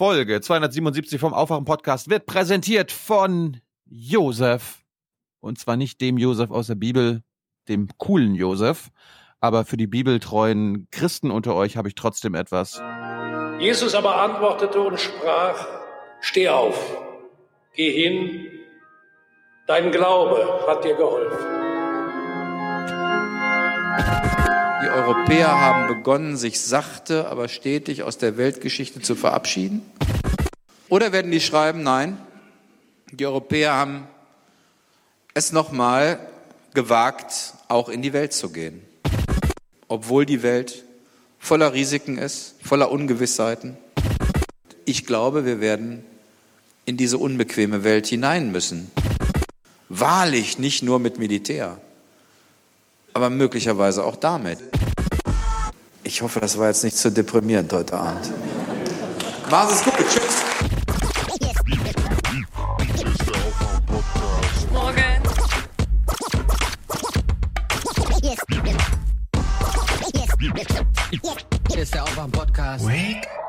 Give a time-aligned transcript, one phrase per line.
[0.00, 4.78] Folge 277 vom Aufwachen Podcast wird präsentiert von Josef.
[5.40, 7.22] Und zwar nicht dem Josef aus der Bibel,
[7.68, 8.88] dem coolen Josef.
[9.40, 12.82] Aber für die bibeltreuen Christen unter euch habe ich trotzdem etwas.
[13.58, 15.66] Jesus aber antwortete und sprach,
[16.22, 16.96] steh auf,
[17.74, 18.46] geh hin,
[19.66, 21.36] dein Glaube hat dir geholfen.
[24.82, 29.82] Die Europäer haben begonnen, sich sachte, aber stetig aus der Weltgeschichte zu verabschieden?
[30.90, 32.18] Oder werden die schreiben, nein,
[33.12, 34.08] die Europäer haben
[35.34, 36.18] es nochmal
[36.74, 38.82] gewagt, auch in die Welt zu gehen,
[39.86, 40.84] obwohl die Welt
[41.38, 43.76] voller Risiken ist, voller Ungewissheiten.
[44.84, 46.04] Ich glaube, wir werden
[46.86, 48.90] in diese unbequeme Welt hinein müssen.
[49.88, 51.78] Wahrlich nicht nur mit Militär,
[53.12, 54.58] aber möglicherweise auch damit.
[56.02, 58.32] Ich hoffe, das war jetzt nicht zu deprimierend heute Abend.
[59.48, 60.19] Mach's gut, tschüss.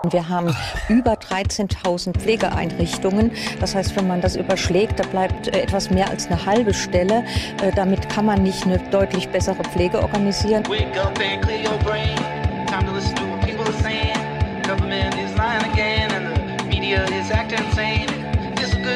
[0.10, 0.56] Wir haben
[0.90, 3.32] über 13.000 Pflegeeinrichtungen.
[3.60, 7.24] Das heißt, wenn man das überschlägt, da bleibt äh, etwas mehr als eine halbe Stelle.
[7.62, 10.64] Äh, Damit kann man nicht eine deutlich bessere Pflege organisieren.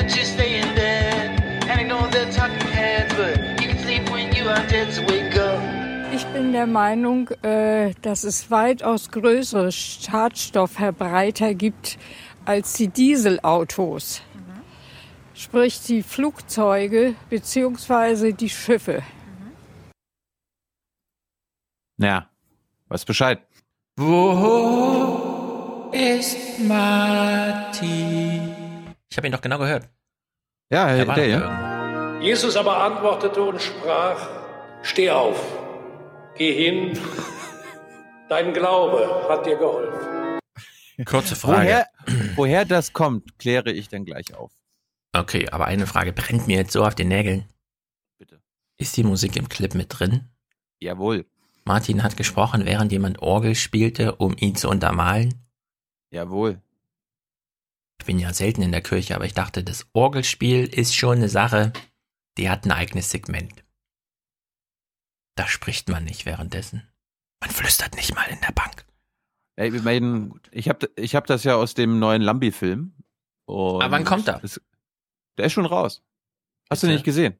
[0.05, 4.47] To stay in bed and ignore the talking heads, but you can sleep when you
[4.49, 4.93] are dead.
[4.93, 5.24] So wake.
[6.27, 11.97] Ich bin der Meinung, äh, dass es weitaus größere Schadstoffverbreiter gibt
[12.45, 14.21] als die Dieselautos.
[15.33, 19.01] Sprich die Flugzeuge beziehungsweise die Schiffe.
[21.97, 22.29] Naja,
[22.89, 23.39] weiß Bescheid.
[23.97, 28.51] Wo ist Martin?
[29.09, 29.89] Ich habe ihn doch genau gehört.
[30.69, 32.19] Ja, Er der, war der doch ja.
[32.21, 34.27] Jesus aber antwortete und sprach,
[34.83, 35.39] steh auf,
[36.37, 36.99] geh hin,
[38.29, 40.39] dein Glaube hat dir geholfen.
[41.05, 41.57] Kurze Frage.
[41.57, 41.87] Woher,
[42.35, 44.51] woher das kommt, kläre ich dann gleich auf.
[45.13, 47.45] Okay, aber eine Frage brennt mir jetzt so auf den Nägeln.
[48.17, 48.41] Bitte.
[48.77, 50.29] Ist die Musik im Clip mit drin?
[50.79, 51.25] Jawohl.
[51.65, 55.33] Martin hat gesprochen, während jemand Orgel spielte, um ihn zu untermalen.
[56.11, 56.61] Jawohl.
[57.99, 61.29] Ich bin ja selten in der Kirche, aber ich dachte, das Orgelspiel ist schon eine
[61.29, 61.73] Sache,
[62.37, 63.64] die hat ein eigenes Segment.
[65.35, 66.87] Da spricht man nicht währenddessen.
[67.41, 68.85] Man flüstert nicht mal in der Bank.
[69.57, 72.93] Ey, wir meinen, ich habe ich hab das ja aus dem neuen Lambi-Film.
[73.47, 74.39] Aber wann kommt er?
[74.39, 74.59] Das,
[75.37, 76.03] der ist schon raus.
[76.69, 76.95] Hast du Bitte?
[76.95, 77.37] nicht gesehen?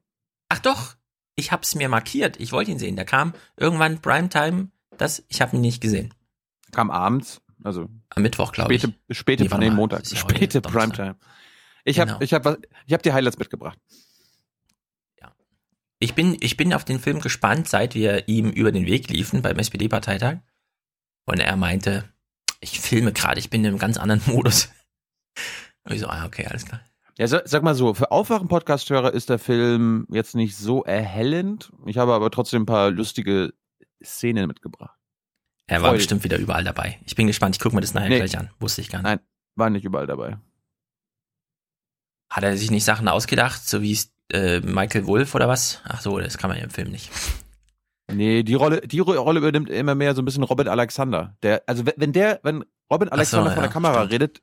[0.48, 0.94] Ach doch,
[1.34, 2.38] ich hab's mir markiert.
[2.38, 2.96] Ich wollte ihn sehen.
[2.96, 4.70] Der kam irgendwann Primetime.
[4.96, 6.14] Das, ich habe ihn nicht gesehen.
[6.72, 8.82] Kam abends, also Am Mittwoch, glaube ich.
[8.82, 10.60] späte, späte, Nee, nee, Montag, ist ja späte.
[10.60, 11.16] Primetime.
[11.84, 12.14] Ich Genau.
[12.14, 12.46] habe ich hab,
[12.86, 13.78] ich hab die Highlights mitgebracht.
[15.98, 19.42] Ich bin, ich bin auf den Film gespannt, seit wir ihm über den Weg liefen
[19.42, 20.38] beim SPD-Parteitag.
[21.24, 22.12] Und er meinte,
[22.60, 24.68] ich filme gerade, ich bin in einem ganz anderen Modus.
[25.84, 26.80] Und ich so, ah, okay, alles klar.
[27.18, 31.72] Ja, sag mal so, für Aufwachen-Podcast-Hörer ist der Film jetzt nicht so erhellend.
[31.86, 33.54] Ich habe aber trotzdem ein paar lustige
[34.04, 34.98] Szenen mitgebracht.
[35.66, 35.96] Er war Voll.
[35.98, 37.00] bestimmt wieder überall dabei.
[37.06, 38.16] Ich bin gespannt, ich gucke mir das nachher Nee.
[38.18, 38.50] gleich an.
[38.60, 39.04] Wusste ich gar nicht.
[39.04, 39.20] Nein.
[39.56, 40.38] War nicht überall dabei.
[42.30, 45.80] Hat er sich nicht Sachen ausgedacht, so wie es, äh, Michael Wolf oder was?
[45.84, 47.10] Ach so, das kann man ja im Film nicht.
[48.12, 51.36] Nee, die Rolle, die Ro- Rolle übernimmt immer mehr so ein bisschen Robin Alexander.
[51.42, 54.12] Der, also wenn- der, wenn Robin Ach so, Alexander vor ja, der Kamera stimmt.
[54.12, 54.42] redet,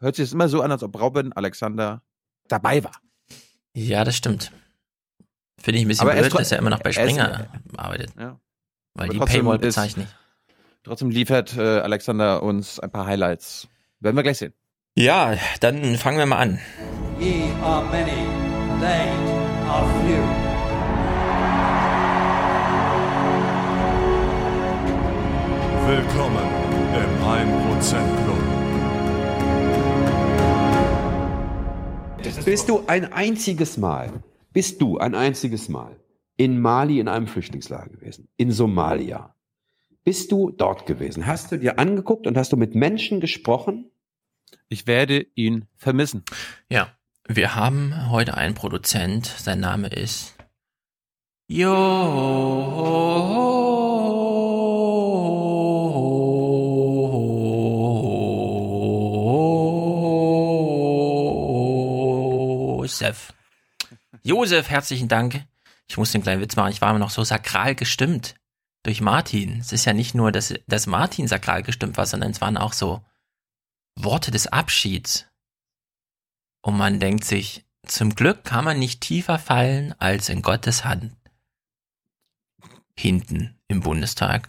[0.00, 2.02] hört sich es immer so an, als ob Robin Alexander
[2.48, 3.00] dabei war.
[3.72, 4.50] Ja, das stimmt.
[5.60, 7.48] Finde ich ein bisschen Aber er blöd, dass er immer noch bei er ist- Springer
[7.76, 8.10] arbeitet.
[8.18, 8.38] Ja.
[8.94, 10.08] Weil Aber die trotzdem Paywall ist- bezeichne ich.
[10.82, 13.68] Trotzdem liefert äh, Alexander uns ein paar Highlights.
[14.00, 14.52] Werden wir gleich sehen.
[14.96, 16.58] Ja, dann fangen wir mal an.
[17.18, 18.12] Ye are many,
[18.84, 19.08] they
[19.72, 20.22] are few.
[25.88, 26.48] Willkommen
[27.02, 28.44] im 1% Club.
[32.44, 34.22] Bist du ein einziges Mal,
[34.52, 35.96] bist du ein einziges Mal
[36.36, 39.34] in Mali in einem Flüchtlingslager gewesen, in Somalia?
[40.04, 41.26] Bist du dort gewesen?
[41.26, 43.90] Hast du dir angeguckt und hast du mit Menschen gesprochen?
[44.68, 46.22] Ich werde ihn vermissen.
[46.68, 46.94] Ja,
[47.26, 50.34] wir haben heute einen Produzent, sein Name ist
[51.46, 52.12] Josef.
[64.22, 65.44] Josef, herzlichen Dank.
[65.86, 66.72] Ich muss den kleinen Witz machen.
[66.72, 68.34] Ich war immer noch so sakral gestimmt
[68.82, 69.60] durch Martin.
[69.60, 72.72] Es ist ja nicht nur, dass, dass Martin sakral gestimmt war, sondern es waren auch
[72.72, 73.02] so
[73.96, 75.26] Worte des Abschieds.
[76.64, 81.14] Und man denkt sich, zum Glück kann man nicht tiefer fallen als in Gottes Hand.
[82.98, 84.46] Hinten im Bundestag,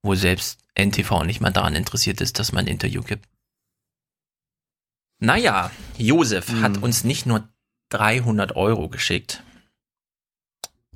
[0.00, 3.28] wo selbst NTV nicht mal daran interessiert ist, dass man ein Interview gibt.
[5.18, 6.62] Naja, Josef Hm.
[6.62, 7.48] hat uns nicht nur
[7.88, 9.42] 300 Euro geschickt.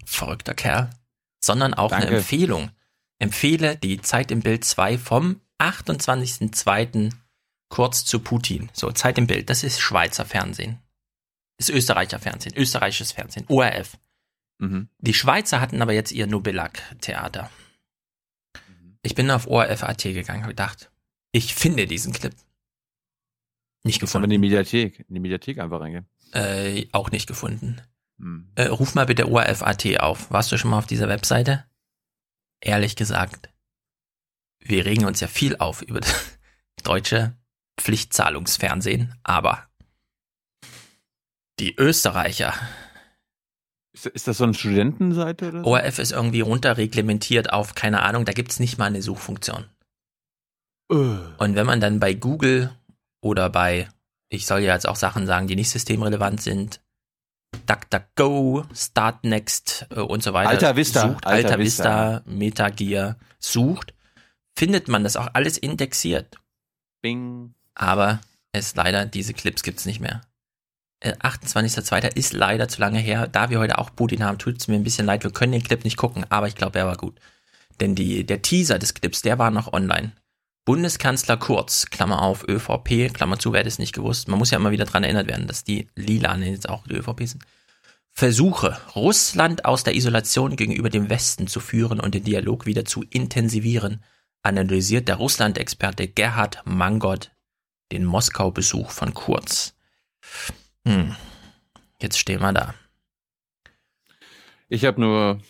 [0.04, 0.90] Verrückter Kerl.
[1.42, 2.18] Sondern auch eine Danke.
[2.18, 2.70] Empfehlung.
[3.18, 7.12] Empfehle die Zeit im Bild 2 vom 28.02.
[7.70, 8.68] kurz zu Putin.
[8.74, 9.48] So, Zeit im Bild.
[9.48, 10.78] Das ist Schweizer Fernsehen.
[11.56, 12.54] Ist Österreicher Fernsehen.
[12.54, 13.46] Österreichisches Fernsehen.
[13.48, 13.96] ORF.
[14.58, 14.88] Mhm.
[14.98, 17.50] Die Schweizer hatten aber jetzt ihr Nobillac-Theater.
[19.02, 20.90] Ich bin auf ORF.at gegangen, habe gedacht,
[21.32, 22.34] ich finde diesen Clip.
[23.82, 24.24] Nicht Muss aber gefunden.
[24.24, 26.06] in die Mediathek, in die Mediathek einfach reingehen.
[26.32, 27.80] Äh, auch nicht gefunden.
[28.18, 28.50] Hm.
[28.56, 30.30] Äh, ruf mal bitte ORF.at auf.
[30.30, 31.64] Warst du schon mal auf dieser Webseite?
[32.60, 33.48] Ehrlich gesagt,
[34.58, 36.38] wir regen uns ja viel auf über das
[36.82, 37.39] deutsche
[37.80, 39.66] Pflichtzahlungsfernsehen, aber
[41.58, 42.54] die Österreicher,
[43.92, 45.66] Ist, ist das so eine Studentenseite oder?
[45.66, 49.64] ORF ist irgendwie runterreglementiert auf, keine Ahnung, da gibt's nicht mal eine Suchfunktion.
[50.90, 50.94] Äh.
[50.94, 52.70] Und wenn man dann bei Google
[53.20, 53.88] oder bei,
[54.28, 56.80] ich soll ja jetzt auch Sachen sagen, die nicht systemrelevant sind,
[57.66, 60.50] DuckDuckGo, Startnext äh, und so weiter.
[60.50, 62.14] Alta Vista, Sucht, Alta Alta, Vista.
[62.14, 63.94] Vista, Metagear sucht,
[64.56, 66.36] findet man das auch alles indexiert.
[67.02, 67.54] Bing.
[67.74, 68.20] Aber
[68.52, 70.22] es leider, diese Clips gibt's nicht mehr.
[71.00, 72.16] Äh, 28.02.
[72.16, 73.26] ist leider zu lange her.
[73.26, 75.24] Da wir heute auch Putin haben, tut's mir ein bisschen leid.
[75.24, 77.18] Wir können den Clip nicht gucken, aber ich glaube, er war gut.
[77.80, 80.12] Denn die, der Teaser des Clips, der war noch online.
[80.66, 84.28] Bundeskanzler Kurz, Klammer auf, ÖVP, Klammer zu, wer hätte es nicht gewusst.
[84.28, 87.26] Man muss ja immer wieder dran erinnert werden, dass die Lilanen jetzt auch die ÖVP
[87.26, 87.44] sind.
[88.12, 93.02] Versuche, Russland aus der Isolation gegenüber dem Westen zu führen und den Dialog wieder zu
[93.08, 94.02] intensivieren,
[94.42, 97.30] analysiert der Russland-Experte Gerhard Mangott
[97.92, 99.74] den Moskau-Besuch von Kurz.
[100.86, 101.16] Hm.
[102.00, 102.74] Jetzt stehen wir da.
[104.68, 105.40] Ich habe nur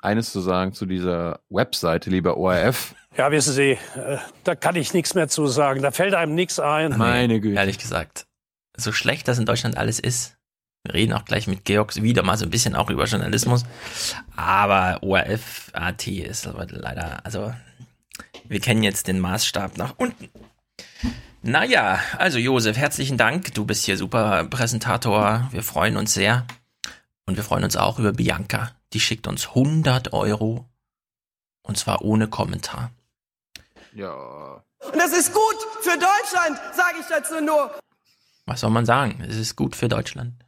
[0.00, 2.94] eines zu sagen zu dieser Webseite, lieber ORF.
[3.14, 5.82] Ja, wissen Sie, äh, da kann ich nichts mehr zu sagen.
[5.82, 6.96] Da fällt einem nichts ein.
[6.96, 7.56] Meine Güte.
[7.56, 8.26] Ehrlich gesagt,
[8.74, 10.38] so schlecht das in Deutschland alles ist,
[10.84, 13.64] wir reden auch gleich mit Georg wieder mal so ein bisschen auch über Journalismus,
[14.34, 17.54] aber ORF AT ist aber leider, also
[18.48, 20.28] wir kennen jetzt den Maßstab nach unten.
[21.44, 23.52] Naja, also Josef, herzlichen Dank.
[23.54, 25.48] Du bist hier super Präsentator.
[25.50, 26.46] Wir freuen uns sehr.
[27.26, 28.70] Und wir freuen uns auch über Bianca.
[28.92, 30.68] Die schickt uns 100 Euro.
[31.62, 32.92] Und zwar ohne Kommentar.
[33.92, 34.62] Ja.
[34.78, 37.76] Und das ist gut für Deutschland, sage ich dazu nur.
[38.46, 39.20] Was soll man sagen?
[39.26, 40.44] Es ist gut für Deutschland.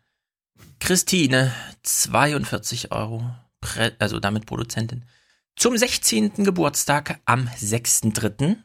[0.78, 1.52] Christine,
[1.82, 3.34] 42 Euro,
[3.98, 5.04] also damit Produzentin.
[5.56, 6.44] Zum 16.
[6.44, 8.58] Geburtstag am 6.3.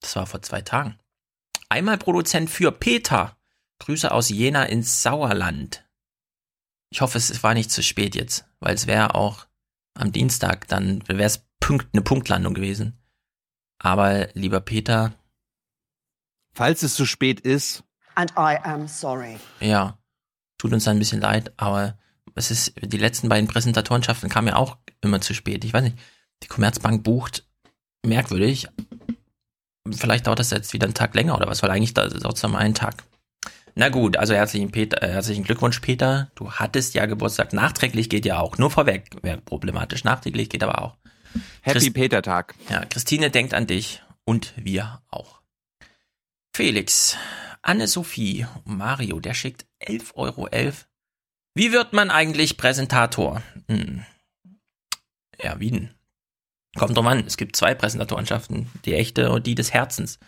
[0.00, 0.98] Das war vor zwei Tagen.
[1.68, 3.36] Einmal Produzent für Peter.
[3.80, 5.84] Grüße aus Jena ins Sauerland.
[6.90, 9.46] Ich hoffe, es war nicht zu spät jetzt, weil es wäre auch
[9.94, 12.98] am Dienstag, dann wäre es Punkt, eine Punktlandung gewesen.
[13.78, 15.14] Aber lieber Peter,
[16.54, 17.84] Falls es zu spät ist,
[18.16, 19.38] And I am sorry.
[19.60, 19.96] Ja,
[20.58, 21.96] tut uns ein bisschen leid, aber
[22.34, 25.64] es ist, die letzten beiden Präsentatorenschaften kamen ja auch immer zu spät.
[25.64, 25.98] Ich weiß nicht,
[26.42, 27.46] die Commerzbank bucht
[28.04, 28.66] merkwürdig.
[29.92, 32.58] Vielleicht dauert das jetzt wieder einen Tag länger oder was, weil eigentlich dauert es nur
[32.58, 33.04] einen Tag.
[33.74, 36.30] Na gut, also herzlichen, Peter, äh, herzlichen Glückwunsch, Peter.
[36.34, 37.52] Du hattest ja Geburtstag.
[37.52, 38.58] Nachträglich geht ja auch.
[38.58, 40.02] Nur vorweg wäre problematisch.
[40.04, 40.96] Nachträglich geht aber auch.
[41.62, 42.54] Happy Christ- Peter Tag.
[42.70, 45.40] Ja, Christine denkt an dich und wir auch.
[46.52, 47.16] Felix,
[47.62, 50.48] Anne-Sophie und Mario, der schickt 11,11 Euro.
[51.54, 53.42] Wie wird man eigentlich Präsentator?
[53.68, 54.04] Hm.
[55.40, 55.94] Ja, wie denn?
[56.78, 60.18] Kommt drauf an, es gibt zwei Präsentatorenschaften, die echte und die des Herzens.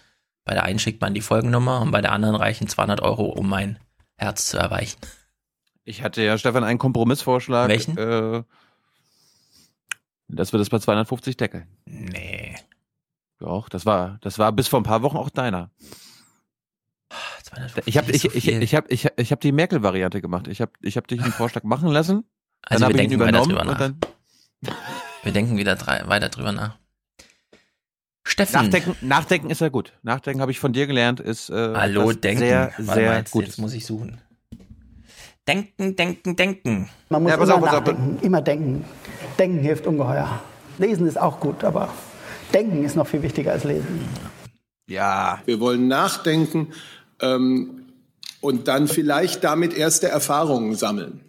[0.45, 3.49] Bei der einen schickt man die Folgennummer und bei der anderen reichen 200 Euro, um
[3.49, 3.79] mein
[4.17, 4.99] Herz zu erweichen.
[5.85, 7.69] Ich hatte ja, Stefan, einen Kompromissvorschlag.
[7.69, 7.97] Welchen?
[7.97, 8.43] Äh,
[10.29, 11.67] dass wir das bei 250 deckeln.
[11.85, 12.57] Nee.
[13.39, 15.71] Doch, das war, das war bis vor ein paar Wochen auch deiner.
[17.45, 20.47] 250 Ich habe ich, so ich, ich hab, ich, ich hab die Merkel-Variante gemacht.
[20.49, 22.25] Ich habe ich hab dich einen Vorschlag machen lassen.
[22.63, 23.99] also dann habe ich ihn übernommen und dann.
[25.23, 26.77] Wir denken wieder drei, weiter drüber nach.
[28.25, 28.53] Steffen.
[28.63, 29.93] Nachdenken, nachdenken ist ja gut.
[30.03, 32.39] Nachdenken habe ich von dir gelernt, ist äh, Hallo, denken.
[32.41, 33.45] sehr, Warte sehr jetzt, gut.
[33.45, 34.21] Jetzt muss ich suchen.
[35.49, 36.91] Denken, denken, denken.
[37.09, 37.79] Man muss Ja, immer auf, pass auf.
[37.87, 38.85] nachdenken, immer denken.
[39.39, 40.41] Denken hilft ungeheuer.
[40.79, 41.89] Lesen ist auch gut, aber
[42.55, 44.05] denken ist noch viel wichtiger als lesen.
[44.89, 46.69] Ja, Wir wollen nachdenken
[47.21, 47.87] ähm,
[48.41, 51.21] und dann vielleicht damit erste Erfahrungen sammeln.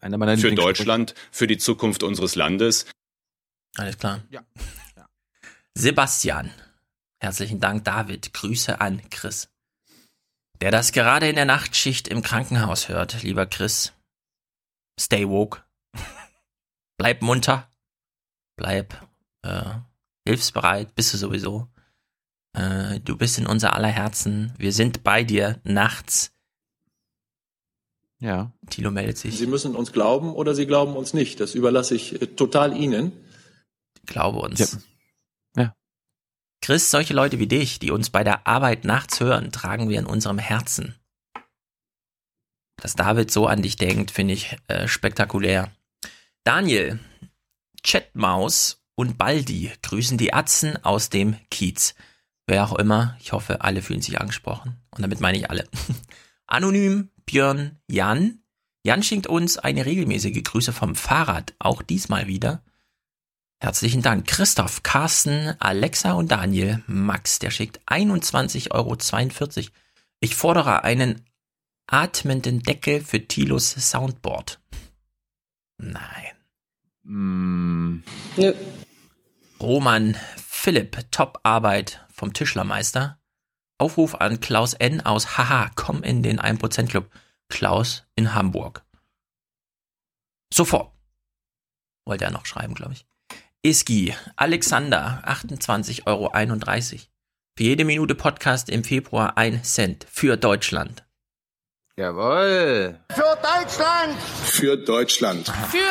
[0.00, 2.86] Einer meiner Für Deutschland, für die Zukunft unseres Landes.
[3.76, 4.22] Alles klar.
[4.30, 4.44] Ja.
[5.74, 6.50] Sebastian.
[7.20, 8.32] Herzlichen Dank, David.
[8.32, 9.48] Grüße an Chris.
[10.60, 13.92] Der das gerade in der Nachtschicht im Krankenhaus hört, lieber Chris.
[14.98, 15.62] Stay woke.
[16.98, 17.70] Bleib munter.
[18.56, 19.06] Bleib
[19.42, 19.74] äh,
[20.26, 21.68] hilfsbereit, bist du sowieso.
[22.52, 24.52] Äh, du bist in unser aller Herzen.
[24.58, 26.32] Wir sind bei dir nachts.
[28.20, 28.52] Ja.
[28.68, 29.36] Tilo meldet sich.
[29.36, 31.40] Sie müssen uns glauben oder Sie glauben uns nicht.
[31.40, 33.12] Das überlasse ich äh, total Ihnen.
[34.06, 34.58] Glaube uns.
[34.58, 35.62] Ja.
[35.62, 35.74] Ja.
[36.60, 40.06] Chris, solche Leute wie dich, die uns bei der Arbeit nachts hören, tragen wir in
[40.06, 40.94] unserem Herzen.
[42.76, 45.70] Dass David so an dich denkt, finde ich äh, spektakulär.
[46.44, 46.98] Daniel,
[47.82, 51.94] Chatmaus und Baldi grüßen die Atzen aus dem Kiez.
[52.46, 54.76] Wer auch immer, ich hoffe, alle fühlen sich angesprochen.
[54.90, 55.66] Und damit meine ich alle.
[56.46, 58.42] Anonym, Björn, Jan.
[58.82, 62.64] Jan schenkt uns eine regelmäßige Grüße vom Fahrrad, auch diesmal wieder.
[63.60, 64.26] Herzlichen Dank.
[64.26, 66.82] Christoph, Carsten, Alexa und Daniel.
[66.88, 69.70] Max, der schickt 21,42 Euro.
[70.18, 71.24] Ich fordere einen
[71.86, 74.60] atmenden Deckel für Tilos Soundboard.
[75.78, 76.32] Nein.
[77.04, 78.02] Mm,
[78.38, 78.54] Nö.
[79.60, 83.19] Roman Philipp, Top-Arbeit vom Tischlermeister.
[83.80, 85.00] Aufruf an Klaus N.
[85.00, 87.10] aus Haha, komm in den 1% Club.
[87.48, 88.84] Klaus in Hamburg.
[90.52, 90.92] Sofort.
[92.04, 93.06] Wollte er noch schreiben, glaube ich.
[93.62, 96.30] Iski, Alexander, 28,31 Euro.
[97.56, 100.06] Für jede Minute Podcast im Februar ein Cent.
[100.10, 101.04] Für Deutschland.
[101.96, 103.00] Jawohl.
[103.10, 104.16] Für Deutschland!
[104.44, 105.48] Für Deutschland.
[105.70, 105.88] Für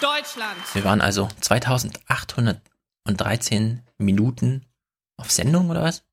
[0.00, 0.74] Deutschland.
[0.74, 4.66] Wir waren also 2813 Minuten
[5.16, 6.07] auf Sendung oder was?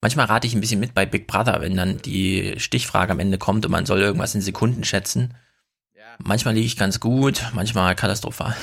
[0.00, 3.38] Manchmal rate ich ein bisschen mit bei Big Brother, wenn dann die Stichfrage am Ende
[3.38, 5.34] kommt und man soll irgendwas in Sekunden schätzen.
[6.18, 8.56] Manchmal liege ich ganz gut, manchmal katastrophal.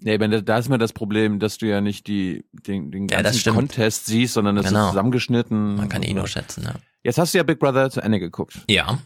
[0.00, 3.40] Nee, da, ist immer das Problem, dass du ja nicht die, den, den Ja, ganzen
[3.40, 3.56] stimmt.
[3.56, 4.84] Contest siehst, sondern das Genau.
[4.84, 5.74] ist zusammengeschnitten.
[5.74, 6.74] Man kann eh nur schätzen, ja.
[7.02, 8.60] Jetzt hast du ja Big Brother zu Ende geguckt.
[8.68, 8.98] Ja.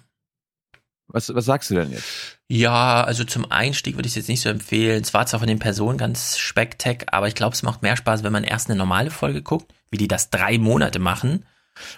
[1.09, 2.38] Was, was sagst du denn jetzt?
[2.49, 5.02] Ja, also zum Einstieg würde ich es jetzt nicht so empfehlen.
[5.02, 8.23] Es war zwar von den Personen ganz spektak, aber ich glaube, es macht mehr Spaß,
[8.23, 11.45] wenn man erst eine normale Folge guckt, wie die das drei Monate machen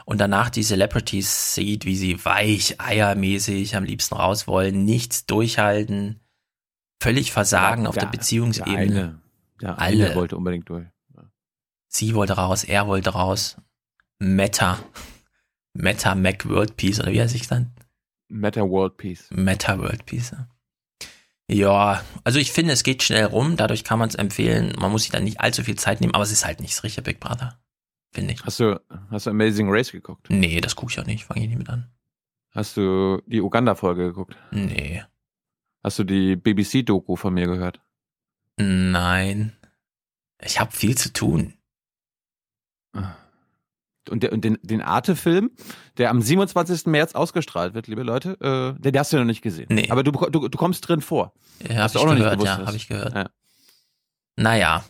[0.05, 6.21] und danach die Celebrities sieht, wie sie weich, eiermäßig am liebsten raus wollen, nichts durchhalten,
[7.01, 9.21] völlig versagen auf der, Beziehungsebene.
[9.61, 10.15] Der eine, der Alle.
[10.15, 10.87] wollte unbedingt durch.
[11.89, 13.57] Sie wollte raus, er wollte raus.
[14.19, 14.79] Meta.
[15.75, 17.73] Meta Mac World Peace, oder wie heißt ich dann?
[18.29, 19.29] Meta World Peace.
[19.31, 20.33] Meta World Peace.
[20.33, 20.49] ja.
[21.47, 24.73] Ja, also ich finde, es geht schnell rum, dadurch kann man es empfehlen.
[24.79, 26.85] Man muss sich dann nicht allzu viel Zeit nehmen, aber es ist halt nicht das
[26.85, 27.59] richtige Big Brother.
[28.15, 28.45] Finde ich.
[28.45, 28.81] Hast du,
[29.11, 30.29] hast du Amazing Race geguckt?
[30.31, 31.91] Nee, das gucke ich auch nicht, fange ich nicht mit an.
[32.53, 34.37] Hast du die Uganda-Folge geguckt?
[34.53, 35.03] Nee.
[35.83, 37.81] Hast du die BBC-Doku von mir gehört?
[38.57, 39.57] Nein.
[40.41, 41.55] Ich habe viel zu tun.
[44.09, 45.51] Und, der, und den, den Arte-Film,
[45.99, 46.87] der am 27.
[46.87, 49.67] März ausgestrahlt wird, liebe Leute, äh, den, den hast du noch nicht gesehen.
[49.71, 49.91] Nee.
[49.91, 51.33] Aber du, du, du kommst drin vor.
[51.69, 53.15] Ja, Hast du auch noch nicht gehört, gewusst, ja, habe ich gehört.
[53.15, 53.31] Ja.
[54.37, 54.85] Naja.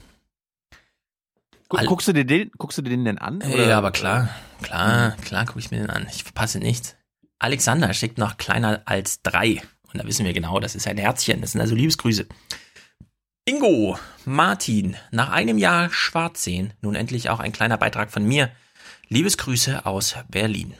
[1.68, 3.42] Guckst, du dir den, guckst du dir den denn an?
[3.56, 4.28] Ja, aber klar,
[4.62, 6.06] klar, klar gucke ich mir den an.
[6.10, 6.94] Ich verpasse nichts.
[7.38, 9.60] Alexander schickt noch kleiner als drei.
[9.92, 11.40] Und da wissen wir genau, das ist ein Herzchen.
[11.40, 12.26] Das sind also Liebesgrüße.
[13.46, 18.50] Ingo, Martin, nach einem Jahr schwarz sehen, nun endlich auch ein kleiner Beitrag von mir.
[19.08, 20.74] Liebesgrüße aus Berlin.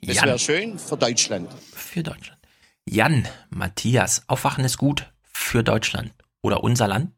[0.00, 1.48] Das wäre schön für Deutschland.
[1.72, 2.40] für Deutschland.
[2.88, 6.12] Jan, Matthias, Aufwachen ist gut für Deutschland.
[6.42, 7.12] Oder unser Land?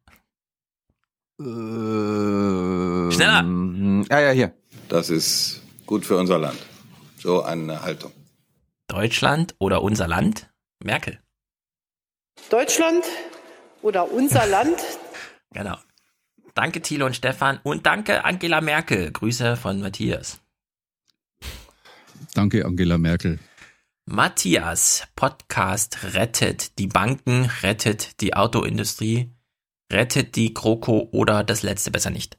[1.38, 3.14] Schneller!
[4.08, 4.54] Ja, ja, hier.
[4.88, 6.58] Das ist gut für unser Land.
[7.18, 8.12] So eine Haltung.
[8.86, 10.50] Deutschland oder unser Land?
[10.82, 11.18] Merkel.
[12.50, 13.04] Deutschland
[13.82, 14.76] oder unser Land.
[15.56, 15.76] Genau.
[16.54, 19.12] Danke Thilo und Stefan und danke Angela Merkel.
[19.12, 20.40] Grüße von Matthias.
[22.34, 23.38] Danke, Angela Merkel.
[24.06, 29.30] Matthias, Podcast rettet die Banken, rettet die Autoindustrie,
[29.92, 32.38] rettet die Kroko oder das letzte besser nicht.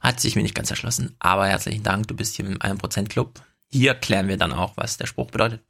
[0.00, 3.40] Hat sich mir nicht ganz erschlossen, aber herzlichen Dank, du bist hier im 1% Club.
[3.70, 5.62] Hier klären wir dann auch, was der Spruch bedeutet.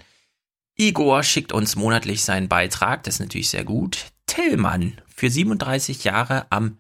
[0.77, 4.07] Igor schickt uns monatlich seinen Beitrag, das ist natürlich sehr gut.
[4.27, 6.79] Tillmann für 37 Jahre am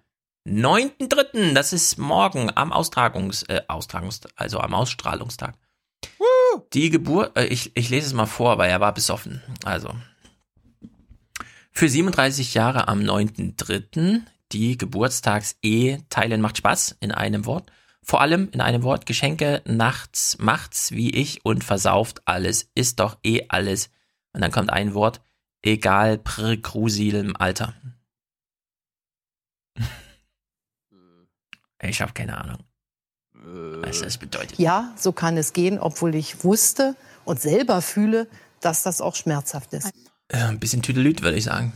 [0.48, 5.56] 9.3., das ist morgen am Austragungs, äh, Austragungs, also am Ausstrahlungstag.
[6.72, 9.42] Die Geburt, äh, ich, ich lese es mal vor, weil er war besoffen.
[9.64, 9.94] Also.
[11.74, 14.20] Für 37 Jahre am 9.3.
[14.52, 17.72] die Geburtstags-E teilen macht Spaß in einem Wort.
[18.02, 22.68] Vor allem in einem Wort Geschenke nachts macht's wie ich und versauft alles.
[22.74, 23.90] Ist doch eh alles.
[24.32, 25.22] Und dann kommt ein Wort.
[25.62, 27.74] Egal, prr, Krusil im Alter.
[31.84, 32.58] Ich habe keine Ahnung,
[33.32, 34.56] was das bedeutet.
[34.56, 38.28] Ja, so kann es gehen, obwohl ich wusste und selber fühle,
[38.60, 39.92] dass das auch schmerzhaft ist.
[40.32, 41.72] Äh, ein bisschen Tüdelüt, würde ich sagen.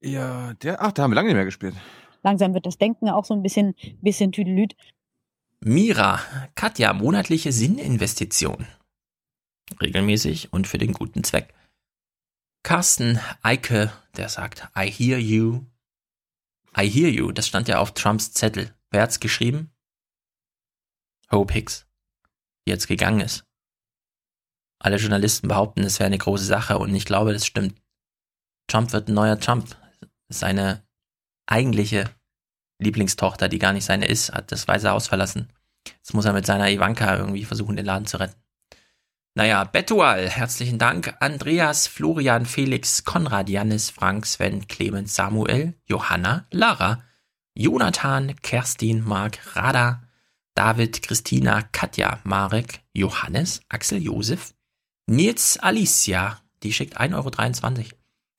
[0.00, 1.74] Ja, der, ach, da haben wir lange nicht mehr gespielt.
[2.22, 4.76] Langsam wird das Denken auch so ein bisschen, bisschen Tüdelüt.
[5.60, 6.20] Mira,
[6.54, 8.66] Katja, monatliche Sinninvestition.
[9.80, 11.52] Regelmäßig und für den guten Zweck.
[12.62, 15.64] Carsten Eike, der sagt, I hear you.
[16.76, 18.72] I hear you, das stand ja auf Trumps Zettel.
[18.90, 19.72] Wer hat's geschrieben?
[21.30, 21.86] Hope Hicks,
[22.66, 23.44] die jetzt gegangen ist.
[24.84, 27.80] Alle Journalisten behaupten, es wäre eine große Sache und ich glaube, das stimmt.
[28.66, 29.76] Trump wird ein neuer Trump.
[30.28, 30.82] Seine
[31.46, 32.10] eigentliche
[32.80, 35.48] Lieblingstochter, die gar nicht seine ist, hat das Weiße Haus verlassen.
[35.86, 38.34] Jetzt muss er mit seiner Ivanka irgendwie versuchen, den Laden zu retten.
[39.34, 41.14] Naja, Betual, herzlichen Dank.
[41.20, 47.04] Andreas, Florian, Felix, Konrad, Janis, Frank, Sven, Clemens, Samuel, Johanna, Lara,
[47.54, 50.02] Jonathan, Kerstin, Marc, Rada,
[50.54, 54.54] David, Christina, Katja, Marek, Johannes, Axel, Josef,
[55.12, 57.88] Nils, Alicia, die schickt 1,23 Euro.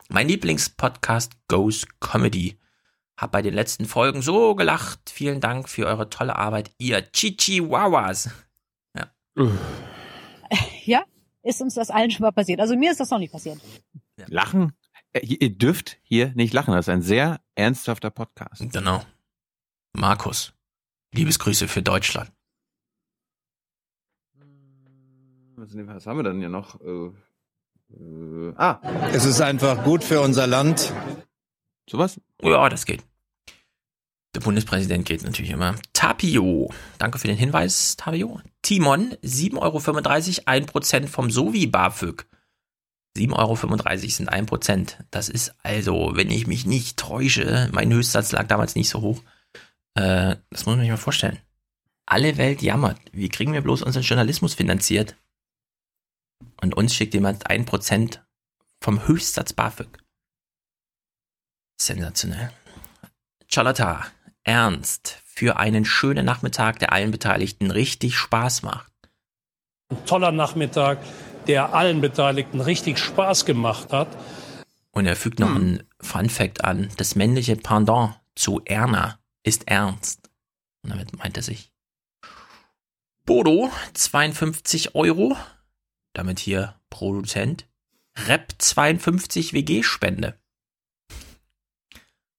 [0.09, 2.57] Mein Lieblingspodcast Goes Comedy.
[3.15, 5.11] Hab bei den letzten Folgen so gelacht.
[5.11, 8.31] Vielen Dank für eure tolle Arbeit, ihr Chichihuahuas.
[8.97, 9.11] Ja.
[10.85, 11.03] Ja,
[11.43, 12.59] ist uns das allen schon mal passiert.
[12.59, 13.59] Also mir ist das noch nicht passiert.
[14.25, 14.73] Lachen?
[15.11, 16.73] Äh, Ihr dürft hier nicht lachen.
[16.73, 18.63] Das ist ein sehr ernsthafter Podcast.
[18.71, 19.03] Genau.
[19.93, 20.53] Markus,
[21.13, 22.31] Liebesgrüße für Deutschland.
[25.65, 26.81] Was, haben wir denn hier noch?
[26.81, 27.11] Äh,
[27.95, 28.81] äh, ah,
[29.13, 30.93] Es ist einfach gut für unser Land.
[31.89, 32.19] sowas?
[32.41, 33.03] Ja, das geht.
[34.35, 35.75] Der Bundespräsident geht natürlich immer.
[35.93, 38.41] Tapio, danke für den Hinweis, Tapio.
[38.61, 42.25] Timon, 7,35 Euro, 1% vom Sovi BAföG.
[43.15, 43.55] 7,35 Euro
[44.09, 44.97] sind 1%.
[45.11, 49.21] Das ist also, wenn ich mich nicht täusche, mein Höchstsatz lag damals nicht so hoch.
[49.93, 51.37] Äh, das muss man sich mal vorstellen.
[52.05, 52.99] Alle Welt jammert.
[53.13, 55.15] Wie kriegen wir bloß unseren Journalismus finanziert?
[56.61, 58.19] Und uns schickt jemand 1%
[58.81, 59.87] vom Höchstsatz BAföG.
[61.79, 62.51] Sensationell.
[63.47, 64.05] Charlotta,
[64.43, 68.91] Ernst, für einen schönen Nachmittag, der allen Beteiligten richtig Spaß macht.
[69.89, 70.99] Ein toller Nachmittag,
[71.47, 74.07] der allen Beteiligten richtig Spaß gemacht hat.
[74.91, 76.89] Und er fügt noch ein Fun Fact an.
[76.97, 80.29] Das männliche Pendant zu Erna ist Ernst.
[80.83, 81.71] Und damit meint er sich.
[83.25, 85.35] Bodo, 52 Euro.
[86.13, 87.67] Damit hier Produzent.
[88.27, 90.39] Rep 52 WG-Spende.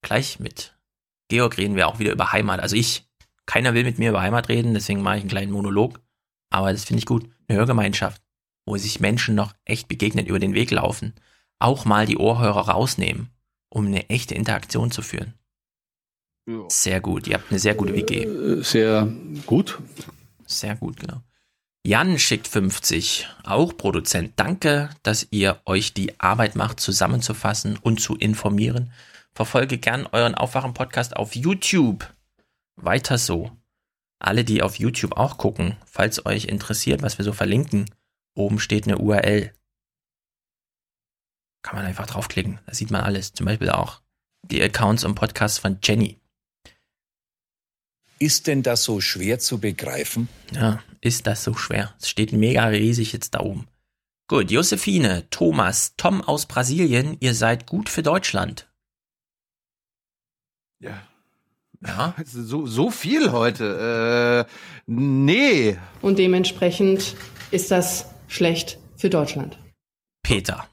[0.03, 0.77] Gleich mit
[1.29, 2.61] Georg reden wir auch wieder über Heimat.
[2.61, 3.09] Also ich,
[3.47, 6.01] keiner will mit mir über Heimat reden, deswegen mache ich einen kleinen Monolog.
[6.51, 7.29] Aber das finde ich gut.
[7.49, 8.23] Eine Hörgemeinschaft,
[8.67, 11.15] wo sich Menschen noch echt begegnen, über den Weg laufen.
[11.59, 13.31] Auch mal die Ohrhörer rausnehmen,
[13.69, 15.35] um eine echte Interaktion zu führen.
[16.69, 17.27] Sehr gut.
[17.27, 18.63] Ihr habt eine sehr gute WG.
[18.63, 19.07] Sehr
[19.47, 19.81] gut.
[20.47, 21.23] Sehr gut, genau.
[21.87, 24.33] Jan schickt 50, auch Produzent.
[24.37, 28.90] Danke, dass ihr euch die Arbeit macht, zusammenzufassen und zu informieren.
[29.35, 32.11] Verfolge gern euren Aufwachen-Podcast auf YouTube.
[32.77, 33.51] Weiter so.
[34.18, 37.90] Alle, die auf YouTube auch gucken, falls euch interessiert, was wir so verlinken,
[38.35, 39.53] oben steht eine URL.
[41.62, 42.61] Kann man einfach draufklicken.
[42.64, 43.35] Da sieht man alles.
[43.35, 44.01] Zum Beispiel auch
[44.42, 46.18] die Accounts und Podcasts von Jenny.
[48.25, 50.31] Ist denn das so schwer zu begreifen?
[50.51, 51.95] Ja, ist das so schwer?
[52.01, 53.69] Es steht mega riesig jetzt da oben.
[54.29, 58.67] Gut, Josephine, Thomas, Tom aus Brasilien, ihr seid gut für Deutschland.
[60.81, 61.03] Ja.
[61.87, 62.15] Ja.
[62.25, 64.47] So, so viel heute.
[64.49, 64.53] Äh,
[64.87, 65.77] nee.
[66.01, 67.17] Und dementsprechend
[67.51, 69.59] ist das schlecht für Deutschland.
[70.23, 70.67] Peter.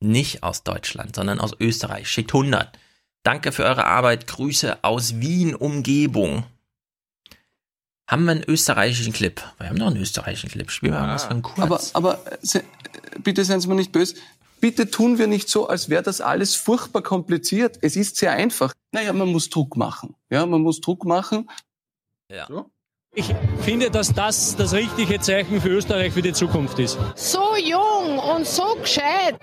[0.00, 2.08] Nicht aus Deutschland, sondern aus Österreich.
[2.08, 2.78] Schickt 100.
[3.28, 4.26] Danke für eure Arbeit.
[4.26, 6.44] Grüße aus Wien, Umgebung.
[8.08, 9.42] Haben wir einen österreichischen Clip?
[9.58, 10.70] Wir haben noch einen österreichischen Clip.
[10.70, 11.94] Spielen wir mal was von kurz.
[11.94, 12.64] Aber, aber se,
[13.22, 14.14] bitte seien Sie mir nicht böse.
[14.62, 17.78] Bitte tun wir nicht so, als wäre das alles furchtbar kompliziert.
[17.82, 18.72] Es ist sehr einfach.
[18.92, 20.14] Naja, man muss Druck machen.
[20.30, 21.50] Ja, man muss Druck machen.
[22.32, 22.48] Ja.
[23.18, 26.96] Ich finde, dass das das richtige Zeichen für Österreich für die Zukunft ist.
[27.16, 29.34] So jung und so gescheit.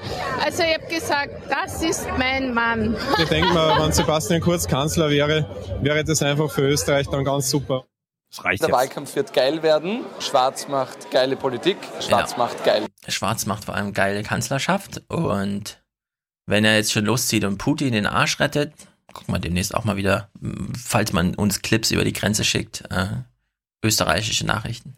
[0.41, 2.95] Also ich habe gesagt, das ist mein Mann.
[3.21, 5.45] Ich denke mal, wenn Sebastian Kurz Kanzler wäre,
[5.81, 7.83] wäre das einfach für Österreich dann ganz super.
[8.29, 10.05] Das reicht Der Wahlkampf wird geil werden.
[10.19, 11.75] Schwarz macht geile Politik.
[11.99, 12.37] Schwarz Ja.
[12.37, 12.85] macht geil.
[13.09, 15.83] Schwarz macht vor allem geile Kanzlerschaft und
[16.45, 18.71] wenn er jetzt schon loszieht und Putin den Arsch rettet,
[19.11, 20.29] guck mal demnächst auch mal wieder,
[20.81, 23.07] falls man uns Clips über die Grenze schickt, äh,
[23.85, 24.97] österreichische Nachrichten.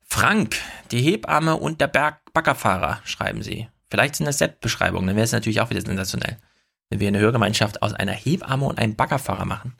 [0.00, 0.56] Frank,
[0.90, 3.68] die Hebamme und der Berg Baggerfahrer, schreiben sie.
[3.90, 6.38] Vielleicht sind das Set-Beschreibungen, dann wäre es natürlich auch wieder sensationell.
[6.90, 9.76] wenn wir eine Hörgemeinschaft aus einer Hebamme und einem Baggerfahrer machen.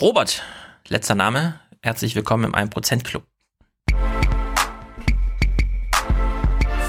[0.00, 0.42] Robert,
[0.86, 3.26] letzter Name, herzlich willkommen im 1% Club.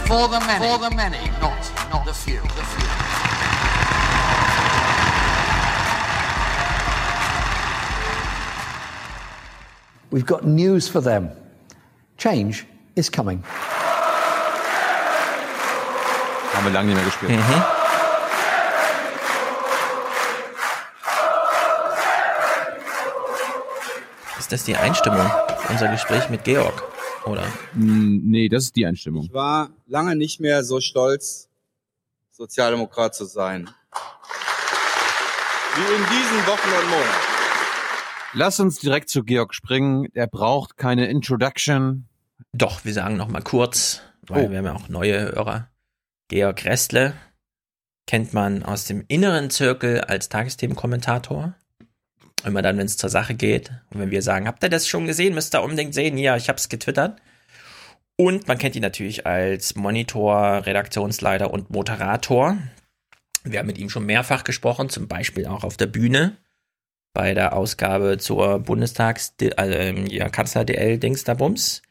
[0.06, 1.54] For the many, for the many, not,
[1.92, 2.42] not the few.
[2.42, 3.11] The few.
[10.12, 11.30] We've got news for them.
[12.18, 13.44] Change is coming.
[16.54, 17.32] Haben wir lange nicht mehr gespielt.
[17.32, 17.64] Mhm.
[24.40, 25.30] Ist das die Einstimmung?
[25.70, 26.84] Unser Gespräch mit Georg,
[27.26, 27.44] oder?
[27.74, 29.24] Hm, Nee, das ist die Einstimmung.
[29.26, 31.48] Ich war lange nicht mehr so stolz,
[32.32, 33.70] Sozialdemokrat zu sein.
[35.76, 37.31] Wie in diesen Wochen und Monaten.
[38.34, 40.08] Lass uns direkt zu Georg springen.
[40.14, 42.08] Er braucht keine Introduction.
[42.54, 44.50] Doch, wir sagen noch mal kurz, weil Oh.
[44.52, 45.70] wir haben ja auch neue Hörer.
[46.30, 47.14] Georg Restle
[48.08, 51.54] kennt man aus dem inneren Zirkel als Tagesthemenkommentator.
[52.44, 53.70] Immer dann, wenn es zur Sache geht.
[53.92, 55.36] Und wenn wir sagen, habt ihr das schon gesehen?
[55.36, 56.18] Müsst ihr unbedingt sehen.
[56.18, 57.22] Ja, ich hab's getwittert.
[58.18, 62.58] Und man kennt ihn natürlich als Monitor, Redaktionsleiter und Moderator.
[63.44, 66.38] Wir haben mit ihm schon mehrfach gesprochen, zum Beispiel auch auf der Bühne
[67.14, 71.82] bei der Ausgabe zur Bundestags, also, ähm, ja, Kanzler-DL Dingsterbums.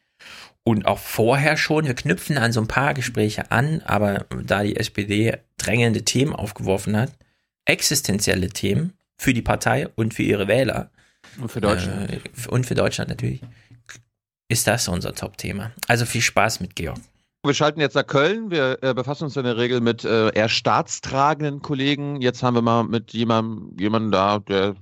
[0.62, 4.76] Und auch vorher schon, wir knüpfen an so ein paar Gespräche an, aber da die
[4.76, 7.12] SPD drängende Themen aufgeworfen hat,
[7.64, 10.90] existenzielle Themen für die Partei und für ihre Wähler.
[11.40, 12.10] Und für Deutschland.
[12.12, 13.40] Äh, und für Deutschland natürlich.
[14.48, 15.72] Ist das unser Top-Thema.
[15.86, 16.98] Also viel Spaß mit Georg.
[17.42, 18.50] Wir schalten jetzt nach Köln.
[18.50, 22.20] Wir äh, befassen uns in der Regel mit äh, eher staatstragenden Kollegen.
[22.20, 24.76] Jetzt haben wir mal mit jemandem, jemandem da, der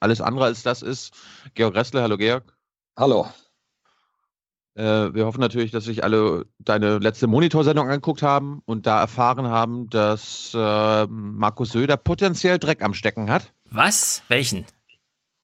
[0.00, 1.12] alles andere als das ist.
[1.54, 2.02] Georg Ressler.
[2.02, 2.56] Hallo Georg.
[2.96, 3.28] Hallo.
[4.74, 9.48] Äh, wir hoffen natürlich, dass sich alle deine letzte Monitorsendung angeguckt haben und da erfahren
[9.48, 13.52] haben, dass äh, Markus Söder potenziell Dreck am Stecken hat.
[13.70, 14.22] Was?
[14.28, 14.64] Welchen?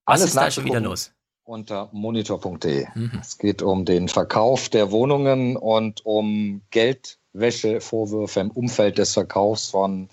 [0.04, 1.12] Was Alles ist da schon wieder los?
[1.44, 2.86] Unter monitor.de.
[2.94, 3.18] Mhm.
[3.20, 10.08] Es geht um den Verkauf der Wohnungen und um Geldwäschevorwürfe im Umfeld des Verkaufs von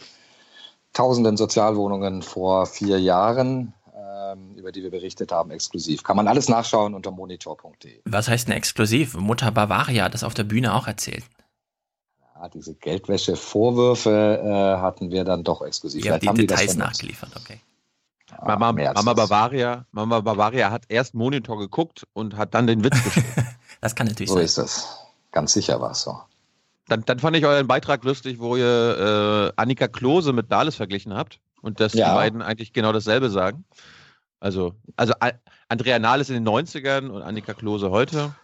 [0.94, 3.74] tausenden Sozialwohnungen vor vier Jahren,
[4.63, 6.04] über die wir berichtet haben, exklusiv.
[6.04, 7.99] Kann man alles nachschauen unter monitor.de.
[8.06, 9.13] Was heißt denn exklusiv?
[9.15, 11.26] Mutter Bavaria hat das auf der Bühne auch erzählt.
[12.36, 16.10] Ja, diese Geldwäschevorwürfe äh, hatten wir dann doch exklusiv.
[16.10, 16.86] Habt die haben die das Details uns.
[16.86, 17.60] nachgeliefert, okay.
[18.45, 19.30] Mama, als Mama das.
[19.30, 23.28] Bavaria, Mama Bavaria hat erst Monitor geguckt und hat dann den Witz geschrieben.
[23.82, 24.45] Das kann natürlich So sein.
[24.45, 24.88] ist es.
[25.34, 26.17] Ganz sicher war es so.
[26.88, 31.13] Dann, dann fand ich euren Beitrag lustig, wo ihr äh, Annika Klose mit Nahles verglichen
[31.13, 32.10] habt und dass Ja.
[32.10, 33.65] die beiden eigentlich genau dasselbe sagen.
[34.44, 35.14] Also, also
[35.70, 38.36] Andrea Nahles in den 90ern und Annika Klose heute.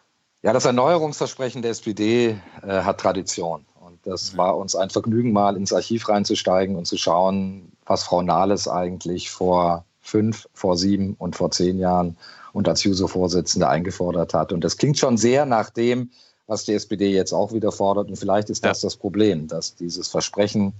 [0.42, 3.66] Ja, das Erneuerungsversprechen der SPD äh, hat Tradition.
[3.82, 8.22] Und das war uns ein Vergnügen, mal ins Archiv reinzusteigen und zu schauen, was Frau
[8.22, 12.16] Nahles eigentlich vor fünf, vor sieben und vor zehn Jahren
[12.54, 14.54] und als Juso-Vorsitzende eingefordert hat.
[14.54, 16.12] Und das klingt schon sehr nach dem,
[16.48, 18.08] was die SPD jetzt auch wieder fordert.
[18.08, 20.72] Und vielleicht ist das das Problem, dass dieses Versprechen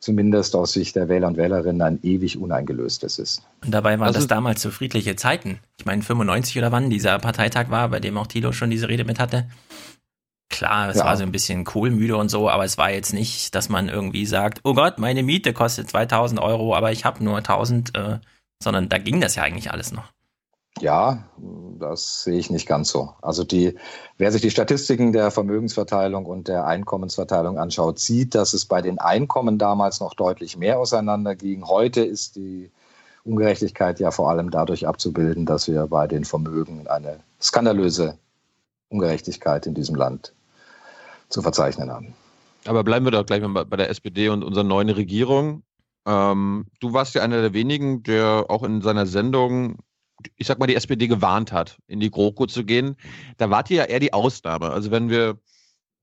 [0.00, 3.42] zumindest aus Sicht der Wähler und Wählerinnen ein ewig uneingelöstes ist.
[3.64, 5.58] Und dabei waren Also- das damals so friedliche Zeiten.
[5.78, 9.04] Ich meine, 95 oder wann dieser Parteitag war, bei dem auch Tilo schon diese Rede
[9.04, 9.48] mit hatte.
[10.50, 11.04] Klar, es Ja.
[11.04, 14.24] war so ein bisschen kohlmüde und so, aber es war jetzt nicht, dass man irgendwie
[14.24, 18.18] sagt, oh Gott, meine Miete kostet 2000 Euro, aber ich habe nur 1000, äh,
[18.62, 20.10] sondern da ging das ja eigentlich alles noch.
[20.80, 21.24] Ja,
[21.78, 23.14] das sehe ich nicht ganz so.
[23.20, 23.76] Also die,
[24.16, 28.98] wer sich die Statistiken der Vermögensverteilung und der Einkommensverteilung anschaut, sieht, dass es bei den
[28.98, 31.66] Einkommen damals noch deutlich mehr auseinander ging.
[31.66, 32.70] Heute ist die
[33.24, 38.18] Ungerechtigkeit ja vor allem dadurch abzubilden, dass wir bei den Vermögen eine skandalöse
[38.88, 40.32] Ungerechtigkeit in diesem Land
[41.28, 42.14] zu verzeichnen haben.
[42.66, 45.62] Aber bleiben wir doch gleich mal bei der SPD und unserer neuen Regierung.
[46.06, 49.78] Ähm, du warst ja einer der wenigen, der auch in seiner Sendung,
[50.36, 52.96] ich sag mal, die SPD gewarnt hat, in die GroKo zu gehen.
[53.36, 54.70] Da wart ihr ja eher die Ausnahme.
[54.70, 55.38] Also wenn wir,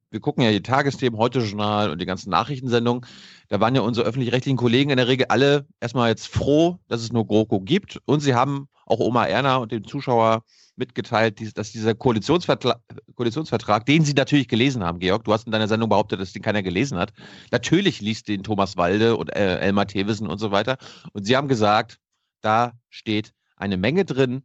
[0.10, 3.06] wir gucken ja die Tagesthemen, heute Journal und die ganzen Nachrichtensendungen,
[3.50, 7.12] da waren ja unsere öffentlich-rechtlichen Kollegen in der Regel alle erstmal jetzt froh, dass es
[7.12, 8.00] nur GroKo gibt.
[8.06, 10.44] Und sie haben auch Oma Erna und dem Zuschauer
[10.78, 12.80] mitgeteilt, dass dieser Koalitionsvertrag,
[13.16, 16.42] Koalitionsvertrag, den sie natürlich gelesen haben, Georg, du hast in deiner Sendung behauptet, dass den
[16.42, 17.14] keiner gelesen hat.
[17.52, 20.78] Natürlich liest den Thomas Walde und äh, Elmar Thewissen und so weiter.
[21.14, 22.00] Und sie haben gesagt,
[22.42, 24.44] da steht eine Menge drin.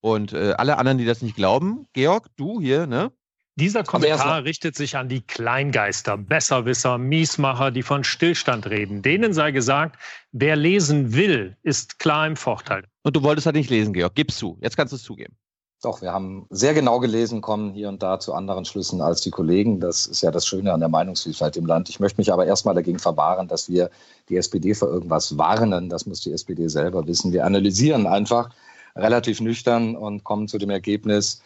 [0.00, 3.12] Und äh, alle anderen, die das nicht glauben, Georg, du hier, ne?
[3.56, 9.02] Dieser Kommentar richtet sich an die Kleingeister, Besserwisser, Miesmacher, die von Stillstand reden.
[9.02, 9.98] Denen sei gesagt,
[10.32, 12.84] wer lesen will, ist klar im Vorteil.
[13.02, 14.14] Und du wolltest halt nicht lesen, Georg.
[14.14, 14.58] Gib's zu.
[14.62, 15.36] Jetzt kannst du es zugeben.
[15.82, 19.32] Doch, wir haben sehr genau gelesen, kommen hier und da zu anderen Schlüssen als die
[19.32, 19.80] Kollegen.
[19.80, 21.88] Das ist ja das Schöne an der Meinungsvielfalt im Land.
[21.88, 23.90] Ich möchte mich aber erstmal dagegen verwahren, dass wir
[24.28, 25.88] die SPD für irgendwas warnen.
[25.88, 27.32] Das muss die SPD selber wissen.
[27.32, 28.50] Wir analysieren einfach
[28.94, 31.42] relativ nüchtern und kommen zu dem Ergebnis,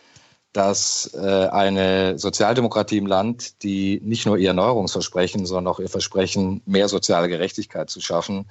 [0.52, 6.60] dass äh, eine Sozialdemokratie im Land, die nicht nur ihr Erneuerungsversprechen, sondern auch ihr Versprechen,
[6.66, 8.44] mehr soziale Gerechtigkeit zu schaffen,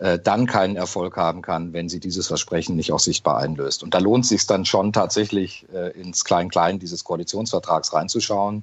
[0.00, 3.82] äh, dann keinen Erfolg haben kann, wenn sie dieses Versprechen nicht auch sichtbar einlöst.
[3.82, 8.62] Und da lohnt es sich dann schon tatsächlich äh, ins Klein-Klein dieses Koalitionsvertrags reinzuschauen.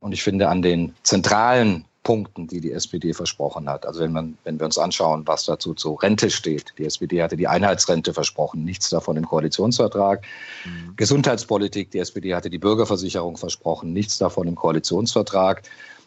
[0.00, 3.84] Und ich finde an den zentralen Punkten, die die SPD versprochen hat.
[3.84, 6.72] Also wenn, man, wenn wir uns anschauen, was dazu zur Rente steht.
[6.78, 10.24] Die SPD hatte die Einheitsrente versprochen, nichts davon im Koalitionsvertrag.
[10.64, 10.96] Mhm.
[10.96, 15.62] Gesundheitspolitik, die SPD hatte die Bürgerversicherung versprochen, nichts davon im Koalitionsvertrag.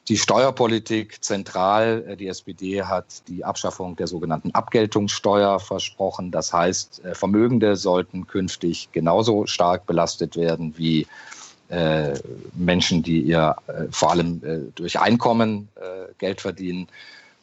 [0.09, 2.05] Die Steuerpolitik zentral.
[2.07, 6.31] Äh, die SPD hat die Abschaffung der sogenannten Abgeltungssteuer versprochen.
[6.31, 11.07] Das heißt, äh, Vermögende sollten künftig genauso stark belastet werden wie
[11.69, 12.13] äh,
[12.53, 13.55] Menschen, die ihr
[13.91, 15.69] vor allem durch Einkommen
[16.19, 16.87] Geld verdienen.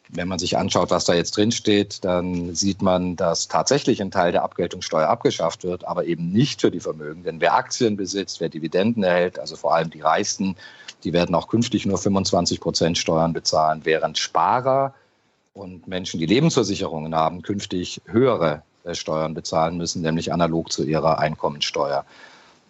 [0.09, 4.11] Wenn man sich anschaut, was da jetzt drin steht, dann sieht man, dass tatsächlich ein
[4.11, 7.41] Teil der Abgeltungssteuer abgeschafft wird, aber eben nicht für die Vermögenden.
[7.41, 10.55] Wer Aktien besitzt, wer Dividenden erhält, also vor allem die Reichsten,
[11.03, 14.93] die werden auch künftig nur 25 Prozent Steuern bezahlen, während Sparer
[15.53, 21.19] und Menschen, die Lebensversicherungen haben, künftig höhere äh, Steuern bezahlen müssen, nämlich analog zu ihrer
[21.19, 22.05] Einkommensteuer.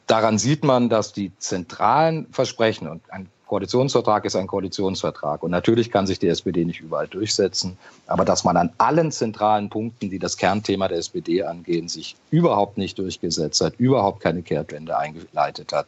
[0.07, 5.43] Daran sieht man, dass die zentralen Versprechen und ein Koalitionsvertrag ist ein Koalitionsvertrag.
[5.43, 7.77] Und natürlich kann sich die SPD nicht überall durchsetzen.
[8.07, 12.77] Aber dass man an allen zentralen Punkten, die das Kernthema der SPD angehen, sich überhaupt
[12.77, 15.87] nicht durchgesetzt hat, überhaupt keine Kehrtwende eingeleitet hat,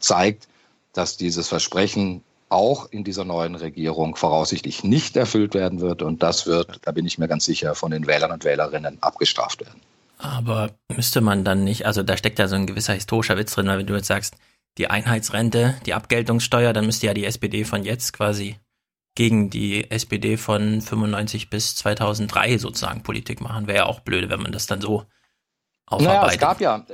[0.00, 0.48] zeigt,
[0.94, 6.02] dass dieses Versprechen auch in dieser neuen Regierung voraussichtlich nicht erfüllt werden wird.
[6.02, 9.60] Und das wird, da bin ich mir ganz sicher, von den Wählern und Wählerinnen abgestraft
[9.60, 9.80] werden.
[10.18, 13.66] Aber müsste man dann nicht, also da steckt ja so ein gewisser historischer Witz drin,
[13.66, 14.36] weil wenn du jetzt sagst,
[14.78, 18.56] die Einheitsrente, die Abgeltungssteuer, dann müsste ja die SPD von jetzt quasi
[19.14, 23.66] gegen die SPD von 95 bis 2003 sozusagen Politik machen.
[23.66, 25.04] Wäre ja auch blöde, wenn man das dann so
[25.86, 26.22] aufarbeitet.
[26.22, 26.84] Naja, es gab ja,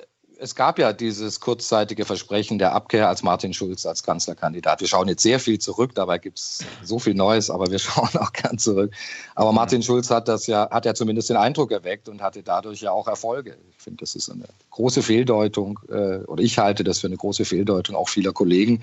[0.41, 4.81] es gab ja dieses kurzzeitige Versprechen der Abkehr als Martin Schulz als Kanzlerkandidat.
[4.81, 8.09] Wir schauen jetzt sehr viel zurück, dabei gibt es so viel Neues, aber wir schauen
[8.19, 8.93] auch gern zurück.
[9.35, 12.81] Aber Martin Schulz hat das ja, hat ja zumindest den Eindruck erweckt und hatte dadurch
[12.81, 13.57] ja auch Erfolge.
[13.77, 17.45] Ich finde, das ist eine große Fehldeutung, äh, oder ich halte das für eine große
[17.45, 18.83] Fehldeutung auch vieler Kollegen,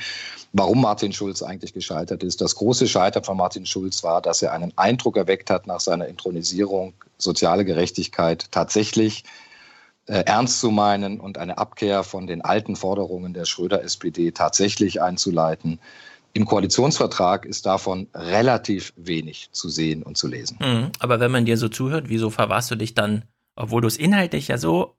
[0.53, 2.39] warum Martin Schulz eigentlich gescheitert ist.
[2.39, 6.07] Das große Scheitern von Martin Schulz war, dass er einen Eindruck erweckt hat nach seiner
[6.07, 9.23] Intronisierung, soziale Gerechtigkeit tatsächlich
[10.07, 15.79] ernst zu meinen und eine Abkehr von den alten Forderungen der Schröder-SPD tatsächlich einzuleiten.
[16.33, 20.57] Im Koalitionsvertrag ist davon relativ wenig zu sehen und zu lesen.
[20.61, 23.97] Mhm, aber wenn man dir so zuhört, wieso verwahrst du dich dann, obwohl du es
[23.97, 24.95] inhaltlich ja so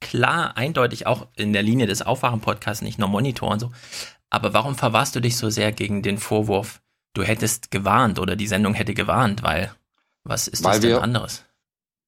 [0.00, 3.72] klar, eindeutig auch in der Linie des Aufwachen-Podcasts, nicht nur Monitor und so,
[4.30, 6.82] aber warum verwahrst du dich so sehr gegen den Vorwurf,
[7.14, 9.72] du hättest gewarnt oder die Sendung hätte gewarnt, weil
[10.22, 11.44] was ist das weil denn wir, anderes?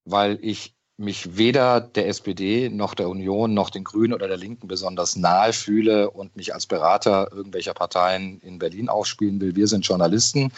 [0.05, 4.67] Weil ich mich weder der SPD noch der Union noch den Grünen oder der Linken
[4.67, 9.57] besonders nahe fühle und mich als Berater irgendwelcher Parteien in Berlin aufspielen will.
[9.57, 10.53] Wir sind Journalisten.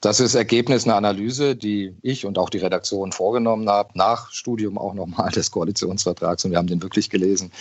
[0.00, 4.76] Das ist Ergebnis einer Analyse, die ich und auch die Redaktion vorgenommen habe, nach Studium
[4.76, 6.44] auch nochmal des Koalitionsvertrags.
[6.44, 7.52] Und wir haben den wirklich gelesen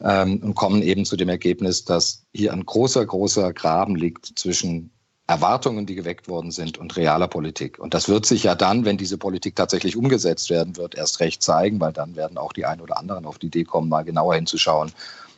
[0.00, 4.90] ähm, und kommen eben zu dem Ergebnis, dass hier ein großer, großer Graben liegt zwischen
[5.26, 7.78] Erwartungen, die geweckt worden sind und realer Politik.
[7.78, 11.42] Und das wird sich ja dann, wenn diese Politik tatsächlich umgesetzt werden wird, erst recht
[11.42, 14.34] zeigen, weil dann werden auch die einen oder anderen auf die Idee kommen, mal genauer
[14.34, 14.92] hinzuschauen,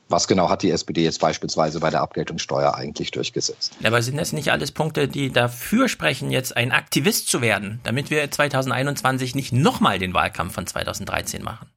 [0.09, 3.77] was genau hat die SPD jetzt beispielsweise bei der Abgeltungssteuer eigentlich durchgesetzt?
[3.83, 8.11] Aber sind das nicht alles Punkte, die dafür sprechen, jetzt ein Aktivist zu werden, damit
[8.11, 11.69] wir 2021 nicht nochmal den Wahlkampf von 2013 machen?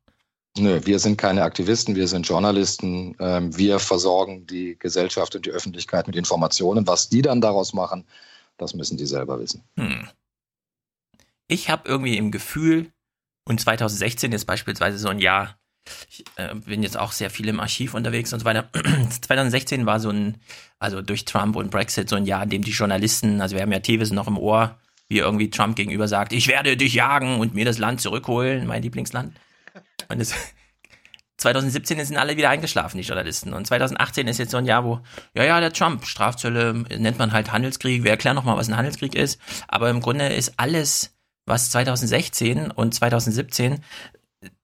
[0.58, 3.16] Nö, wir sind keine Aktivisten, wir sind Journalisten.
[3.20, 6.88] Ähm, wir versorgen die Gesellschaft und die Öffentlichkeit mit Informationen.
[6.88, 8.06] Was die dann daraus machen,
[8.58, 9.64] das müssen die selber wissen.
[9.78, 10.08] Hm.
[11.48, 12.92] Ich habe irgendwie im Gefühl,
[13.46, 15.58] und 2016 ist beispielsweise so ein Jahr,
[16.10, 18.70] ich äh, bin jetzt auch sehr viel im Archiv unterwegs und so weiter.
[19.22, 20.42] 2016 war so ein,
[20.80, 23.72] also durch Trump und Brexit so ein Jahr, in dem die Journalisten, also wir haben
[23.72, 27.56] ja Tevis noch im Ohr, wie irgendwie Trump gegenüber sagt, ich werde dich jagen und
[27.56, 29.34] mir das Land zurückholen, mein Lieblingsland.
[30.10, 30.34] Und es,
[31.38, 33.54] 2017 sind alle wieder eingeschlafen, die Journalisten.
[33.54, 35.02] Und 2018 ist jetzt so ein Jahr, wo,
[35.36, 38.04] ja, ja, der Trump, Strafzölle nennt man halt Handelskrieg.
[38.04, 39.40] Wir erklären nochmal, was ein Handelskrieg ist.
[39.68, 43.84] Aber im Grunde ist alles, was 2016 und 2017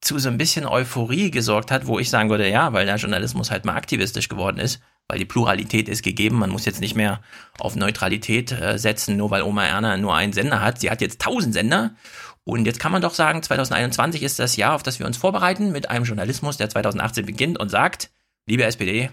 [0.02, 3.52] zu so ein bisschen Euphorie gesorgt hat, wo ich sagen würde, ja, weil der Journalismus
[3.52, 6.38] halt mal aktivistisch geworden ist, weil die Pluralität ist gegeben.
[6.38, 7.22] Man muss jetzt nicht mehr
[7.60, 10.80] auf Neutralität äh, setzen, nur weil Oma Erna nur einen Sender hat.
[10.80, 11.96] Sie hat jetzt tausend Sender
[12.46, 15.72] und jetzt kann man doch sagen, 2021 ist das Jahr, auf das wir uns vorbereiten,
[15.72, 18.12] mit einem Journalismus, der 2018 beginnt und sagt,
[18.46, 19.10] liebe SPD,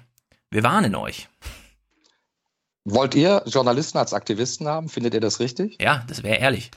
[0.51, 1.29] wir warnen euch.
[2.85, 4.89] Wollt ihr Journalisten als Aktivisten haben?
[4.89, 5.81] Findet ihr das richtig?
[5.81, 6.71] Ja, das wäre ehrlich.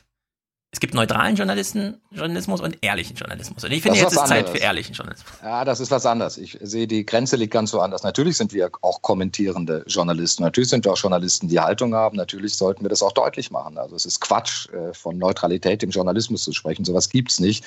[0.74, 3.64] Es gibt neutralen Journalisten, Journalismus und ehrlichen Journalismus.
[3.64, 4.50] Und ich finde, jetzt ist Zeit anderes.
[4.50, 5.32] für ehrlichen Journalismus.
[5.44, 6.40] Ja, das ist was anderes.
[6.40, 8.02] Ich sehe, die Grenze liegt ganz woanders.
[8.02, 10.42] Natürlich sind wir auch kommentierende Journalisten.
[10.42, 12.18] Natürlich sind wir auch Journalisten, die Haltung haben.
[12.18, 13.78] Natürlich sollten wir das auch deutlich machen.
[13.78, 16.86] Also es ist Quatsch, äh, von Neutralität im Journalismus zu sprechen.
[16.86, 17.64] Sowas gibt's nicht.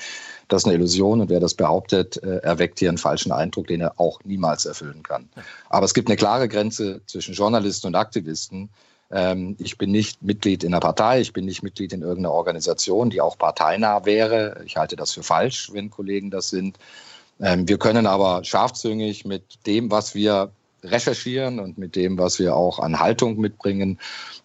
[0.48, 1.20] Das ist eine Illusion.
[1.20, 5.04] Und wer das behauptet, äh, erweckt hier einen falschen Eindruck, den er auch niemals erfüllen
[5.04, 5.28] kann.
[5.70, 8.68] Aber es gibt eine klare Grenze zwischen Journalisten und Aktivisten.
[9.10, 13.10] Ähm, Ich bin nicht Mitglied in einer Partei, ich bin nicht Mitglied in irgendeiner Organisation,
[13.10, 14.62] die auch parteinah wäre.
[14.64, 16.78] Ich halte das für falsch, wenn Kollegen das sind.
[17.40, 20.50] Ähm, Wir können aber scharfzüngig mit dem, was wir
[20.82, 23.98] recherchieren und mit dem, was wir auch an Haltung mitbringen,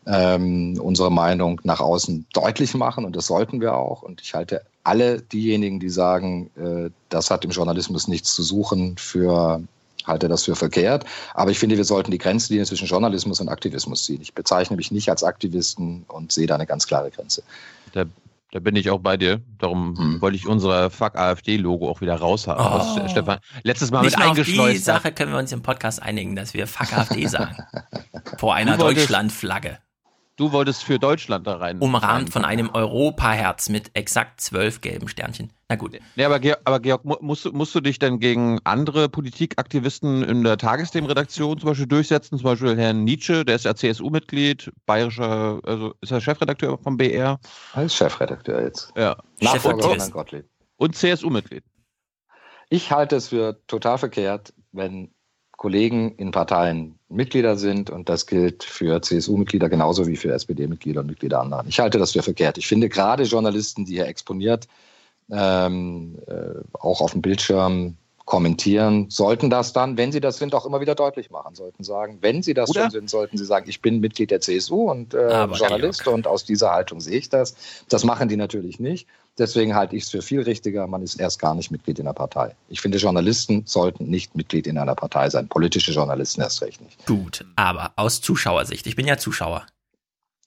[0.07, 3.05] ähm, unsere Meinung nach außen deutlich machen.
[3.05, 4.01] Und das sollten wir auch.
[4.01, 8.97] Und ich halte alle diejenigen, die sagen, äh, das hat im Journalismus nichts zu suchen,
[8.97, 9.61] für
[10.07, 11.05] halte das für verkehrt.
[11.33, 14.21] Aber ich finde, wir sollten die Grenzlinie zwischen Journalismus und Aktivismus ziehen.
[14.21, 17.43] Ich bezeichne mich nicht als Aktivisten und sehe da eine ganz klare Grenze.
[17.93, 18.05] Da,
[18.51, 19.41] da bin ich auch bei dir.
[19.59, 22.65] Darum wollte ich unser Fuck AfD-Logo auch wieder raushaben.
[22.65, 23.01] Oh.
[23.01, 25.03] Was Stefan letztes Mal Nicht mit mal auf die eingeschleust hat.
[25.03, 27.57] Sache können wir uns im Podcast einigen, dass wir Fuck AfD sagen.
[28.37, 29.77] Vor einer Deutschlandflagge.
[30.37, 31.79] Du wolltest für Deutschland da rein.
[31.79, 35.51] Umrahmt von einem Europaherz mit exakt zwölf gelben Sternchen.
[35.69, 35.97] Na gut.
[36.15, 40.23] Nee, aber, Georg, aber Georg, mu- musst, du- musst du dich denn gegen andere Politikaktivisten
[40.23, 42.37] in der Tagesthemenredaktion zum Beispiel durchsetzen?
[42.39, 47.39] Zum Beispiel Herrn Nietzsche, der ist ja CSU-Mitglied, bayerischer, also ist er Chefredakteur vom BR.
[47.73, 48.91] Als Chefredakteur jetzt.
[48.97, 49.17] Ja.
[49.41, 50.45] Nachfolger von Gottlieb.
[50.77, 51.63] Und CSU-Mitglied.
[52.69, 55.13] Ich halte es für total verkehrt, wenn
[55.57, 61.07] Kollegen in Parteien Mitglieder sind und das gilt für CSU-Mitglieder genauso wie für SPD-Mitglieder und
[61.07, 61.63] Mitglieder anderer.
[61.67, 62.57] Ich halte das für verkehrt.
[62.57, 64.67] Ich finde gerade Journalisten, die hier exponiert
[65.29, 70.65] ähm, äh, auch auf dem Bildschirm kommentieren, sollten das dann, wenn sie das sind, auch
[70.65, 72.83] immer wieder deutlich machen, sollten sagen, wenn sie das Oder?
[72.83, 76.27] schon sind, sollten sie sagen, ich bin Mitglied der CSU und äh, Aber Journalist und
[76.27, 77.55] aus dieser Haltung sehe ich das.
[77.89, 79.07] Das machen die natürlich nicht.
[79.37, 82.13] Deswegen halte ich es für viel richtiger, man ist erst gar nicht Mitglied in einer
[82.13, 82.55] Partei.
[82.67, 85.47] Ich finde, Journalisten sollten nicht Mitglied in einer Partei sein.
[85.47, 87.05] Politische Journalisten erst recht nicht.
[87.05, 89.65] Gut, aber aus Zuschauersicht, ich bin ja Zuschauer.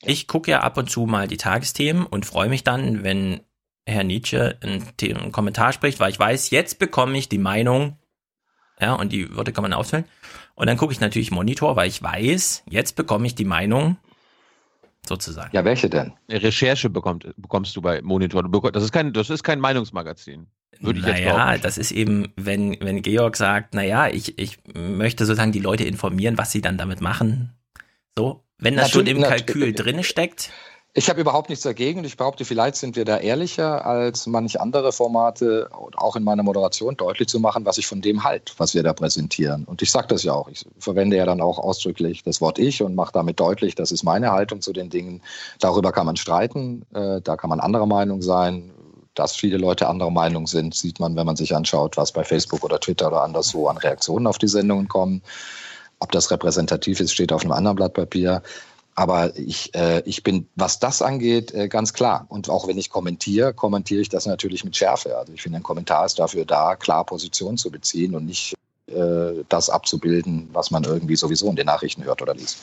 [0.03, 3.41] Ich gucke ja ab und zu mal die Tagesthemen und freue mich dann, wenn
[3.87, 7.99] Herr Nietzsche einen, Kommentar spricht, weil ich weiß, jetzt bekomme ich die Meinung,
[8.81, 10.05] ja, und die Worte kann man ausfüllen.
[10.55, 13.97] Und dann gucke ich natürlich Monitor, weil ich weiß, jetzt bekomme ich die Meinung,
[15.09, 15.51] sozusagen.
[15.53, 16.13] Ja, welche denn?
[16.31, 18.43] Recherche bekommt, bekommst du bei Monitor.
[18.43, 20.47] Du Das ist kein, das ist kein Meinungsmagazin.
[20.81, 25.25] Würde ich jetzt naja, das ist eben, wenn, wenn Georg sagt, naja, ich, ich möchte
[25.25, 27.55] sozusagen die Leute informieren, was sie dann damit machen.
[28.19, 30.51] So, wenn das schon Natürlich- im nat- Kalkül drin steckt,
[30.97, 34.61] Ich habe überhaupt nichts dagegen und ich behaupte, vielleicht sind wir da ehrlicher als manch
[34.61, 38.75] andere Formate, auch in meiner Moderation deutlich zu machen, was ich von dem halt, was
[38.75, 39.65] wir da präsentieren.
[39.65, 40.49] Und ich sage das ja auch.
[40.49, 44.05] Ich verwende ja dann auch ausdrücklich das Wort ich und mache damit deutlich, das ist
[44.05, 45.21] meine Haltung zu den Dingen.
[45.59, 48.71] Darüber kann man streiten, äh, da kann man anderer Meinung sein.
[49.15, 52.63] Dass viele Leute anderer Meinung sind, sieht man, wenn man sich anschaut, was bei Facebook
[52.63, 55.23] oder Twitter oder anderswo an Reaktionen auf die Sendungen kommen.
[55.99, 58.43] Ob das repräsentativ ist, steht auf einem anderen Blatt Papier.
[58.97, 62.27] Aber ich, äh, ich bin, was das angeht, äh, ganz klar.
[62.29, 65.17] Und auch wenn ich kommentiere, kommentiere ich das natürlich mit Schärfe.
[65.19, 68.55] Also ich finde, ein Kommentar ist dafür da, klar Position zu beziehen und nicht
[68.87, 72.59] äh, das abzubilden, was man irgendwie sowieso in den Nachrichten hört oder liest.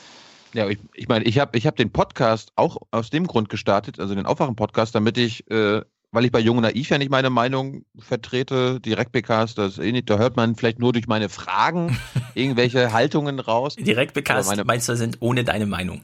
[0.54, 4.00] Ja, ich, ich meine, ich habe ich hab den Podcast auch aus dem Grund gestartet,
[4.00, 7.30] also den Aufwachen-Podcast, damit ich, äh, weil ich bei Jung und Naiv ja nicht meine
[7.30, 11.98] Meinung vertrete, Direkt-PKs, das eh nicht, da hört man vielleicht nur durch meine Fragen
[12.36, 13.76] irgendwelche Haltungen raus.
[13.76, 14.16] direkt
[14.46, 16.04] meine- meinst du, sind ohne deine Meinung.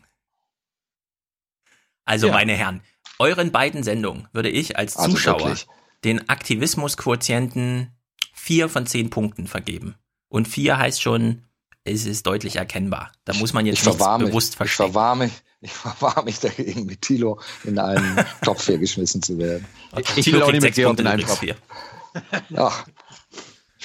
[2.08, 2.34] Also, Ja.
[2.34, 2.82] meine Herren,
[3.20, 5.68] euren beiden Sendungen würde ich als Also Zuschauer wirklich.
[6.04, 7.92] den Aktivismusquotienten
[8.34, 9.96] vier von zehn Punkten vergeben.
[10.30, 11.44] Und vier heißt schon,
[11.84, 13.12] es ist deutlich erkennbar.
[13.26, 14.92] Da muss man jetzt Ich nichts verwarme, bewusst ich verstehen.
[14.92, 19.66] verwarre mich, ich verwarre mich dagegen, mit Thilo in einen Topf hier geschmissen zu werden.
[20.16, 21.56] Ich Thilo will auch nicht mit Georg in einem übrigens Topf.
[22.56, 22.86] Ach,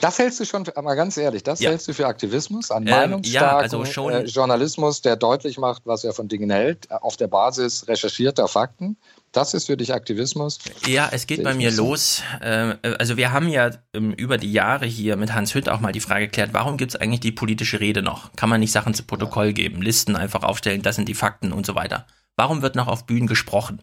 [0.02, 1.70] das hältst du schon, mal ganz ehrlich, das Ja.
[1.70, 5.82] hältst du für Aktivismus, einen Ähm, meinungsstarken ja, also schon- äh, Journalismus, der deutlich macht,
[5.84, 8.96] was er von Dingen hält, äh, auf der Basis recherchierter Fakten.
[9.30, 10.58] Das ist für dich Aktivismus.
[10.86, 12.22] Ja, es geht bei mir los.
[12.42, 15.80] Ähm, äh, also wir haben ja ähm, über die Jahre hier mit Hans Hütt auch
[15.80, 18.32] mal die Frage geklärt, warum gibt es eigentlich die politische Rede noch?
[18.36, 21.64] Kann man nicht Sachen zu Protokoll geben, Listen einfach aufstellen, das sind die Fakten und
[21.64, 22.06] so weiter?
[22.36, 23.80] Warum wird noch auf Bühnen gesprochen?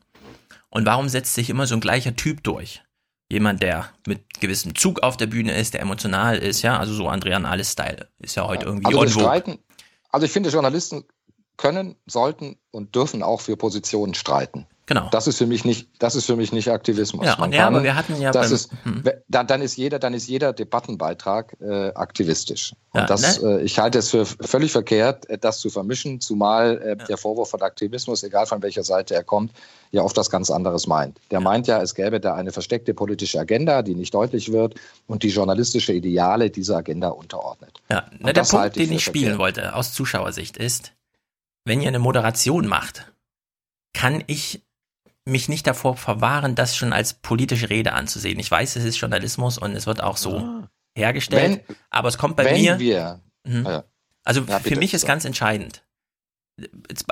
[0.70, 2.84] Und warum setzt sich immer so ein gleicher Typ durch?
[3.32, 7.08] Jemand, der mit gewissem Zug auf der Bühne ist, der emotional ist, ja, also so
[7.08, 9.60] Andrea Nahles-Style ist ja heute irgendwie Also, streiten,
[10.10, 11.04] also ich finde, Journalisten
[11.56, 14.66] können, sollten und dürfen auch für Positionen streiten.
[14.90, 15.08] Genau.
[15.12, 17.24] Das ist für mich nicht, das ist für mich nicht Aktivismus.
[17.24, 19.04] Ja, Man ja kann- aber wir hatten ja das beim, ist, hm.
[19.28, 22.74] dann, dann ist jeder, dann ist jeder Debattenbeitrag äh, aktivistisch.
[22.94, 23.60] Und Ja, das, ne?
[23.60, 27.52] äh, ich halte es für völlig verkehrt, äh, das zu vermischen, zumal äh, der Vorwurf
[27.52, 29.52] von Aktivismus, egal von welcher Seite er kommt,
[29.92, 31.20] ja oft was ganz anderes meint.
[31.30, 34.74] Der meint ja, es gäbe da eine versteckte politische Agenda, die nicht deutlich wird
[35.06, 37.80] und die journalistische Ideale dieser Agenda unterordnet.
[37.92, 39.40] Ja, Und na, der Punkt, ich den ich spielen verkehrt.
[39.40, 40.94] wollte aus Zuschauersicht ist,
[41.64, 43.06] wenn ihr eine Moderation macht,
[43.94, 44.64] kann ich
[45.30, 48.40] mich nicht davor verwahren, das schon als politische Rede anzusehen.
[48.40, 50.64] Ich weiß, es ist Journalismus und es wird auch so
[50.96, 52.80] hergestellt, Wenn- aber es kommt bei wenn mir.
[52.80, 53.66] wir, Mhm.
[53.66, 53.84] ja.
[54.24, 55.84] Also Ja, für mich ist ganz entscheidend.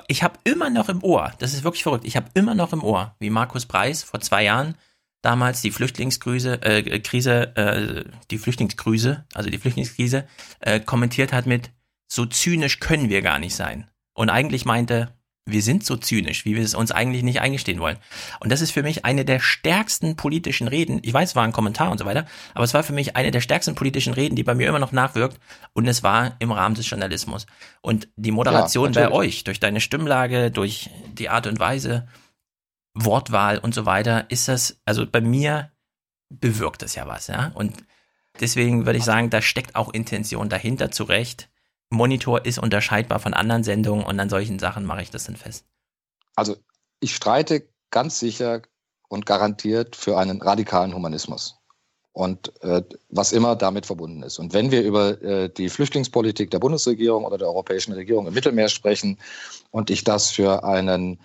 [0.07, 2.84] Ich habe immer noch im Ohr, das ist wirklich verrückt, ich habe immer noch im
[2.84, 4.76] Ohr, wie Markus Preis vor zwei Jahren
[5.22, 10.28] damals die Flüchtlingskrise, äh, Krise, äh, die Flüchtlingsgrüße, also die Flüchtlingskrise,
[10.59, 11.72] äh, kommentiert hat mit,
[12.11, 13.89] so zynisch können wir gar nicht sein.
[14.13, 15.13] Und eigentlich meinte,
[15.48, 17.98] wir sind so zynisch, wie wir es uns eigentlich nicht eingestehen wollen.
[18.39, 21.00] Und das ist für mich eine der stärksten politischen Reden.
[21.04, 23.32] Ich weiß, es war ein Kommentar und so weiter, aber es war für mich eine
[23.32, 25.39] der stärksten politischen Reden, die bei mir immer noch nachwirkt.
[25.74, 27.48] Und es war im Rahmen des Journalismus.
[27.82, 32.08] Und die Moderation Ja, bei euch, durch deine Stimmlage, durch die Art und Weise,
[32.93, 35.72] Wortwahl und so weiter, ist das, also bei mir
[36.30, 37.52] bewirkt das ja was, ja.
[37.54, 37.74] Und
[38.39, 41.50] deswegen würde ich sagen, da steckt auch Intention dahinter, zu Recht.
[41.90, 45.66] Monitor ist unterscheidbar von anderen Sendungen und an solchen Sachen mache ich das dann fest.
[46.36, 46.58] Also
[47.00, 48.62] ich streite ganz sicher
[49.08, 51.56] und garantiert für einen radikalen Humanismus.
[52.12, 54.40] Und äh, was immer damit verbunden ist.
[54.40, 58.70] Und wenn wir über äh, die Flüchtlingspolitik der Bundesregierung oder der europäischen Regierung im Mittelmeer
[58.70, 59.20] sprechen
[59.70, 61.20] und ich das für einen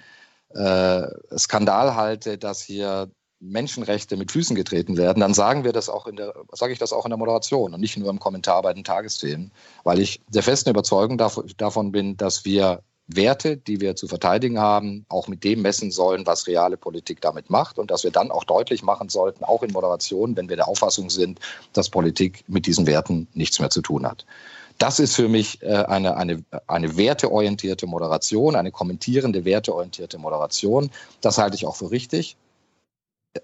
[0.50, 1.06] äh,
[1.38, 3.10] Skandal halte, dass hier
[3.42, 6.92] Menschenrechte mit Füßen getreten werden, dann sagen wir das auch in der, sage ich das
[6.92, 9.50] auch in der Moderation und nicht nur im Kommentar bei den Tagesthemen,
[9.82, 14.60] weil ich der festen Überzeugung dav davon bin, dass wir Werte, die wir zu verteidigen
[14.60, 18.30] haben, auch mit dem messen sollen, was reale Politik damit macht und dass wir dann
[18.30, 21.40] auch deutlich machen sollten, auch in Moderation, wenn wir der Auffassung sind,
[21.72, 24.24] dass Politik mit diesen Werten nichts mehr zu tun hat.
[24.78, 30.90] Das ist für mich äh, eine, eine, eine werteorientierte Moderation, eine kommentierende, werteorientierte Moderation.
[31.20, 32.36] Das halte ich auch für richtig.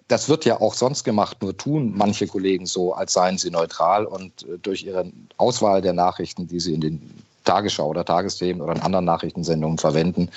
[0.07, 4.05] Das wird ja auch sonst gemacht, nur tun manche Kollegen so, als seien sie neutral
[4.05, 8.75] und äh, durch ihre Auswahl der Nachrichten, die sie in den Tagesschau oder Tagesthemen oder
[8.77, 10.29] in anderen Nachrichtensendungen verwenden,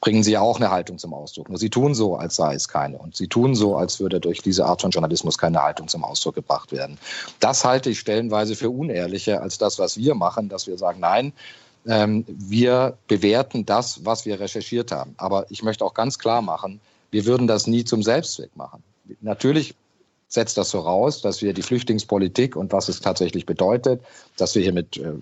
[0.00, 1.48] bringen sie ja auch eine Haltung zum Ausdruck.
[1.48, 2.98] Nur sie tun so, als sei es keine.
[2.98, 6.34] Und sie tun so, als würde durch diese Art von Journalismus keine Haltung zum Ausdruck
[6.34, 6.98] gebracht werden.
[7.38, 11.32] Das halte ich stellenweise für unehrlicher als das, was wir machen, dass wir sagen, nein,
[11.86, 15.14] ähm, wir bewerten das, was wir recherchiert haben.
[15.18, 16.80] Aber ich möchte auch ganz klar machen,
[17.12, 18.82] wir würden das nie zum Selbstzweck machen.
[19.20, 19.74] Natürlich
[20.28, 24.02] setzt das voraus, dass wir die Flüchtlingspolitik und was es tatsächlich bedeutet,
[24.36, 25.12] dass wir hier mit äh,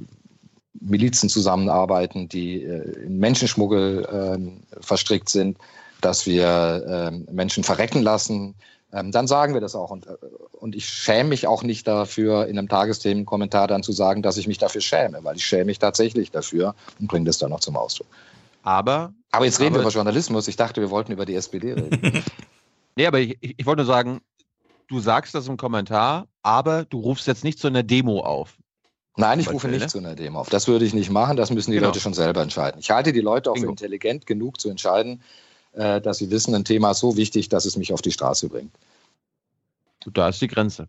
[0.80, 5.58] Milizen zusammenarbeiten, die äh, in Menschenschmuggel äh, verstrickt sind,
[6.00, 8.54] dass wir äh, Menschen verrecken lassen,
[8.92, 9.90] ähm, dann sagen wir das auch.
[9.90, 10.16] Und, äh,
[10.52, 14.46] und ich schäme mich auch nicht dafür, in einem Tagesthemenkommentar dann zu sagen, dass ich
[14.46, 17.76] mich dafür schäme, weil ich schäme mich tatsächlich dafür und bringe das dann noch zum
[17.76, 18.06] Ausdruck.
[18.62, 19.12] Aber.
[19.32, 20.46] Aber jetzt reden aber, wir über Journalismus.
[20.48, 22.22] Ich dachte, wir wollten über die SPD reden.
[22.96, 24.20] nee, aber ich, ich wollte nur sagen,
[24.88, 28.56] du sagst das im Kommentar, aber du rufst jetzt nicht zu einer Demo auf.
[29.16, 29.86] Nein, ich rufe nicht ne?
[29.86, 30.48] zu einer Demo auf.
[30.48, 31.36] Das würde ich nicht machen.
[31.36, 31.88] Das müssen die Genau.
[31.88, 32.80] Leute schon selber entscheiden.
[32.80, 35.22] Ich halte die Leute auch für intelligent genug zu entscheiden,
[35.72, 38.48] äh, dass sie wissen, ein Thema ist so wichtig, dass es mich auf die Straße
[38.48, 38.74] bringt.
[40.12, 40.88] Da ist die Grenze.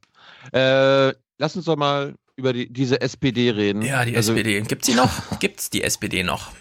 [0.51, 3.81] Äh, lass uns doch mal über die, diese SPD reden.
[3.83, 4.59] Ja, die Also, SPD.
[4.61, 5.11] Gibt's die noch?
[5.39, 6.51] Gibt's die SPD noch?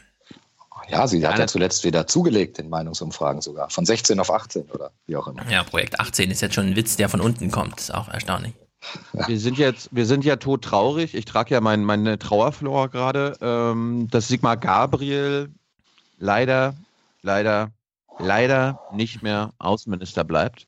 [0.89, 3.71] Ja, sie hat ja zuletzt wieder zugelegt in Meinungsumfragen sogar.
[3.71, 5.49] Von 16 auf 18 oder wie auch immer.
[5.51, 7.79] Ja, Projekt 18 ist jetzt schon ein Witz, der von unten kommt.
[7.79, 8.55] Ist auch erstaunlich.
[9.27, 11.15] Wir sind jetzt, wir sind ja todtraurig.
[11.15, 15.55] Ich trage ja mein, meine Trauerflor gerade, ähm, dass Sigmar Gabriel
[16.19, 16.75] leider,
[17.23, 17.71] leider,
[18.19, 20.67] leider nicht mehr Außenminister bleibt.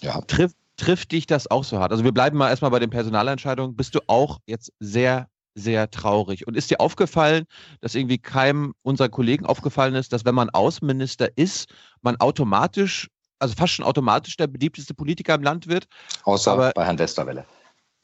[0.00, 0.20] Ja.
[0.22, 1.92] Trifft, trifft dich das auch so hart?
[1.92, 3.76] Also wir bleiben mal erstmal bei den Personalentscheidungen.
[3.76, 6.46] Bist du auch jetzt sehr, sehr traurig?
[6.46, 7.44] Und ist dir aufgefallen,
[7.80, 11.68] dass irgendwie keinem unserer Kollegen aufgefallen ist, dass wenn man Außenminister ist,
[12.00, 15.86] man automatisch, also fast schon automatisch der beliebteste Politiker im Land wird?
[16.24, 17.44] Außer Aber- bei Herrn Westerwelle.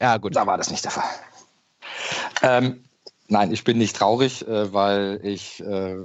[0.01, 0.37] Ja, gut.
[0.37, 1.11] Da war das nicht der Fall.
[2.43, 2.85] Ähm,
[3.29, 5.97] nein, ich bin nicht traurig, äh, weil ich äh,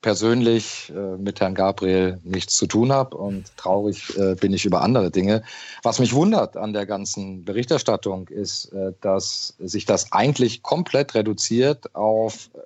[0.00, 4.82] persönlich äh, mit Herrn Gabriel nichts zu tun habe und traurig äh, bin ich über
[4.82, 5.42] andere Dinge.
[5.82, 11.94] Was mich wundert an der ganzen Berichterstattung ist, äh, dass sich das eigentlich komplett reduziert
[11.94, 12.60] auf äh,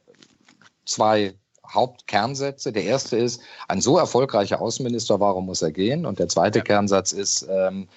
[0.84, 1.34] zwei
[1.68, 2.72] Hauptkernsätze.
[2.72, 6.04] Der erste ist, ein so erfolgreicher Außenminister, warum muss er gehen?
[6.04, 7.88] Und der zweite Kernsatz ist, ähm,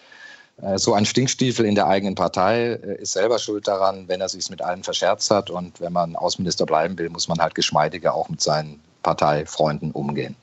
[0.62, 4.30] äh, so ein Stinkstiefel in der eigenen Partei äh, ist selber schuld daran, wenn er
[4.30, 5.50] sich mit allen verscherzt hat.
[5.50, 10.36] Und wenn man Außenminister bleiben will, muss man halt geschmeidiger auch mit seinen Parteifreunden umgehen.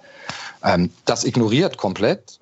[0.65, 2.39] Ähm, das ignoriert komplett,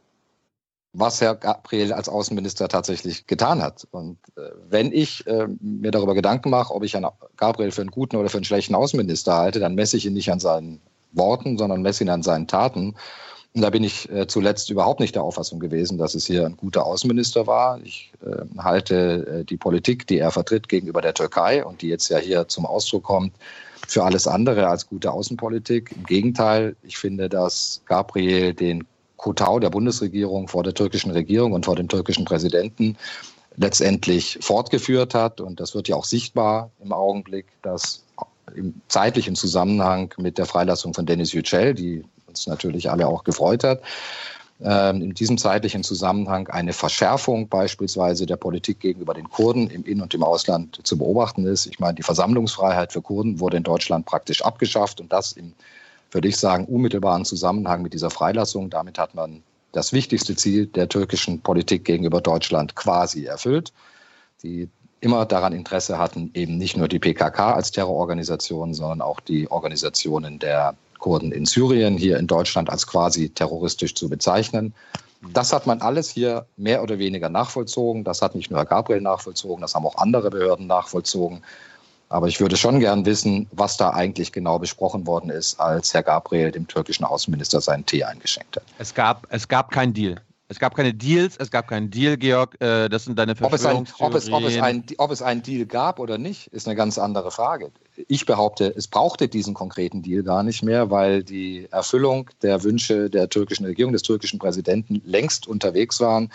[0.93, 3.87] was Herr Gabriel als Außenminister tatsächlich getan hat.
[3.91, 7.07] Und äh, wenn ich äh, mir darüber Gedanken mache, ob ich Herrn
[7.39, 10.31] Gabriel für einen guten oder für einen schlechten Außenminister halte, dann messe ich ihn nicht
[10.31, 12.97] an seinen Worten, sondern messe ihn an seinen Taten.
[13.55, 16.57] Und da bin ich äh, zuletzt überhaupt nicht der Auffassung gewesen, dass es hier ein
[16.59, 17.81] guter Außenminister war.
[17.83, 22.19] Ich äh, halte die Politik, die er vertritt gegenüber der Türkei und die jetzt ja
[22.19, 23.33] hier zum Ausdruck kommt,
[23.91, 25.93] für alles andere als gute Außenpolitik.
[25.97, 28.85] Im Gegenteil, ich finde, dass Gabriel den
[29.17, 32.97] Kotau der Bundesregierung vor der türkischen Regierung und vor dem türkischen Präsidenten
[33.57, 35.41] letztendlich fortgeführt hat.
[35.41, 38.05] Und das wird ja auch sichtbar im Augenblick, dass
[38.55, 43.65] im zeitlichen Zusammenhang mit der Freilassung von Dennis Yücel, die uns natürlich alle auch gefreut
[43.65, 43.83] hat,
[44.61, 50.13] in diesem zeitlichen Zusammenhang eine Verschärfung beispielsweise der Politik gegenüber den Kurden im In- und
[50.13, 51.65] im Ausland zu beobachten ist.
[51.65, 55.55] Ich meine, die Versammlungsfreiheit für Kurden wurde in Deutschland praktisch abgeschafft und das im,
[56.11, 58.69] würde ich sagen, unmittelbaren Zusammenhang mit dieser Freilassung.
[58.69, 59.43] Damit hat man
[59.73, 63.73] das wichtigste Ziel der türkischen Politik gegenüber Deutschland quasi erfüllt.
[64.43, 64.69] Die
[65.01, 70.39] immer daran Interesse hatten, eben nicht nur die PKK als Terrororganisation, sondern auch die Organisationen
[70.39, 74.73] der Kurden in Syrien, hier in Deutschland als quasi terroristisch zu bezeichnen.
[75.33, 78.05] Das hat man alles hier mehr oder weniger nachvollzogen.
[78.05, 81.43] Das hat nicht nur Herr Gabriel nachvollzogen, das haben auch andere Behörden nachvollzogen.
[82.09, 86.03] Aber ich würde schon gern wissen, was da eigentlich genau besprochen worden ist, als Herr
[86.03, 88.65] Gabriel dem türkischen Außenminister seinen Tee eingeschenkt hat.
[88.79, 90.17] Es gab, es gab keinen Deal.
[90.49, 92.61] Es gab keine Deals, es gab keinen Deal, Georg.
[92.61, 95.43] Äh, das sind deine ob es, ein, ob, es, ob, es ein, ob es einen
[95.45, 97.71] Deal gab oder nicht, ist eine ganz andere Frage.
[98.09, 103.11] Ich behaupte, es brauchte diesen konkreten Deal gar nicht mehr, weil die Erfüllung der Wünsche
[103.11, 106.31] der türkischen Regierung, des türkischen Präsidenten längst unterwegs waren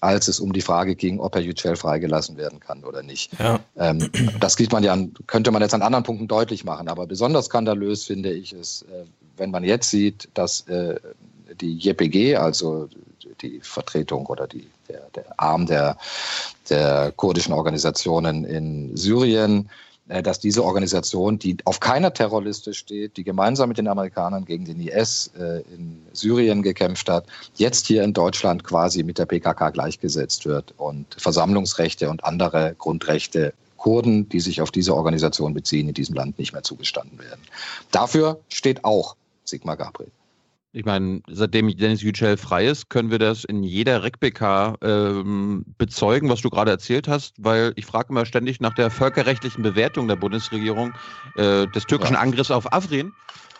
[0.00, 3.32] als es um die Frage ging, ob Herr Yücel freigelassen werden kann oder nicht.
[3.38, 3.60] Ja.
[3.76, 4.10] Ähm,
[4.40, 8.04] das man ja an, könnte man jetzt an anderen Punkten deutlich machen, aber besonders skandalös
[8.04, 9.04] finde ich es, äh,
[9.36, 10.96] wenn man jetzt sieht, dass äh,
[11.60, 12.88] die JPG, also
[13.40, 15.96] die Vertretung oder die, der, der Arm der,
[16.70, 19.68] der kurdischen Organisationen in Syrien,
[20.08, 24.80] dass diese Organisation, die auf keiner Terrorliste steht, die gemeinsam mit den Amerikanern gegen den
[24.80, 27.26] IS äh, in Syrien gekämpft hat,
[27.56, 33.52] jetzt hier in Deutschland quasi mit der PKK gleichgesetzt wird und Versammlungsrechte und andere Grundrechte
[33.76, 37.40] Kurden, die sich auf diese Organisation beziehen, in diesem Land nicht mehr zugestanden werden.
[37.90, 40.10] Dafür steht auch Sigmar Gabriel.
[40.76, 46.28] Ich meine, seitdem Dennis Yücel frei ist, können wir das in jeder RecBK ähm, bezeugen,
[46.28, 50.16] was du gerade erzählt hast, weil ich frage immer ständig nach der völkerrechtlichen Bewertung der
[50.16, 50.92] Bundesregierung
[51.36, 52.20] äh, des türkischen ja.
[52.20, 53.14] Angriffs auf Afrin.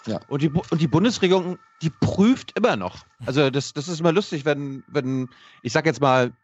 [0.06, 0.20] Ja.
[0.28, 3.06] Und, die, und die Bundesregierung, die prüft immer noch.
[3.24, 5.30] Also das, das ist immer lustig, wenn, wenn,
[5.62, 6.34] ich sag jetzt mal,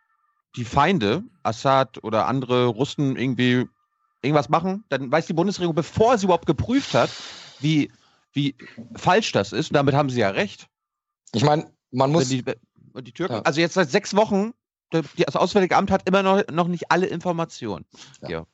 [0.56, 3.68] die Feinde, Assad oder andere Russen irgendwie
[4.22, 7.10] irgendwas machen, dann weiß die Bundesregierung, bevor sie überhaupt geprüft hat,
[7.60, 7.90] wie
[8.32, 8.56] wie
[8.94, 9.70] falsch das ist.
[9.70, 10.66] Und damit haben sie ja recht.
[11.32, 12.28] Ich meine, man muss.
[12.28, 12.44] Die,
[13.00, 13.42] die Türken, ja.
[13.42, 14.52] also jetzt seit sechs Wochen,
[14.90, 17.86] das Auswärtige Amt hat immer noch, noch nicht alle Informationen.
[18.22, 18.28] Ja.
[18.28, 18.46] ja.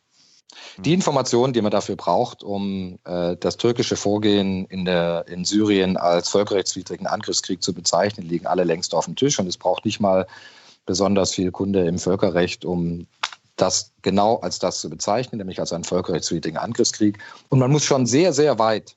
[0.78, 5.96] Die Informationen, die man dafür braucht, um äh, das türkische Vorgehen in, der, in Syrien
[5.96, 9.38] als völkerrechtswidrigen Angriffskrieg zu bezeichnen, liegen alle längst auf dem Tisch.
[9.38, 10.26] Und es braucht nicht mal
[10.86, 13.06] besonders viel Kunde im Völkerrecht, um
[13.56, 17.18] das genau als das zu bezeichnen, nämlich als einen völkerrechtswidrigen Angriffskrieg.
[17.50, 18.96] Und man muss schon sehr, sehr weit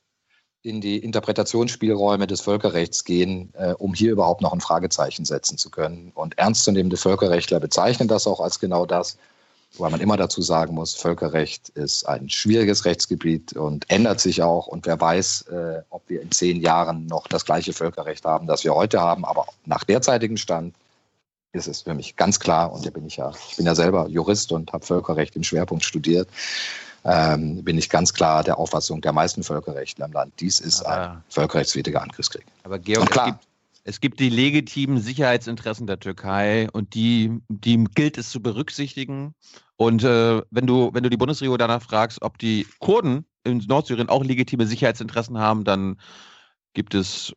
[0.63, 5.69] in die Interpretationsspielräume des Völkerrechts gehen, äh, um hier überhaupt noch ein Fragezeichen setzen zu
[5.69, 6.11] können.
[6.13, 9.17] Und ernstzunehmende Völkerrechtler bezeichnen das auch als genau das,
[9.73, 14.67] wobei man immer dazu sagen muss, Völkerrecht ist ein schwieriges Rechtsgebiet und ändert sich auch.
[14.67, 18.63] Und wer weiß, äh, ob wir in zehn Jahren noch das gleiche Völkerrecht haben, das
[18.63, 19.25] wir heute haben.
[19.25, 20.75] Aber nach derzeitigem Stand
[21.53, 24.07] ist es für mich ganz klar, und da bin ich ja, ich bin ja selber
[24.07, 26.29] Jurist und habe Völkerrecht im Schwerpunkt studiert
[27.03, 30.33] ähm, bin ich ganz klar der Auffassung der meisten Völkerrechtler im Land.
[30.39, 32.45] Dies ist ein völkerrechtswidriger Angriffskrieg.
[32.63, 33.47] Aber Georg, klar, es gibt,
[33.83, 39.33] es gibt die legitimen Sicherheitsinteressen der Türkei und die, die gilt es zu berücksichtigen.
[39.77, 44.09] Und äh, wenn, du, wenn du die Bundesregierung danach fragst, ob die Kurden in Nordsyrien
[44.09, 45.97] auch legitime Sicherheitsinteressen haben, dann
[46.73, 47.33] gibt es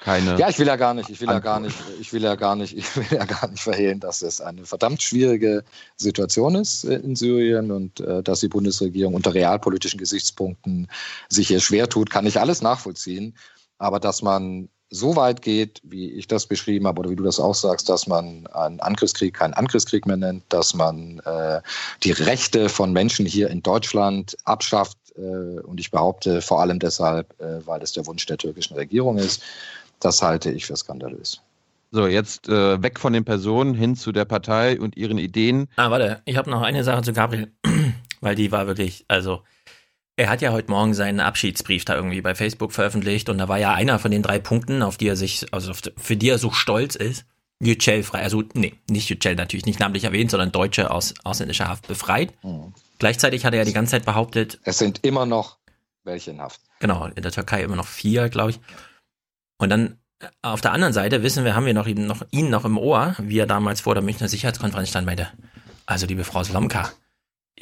[0.00, 0.38] keine.
[0.38, 2.56] Ja, ich will ja gar nicht, ich will ja gar nicht, ich will ja gar
[2.56, 5.62] nicht, ich will ja gar nicht verhehlen, dass es eine verdammt schwierige
[5.96, 10.88] Situation ist äh, in Syrien und äh, dass die Bundesregierung unter realpolitischen Gesichtspunkten
[11.28, 13.34] sich hier schwer tut, kann ich alles nachvollziehen.
[13.78, 17.38] Aber dass man so weit geht, wie ich das beschrieben habe oder wie du das
[17.38, 21.60] auch sagst, dass man einen Angriffskrieg keinen Angriffskrieg mehr nennt, dass man äh,
[22.02, 24.98] die Rechte von Menschen hier in Deutschland abschafft.
[25.16, 29.16] Äh, und ich behaupte vor allem deshalb, äh, weil es der Wunsch der türkischen Regierung
[29.18, 29.42] ist.
[30.00, 31.42] Das halte ich für skandalös.
[31.92, 35.68] So, jetzt äh, weg von den Personen hin zu der Partei und ihren Ideen.
[35.76, 37.52] Ah, warte, ich habe noch eine Sache zu Gabriel,
[38.20, 39.42] weil die war wirklich, also
[40.16, 43.58] Er hat ja heute Morgen seinen Abschiedsbrief da irgendwie bei Facebook veröffentlicht und da war
[43.58, 46.50] ja einer von den drei Punkten, auf die er sich, also für die er so
[46.50, 47.24] stolz ist,
[47.58, 51.88] Yücel frei, also nee, nicht Yücel natürlich nicht namentlich erwähnt, sondern Deutsche aus ausländischer Haft
[51.88, 52.32] befreit.
[52.44, 52.74] Mhm.
[52.98, 55.56] Gleichzeitig hat er ja die ganze Zeit behauptet, es sind immer noch
[56.04, 56.60] welche in Haft.
[56.80, 58.60] Genau, in der Türkei immer noch vier, glaube ich.
[59.60, 62.50] Und dann äh, auf der anderen Seite wissen wir, haben wir noch ihn noch, ihn
[62.50, 65.28] noch im Ohr, wie er damals vor der Münchner Sicherheitskonferenz stand, meinte,
[65.86, 66.90] also liebe Frau Slomka,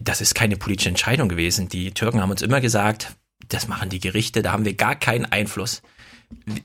[0.01, 1.69] das ist keine politische Entscheidung gewesen.
[1.69, 3.17] Die Türken haben uns immer gesagt,
[3.49, 5.83] das machen die Gerichte, da haben wir gar keinen Einfluss.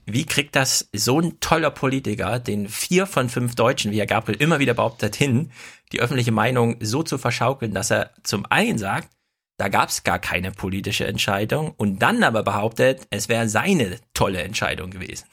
[0.05, 4.41] Wie kriegt das so ein toller Politiker, den vier von fünf Deutschen, wie Herr Gabriel
[4.41, 5.51] immer wieder behauptet, hin,
[5.93, 9.09] die öffentliche Meinung so zu verschaukeln, dass er zum einen sagt,
[9.57, 14.41] da gab es gar keine politische Entscheidung und dann aber behauptet, es wäre seine tolle
[14.41, 15.25] Entscheidung gewesen.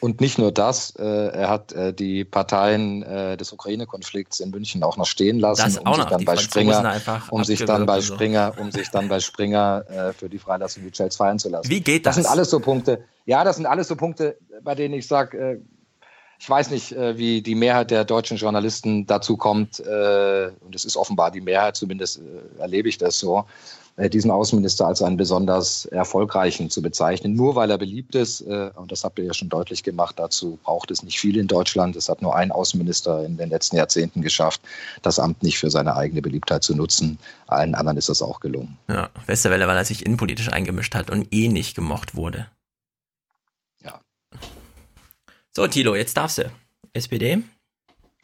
[0.00, 4.82] Und nicht nur das, äh, er hat äh, die Parteien äh, des Ukraine-Konflikts in München
[4.82, 6.96] auch noch stehen lassen, um sich dann bei Springer,
[7.30, 11.16] um sich dann bei Springer, um sich dann bei Springer äh, für die Freilassung Yücels
[11.16, 11.68] feiern zu lassen.
[11.68, 12.16] Wie geht das?
[12.16, 13.04] Das sind alles so Punkte.
[13.26, 15.60] Ja, das sind alles so Punkte, bei denen ich sage, äh,
[16.42, 20.96] ich weiß nicht, äh, wie die Mehrheit der deutschen Journalisten dazu kommt, und es ist
[20.96, 22.20] offenbar die Mehrheit, zumindest
[22.58, 23.44] erlebe ich das so,
[23.96, 28.40] äh, diesen Außenminister als einen besonders erfolgreichen zu bezeichnen, nur weil er beliebt ist.
[28.42, 30.18] Äh, und das habt ihr ja schon deutlich gemacht.
[30.18, 31.94] Dazu braucht es nicht viel in Deutschland.
[31.96, 34.62] Es hat nur ein Außenminister in den letzten Jahrzehnten geschafft,
[35.02, 37.18] das Amt nicht für seine eigene Beliebtheit zu nutzen.
[37.48, 38.78] Allen anderen ist das auch gelungen.
[38.88, 42.46] Ja, Westerwelle, weil er sich innenpolitisch eingemischt hat und eh nicht gemocht wurde.
[45.54, 46.50] So, Tilo, jetzt darfst du.
[46.94, 47.42] SPD?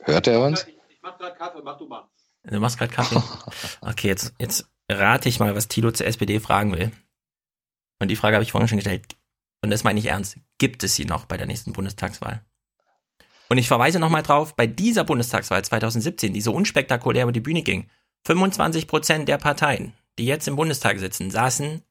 [0.01, 0.62] Hört er uns?
[0.62, 2.09] Ich, ich mach gerade Kaffee, mach du mal.
[2.45, 3.22] Du machst gerade Kaffee?
[3.83, 6.91] Okay, jetzt, jetzt rate ich mal, was Tilo zur SPD fragen will.
[7.99, 9.16] Und die Frage habe ich vorhin schon gestellt.
[9.62, 10.39] Und das meine ich ernst.
[10.57, 12.43] Gibt es sie noch bei der nächsten Bundestagswahl?
[13.51, 17.62] Und ich verweise nochmal drauf, bei dieser Bundestagswahl 2017, die so unspektakulär über die Bühne
[17.62, 17.91] ging,
[18.24, 21.83] 25 Prozent der Parteien, die jetzt im Bundestag sitzen, saßen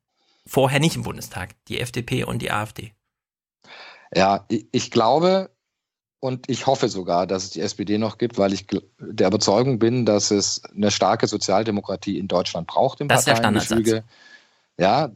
[0.48, 1.56] vorher nicht im Bundestag.
[1.68, 2.94] Die FDP und die AfD.
[4.14, 5.50] Ja, ich glaube,
[6.20, 8.66] und ich hoffe sogar, dass es die SPD noch gibt, weil ich
[9.00, 14.04] der Überzeugung bin, dass es eine starke Sozialdemokratie in Deutschland braucht im das Parteiengefüge.
[14.80, 15.12] Ja,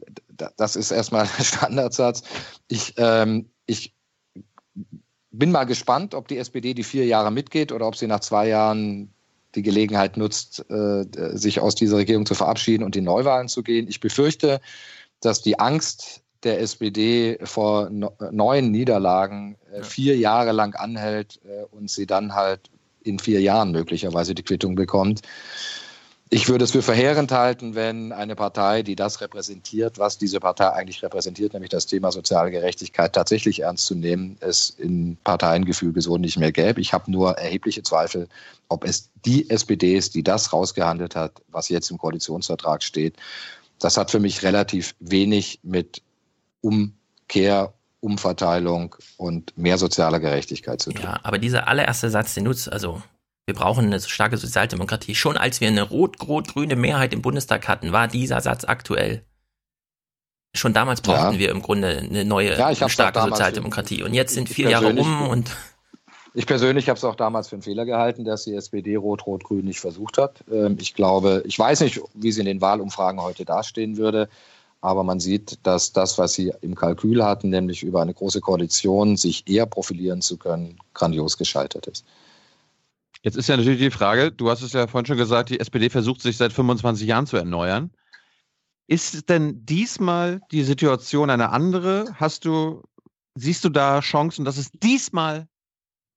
[0.58, 2.24] das ist erstmal der Standardsatz.
[2.68, 3.96] Ich, ähm, ich
[5.32, 8.48] bin mal gespannt, ob die SPD die vier Jahre mitgeht oder ob sie nach zwei
[8.48, 9.14] Jahren
[9.56, 13.88] die Gelegenheit nutzt, äh, sich aus dieser Regierung zu verabschieden und in Neuwahlen zu gehen.
[13.88, 14.62] Ich befürchte,
[15.20, 21.90] dass die Angst der SPD vor neuen Niederlagen äh, vier Jahre lang anhält äh, und
[21.90, 22.70] sie dann halt
[23.04, 25.22] in vier Jahren möglicherweise die Quittung bekommt.
[26.34, 30.70] Ich würde es für verheerend halten, wenn eine Partei, die das repräsentiert, was diese Partei
[30.70, 36.18] eigentlich repräsentiert, nämlich das Thema soziale Gerechtigkeit, tatsächlich ernst zu nehmen, es in Parteiengefüge so
[36.18, 36.80] nicht mehr gäbe.
[36.80, 38.30] Ich habe nur erhebliche Zweifel,
[38.70, 43.18] ob es die SPD ist, die das rausgehandelt hat, was jetzt im Koalitionsvertrag steht.
[43.80, 46.02] Das hat für mich relativ wenig mit
[46.62, 51.04] Umkehr, Umverteilung und mehr sozialer Gerechtigkeit zu tun.
[51.04, 53.02] Ja, aber dieser allererste Satz, den nutzt, also
[53.46, 55.16] wir brauchen eine starke Sozialdemokratie.
[55.16, 59.24] Schon als wir eine rot-rot-grüne Mehrheit im Bundestag hatten, war dieser Satz aktuell.
[60.54, 61.40] Schon damals brauchten ja.
[61.40, 64.04] wir im Grunde eine neue, ja, eine starke Sozialdemokratie.
[64.04, 65.52] Und jetzt sind vier Jahre um und.
[66.34, 69.82] Ich persönlich habe es auch damals für einen Fehler gehalten, dass die SPD Rot-Rot-Grün nicht
[69.82, 70.46] versucht hat.
[70.50, 74.30] Ähm, ich glaube, ich weiß nicht, wie sie in den Wahlumfragen heute dastehen würde.
[74.82, 79.16] Aber man sieht, dass das, was sie im Kalkül hatten, nämlich über eine große Koalition
[79.16, 82.04] sich eher profilieren zu können, grandios gescheitert ist.
[83.22, 85.92] Jetzt ist ja natürlich die Frage, du hast es ja vorhin schon gesagt, die SPD
[85.92, 87.92] versucht sich seit 25 Jahren zu erneuern.
[88.88, 92.06] Ist denn diesmal die Situation eine andere?
[92.16, 92.82] Hast du,
[93.36, 95.48] siehst du da Chancen, dass es diesmal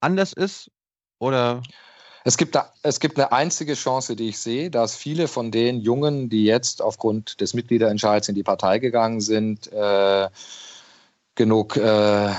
[0.01, 0.71] anders ist?
[1.19, 1.63] Oder
[2.27, 5.81] es gibt, da, es gibt eine einzige Chance, die ich sehe, dass viele von den
[5.81, 10.29] Jungen, die jetzt aufgrund des Mitgliederentscheids in die Partei gegangen sind, äh,
[11.35, 12.31] genug äh,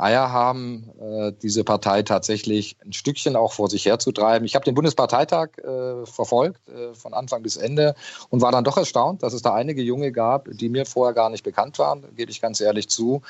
[0.00, 4.46] Eier haben, äh, diese Partei tatsächlich ein Stückchen auch vor sich herzutreiben.
[4.46, 7.94] Ich habe den Bundesparteitag äh, verfolgt, äh, von Anfang bis Ende,
[8.30, 11.28] und war dann doch erstaunt, dass es da einige Junge gab, die mir vorher gar
[11.28, 13.20] nicht bekannt waren, gebe ich ganz ehrlich zu,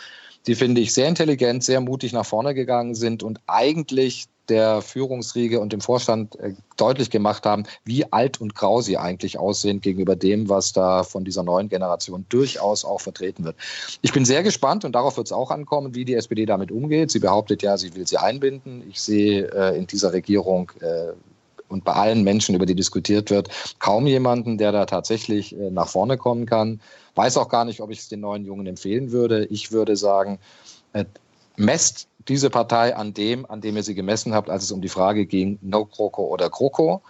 [0.46, 5.60] die finde ich sehr intelligent, sehr mutig nach vorne gegangen sind und eigentlich der Führungsriege
[5.60, 10.16] und dem Vorstand äh, deutlich gemacht haben, wie alt und grau sie eigentlich aussehen gegenüber
[10.16, 13.56] dem, was da von dieser neuen Generation durchaus auch vertreten wird.
[14.02, 17.10] Ich bin sehr gespannt und darauf wird es auch ankommen, wie die SPD damit umgeht.
[17.10, 18.82] Sie behauptet ja, sie will sie einbinden.
[18.90, 21.12] Ich sehe äh, in dieser Regierung äh,
[21.68, 23.48] und bei allen Menschen, über die diskutiert wird,
[23.78, 26.80] kaum jemanden, der da tatsächlich nach vorne kommen kann.
[27.14, 29.44] Weiß auch gar nicht, ob ich es den neuen Jungen empfehlen würde.
[29.44, 30.40] Ich würde sagen,
[31.56, 34.88] messt diese Partei an dem, an dem ihr sie gemessen habt, als es um die
[34.88, 37.02] Frage ging, No GroKo oder GroKo.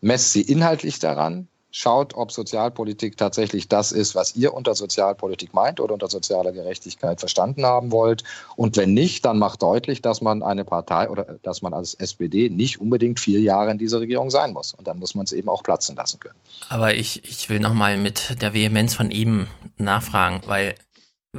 [0.00, 5.78] Messt sie inhaltlich daran, schaut, ob Sozialpolitik tatsächlich das ist, was ihr unter Sozialpolitik meint
[5.78, 8.24] oder unter sozialer Gerechtigkeit verstanden haben wollt.
[8.56, 12.48] Und wenn nicht, dann macht deutlich, dass man eine Partei oder dass man als SPD
[12.48, 14.72] nicht unbedingt vier Jahre in dieser Regierung sein muss.
[14.72, 16.38] Und dann muss man es eben auch platzen lassen können.
[16.70, 19.46] Aber ich, ich will nochmal mit der Vehemenz von ihm
[19.76, 20.76] nachfragen, weil,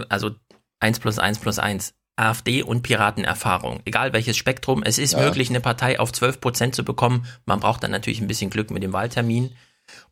[0.10, 0.32] also
[0.80, 3.82] eins plus eins plus eins AfD und Piratenerfahrung.
[3.86, 5.20] Egal welches Spektrum, es ist ja.
[5.20, 7.26] möglich, eine Partei auf 12 Prozent zu bekommen.
[7.46, 9.56] Man braucht dann natürlich ein bisschen Glück mit dem Wahltermin.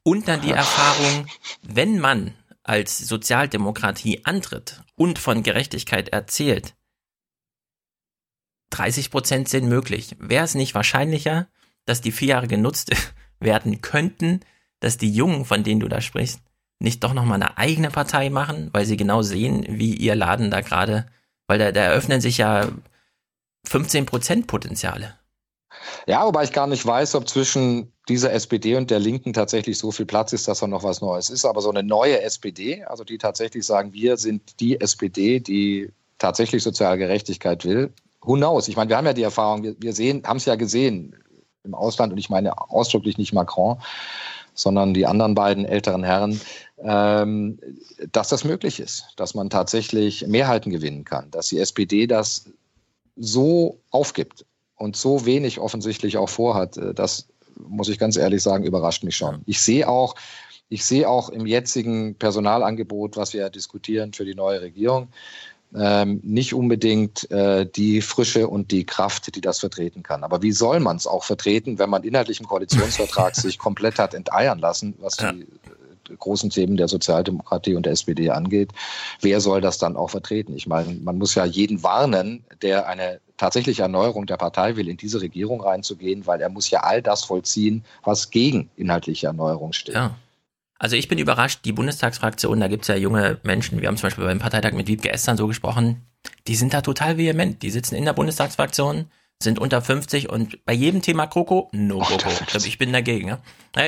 [0.04, 1.28] Und dann die Erfahrung,
[1.62, 2.34] wenn man
[2.64, 6.76] als Sozialdemokratie antritt und von Gerechtigkeit erzählt,
[8.72, 10.16] 30 Prozent sind möglich.
[10.20, 11.48] Wäre es nicht wahrscheinlicher,
[11.86, 12.92] dass die vier Jahre genutzt
[13.40, 14.42] werden könnten,
[14.80, 16.42] dass die Jungen, von denen du da sprichst,
[16.80, 20.62] nicht doch nochmal eine eigene Partei machen, weil sie genau sehen, wie ihr Laden da
[20.62, 21.08] gerade,
[21.48, 22.70] weil da, da eröffnen sich ja
[23.66, 25.16] 15 Prozent Potenziale.
[26.08, 29.92] Ja, wobei ich gar nicht weiß, ob zwischen dieser SPD und der Linken tatsächlich so
[29.92, 31.46] viel Platz ist, dass da noch was Neues ist.
[31.46, 36.64] Aber so eine neue SPD, also die tatsächlich sagen, wir sind die SPD, die tatsächlich
[36.64, 37.92] soziale Gerechtigkeit will.
[38.22, 38.68] Who knows?
[38.68, 39.94] Ich meine, wir haben ja die Erfahrung, wir, wir
[40.24, 41.16] haben es ja gesehen
[41.64, 43.78] im Ausland und ich meine ausdrücklich nicht Macron,
[44.54, 46.40] sondern die anderen beiden älteren Herren,
[46.88, 47.60] ähm,
[48.12, 52.46] dass das möglich ist, dass man tatsächlich Mehrheiten gewinnen kann, dass die SPD das
[53.16, 57.28] so aufgibt und so wenig offensichtlich auch vorhat, äh, das
[57.58, 59.42] muss ich ganz ehrlich sagen, überrascht mich schon.
[59.46, 60.16] Ich sehe auch,
[60.70, 65.08] ich sehe auch im jetzigen Personalangebot, was wir diskutieren für die neue Regierung,
[65.74, 70.24] ähm, nicht unbedingt äh, die Frische und die Kraft, die das vertreten kann.
[70.24, 74.14] Aber wie soll man es auch vertreten, wenn man inhaltlich im Koalitionsvertrag sich komplett hat
[74.14, 75.46] enteiern lassen, was die äh,
[76.18, 78.72] großen Themen der Sozialdemokratie und der SPD angeht?
[79.22, 80.56] Wer soll das dann auch vertreten?
[80.56, 84.98] Ich meine, man muss ja jeden warnen, der eine tatsächliche Erneuerung der Partei will, in
[84.98, 89.96] diese Regierung reinzugehen, weil er muss ja all das vollziehen, was gegen inhaltliche Erneuerung steht.
[89.96, 90.16] Ja.
[90.78, 94.08] Also ich bin überrascht, die Bundestagsfraktion, da gibt es ja junge Menschen, wir haben zum
[94.08, 96.02] Beispiel beim Parteitag mit Wiebke Estern so gesprochen,
[96.48, 97.62] die sind da total vehement.
[97.62, 99.06] Die sitzen in der Bundestagsfraktion,
[99.42, 102.30] sind unter 50 und bei jedem Thema Kroko, no Kroko.
[102.56, 103.28] Ich, ich bin dagegen.
[103.28, 103.40] Ja?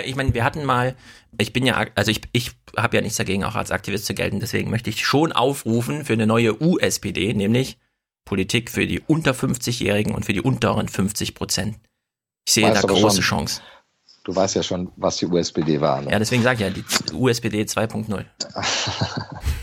[0.06, 0.96] Ich meine, wir hatten mal,
[1.38, 4.40] ich bin ja, also ich, ich habe ja nichts dagegen, auch als Aktivist zu gelten,
[4.40, 7.78] deswegen möchte ich schon aufrufen für eine neue USPD, nämlich
[8.26, 11.78] Politik für die unter 50-Jährigen und für die unteren 50 Prozent.
[12.46, 13.62] Ich sehe weißt da große schon, Chance.
[14.26, 16.02] Du weißt ja schon, was die USPD war.
[16.02, 16.12] Ne?
[16.12, 18.06] Ja, deswegen sage ich ja, die USPD 2.0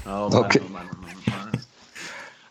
[0.07, 0.62] oh okay.
[0.64, 0.93] Oh Mann, oh Mann,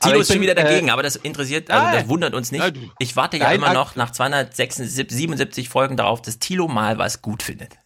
[0.03, 2.73] Tilo ist schon wieder dagegen, äh, aber das interessiert, also das wundert uns nicht.
[2.99, 7.77] Ich warte ja immer noch nach 277 Folgen darauf, dass Tilo mal was gut findet.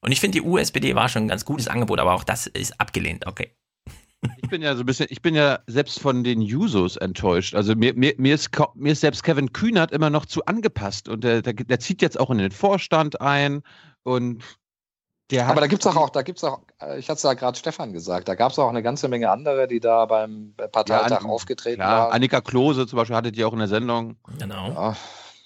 [0.00, 2.80] Und ich finde, die USPD war schon ein ganz gutes Angebot, aber auch das ist
[2.80, 3.52] abgelehnt, okay.
[4.42, 7.54] Ich bin ja so ein bisschen, ich bin ja selbst von den Jusos enttäuscht.
[7.54, 11.22] Also mir, mir, mir, ist, mir ist selbst Kevin Kühnert immer noch zu angepasst und
[11.22, 13.62] der, der, der zieht jetzt auch in den Vorstand ein
[14.02, 14.42] und
[15.36, 17.58] Aber da gibt es auch, auch, da gibt's auch, äh, ich hatte es ja gerade
[17.58, 21.28] Stefan gesagt, da gab es auch eine ganze Menge andere, die da beim Parteitag ja,
[21.28, 22.12] aufgetreten klar, waren.
[22.12, 24.16] Annika Klose zum Beispiel hattet ihr auch in der Sendung.
[24.38, 24.68] Genau.
[24.70, 24.96] Ja.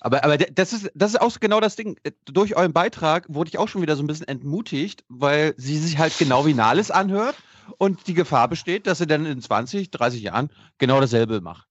[0.00, 1.96] Aber, aber das, ist, das ist auch genau das Ding.
[2.24, 5.98] Durch euren Beitrag wurde ich auch schon wieder so ein bisschen entmutigt, weil sie sich
[5.98, 7.36] halt genau wie Nahles anhört
[7.78, 11.68] und die Gefahr besteht, dass sie dann in 20, 30 Jahren genau dasselbe macht.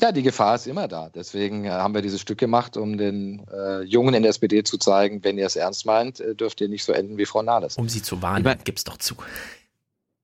[0.00, 1.10] Ja, die Gefahr ist immer da.
[1.12, 4.78] Deswegen äh, haben wir dieses Stück gemacht, um den äh, Jungen in der SPD zu
[4.78, 7.76] zeigen, wenn ihr es ernst meint, äh, dürft ihr nicht so enden wie Frau Nahles.
[7.76, 9.16] Um sie zu warnen, mein, gib's doch zu.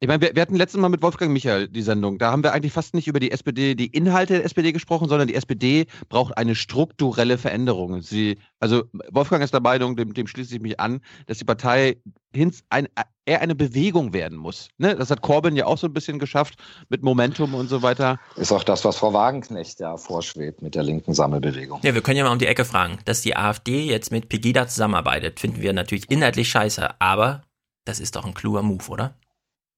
[0.00, 2.18] Ich meine, wir, wir, hatten letztes Mal mit Wolfgang Michael die Sendung.
[2.18, 5.28] Da haben wir eigentlich fast nicht über die SPD, die Inhalte der SPD gesprochen, sondern
[5.28, 8.02] die SPD braucht eine strukturelle Veränderung.
[8.02, 11.96] Sie, also Wolfgang ist der Meinung, dem, dem schließe ich mich an, dass die Partei
[12.34, 12.88] hins, ein,
[13.24, 14.68] eher eine Bewegung werden muss.
[14.78, 14.96] Ne?
[14.96, 16.56] Das hat Corbyn ja auch so ein bisschen geschafft
[16.88, 18.18] mit Momentum und so weiter.
[18.36, 21.80] Ist auch das, was Frau Wagenknecht ja vorschwebt mit der linken Sammelbewegung.
[21.82, 22.98] Ja, wir können ja mal um die Ecke fragen.
[23.04, 27.42] Dass die AfD jetzt mit Pegida zusammenarbeitet, finden wir natürlich inhaltlich scheiße, aber
[27.86, 29.14] das ist doch ein kluger Move, oder?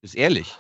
[0.03, 0.59] Ist ehrlich.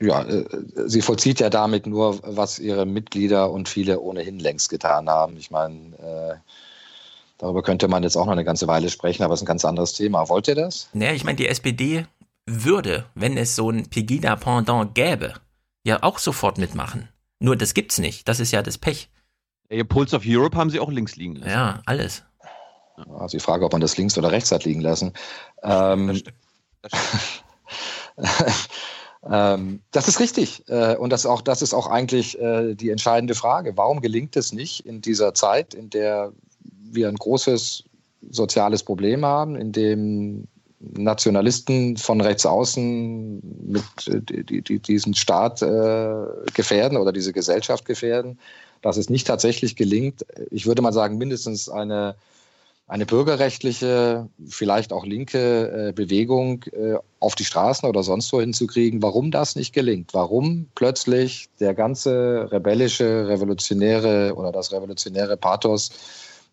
[0.00, 0.44] Ja, äh,
[0.86, 5.36] sie vollzieht ja damit nur, was ihre Mitglieder und viele ohnehin längst getan haben.
[5.36, 6.50] Ich meine, äh,
[7.38, 9.64] darüber könnte man jetzt auch noch eine ganze Weile sprechen, aber es ist ein ganz
[9.64, 10.28] anderes Thema.
[10.28, 10.88] Wollt ihr das?
[10.92, 12.06] Naja, ich meine, die SPD
[12.46, 15.34] würde, wenn es so ein Pegida-Pendant gäbe,
[15.84, 17.08] ja auch sofort mitmachen.
[17.38, 18.28] Nur das gibt's nicht.
[18.28, 19.08] Das ist ja das Pech.
[19.70, 21.50] Ja, Pulse of Europe haben sie auch links liegen lassen.
[21.50, 22.24] Ja, alles.
[22.96, 25.12] Also die Frage, ob man das links oder rechts hat liegen lassen.
[25.62, 26.36] Ähm, das stimmt.
[26.82, 27.22] Das stimmt.
[29.30, 30.68] ähm, das ist richtig.
[30.68, 33.76] Äh, und das, auch, das ist auch eigentlich äh, die entscheidende Frage.
[33.76, 36.32] Warum gelingt es nicht in dieser Zeit, in der
[36.90, 37.84] wir ein großes
[38.30, 40.48] soziales Problem haben, in dem
[40.80, 47.84] Nationalisten von rechts außen mit äh, die, die, diesen Staat äh, gefährden oder diese Gesellschaft
[47.84, 48.38] gefährden,
[48.82, 52.16] dass es nicht tatsächlich gelingt, ich würde mal sagen, mindestens eine
[52.92, 59.00] eine bürgerrechtliche, vielleicht auch linke äh, Bewegung äh, auf die Straßen oder sonst wo hinzukriegen,
[59.00, 65.90] warum das nicht gelingt, warum plötzlich der ganze rebellische, revolutionäre oder das revolutionäre Pathos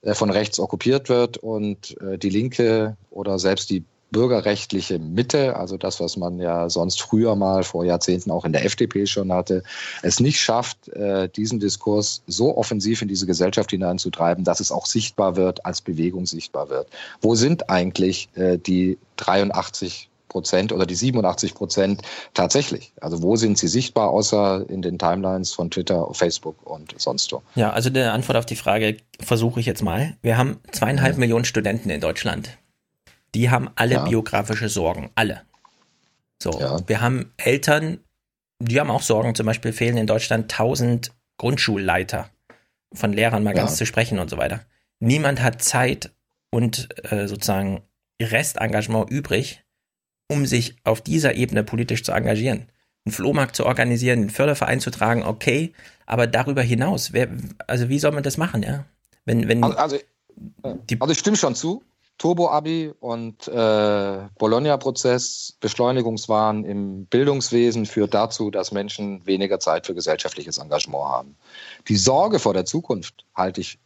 [0.02, 5.78] äh, von rechts okkupiert wird und äh, die Linke oder selbst die bürgerrechtliche Mitte, also
[5.78, 9.64] das, was man ja sonst früher mal vor Jahrzehnten auch in der FDP schon hatte,
[10.02, 14.86] es nicht schafft, äh, diesen Diskurs so offensiv in diese Gesellschaft hineinzutreiben, dass es auch
[14.86, 16.88] sichtbar wird, als Bewegung sichtbar wird.
[17.22, 22.02] Wo sind eigentlich äh, die 83 Prozent oder die 87 Prozent
[22.34, 22.94] tatsächlich?
[23.02, 27.42] Also wo sind sie sichtbar, außer in den Timelines von Twitter, Facebook und sonst wo?
[27.56, 30.16] Ja, also die Antwort auf die Frage versuche ich jetzt mal.
[30.22, 31.20] Wir haben zweieinhalb ja.
[31.20, 32.58] Millionen Studenten in Deutschland.
[33.36, 34.04] Die haben alle ja.
[34.04, 35.42] biografische Sorgen, alle.
[36.42, 36.80] So, ja.
[36.88, 38.00] wir haben Eltern,
[38.60, 39.36] die haben auch Sorgen.
[39.36, 42.30] Zum Beispiel fehlen in Deutschland 1000 Grundschulleiter,
[42.94, 44.62] von Lehrern mal ganz zu sprechen und so weiter.
[45.00, 46.12] Niemand hat Zeit
[46.52, 47.82] und äh, sozusagen
[48.22, 49.64] Restengagement übrig,
[50.30, 52.70] um sich auf dieser Ebene politisch zu engagieren.
[53.06, 55.74] Einen Flohmarkt zu organisieren, einen Förderverein zu tragen, okay,
[56.06, 57.30] aber darüber hinaus, wer,
[57.68, 58.86] also wie soll man das machen, ja?
[59.26, 59.98] Wenn, wenn also, also,
[60.64, 61.84] also ich stimme schon zu.
[62.20, 70.58] Turbo-Abi und äh, Bologna-Prozess, Beschleunigungswahn im Bildungswesen führt dazu, dass Menschen weniger Zeit für gesellschaftliches
[70.58, 71.36] Engagement haben.
[71.88, 73.80] Die Sorge vor der Zukunft halte ich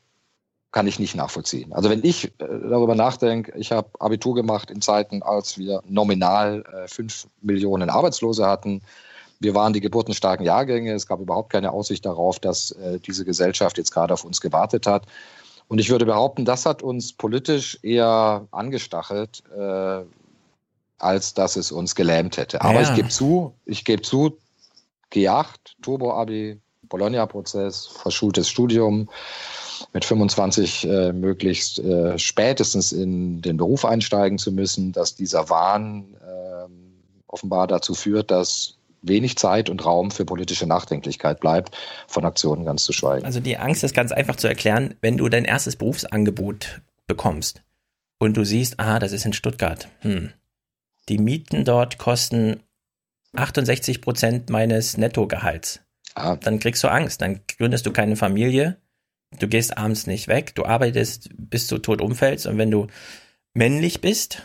[0.72, 1.72] kann ich nicht nachvollziehen.
[1.72, 6.64] Also wenn ich äh, darüber nachdenke, ich habe Abitur gemacht in Zeiten, als wir nominal
[6.64, 8.82] äh, fünf Millionen Arbeitslose hatten.
[9.40, 10.94] Wir waren die geburtenstarken Jahrgänge.
[10.94, 14.88] Es gab überhaupt keine Aussicht darauf, dass äh, diese Gesellschaft jetzt gerade auf uns gewartet
[14.88, 15.06] hat.
[15.68, 20.02] Und ich würde behaupten, das hat uns politisch eher angestachelt, äh,
[21.00, 22.62] als dass es uns gelähmt hätte.
[22.62, 22.90] Aber ja.
[22.90, 24.38] ich gebe zu, ich gebe zu,
[25.12, 25.48] G8,
[25.82, 29.10] Turbo-Abi, Bologna-Prozess, verschultes Studium,
[29.94, 36.16] mit 25 äh, möglichst äh, spätestens in den Beruf einsteigen zu müssen, dass dieser Wahn
[36.22, 36.70] äh,
[37.28, 41.78] offenbar dazu führt, dass wenig Zeit und Raum für politische Nachdenklichkeit bleibt,
[42.08, 43.26] von Aktionen ganz zu schweigen.
[43.26, 47.62] Also die Angst ist ganz einfach zu erklären, wenn du dein erstes Berufsangebot bekommst
[48.18, 49.88] und du siehst, aha, das ist in Stuttgart.
[50.00, 50.32] Hm.
[51.10, 52.62] Die Mieten dort kosten
[53.36, 55.82] 68 Prozent meines Nettogehalts.
[56.16, 56.36] Ah.
[56.38, 58.78] Dann kriegst du Angst, dann gründest du keine Familie,
[59.40, 62.88] du gehst abends nicht weg, du arbeitest bis du tot umfällst und wenn du
[63.54, 64.44] männlich bist,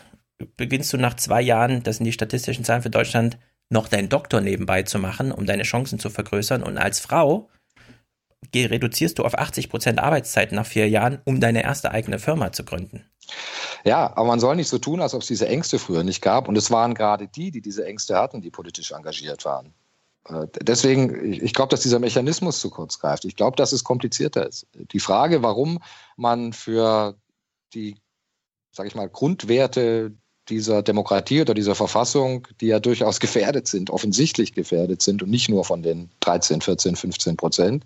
[0.57, 3.37] beginnst du nach zwei Jahren, das sind die statistischen Zahlen für Deutschland,
[3.69, 7.49] noch deinen Doktor nebenbei zu machen, um deine Chancen zu vergrößern und als Frau
[8.55, 12.63] reduzierst du auf 80 Prozent Arbeitszeit nach vier Jahren, um deine erste eigene Firma zu
[12.63, 13.05] gründen.
[13.83, 16.47] Ja, aber man soll nicht so tun, als ob es diese Ängste früher nicht gab.
[16.47, 19.73] Und es waren gerade die, die diese Ängste hatten, die politisch engagiert waren.
[20.27, 23.25] Äh, deswegen, ich glaube, dass dieser Mechanismus zu kurz greift.
[23.25, 24.67] Ich glaube, dass es komplizierter ist.
[24.73, 25.79] Die Frage, warum
[26.17, 27.15] man für
[27.73, 27.97] die,
[28.71, 30.13] sage ich mal, Grundwerte
[30.49, 35.49] dieser Demokratie oder dieser Verfassung, die ja durchaus gefährdet sind, offensichtlich gefährdet sind und nicht
[35.49, 37.85] nur von den 13, 14, 15 Prozent,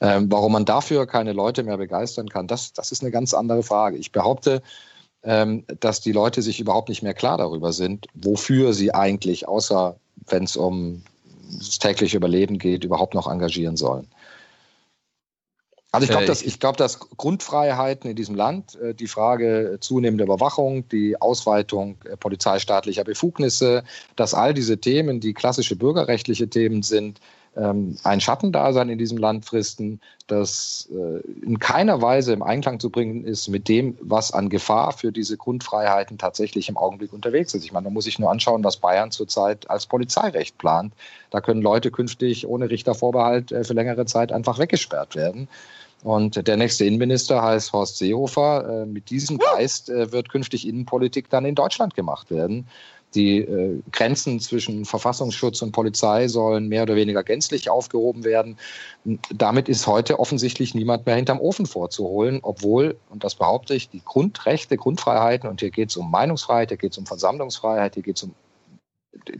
[0.00, 3.62] ähm, warum man dafür keine Leute mehr begeistern kann, das, das ist eine ganz andere
[3.62, 3.96] Frage.
[3.96, 4.62] Ich behaupte,
[5.22, 9.96] ähm, dass die Leute sich überhaupt nicht mehr klar darüber sind, wofür sie eigentlich, außer
[10.28, 11.02] wenn es um
[11.58, 14.08] das tägliche Überleben geht, überhaupt noch engagieren sollen.
[15.94, 19.76] Also ich glaube, äh, dass, ich glaub, dass Grundfreiheiten in diesem Land, äh, die Frage
[19.80, 23.84] zunehmender Überwachung, die Ausweitung äh, polizeistaatlicher Befugnisse,
[24.16, 27.20] dass all diese Themen, die klassische bürgerrechtliche Themen sind,
[27.54, 30.88] ähm, ein Schattendasein in diesem Land fristen, das
[31.42, 35.36] in keiner Weise im Einklang zu bringen ist mit dem, was an Gefahr für diese
[35.36, 37.64] Grundfreiheiten tatsächlich im Augenblick unterwegs ist.
[37.64, 40.94] Ich meine, man muss sich nur anschauen, was Bayern zurzeit als Polizeirecht plant.
[41.28, 45.48] Da können Leute künftig ohne Richtervorbehalt für längere Zeit einfach weggesperrt werden.
[46.02, 48.82] Und der nächste Innenminister heißt Horst Seehofer.
[48.82, 52.66] Äh, mit diesem Geist äh, wird künftig Innenpolitik dann in Deutschland gemacht werden.
[53.14, 58.56] Die äh, Grenzen zwischen Verfassungsschutz und Polizei sollen mehr oder weniger gänzlich aufgehoben werden.
[59.30, 64.02] Damit ist heute offensichtlich niemand mehr hinterm Ofen vorzuholen, obwohl, und das behaupte ich, die
[64.02, 68.16] Grundrechte, Grundfreiheiten, und hier geht es um Meinungsfreiheit, hier geht es um Versammlungsfreiheit, hier geht
[68.16, 68.34] es um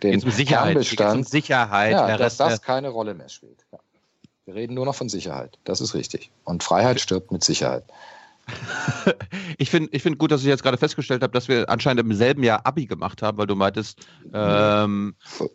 [0.03, 3.65] den um Sicherheit, Kernbestand, um Sicherheit, ja, dass das keine Rolle mehr spielt.
[3.73, 3.79] Ja.
[4.45, 5.59] Wir reden nur noch von Sicherheit.
[5.65, 6.31] Das ist richtig.
[6.45, 7.85] Und Freiheit stirbt mit Sicherheit.
[9.59, 12.13] ich finde ich find gut, dass ich jetzt gerade festgestellt habe, dass wir anscheinend im
[12.13, 14.01] selben Jahr Abi gemacht haben, weil du meintest,
[14.33, 15.15] ähm,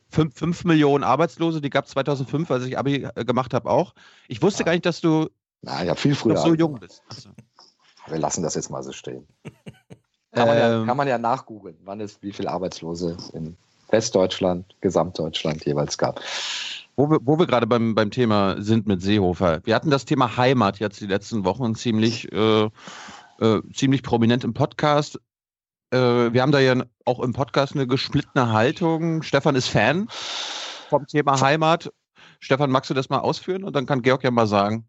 [0.09, 3.93] 5 Millionen Arbeitslose, die gab es 2005, als ich Abi äh, gemacht habe, auch.
[4.29, 4.65] Ich wusste ja.
[4.65, 5.27] gar nicht, dass du
[5.61, 7.03] Na, ja, viel früher noch so jung bist.
[7.09, 7.29] Achso.
[8.07, 9.27] Wir lassen das jetzt mal so stehen.
[10.31, 10.85] Kann man ja, ähm.
[10.85, 13.57] kann man ja nachgoogeln, wann es wie viele Arbeitslose in
[13.89, 16.21] Westdeutschland, Gesamtdeutschland jeweils gab.
[16.98, 19.62] Wo wir, wo wir gerade beim, beim Thema sind mit Seehofer.
[19.64, 22.70] Wir hatten das Thema Heimat jetzt die letzten Wochen ziemlich äh,
[23.39, 25.20] äh, ziemlich prominent im Podcast.
[25.91, 29.24] Äh, wir haben da ja auch im Podcast eine gesplittene Haltung.
[29.24, 30.08] Stefan ist Fan
[30.89, 31.91] vom Thema Heimat.
[32.39, 33.64] Stefan, magst du das mal ausführen?
[33.64, 34.88] Und dann kann Georg ja mal sagen,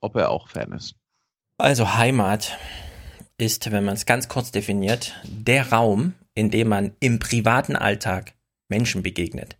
[0.00, 0.94] ob er auch Fan ist.
[1.58, 2.58] Also Heimat
[3.38, 8.34] ist, wenn man es ganz kurz definiert, der Raum, in dem man im privaten Alltag
[8.68, 9.55] Menschen begegnet.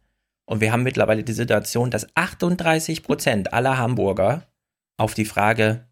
[0.46, 4.46] Und wir haben mittlerweile die Situation, dass 38 Prozent aller Hamburger
[4.96, 5.86] auf die Frage,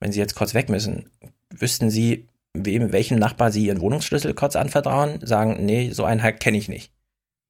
[0.00, 1.10] wenn sie jetzt kurz weg müssen,
[1.50, 6.40] wüssten sie, wem, welchem Nachbar sie ihren Wohnungsschlüssel kurz anvertrauen, sagen, nee, so einen halt
[6.40, 6.92] kenne ich nicht.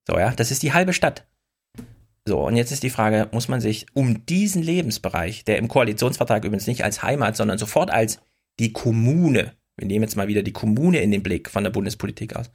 [0.06, 1.26] So, ja, das ist die halbe Stadt.
[2.26, 6.44] So, und jetzt ist die Frage, muss man sich um diesen Lebensbereich, der im Koalitionsvertrag
[6.44, 8.20] übrigens nicht als Heimat, sondern sofort als
[8.60, 12.36] die Kommune, wir nehmen jetzt mal wieder die Kommune in den Blick von der Bundespolitik
[12.36, 12.50] aus.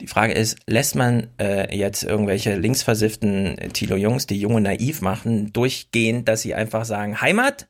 [0.00, 5.52] Die Frage ist, lässt man äh, jetzt irgendwelche linksversifften Thilo Jungs, die junge naiv machen,
[5.52, 7.68] durchgehen, dass sie einfach sagen, Heimat?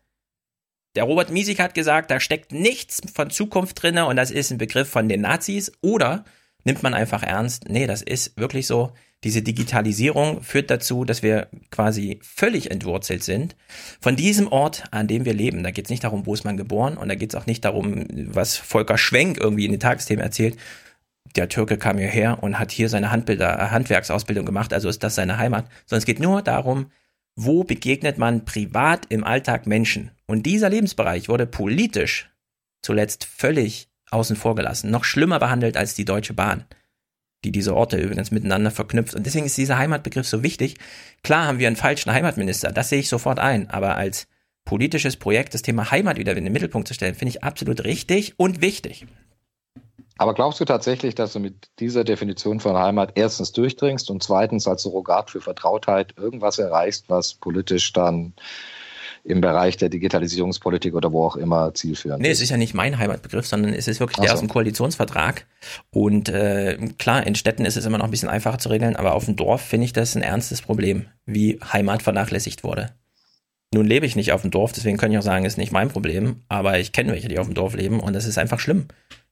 [0.94, 4.58] Der Robert Miesig hat gesagt, da steckt nichts von Zukunft drinne und das ist ein
[4.58, 5.72] Begriff von den Nazis.
[5.80, 6.24] Oder
[6.64, 8.92] nimmt man einfach ernst, nee, das ist wirklich so,
[9.24, 13.54] diese Digitalisierung führt dazu, dass wir quasi völlig entwurzelt sind
[14.00, 15.62] von diesem Ort, an dem wir leben.
[15.62, 17.64] Da geht es nicht darum, wo ist man geboren und da geht es auch nicht
[17.64, 20.56] darum, was Volker Schwenk irgendwie in den Tagesthemen erzählt.
[21.36, 25.14] Der Türke kam hierher und hat hier seine Handbilder, äh, Handwerksausbildung gemacht, also ist das
[25.14, 25.66] seine Heimat.
[25.86, 26.86] Sondern es geht nur darum,
[27.36, 30.10] wo begegnet man privat im Alltag Menschen.
[30.26, 32.28] Und dieser Lebensbereich wurde politisch
[32.82, 36.66] zuletzt völlig außen vor gelassen, noch schlimmer behandelt als die Deutsche Bahn
[37.44, 39.14] die diese Orte übrigens miteinander verknüpft.
[39.14, 40.76] Und deswegen ist dieser Heimatbegriff so wichtig.
[41.22, 44.26] Klar haben wir einen falschen Heimatminister, das sehe ich sofort ein, aber als
[44.64, 48.34] politisches Projekt das Thema Heimat wieder in den Mittelpunkt zu stellen, finde ich absolut richtig
[48.38, 49.06] und wichtig.
[50.18, 54.68] Aber glaubst du tatsächlich, dass du mit dieser Definition von Heimat erstens durchdringst und zweitens
[54.68, 58.34] als Surrogat für Vertrautheit irgendwas erreichst, was politisch dann
[59.24, 62.98] im Bereich der Digitalisierungspolitik oder wo auch immer zielführend nee, es ist ja nicht mein
[62.98, 64.34] Heimatbegriff, sondern es ist wirklich der so.
[64.34, 65.46] aus dem Koalitionsvertrag.
[65.90, 69.14] Und äh, klar, in Städten ist es immer noch ein bisschen einfacher zu regeln, aber
[69.14, 72.90] auf dem Dorf finde ich das ein ernstes Problem, wie Heimat vernachlässigt wurde.
[73.72, 75.88] Nun lebe ich nicht auf dem Dorf, deswegen kann ich auch sagen, ist nicht mein
[75.88, 78.86] Problem, aber ich kenne welche, die auf dem Dorf leben und das ist einfach schlimm.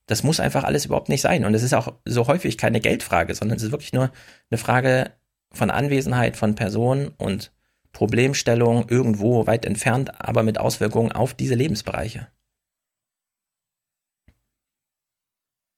[0.06, 1.44] Das muss einfach alles überhaupt nicht sein.
[1.44, 4.10] Und es ist auch so häufig keine Geldfrage, sondern es ist wirklich nur
[4.50, 5.12] eine Frage
[5.52, 7.52] von Anwesenheit von Personen und
[7.92, 12.28] Problemstellung irgendwo weit entfernt, aber mit Auswirkungen auf diese Lebensbereiche.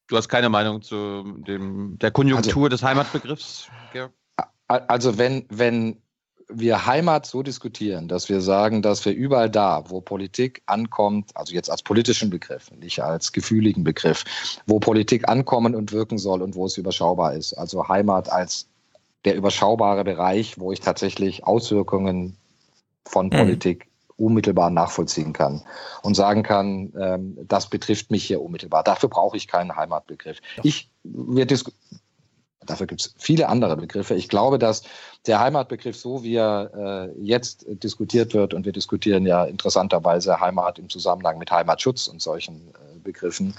[0.08, 4.12] Du hast keine Meinung zu dem, der Konjunktur also, des Heimatbegriffs, Georg?
[4.68, 6.02] Also wenn, wenn
[6.48, 11.54] wir Heimat so diskutieren, dass wir sagen, dass wir überall da, wo Politik ankommt, also
[11.54, 14.24] jetzt als politischen Begriff, nicht als gefühligen Begriff,
[14.66, 18.68] wo Politik ankommen und wirken soll und wo es überschaubar ist, also Heimat als
[19.24, 22.36] der überschaubare Bereich, wo ich tatsächlich Auswirkungen
[23.04, 23.30] von mhm.
[23.30, 25.62] Politik unmittelbar nachvollziehen kann
[26.02, 28.84] und sagen kann, ähm, das betrifft mich hier unmittelbar.
[28.84, 30.38] Dafür brauche ich keinen Heimatbegriff.
[30.62, 31.46] Ich, wir
[32.66, 34.14] Dafür gibt es viele andere Begriffe.
[34.14, 34.82] Ich glaube, dass
[35.26, 40.78] der Heimatbegriff, so wie er äh, jetzt diskutiert wird, und wir diskutieren ja interessanterweise Heimat
[40.78, 43.54] im Zusammenhang mit Heimatschutz und solchen äh, Begriffen,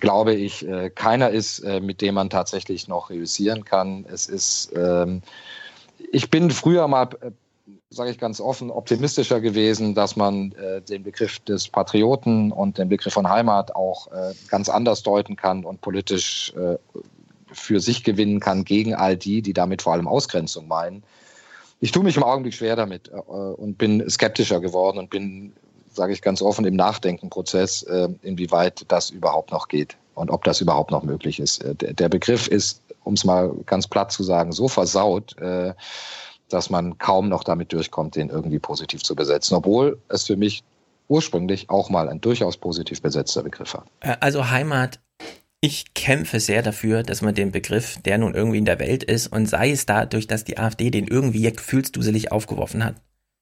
[0.00, 4.04] glaube ich, äh, keiner ist, äh, mit dem man tatsächlich noch reüssieren kann.
[4.10, 5.22] Es ist, ähm,
[6.12, 7.30] ich bin früher mal, äh,
[7.90, 12.88] sage ich ganz offen, optimistischer gewesen, dass man äh, den Begriff des Patrioten und den
[12.88, 16.76] Begriff von Heimat auch äh, ganz anders deuten kann und politisch äh,
[17.52, 21.02] für sich gewinnen kann gegen all die, die damit vor allem Ausgrenzung meinen.
[21.80, 25.54] Ich tue mich im Augenblick schwer damit und bin skeptischer geworden und bin
[26.00, 30.62] sage ich ganz offen, im Nachdenkenprozess, äh, inwieweit das überhaupt noch geht und ob das
[30.62, 31.62] überhaupt noch möglich ist.
[31.62, 35.74] Äh, der, Begriff ist, um es mal ganz platt zu sagen, so versaut, äh,
[36.48, 40.64] dass man kaum noch damit durchkommt, den irgendwie positiv zu besetzen, obwohl es für mich
[41.08, 43.84] ursprünglich auch mal ein durchaus positiv besetzter Begriff war.
[44.20, 45.00] Also Heimat
[45.62, 49.26] ich kämpfe sehr dafür, dass man den Begriff, der nun irgendwie in der Welt ist,
[49.26, 52.94] und sei es dadurch, dass die AfD den irgendwie gefühlsduselig aufgeworfen hat,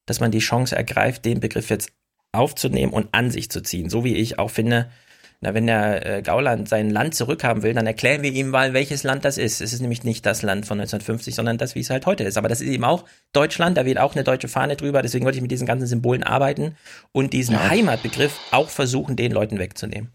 [0.07, 1.93] dass man die Chance ergreift, den Begriff jetzt
[2.33, 3.91] aufzunehmen und an sich zu ziehen.
[3.91, 4.91] So wie ich auch finde,
[5.41, 9.05] na, wenn der äh, Gauland sein Land zurückhaben will, dann erklären wir ihm mal, welches
[9.05, 9.61] Land das ist.
[9.61, 12.37] Es ist nämlich nicht das Land von 1950, sondern das, wie es halt heute ist.
[12.37, 15.01] Aber das ist eben auch Deutschland, da weht auch eine deutsche Fahne drüber.
[15.01, 16.75] Deswegen wollte ich mit diesen ganzen Symbolen arbeiten
[17.13, 17.69] und diesen ja.
[17.69, 20.11] Heimatbegriff auch versuchen, den Leuten wegzunehmen.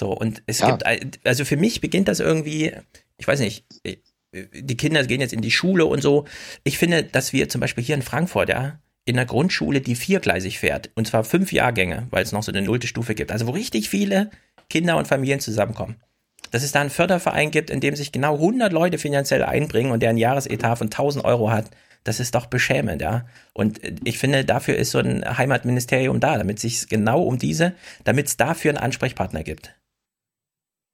[0.00, 0.76] So, und es ja.
[0.76, 2.72] gibt, also für mich beginnt das irgendwie,
[3.18, 3.98] ich weiß nicht, äh,
[4.32, 6.24] die Kinder gehen jetzt in die Schule und so.
[6.64, 10.58] Ich finde, dass wir zum Beispiel hier in Frankfurt, ja, in der Grundschule, die viergleisig
[10.58, 10.90] fährt.
[10.94, 13.32] Und zwar fünf Jahrgänge, weil es noch so eine nullte Stufe gibt.
[13.32, 14.30] Also wo richtig viele
[14.68, 15.96] Kinder und Familien zusammenkommen.
[16.50, 20.02] Dass es da einen Förderverein gibt, in dem sich genau 100 Leute finanziell einbringen und
[20.02, 21.70] der ein Jahresetat von 1000 Euro hat.
[22.02, 23.26] Das ist doch beschämend, ja.
[23.52, 27.74] Und äh, ich finde, dafür ist so ein Heimatministerium da, damit sich genau um diese,
[28.04, 29.74] damit es dafür einen Ansprechpartner gibt.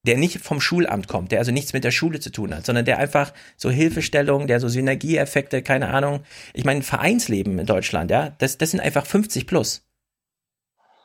[0.05, 2.85] Der nicht vom Schulamt kommt, der also nichts mit der Schule zu tun hat, sondern
[2.85, 6.25] der einfach so Hilfestellung, der so Synergieeffekte, keine Ahnung.
[6.55, 9.87] Ich meine, Vereinsleben in Deutschland, ja, das, das sind einfach 50 plus.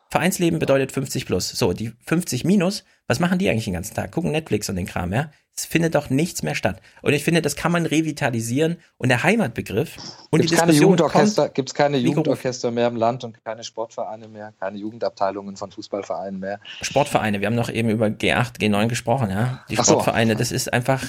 [0.09, 1.49] Vereinsleben bedeutet 50 plus.
[1.49, 4.11] So, die 50 minus, was machen die eigentlich den ganzen Tag?
[4.11, 5.31] Gucken Netflix und den Kram, ja?
[5.55, 6.81] Es findet doch nichts mehr statt.
[7.01, 8.77] Und ich finde, das kann man revitalisieren.
[8.97, 9.97] Und der Heimatbegriff
[10.29, 11.97] und Gibt's die keine Diskussion Jugendorchester, kommt, gibt's keine.
[11.97, 16.59] Jugendorchester mehr im Land und keine Sportvereine mehr, keine Jugendabteilungen von Fußballvereinen mehr.
[16.81, 19.65] Sportvereine, wir haben noch eben über G8, G9 gesprochen, ja?
[19.69, 19.93] Die Ach so.
[19.93, 21.03] Sportvereine, das ist einfach.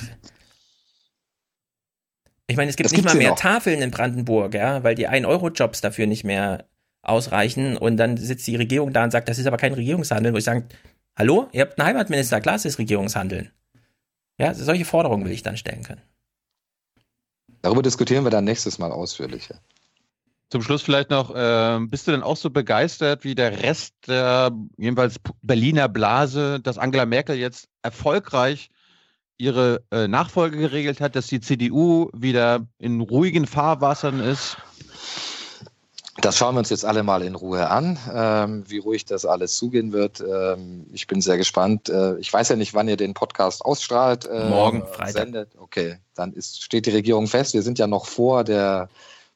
[2.47, 3.39] Ich meine, es gibt Das nicht mal mehr noch.
[3.39, 6.65] Tafeln in Brandenburg, ja, weil die 1-Euro-Jobs dafür nicht mehr
[7.09, 10.39] ausreichen und dann sitzt die Regierung da und sagt, das ist aber kein Regierungshandeln, wo
[10.39, 10.67] ich sage,
[11.17, 13.51] hallo, ihr habt einen Heimatminister, klar, es ist Regierungshandeln.
[14.39, 16.03] Ja, solche Forderungen will ich dann stellen können.
[17.63, 19.61] Darüber diskutieren wir dann nächstes Mal ausführlicher.
[20.51, 24.51] Zum Schluss vielleicht noch, ähm, bist du denn auch so begeistert wie der Rest der
[24.79, 28.71] jedenfalls Berliner Blase, dass Angela Merkel jetzt erfolgreich
[29.37, 34.57] ihre äh, Nachfolge geregelt hat, dass die CDU wieder in ruhigen Fahrwassern ist?
[36.21, 39.57] Das schauen wir uns jetzt alle mal in Ruhe an, ähm, wie ruhig das alles
[39.57, 40.21] zugehen wird.
[40.21, 41.89] Ähm, ich bin sehr gespannt.
[41.89, 44.27] Äh, ich weiß ja nicht, wann ihr den Podcast ausstrahlt.
[44.27, 45.13] Äh, Morgen, Freitag.
[45.13, 45.51] Sendet.
[45.57, 47.55] Okay, dann ist, steht die Regierung fest.
[47.55, 48.89] Wir sind ja noch vor der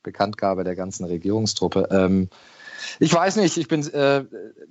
[0.03, 1.89] Bekanntgabe der ganzen Regierungstruppe.
[1.93, 2.28] Ähm,
[3.01, 4.24] ich weiß nicht, ich bin äh,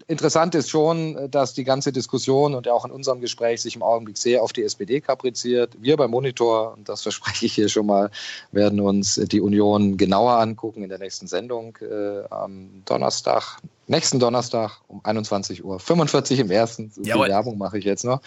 [0.08, 4.18] interessant ist schon, dass die ganze Diskussion und auch in unserem Gespräch sich im Augenblick
[4.18, 5.76] sehr auf die SPD kapriziert.
[5.80, 8.12] Wir beim Monitor, und das verspreche ich hier schon mal,
[8.52, 14.82] werden uns die Union genauer angucken in der nächsten Sendung äh, am Donnerstag, nächsten Donnerstag
[14.88, 15.64] um 21.45
[16.34, 16.92] Uhr im ersten.
[16.94, 17.14] So viel.
[17.14, 18.22] Werbung mache ich jetzt noch.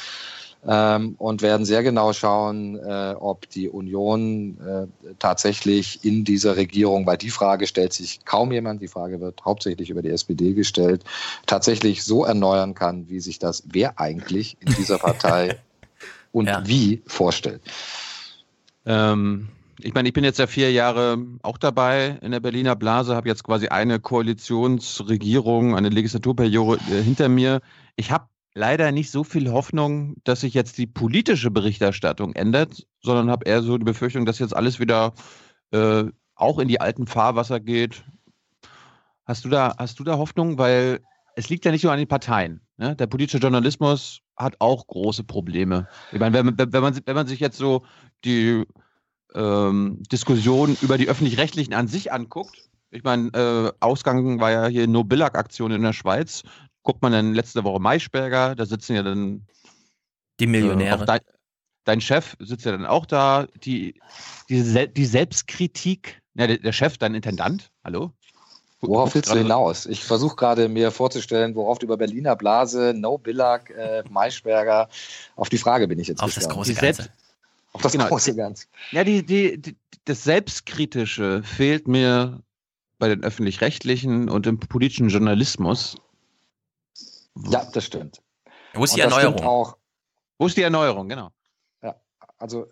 [0.66, 4.86] Ähm, und werden sehr genau schauen, äh, ob die Union äh,
[5.18, 9.90] tatsächlich in dieser Regierung, weil die Frage stellt sich kaum jemand, die Frage wird hauptsächlich
[9.90, 11.04] über die SPD gestellt,
[11.44, 15.58] tatsächlich so erneuern kann, wie sich das wer eigentlich in dieser Partei
[16.32, 17.60] und wie vorstellt.
[18.86, 19.48] Ähm,
[19.80, 23.28] ich meine, ich bin jetzt ja vier Jahre auch dabei in der Berliner Blase, habe
[23.28, 27.60] jetzt quasi eine Koalitionsregierung, eine Legislaturperiode äh, hinter mir.
[27.96, 33.30] Ich habe leider nicht so viel Hoffnung, dass sich jetzt die politische Berichterstattung ändert, sondern
[33.30, 35.12] habe eher so die Befürchtung, dass jetzt alles wieder
[35.72, 36.04] äh,
[36.36, 38.04] auch in die alten Fahrwasser geht.
[39.24, 40.58] Hast du da, hast du da Hoffnung?
[40.58, 41.00] Weil
[41.36, 42.60] es liegt ja nicht nur an den Parteien.
[42.76, 42.94] Ne?
[42.96, 45.88] Der politische Journalismus hat auch große Probleme.
[46.12, 47.84] Ich meine, wenn, man- wenn, man, wenn man sich jetzt so
[48.24, 48.64] die
[49.34, 54.86] ähm, Diskussion über die öffentlich-rechtlichen an sich anguckt, ich meine, äh, Ausgang war ja hier
[54.86, 56.44] No-Billag-Aktion in der Schweiz.
[56.84, 59.46] Guckt man dann letzte Woche Maischberger, da sitzen ja dann
[60.38, 60.96] Die Millionäre.
[60.98, 61.20] äh, auch dein,
[61.84, 63.46] dein Chef sitzt ja dann auch da.
[63.64, 64.00] Die,
[64.48, 68.12] die, Sel die Selbstkritik, ja, der, der Chef, dein Intendant, hallo?
[68.82, 69.86] Worauf willst du hinaus?
[69.86, 74.90] Ich versuche gerade mir vorzustellen, worauf du über Berliner Blase, No Billag, äh, Maischberger,
[75.36, 76.54] auf die Frage bin ich jetzt Auf das gespannt.
[76.56, 77.08] große Ganze.
[77.72, 78.08] Auf das Genau.
[78.08, 78.66] große Ganze.
[78.90, 79.74] Ja, die, die, die,
[80.04, 82.42] das Selbstkritische fehlt mir
[82.98, 85.96] bei den öffentlich-rechtlichen und im politischen Journalismus.
[87.36, 88.22] Ja, das stimmt.
[88.74, 89.40] Wo ist die Erneuerung?
[89.42, 89.76] Auch,
[90.38, 91.08] Wo ist die Erneuerung?
[91.08, 91.30] Genau.
[91.82, 91.96] ja,
[92.38, 92.66] also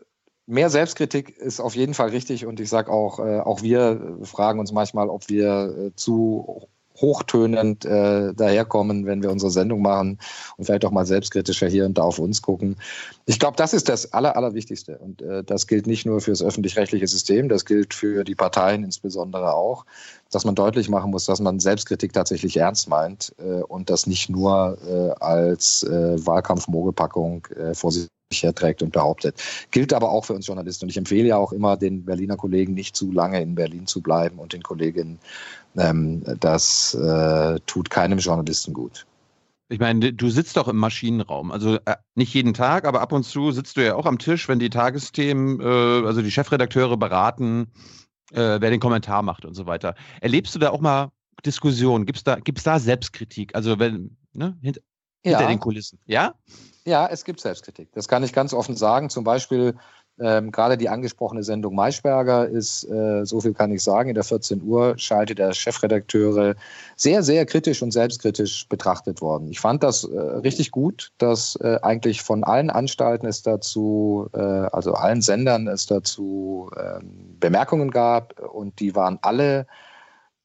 [0.46, 4.58] mehr Selbstkritik ist auf jeden Fall richtig und ich sage auch, äh, auch wir fragen
[4.58, 6.68] uns manchmal, ob wir äh, zu
[7.00, 10.18] hochtönend äh, daherkommen, wenn wir unsere Sendung machen
[10.56, 12.76] und vielleicht auch mal selbstkritischer hier und da auf uns gucken.
[13.26, 14.98] Ich glaube, das ist das Aller, Allerwichtigste.
[14.98, 18.84] Und äh, das gilt nicht nur für das öffentlich-rechtliche System, das gilt für die Parteien
[18.84, 19.84] insbesondere auch,
[20.30, 24.28] dass man deutlich machen muss, dass man Selbstkritik tatsächlich ernst meint äh, und das nicht
[24.28, 28.08] nur äh, als äh, Wahlkampfmogelpackung äh, vor sich
[28.40, 29.42] herträgt und behauptet.
[29.70, 30.86] Gilt aber auch für uns Journalisten.
[30.86, 34.00] Und ich empfehle ja auch immer den Berliner Kollegen nicht zu lange in Berlin zu
[34.00, 35.18] bleiben und den Kolleginnen,
[35.76, 39.06] ähm, das äh, tut keinem Journalisten gut.
[39.68, 41.50] Ich meine, du sitzt doch im Maschinenraum.
[41.50, 44.46] Also äh, nicht jeden Tag, aber ab und zu sitzt du ja auch am Tisch,
[44.48, 47.68] wenn die Tagesthemen, äh, also die Chefredakteure beraten,
[48.32, 49.94] äh, wer den Kommentar macht und so weiter.
[50.20, 51.10] Erlebst du da auch mal
[51.46, 52.04] Diskussionen?
[52.04, 53.54] Gibt es da, gibt's da Selbstkritik?
[53.54, 54.82] Also wenn, ne, hint,
[55.24, 55.38] Ja.
[55.38, 55.98] hinter den Kulissen.
[56.04, 56.34] Ja?
[56.84, 57.92] Ja, es gibt Selbstkritik.
[57.92, 59.08] Das kann ich ganz offen sagen.
[59.08, 59.76] Zum Beispiel
[60.20, 64.24] ähm, gerade die angesprochene Sendung Maischberger ist, äh, so viel kann ich sagen, in der
[64.24, 66.54] 14 Uhr schaltet der Chefredakteure
[66.96, 69.48] sehr, sehr kritisch und selbstkritisch betrachtet worden.
[69.48, 74.38] Ich fand das äh, richtig gut, dass äh, eigentlich von allen Anstalten es dazu, äh,
[74.38, 79.66] also allen Sendern es dazu ähm, Bemerkungen gab und die waren alle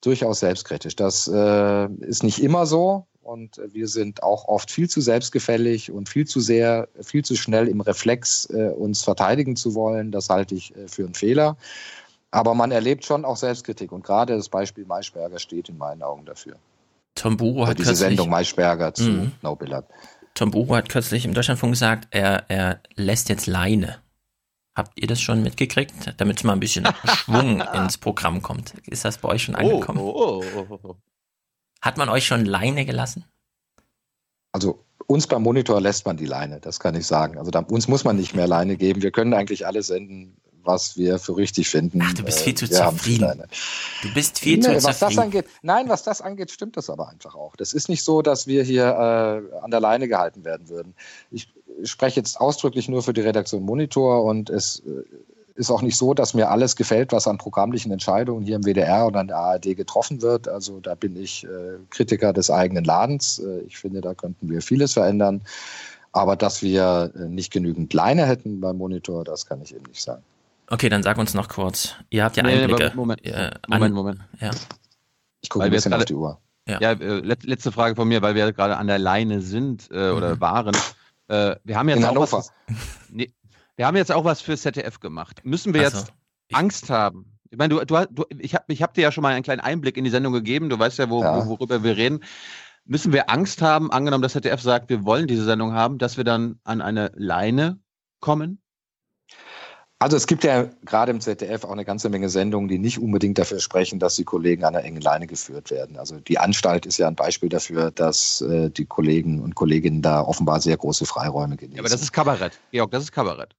[0.02, 0.96] durchaus selbstkritisch.
[0.96, 3.06] Das äh, ist nicht immer so.
[3.28, 7.68] Und wir sind auch oft viel zu selbstgefällig und viel zu sehr, viel zu schnell
[7.68, 10.14] im Reflex, äh, uns verteidigen zu wollen.
[10.14, 11.58] Das halte ich äh, für einen Fehler.
[12.32, 16.24] Aber man erlebt schon auch Selbstkritik und gerade das Beispiel Maischberger steht in meinen Augen
[16.24, 16.56] dafür.
[17.16, 19.32] Tom Buro Oder hat diese kürzlich, Sendung Maischberger zu Mhm.
[19.42, 19.86] No Billard.
[20.34, 23.98] Tom Buro hat kürzlich im Deutschlandfunk gesagt, er, er lässt jetzt Leine.
[24.74, 28.74] Habt ihr das schon mitgekriegt, damit mal ein bisschen Schwung ins Programm kommt?
[28.86, 30.00] Ist das bei euch schon angekommen?
[30.00, 30.96] Oh, oh, oh, oh.
[31.88, 33.24] Hat man euch schon Leine gelassen?
[34.52, 37.38] Also uns beim Monitor lässt man die Leine, das kann ich sagen.
[37.38, 39.02] Also da, uns muss man nicht mehr Leine geben.
[39.02, 42.02] Wir können eigentlich alles senden, was wir für richtig finden.
[42.04, 43.44] Ach, du bist viel zu Äh, wir haben zufrieden.
[44.02, 45.20] Du bist viel Nee, zu was das zufrieden.
[45.22, 47.56] angeht, nein, was das angeht, stimmt das aber einfach auch.
[47.56, 50.94] Das ist nicht so, dass wir hier äh, an der Leine gehalten werden würden.
[51.32, 51.48] Ich
[51.86, 55.04] spreche jetzt ausdrücklich nur für die Redaktion Monitor und es äh,
[55.58, 59.08] ist auch nicht so, dass mir alles gefällt, was an programmlichen Entscheidungen hier im WDR
[59.08, 60.48] oder an der ARD getroffen wird.
[60.48, 63.40] Also da bin ich äh, Kritiker des eigenen Ladens.
[63.40, 65.42] Äh, ich finde, da könnten wir vieles verändern.
[66.14, 70.02] Aber dass wir äh, nicht genügend Leine hätten beim Monitor, das kann ich eben nicht
[70.02, 70.24] sagen.
[70.70, 71.96] Okay, dann sag uns noch kurz.
[72.10, 72.86] Ihr habt ja Nee, Einblicke.
[72.88, 74.20] aber Moment, Äh, Moment, Moment.
[74.40, 74.52] Ja.
[75.42, 76.38] Ich gucke ein bisschen jetzt auf die Uhr.
[76.68, 76.80] Ja.
[76.82, 80.10] Ja, äh, let, letzte Frage von mir, weil wir gerade an der Leine sind äh,
[80.10, 80.42] oder Mhm.
[80.42, 80.76] waren.
[81.30, 82.38] Äh, wir haben jetzt In Hannover.
[82.40, 82.52] was.
[83.10, 83.32] Nee,
[83.78, 85.42] wir haben jetzt auch was für ZDF gemacht.
[85.44, 85.98] Müssen wir Ach so.
[86.00, 86.14] jetzt
[86.52, 87.38] Angst haben?
[87.50, 89.62] Ich meine, du, du, du, ich habe ich hab dir ja schon mal einen kleinen
[89.62, 90.70] Einblick in die Sendung gegeben.
[90.70, 91.46] Du weißt ja, wo, Ja.
[91.46, 92.24] Wo, worüber wir reden.
[92.86, 96.24] Müssen wir Angst haben, angenommen, dass ZDF sagt, wir wollen diese Sendung haben, dass wir
[96.24, 97.80] dann an eine Leine
[98.20, 98.62] kommen?
[100.00, 103.40] Also es gibt ja gerade im ZDF auch eine ganze Menge Sendungen, die nicht unbedingt
[103.40, 105.98] dafür sprechen, dass die Kollegen an einer engen Leine geführt werden.
[105.98, 110.22] Also die Anstalt ist ja ein Beispiel dafür, dass äh, die Kollegen und Kolleginnen da
[110.22, 111.78] offenbar sehr große Freiräume genießen.
[111.78, 112.60] Ja, aber das ist Kabarett.
[112.72, 113.56] Georg, das ist Kabarett.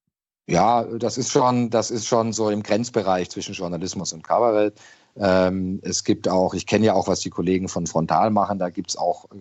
[0.49, 4.73] Ja, das ist schon, das ist schon so im Grenzbereich zwischen Journalismus und Kabarett.
[5.15, 8.69] Ähm, es gibt auch, ich kenne ja auch, was die Kollegen von Frontal machen, da
[8.69, 9.37] gibt's auch, äh,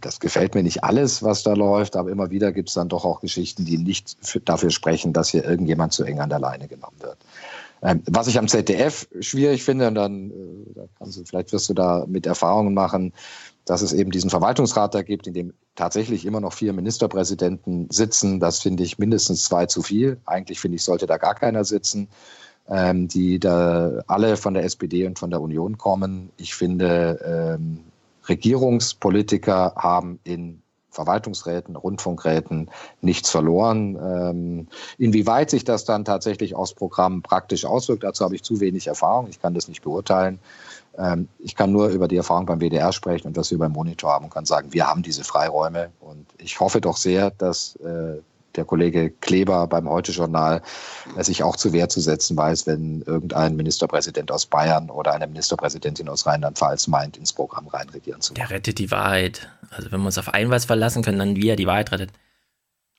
[0.00, 3.20] das gefällt mir nicht alles, was da läuft, aber immer wieder gibt's dann doch auch
[3.20, 6.96] Geschichten, die nicht für, dafür sprechen, dass hier irgendjemand zu eng an der Leine genommen
[7.00, 7.18] wird.
[7.82, 11.68] Ähm, was ich am ZDF schwierig finde, und dann äh, da kannst du, vielleicht wirst
[11.68, 13.12] du da mit Erfahrungen machen,
[13.64, 18.40] dass es eben diesen Verwaltungsrat da gibt, in dem tatsächlich immer noch vier Ministerpräsidenten sitzen.
[18.40, 20.18] Das finde ich mindestens zwei zu viel.
[20.26, 22.08] Eigentlich finde ich, sollte da gar keiner sitzen,
[22.68, 26.30] ähm, die da alle von der SPD und von der Union kommen.
[26.36, 27.80] Ich finde, ähm,
[28.28, 32.70] Regierungspolitiker haben in Verwaltungsräten, Rundfunkräten
[33.00, 33.96] nichts verloren.
[33.96, 38.86] Ähm, inwieweit sich das dann tatsächlich aufs Programm praktisch auswirkt, dazu habe ich zu wenig
[38.86, 39.26] Erfahrung.
[39.28, 40.38] Ich kann das nicht beurteilen.
[40.98, 44.12] Ähm, ich kann nur über die Erfahrung beim WDR sprechen und was wir beim Monitor
[44.12, 45.90] haben und kann sagen, wir haben diese Freiräume.
[46.00, 48.20] Und ich hoffe doch sehr, dass äh,
[48.56, 50.62] der Kollege Kleber beim Heute-Journal
[51.18, 56.08] sich auch zu Wehr zu setzen weiß, wenn irgendein Ministerpräsident aus Bayern oder eine Ministerpräsidentin
[56.08, 58.46] aus Rheinland-Pfalz meint, ins Programm reinregieren zu wollen.
[58.46, 59.48] Der rettet die Wahrheit.
[59.70, 62.10] Also wenn wir uns auf einen was verlassen können, dann wie er die Wahrheit rettet.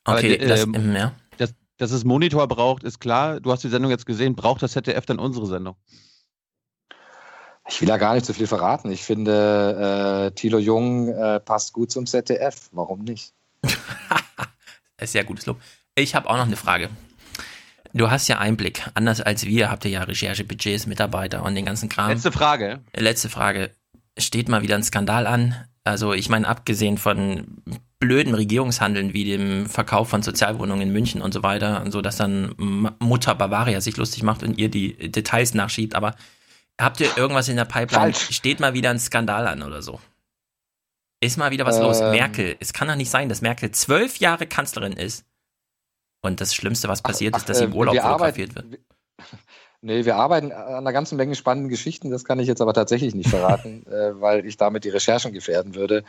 [0.04, 1.12] Okay, das, ähm, ähm, ja.
[1.38, 3.40] Dass, dass es Monitor braucht, ist klar.
[3.40, 4.36] Du hast die Sendung jetzt gesehen.
[4.36, 5.76] Braucht das ZDF dann unsere Sendung?
[7.68, 8.92] Ich will ja gar nicht so viel verraten.
[8.92, 12.70] Ich finde, äh, Thilo Jung äh, passt gut zum ZDF.
[12.72, 13.34] Warum nicht?
[15.02, 15.60] Sehr gutes Lob.
[15.96, 16.90] Ich habe auch noch eine Frage.
[17.94, 18.84] Du hast ja Einblick.
[18.94, 22.10] Anders als wir habt ihr ja Recherchebudgets, Mitarbeiter und den ganzen Kram.
[22.10, 22.82] Letzte Frage.
[22.96, 23.72] Letzte Frage.
[24.18, 25.56] Steht mal wieder ein Skandal an?
[25.86, 27.46] Also ich meine, abgesehen von
[28.00, 32.18] blöden Regierungshandeln wie dem Verkauf von Sozialwohnungen in München und so weiter, und so dass
[32.18, 32.54] dann
[33.00, 36.16] Mutter Bavaria sich lustig macht und ihr die Details nachschiebt, aber
[36.80, 38.14] habt ihr irgendwas in der Pipeline?
[38.14, 38.36] Falsch.
[38.36, 40.00] Steht mal wieder ein Skandal an oder so?
[41.22, 42.02] Ist mal wieder was los?
[42.02, 42.12] Ähm.
[42.12, 45.26] Merkel, es kann doch nicht sein, dass Merkel zwölf Jahre Kanzlerin ist
[46.22, 48.82] und das Schlimmste, was passiert, ist, dass sie im äh, Urlaub wir fotografiert arbeiten- wird.
[49.82, 52.10] Nee, wir arbeiten an einer ganzen Menge spannenden Geschichten.
[52.10, 55.76] Das kann ich jetzt aber tatsächlich nicht verraten, äh, weil ich damit die Recherchen gefährden
[55.76, 56.04] würde.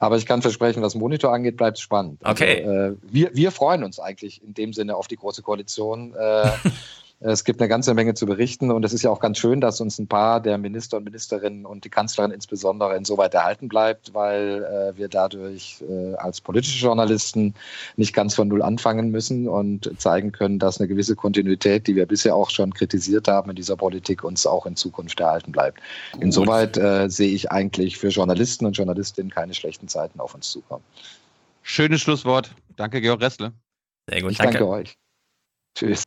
[0.00, 2.20] Aber ich kann versprechen, was Monitor angeht, bleibt es spannend.
[2.24, 2.64] Okay.
[2.64, 6.12] Also, äh, wir, wir freuen uns eigentlich in dem Sinne auf die Große Koalition.
[6.12, 6.50] Äh,
[7.22, 9.82] es gibt eine ganze Menge zu berichten und es ist ja auch ganz schön, dass
[9.82, 14.64] uns ein paar der Minister und Ministerinnen und die Kanzlerin insbesondere insoweit erhalten bleibt, weil
[14.64, 17.54] äh, wir dadurch äh, als politische Journalisten
[17.96, 22.06] nicht ganz von Null anfangen müssen und zeigen können, dass eine gewisse Kontinuität, die wir
[22.06, 25.78] bisher auch schon kritisiert haben in dieser Politik, uns auch in Zukunft erhalten bleibt.
[26.20, 30.84] Insoweit äh, sehe ich eigentlich für Journalisten und Journalistinnen keine schlechten Zeiten auf uns zukommen.
[31.60, 32.50] Schönes Schlusswort.
[32.76, 33.52] Danke, Georg Ressle.
[34.08, 34.94] Sehr gut, Ich danke euch.
[35.74, 36.04] Tschüss.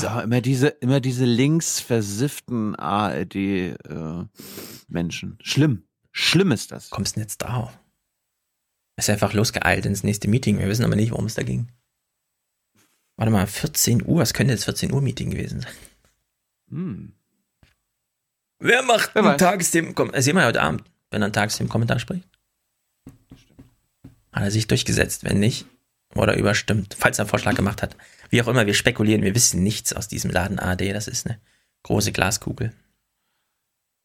[0.00, 0.20] So.
[0.20, 3.78] immer diese, immer diese links versifften ARD-Menschen.
[5.42, 5.84] Schlimm.
[6.12, 6.90] Schlimm ist das.
[6.90, 7.72] Kommst du denn jetzt da?
[8.96, 10.58] Ist einfach losgeeilt ins nächste Meeting.
[10.58, 11.68] Wir wissen aber nicht, worum es da ging.
[13.16, 14.22] Warte mal, 14 Uhr.
[14.22, 15.72] Es könnte jetzt 14 Uhr Meeting gewesen sein.
[16.70, 17.12] Hm.
[18.60, 19.38] Wer macht Wer ein weiß.
[19.38, 19.94] Tagesthemen?
[20.12, 22.28] Das sehen wir heute Abend, wenn er ein Tagesthemen-Kommentar spricht.
[24.32, 25.24] Hat er sich durchgesetzt.
[25.24, 25.66] Wenn nicht,
[26.14, 27.96] oder überstimmt, falls er einen Vorschlag gemacht hat.
[28.30, 30.92] Wie auch immer, wir spekulieren, wir wissen nichts aus diesem Laden AD.
[30.92, 31.38] Das ist eine
[31.82, 32.72] große Glaskugel.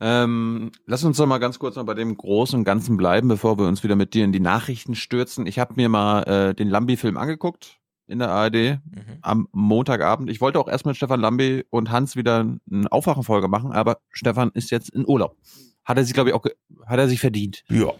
[0.02, 3.58] Ähm, lass uns doch mal ganz kurz noch bei dem Großen und Ganzen bleiben, bevor
[3.60, 5.46] wir uns wieder mit dir in die Nachrichten stürzen.
[5.46, 8.80] Ich habe mir mal äh, den Lambi-Film angeguckt in der ARD Mhm.
[9.22, 10.30] am Montagabend.
[10.30, 12.40] Ich wollte auch erst mit Stefan Lambi und Hans wieder
[12.72, 15.38] eine Aufwachenfolge machen, aber Stefan ist jetzt in Urlaub.
[15.84, 16.46] Hat er sich, glaube ich, auch,
[16.86, 17.64] hat er sich verdient.
[17.68, 17.92] Ja.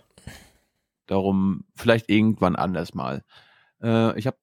[1.06, 3.24] Darum vielleicht irgendwann anders mal.
[3.82, 4.38] Äh, ich habe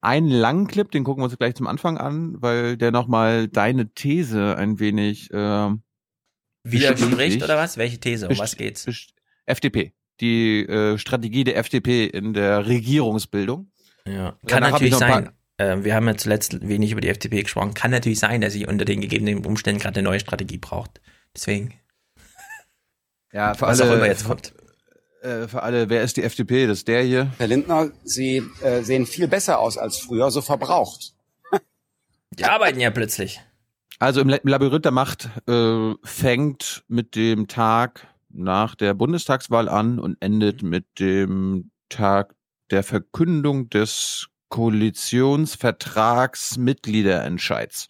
[0.00, 3.92] einen langen Clip, den gucken wir uns gleich zum Anfang an, weil der nochmal deine
[3.92, 5.70] These ein wenig äh,
[6.64, 7.76] Widerspricht oder was?
[7.76, 8.28] Welche These?
[8.28, 8.86] Um was geht's?
[9.46, 9.92] FDP.
[10.20, 13.70] Die äh, Strategie der FDP in der Regierungsbildung.
[14.06, 14.30] Ja.
[14.46, 15.30] Kann Danach natürlich sein.
[15.58, 17.74] Äh, wir haben ja zuletzt wenig über die FDP gesprochen.
[17.74, 21.00] Kann natürlich sein, dass sie unter den gegebenen Umständen gerade eine neue Strategie braucht.
[21.34, 21.74] Deswegen.
[23.32, 24.54] Ja, für was alle, auch immer jetzt kommt.
[25.28, 26.66] Äh, für alle, wer ist die FDP?
[26.66, 27.30] Das ist der hier.
[27.38, 31.12] Herr Lindner, Sie äh, sehen viel besser aus als früher, so verbraucht.
[32.30, 33.40] Die arbeiten ja plötzlich.
[33.98, 39.98] Also im La- Labyrinth der Macht äh, fängt mit dem Tag nach der Bundestagswahl an
[39.98, 42.34] und endet mit dem Tag
[42.70, 47.88] der Verkündung des Koalitionsvertrags Mitgliederentscheids.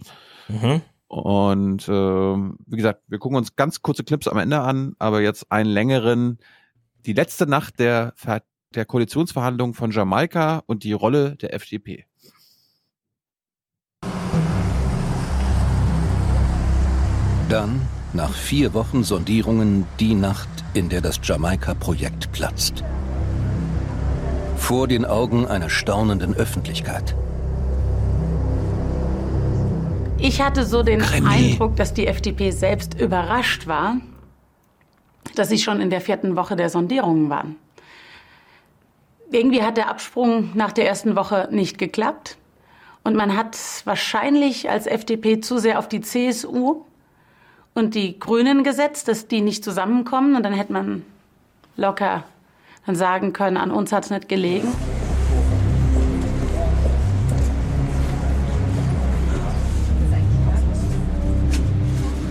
[0.49, 0.81] Mhm.
[1.09, 5.51] Und ähm, wie gesagt, wir gucken uns ganz kurze Clips am Ende an, aber jetzt
[5.51, 6.39] einen längeren,
[7.07, 8.15] die letzte Nacht der,
[8.75, 12.05] der Koalitionsverhandlungen von Jamaika und die Rolle der FDP.
[17.49, 17.81] Dann,
[18.13, 22.85] nach vier Wochen Sondierungen, die Nacht, in der das Jamaika-Projekt platzt.
[24.57, 27.17] Vor den Augen einer staunenden Öffentlichkeit.
[30.19, 31.31] Ich hatte so den Kreml.
[31.31, 33.97] Eindruck, dass die FDP selbst überrascht war,
[35.39, 37.57] dass sie schon in der vierten Woche der Sondierungen waren.
[39.31, 42.37] Irgendwie hat der Absprung nach der ersten Woche nicht geklappt.
[43.05, 46.83] Und man hat wahrscheinlich als FDP zu sehr auf die CSU
[47.75, 50.35] und die Grünen gesetzt, dass die nicht zusammenkommen.
[50.35, 51.05] Und dann hätte man
[51.77, 52.25] locker
[52.87, 54.69] dann sagen können, an uns hat es nicht gelegen.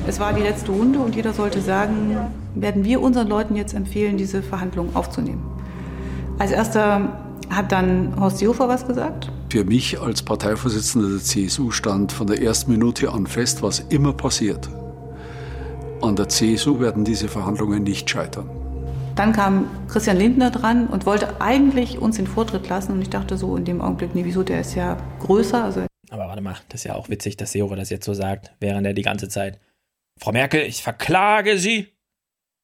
[0.08, 2.18] Es war die letzte Runde und jeder sollte sagen,
[2.62, 5.44] werden wir unseren Leuten jetzt empfehlen, diese Verhandlungen aufzunehmen.
[6.40, 7.20] Als erster
[7.50, 9.32] hat dann Horst Seehofer was gesagt.
[9.50, 14.14] Für mich als Parteivorsitzender der CSU stand von der ersten Minute an fest, was immer
[14.14, 14.70] passiert.
[16.02, 18.50] An der CSU werden diese Verhandlungen nicht scheitern.
[19.16, 22.92] Dann kam Christian Lindner dran und wollte eigentlich uns den Vortritt lassen.
[22.92, 25.64] Und ich dachte so in dem Augenblick, nee, wieso, der ist ja größer.
[25.64, 25.82] Also
[26.12, 28.86] Aber warte mal, das ist ja auch witzig, dass Seehofer das jetzt so sagt, während
[28.86, 29.60] er die ganze Zeit.
[30.20, 31.88] Frau Merkel, ich verklage Sie.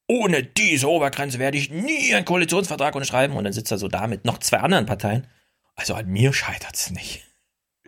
[0.06, 3.36] Ohne diese Obergrenze werde ich nie einen Koalitionsvertrag unterschreiben.
[3.36, 5.26] Und dann sitzt er so da mit noch zwei anderen Parteien.
[5.76, 7.24] Also an mir scheitert es nicht.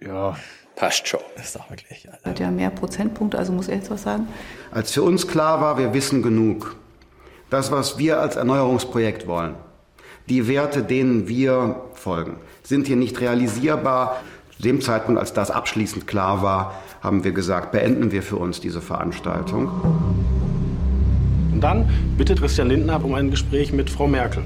[0.01, 0.37] Ja,
[0.77, 1.21] passt schon.
[1.37, 2.07] Das ist doch wirklich.
[2.07, 4.29] er hat ja mehr Prozentpunkte, also muss er jetzt was sagen.
[4.71, 6.77] Als für uns klar war, wir wissen genug.
[7.51, 9.55] Das, was wir als Erneuerungsprojekt wollen,
[10.29, 14.21] die Werte, denen wir folgen, sind hier nicht realisierbar.
[14.57, 18.61] Zu dem Zeitpunkt, als das abschließend klar war, haben wir gesagt, beenden wir für uns
[18.61, 20.56] diese Veranstaltung.
[21.57, 21.89] Und dann
[22.19, 24.43] bittet Christian Lindner um ein Gespräch mit Frau Merkel.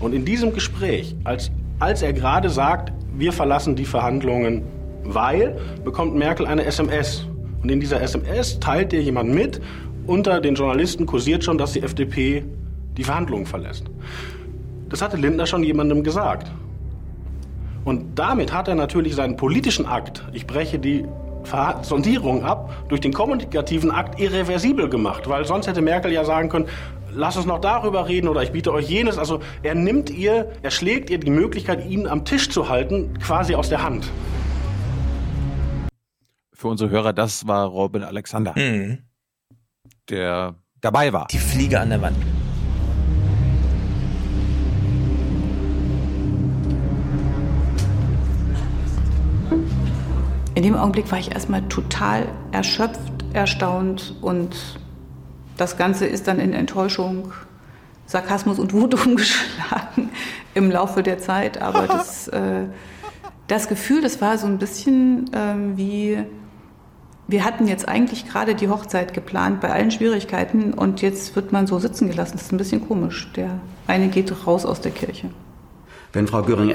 [0.00, 1.50] Und in diesem Gespräch, als,
[1.80, 4.62] als er gerade sagt, wir verlassen die Verhandlungen,
[5.04, 7.26] weil, bekommt Merkel eine SMS.
[7.62, 9.60] Und in dieser SMS teilt ihr jemand mit,
[10.06, 12.42] unter den Journalisten kursiert schon, dass die FDP
[12.96, 13.84] die Verhandlungen verlässt.
[14.88, 16.50] Das hatte Lindner schon jemandem gesagt.
[17.84, 21.04] Und damit hat er natürlich seinen politischen Akt, ich breche die
[21.82, 25.28] Sondierung ab, durch den kommunikativen Akt irreversibel gemacht.
[25.28, 26.66] Weil sonst hätte Merkel ja sagen können,
[27.12, 29.18] lass uns noch darüber reden oder ich biete euch jenes.
[29.18, 33.54] Also er nimmt ihr, er schlägt ihr die Möglichkeit, ihn am Tisch zu halten, quasi
[33.54, 34.06] aus der Hand.
[36.54, 38.98] Für unsere Hörer, das war Robin Alexander, Mhm.
[40.08, 41.26] der dabei war.
[41.30, 42.16] Die Fliege an der Wand.
[50.56, 54.56] In dem Augenblick war ich erstmal total erschöpft, erstaunt und
[55.58, 57.30] das Ganze ist dann in Enttäuschung,
[58.06, 60.08] Sarkasmus und Wut umgeschlagen
[60.54, 61.60] im Laufe der Zeit.
[61.60, 62.64] Aber das, äh,
[63.48, 66.24] das Gefühl, das war so ein bisschen ähm, wie,
[67.28, 71.66] wir hatten jetzt eigentlich gerade die Hochzeit geplant bei allen Schwierigkeiten und jetzt wird man
[71.66, 72.32] so sitzen gelassen.
[72.32, 73.30] Das ist ein bisschen komisch.
[73.36, 75.28] Der eine geht raus aus der Kirche.
[76.14, 76.70] Wenn Frau Göring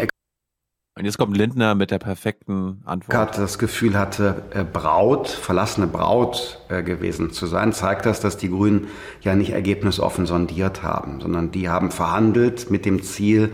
[0.97, 3.09] Und jetzt kommt Lindner mit der perfekten Antwort.
[3.09, 8.37] Eckart das Gefühl hatte, äh, Braut, verlassene Braut äh, gewesen zu sein, zeigt das, dass
[8.37, 8.87] die Grünen
[9.21, 13.51] ja nicht ergebnisoffen sondiert haben, sondern die haben verhandelt mit dem Ziel,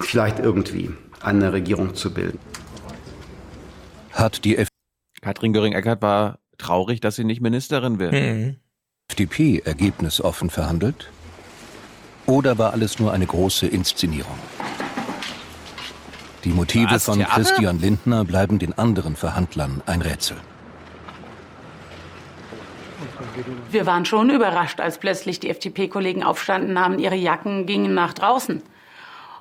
[0.00, 0.90] vielleicht irgendwie
[1.20, 2.40] eine Regierung zu bilden.
[4.12, 4.68] Hat die F
[5.20, 8.12] Katrin Göring-Eckardt war traurig, dass sie nicht Ministerin wird.
[8.12, 8.56] Mhm.
[9.08, 11.08] FDP ergebnisoffen verhandelt?
[12.26, 14.38] Oder war alles nur eine große Inszenierung?
[16.44, 17.34] Die Motive Was, von Theater?
[17.34, 20.36] Christian Lindner bleiben den anderen Verhandlern ein Rätsel.
[23.70, 28.62] Wir waren schon überrascht, als plötzlich die FDP-Kollegen aufstanden, nahmen ihre Jacken, gingen nach draußen.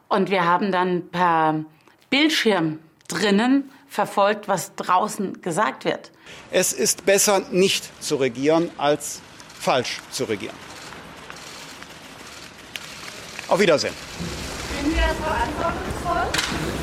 [0.08, 1.64] Und wir haben dann per
[2.10, 6.12] Bildschirm drinnen verfolgt, was draußen gesagt wird.
[6.52, 9.22] Es ist besser, nicht zu regieren, als
[9.60, 10.56] falsch zu regieren.
[13.48, 13.94] Auf Wiedersehen.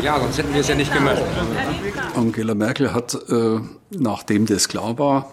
[0.02, 1.22] Ja, sonst hätten wir es ja nicht gemacht.
[2.14, 3.60] Angela Merkel hat, äh,
[3.90, 5.32] nachdem das klar war,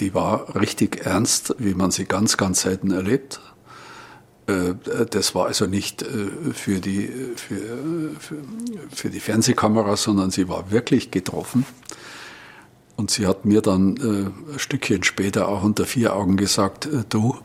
[0.00, 3.40] die war richtig ernst, wie man sie ganz, ganz selten erlebt.
[4.46, 4.74] Äh,
[5.10, 8.36] das war also nicht äh, für die, für, für,
[8.94, 11.66] für die Fernsehkamera, sondern sie war wirklich getroffen.
[12.96, 17.36] Und sie hat mir dann äh, ein Stückchen später auch unter vier Augen gesagt, du,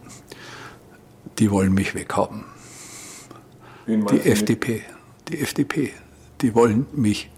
[1.39, 2.45] die wollen mich weghaben.
[3.91, 4.83] Wen Die FDP,
[5.27, 5.91] die FDP,
[6.41, 7.29] die wollen mich,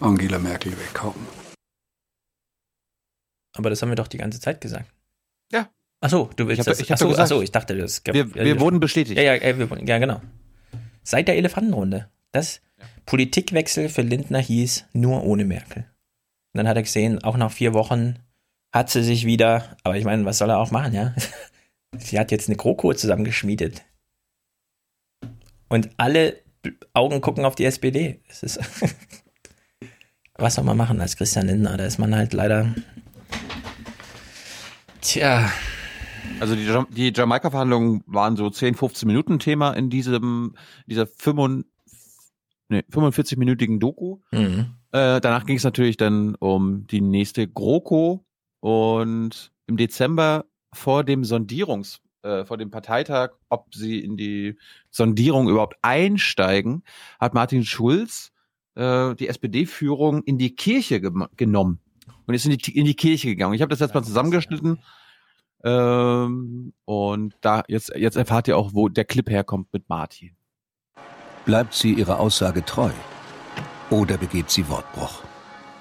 [0.00, 1.24] Angela Merkel, weghaben.
[3.56, 4.92] Aber das haben wir doch die ganze Zeit gesagt.
[5.52, 5.70] Ja.
[6.00, 6.80] Ach so, du willst Ich hab- das.
[6.80, 9.16] ich ach so, gesagt, ach so, ich dachte, das gab, wir- wir wurden bestätigt.
[9.16, 10.20] Ja, ja, äh, wir, wurden- ja, genau.
[11.04, 12.10] Seit der Elefantenrunde.
[12.32, 12.60] Das
[13.06, 15.82] Politikwechsel für Lindner hieß nur ohne Merkel.
[16.52, 18.18] Und dann hat er gesehen, auch nach vier Wochen
[18.74, 21.14] hat sie sich wieder, aber ich meine, was soll er auch machen, ja?
[21.96, 23.84] Sie hat jetzt eine GroKo zusammengeschmiedet.
[25.74, 26.40] Und alle
[26.92, 28.20] Augen gucken auf die SPD.
[28.28, 28.60] Es ist
[30.36, 31.76] was soll man machen als Christian Lindner?
[31.76, 32.72] Da ist man halt leider.
[35.00, 35.50] Tja.
[36.38, 40.54] Also die, die Jamaika-Verhandlungen waren so 10, 15 Minuten Thema in diesem,
[40.86, 41.68] dieser 45,
[42.68, 44.20] nee, 45-minütigen Doku.
[44.30, 44.76] Mhm.
[44.92, 48.24] Äh, danach ging es natürlich dann um die nächste GroKo
[48.60, 54.56] und im Dezember vor dem Sondierungs, äh, vor dem Parteitag, ob sie in die
[54.90, 56.82] Sondierung überhaupt einsteigen,
[57.20, 58.32] hat Martin Schulz
[58.74, 61.80] äh, die SPD-Führung in die Kirche genommen
[62.26, 63.54] und ist in die, in die Kirche gegangen.
[63.54, 64.78] Ich habe das jetzt mal zusammengeschnitten.
[65.62, 70.36] Ähm, und da jetzt jetzt erfahrt ihr auch, wo der Clip herkommt mit Martin.
[71.46, 72.90] Bleibt sie ihrer Aussage treu?
[73.90, 75.22] Oder begeht sie Wortbruch?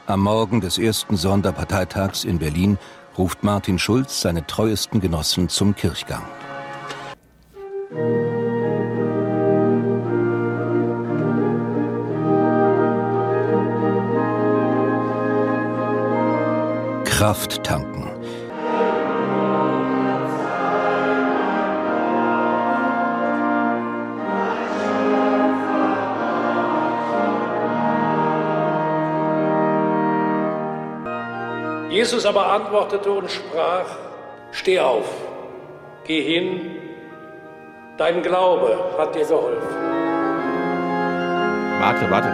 [0.07, 2.77] Am Morgen des ersten Sonderparteitags in Berlin
[3.18, 6.23] ruft Martin Schulz seine treuesten Genossen zum Kirchgang.
[17.06, 18.02] Kraft tanken.
[31.93, 33.85] Jesus aber antwortete und sprach,
[34.51, 35.05] Steh auf,
[36.05, 36.71] geh hin,
[37.97, 39.67] dein Glaube hat dir geholfen.
[41.79, 42.29] Warte, warte.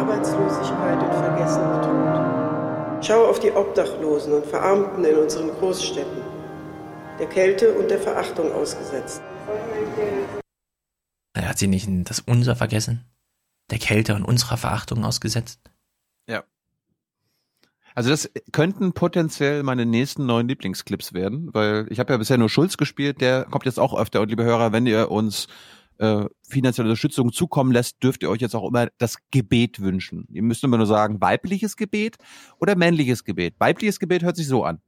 [0.00, 3.04] Arbeitslosigkeit und vergessener Tod.
[3.04, 6.22] Schau auf die Obdachlosen und Verarmten in unseren Großstädten,
[7.18, 9.20] der Kälte und der Verachtung ausgesetzt.
[11.36, 13.04] Hat sie nicht in das Unser vergessen,
[13.70, 15.60] der Kälte und unserer Verachtung ausgesetzt.
[16.26, 16.44] Ja.
[17.94, 22.48] Also das könnten potenziell meine nächsten neuen Lieblingsclips werden, weil ich habe ja bisher nur
[22.48, 24.20] Schulz gespielt, der kommt jetzt auch öfter.
[24.20, 25.46] Und liebe Hörer, wenn ihr uns
[25.98, 30.26] äh, finanzielle Unterstützung zukommen lässt, dürft ihr euch jetzt auch immer das Gebet wünschen.
[30.32, 32.16] Ihr müsst immer nur sagen, weibliches Gebet
[32.60, 33.54] oder männliches Gebet.
[33.58, 34.80] Weibliches Gebet hört sich so an.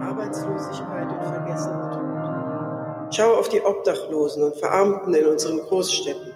[0.00, 3.14] Arbeitslosigkeit und vergessener Tod.
[3.14, 6.32] Schau auf die Obdachlosen und Verarmten in unseren Großstädten,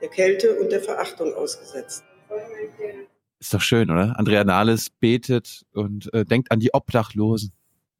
[0.00, 2.02] der Kälte und der Verachtung ausgesetzt.
[3.40, 4.18] Ist doch schön, oder?
[4.18, 7.52] Andrea Nahles betet und äh, denkt an die Obdachlosen,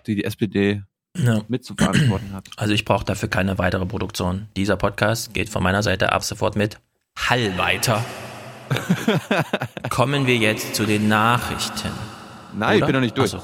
[0.07, 0.83] die die SPD
[1.17, 1.43] Ja.
[1.49, 2.49] mit zu verantworten hat.
[2.57, 4.49] Also ich brauche dafür keine weitere Produktion.
[4.57, 6.79] Dieser Podcast geht von meiner Seite ab sofort mit
[7.17, 8.05] Hall weiter.
[9.91, 11.91] Kommen wir jetzt zu den Nachrichten.
[12.57, 12.87] Nein, ich Oder?
[12.87, 13.35] bin noch nicht durch.
[13.35, 13.43] Ach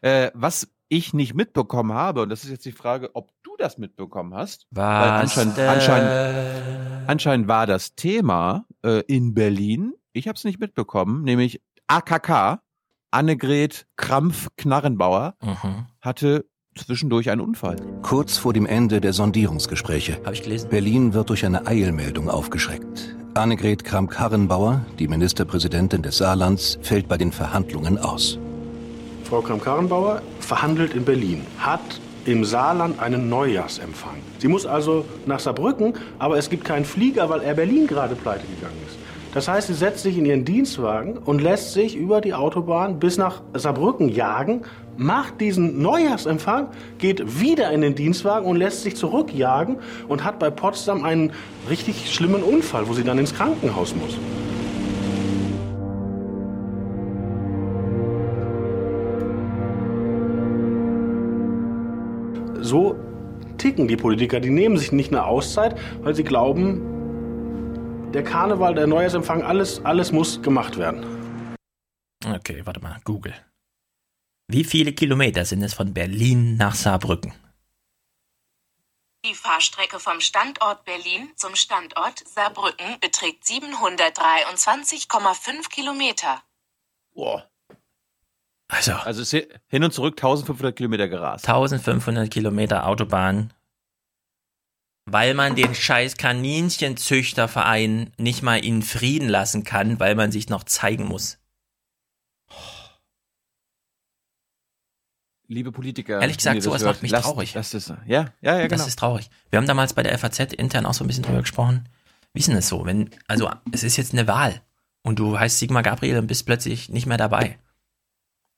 [0.00, 3.76] Äh, was ich nicht mitbekommen habe, und das ist jetzt die Frage, ob du das
[3.78, 4.66] mitbekommen hast.
[4.70, 11.22] Was anscheinend, anscheinend, anscheinend war das Thema äh, in Berlin, ich habe es nicht mitbekommen,
[11.22, 12.60] nämlich AKK,
[13.10, 15.34] Annegret Krampf-Knarrenbauer,
[16.00, 16.44] hatte
[16.76, 17.76] zwischendurch einen Unfall.
[18.02, 20.20] Kurz vor dem Ende der Sondierungsgespräche.
[20.24, 20.68] Habe ich gelesen.
[20.68, 23.16] Berlin wird durch eine Eilmeldung aufgeschreckt.
[23.34, 28.38] Annegret Kramp-Karrenbauer, die Ministerpräsidentin des Saarlands, fällt bei den Verhandlungen aus.
[29.24, 34.16] Frau Kramp-Karrenbauer verhandelt in Berlin, hat im Saarland einen Neujahrsempfang.
[34.38, 38.46] Sie muss also nach Saarbrücken, aber es gibt keinen Flieger, weil Air Berlin gerade pleite
[38.46, 38.96] gegangen ist.
[39.34, 43.18] Das heißt, sie setzt sich in ihren Dienstwagen und lässt sich über die Autobahn bis
[43.18, 44.62] nach Saarbrücken jagen,
[44.96, 46.68] macht diesen Neujahrsempfang,
[46.98, 49.76] geht wieder in den Dienstwagen und lässt sich zurückjagen
[50.08, 51.32] und hat bei Potsdam einen
[51.68, 54.16] richtig schlimmen Unfall, wo sie dann ins Krankenhaus muss.
[62.60, 62.96] So
[63.58, 64.40] ticken die Politiker.
[64.40, 66.97] Die nehmen sich nicht eine Auszeit, weil sie glauben,
[68.12, 71.56] der Karneval, der Neujahrsempfang, alles, alles muss gemacht werden.
[72.26, 73.34] Okay, warte mal, Google.
[74.48, 77.34] Wie viele Kilometer sind es von Berlin nach Saarbrücken?
[79.26, 86.42] Die Fahrstrecke vom Standort Berlin zum Standort Saarbrücken beträgt 723,5 Kilometer.
[87.14, 87.46] Boah.
[88.68, 91.46] Also, Also hin und zurück 1500 Kilometer gerast.
[91.48, 93.52] 1500 Kilometer Autobahn,
[95.12, 100.64] weil man den scheiß Kaninchenzüchterverein nicht mal in Frieden lassen kann, weil man sich noch
[100.64, 101.38] zeigen muss.
[105.50, 106.20] Liebe Politiker.
[106.20, 107.54] Ehrlich gesagt, das sowas hört, macht mich lasst- traurig.
[107.54, 108.68] lasst es, ja, ja, ja, genau.
[108.68, 109.30] Das ist traurig.
[109.50, 111.88] Wir haben damals bei der FAZ intern auch so ein bisschen drüber gesprochen.
[112.34, 112.84] Wie ist denn das so?
[112.84, 114.60] Wenn, also, es ist jetzt eine Wahl
[115.02, 117.58] und du heißt Sigmar Gabriel und bist plötzlich nicht mehr dabei.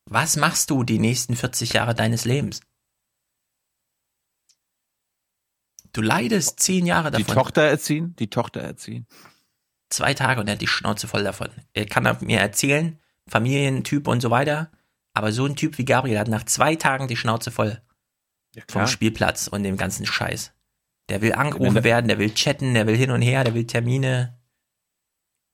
[0.07, 2.61] Was machst du die nächsten 40 Jahre deines Lebens?
[5.93, 7.35] Du leidest zehn Jahre die davon.
[7.35, 9.07] Tochter erziehen, die Tochter erziehen.
[9.89, 11.49] Zwei Tage und er hat die Schnauze voll davon.
[11.73, 14.71] Er kann mir erzählen, Familientyp und so weiter,
[15.15, 17.81] aber so ein Typ wie Gabriel hat nach zwei Tagen die Schnauze voll
[18.55, 18.87] vom klar.
[18.87, 20.53] Spielplatz und dem ganzen Scheiß.
[21.09, 24.39] Der will angerufen werden, der will chatten, der will hin und her, der will Termine.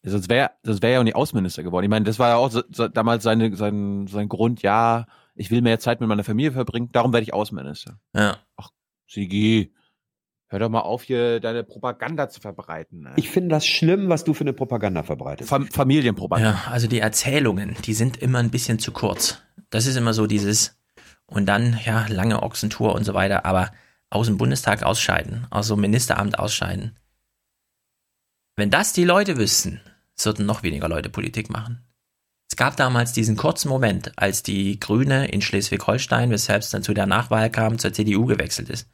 [0.03, 1.85] Ja, Sonst wäre sonst wär er ja auch nicht Außenminister geworden.
[1.85, 5.51] Ich meine, das war ja auch so, so, damals seine, sein, sein Grund, ja, ich
[5.51, 7.99] will mehr Zeit mit meiner Familie verbringen, darum werde ich Außenminister.
[8.15, 8.37] Ja.
[8.57, 8.71] Ach,
[9.07, 9.73] Sigi,
[10.49, 13.01] hör doch mal auf, hier deine Propaganda zu verbreiten.
[13.01, 13.13] Ne?
[13.17, 15.51] Ich finde das schlimm, was du für eine Propaganda verbreitest.
[15.51, 16.51] Fam Familienpropaganda.
[16.51, 19.43] Ja, also die Erzählungen, die sind immer ein bisschen zu kurz.
[19.71, 20.79] Das ist immer so dieses,
[21.27, 23.73] und dann, ja, lange Ochsentour und so weiter, aber
[24.11, 26.97] aus dem Bundestag ausscheiden, aus dem Ministeramt ausscheiden.
[28.55, 29.81] Wenn das die Leute wüssten,
[30.15, 31.83] sollten noch weniger Leute Politik machen.
[32.49, 36.95] Es gab damals diesen kurzen Moment, als die Grüne in Schleswig-Holstein, weshalb es dann zu
[36.95, 38.89] der Nachwahl kam, zur CDU gewechselt ist.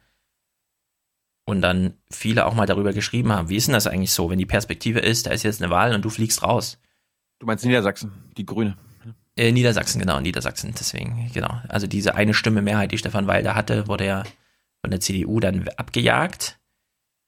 [1.45, 4.37] Und dann viele auch mal darüber geschrieben haben, wie ist denn das eigentlich so, wenn
[4.37, 6.79] die Perspektive ist, da ist jetzt eine Wahl und du fliegst raus.
[7.39, 8.77] Du meinst Niedersachsen, die Grüne.
[9.35, 11.61] Äh, Niedersachsen, genau, Niedersachsen, deswegen, genau.
[11.67, 14.23] Also diese eine Stimme Mehrheit, die Stefan da hatte, wurde ja
[14.81, 16.59] von der CDU dann abgejagt.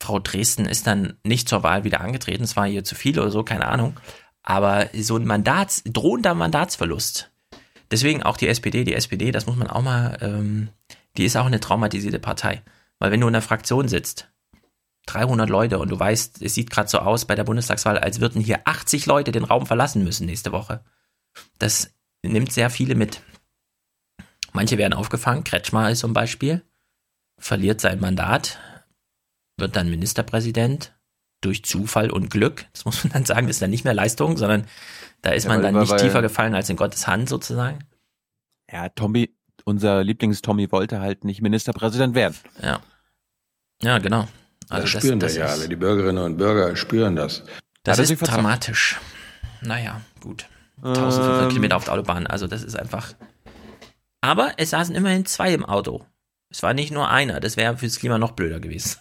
[0.02, 3.32] Frau Dresden ist dann nicht zur Wahl wieder angetreten, es war ihr zu viel oder
[3.32, 4.00] so, keine Ahnung.
[4.44, 7.32] Aber so ein Mandats, drohender Mandatsverlust.
[7.90, 10.70] Deswegen auch die SPD, die SPD, das muss man auch mal, ähm,
[11.18, 12.62] die ist auch eine traumatisierte Partei.
[12.99, 14.31] Weil wenn du in der Fraktion sitzt,
[15.07, 18.41] 300 Leute und du weißt, es sieht gerade so aus bei der Bundestagswahl, als würden
[18.41, 20.84] hier 80 Leute den Raum verlassen müssen nächste Woche.
[21.59, 21.93] Das
[22.23, 23.22] nimmt sehr viele mit.
[24.53, 26.63] Manche werden aufgefangen, Kretschmer ist zum Beispiel,
[27.38, 28.59] verliert sein Mandat,
[29.57, 30.95] wird dann Ministerpräsident
[31.41, 32.65] durch Zufall und Glück.
[32.72, 34.65] Das muss man dann sagen, das ist dann nicht mehr Leistung, sondern
[35.22, 37.80] da ist Ja, man dann nicht tiefer gefallen als in Gottes Hand sozusagen.
[38.72, 39.35] Ja, Tommy,
[39.66, 42.38] unser Lieblings-Tommy wollte halt nicht Ministerpräsident werden.
[42.62, 42.80] Ja.
[43.82, 44.28] Ja, genau.
[44.70, 45.70] Das Also spüren das, wir das ja ist- alle.
[45.70, 47.44] Die Bürgerinnen und Bürger spüren das.
[47.84, 49.00] Das er ist dramatisch.
[49.62, 50.46] Naja, gut.
[50.82, 51.50] 1500 Ähm.
[51.50, 53.14] Kilometer auf der Autobahn, also das ist einfach.
[54.22, 56.06] Aber es saßen immerhin zwei im Auto.
[56.50, 58.98] Es war nicht nur einer, das wäre fürs Klima noch blöder gewesen.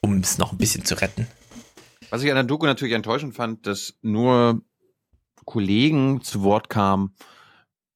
[0.00, 1.26] Um es noch ein bisschen zu retten.
[2.10, 4.60] Was ich an der Doku natürlich enttäuschend fand, dass nur
[5.44, 7.14] Kollegen zu Wort kamen,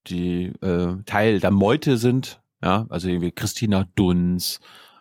[0.09, 4.61] die äh, Teil der Meute sind, ja, also irgendwie Christina Dunz,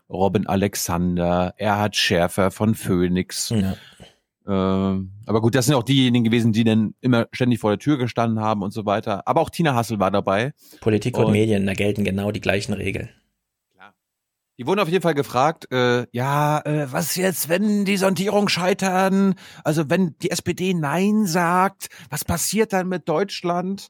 [0.10, 3.50] Robin Alexander, Erhard Schärfer von Phoenix.
[3.50, 3.76] Ja.
[4.48, 7.98] Ähm, aber gut, das sind auch diejenigen gewesen, die dann immer ständig vor der Tür
[7.98, 9.28] gestanden haben und so weiter.
[9.28, 10.54] Aber auch Tina Hassel war dabei.
[10.80, 13.10] Politik und, Und- Medien, da gelten genau die gleichen Regeln.
[14.60, 19.36] Die wurden auf jeden Fall gefragt, äh, ja, äh, was jetzt, wenn die Sondierung scheitern?
[19.64, 23.90] Also wenn die SPD Nein sagt, was passiert dann mit Deutschland?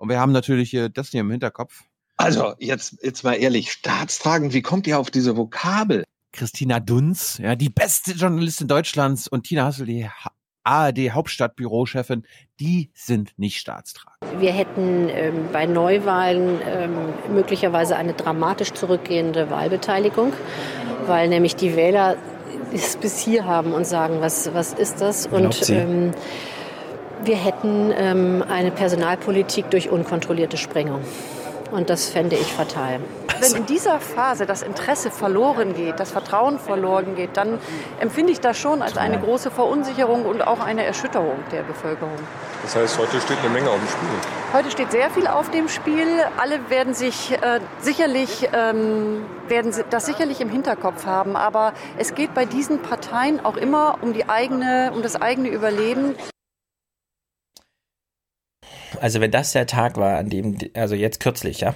[0.00, 1.82] Und wir haben natürlich äh, das hier im Hinterkopf.
[2.16, 6.04] Also, jetzt, jetzt mal ehrlich, staatstragend, wie kommt ihr auf diese Vokabel?
[6.32, 10.32] Christina Dunz, ja, die beste Journalistin Deutschlands und Tina Hassel, die Ha-
[10.64, 12.24] ARD-Hauptstadtbürochefin,
[12.60, 14.40] die sind nicht staatstragend.
[14.40, 16.94] Wir hätten ähm, bei Neuwahlen ähm,
[17.34, 20.32] möglicherweise eine dramatisch zurückgehende Wahlbeteiligung,
[21.06, 22.16] weil nämlich die Wähler
[22.72, 25.28] es bis hier haben und sagen, was, was ist das?
[25.28, 25.74] Glaubt Und sie?
[25.74, 26.12] ähm,
[27.24, 31.02] wir hätten ähm, eine Personalpolitik durch unkontrollierte Sprengung.
[31.70, 32.98] Und das fände ich fatal.
[33.38, 37.58] wenn in dieser Phase das Interesse verloren geht, das Vertrauen verloren geht, dann
[38.00, 42.18] empfinde ich das schon als eine große Verunsicherung und auch eine Erschütterung der Bevölkerung.
[42.62, 44.08] Das heißt, heute steht eine Menge auf dem Spiel.
[44.52, 46.08] Heute steht sehr viel auf dem Spiel.
[46.38, 51.36] Alle werden sich äh, sicherlich ähm, werden das sicherlich im Hinterkopf haben.
[51.36, 56.16] Aber es geht bei diesen Parteien auch immer um die eigene, um das eigene Überleben.
[59.00, 61.74] Also wenn das der Tag war, an dem, also jetzt kürzlich, ja?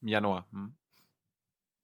[0.00, 0.46] Im Januar.
[0.50, 0.74] Hm.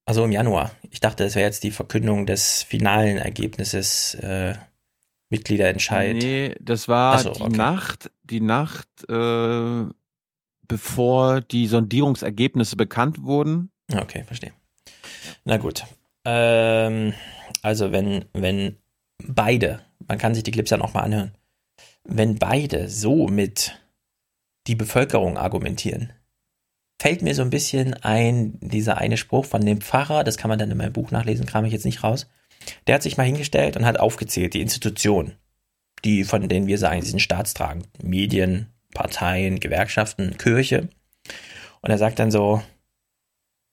[0.05, 0.73] Also im Januar.
[0.90, 4.55] Ich dachte, das wäre jetzt die Verkündung des finalen Ergebnisses äh,
[5.31, 6.16] Mitgliederentscheid.
[6.16, 7.57] Nee, das war so, die okay.
[7.57, 9.85] Nacht, die Nacht, äh,
[10.66, 13.70] bevor die Sondierungsergebnisse bekannt wurden.
[13.93, 14.53] Okay, verstehe.
[15.45, 15.85] Na gut.
[16.24, 17.15] Ähm,
[17.62, 18.78] also wenn, wenn
[19.23, 21.35] beide, man kann sich die Clips ja nochmal anhören,
[22.05, 23.78] wenn beide so mit
[24.69, 26.12] die Bevölkerung argumentieren,
[27.01, 30.59] fällt mir so ein bisschen ein, dieser eine Spruch von dem Pfarrer, das kann man
[30.59, 32.28] dann in meinem Buch nachlesen, kam ich jetzt nicht raus.
[32.86, 35.36] Der hat sich mal hingestellt und hat aufgezählt, die Institutionen,
[36.05, 37.86] die, von denen wir sagen, sie sind staatstragend.
[38.03, 40.89] Medien, Parteien, Gewerkschaften, Kirche.
[41.81, 42.62] Und er sagt dann so,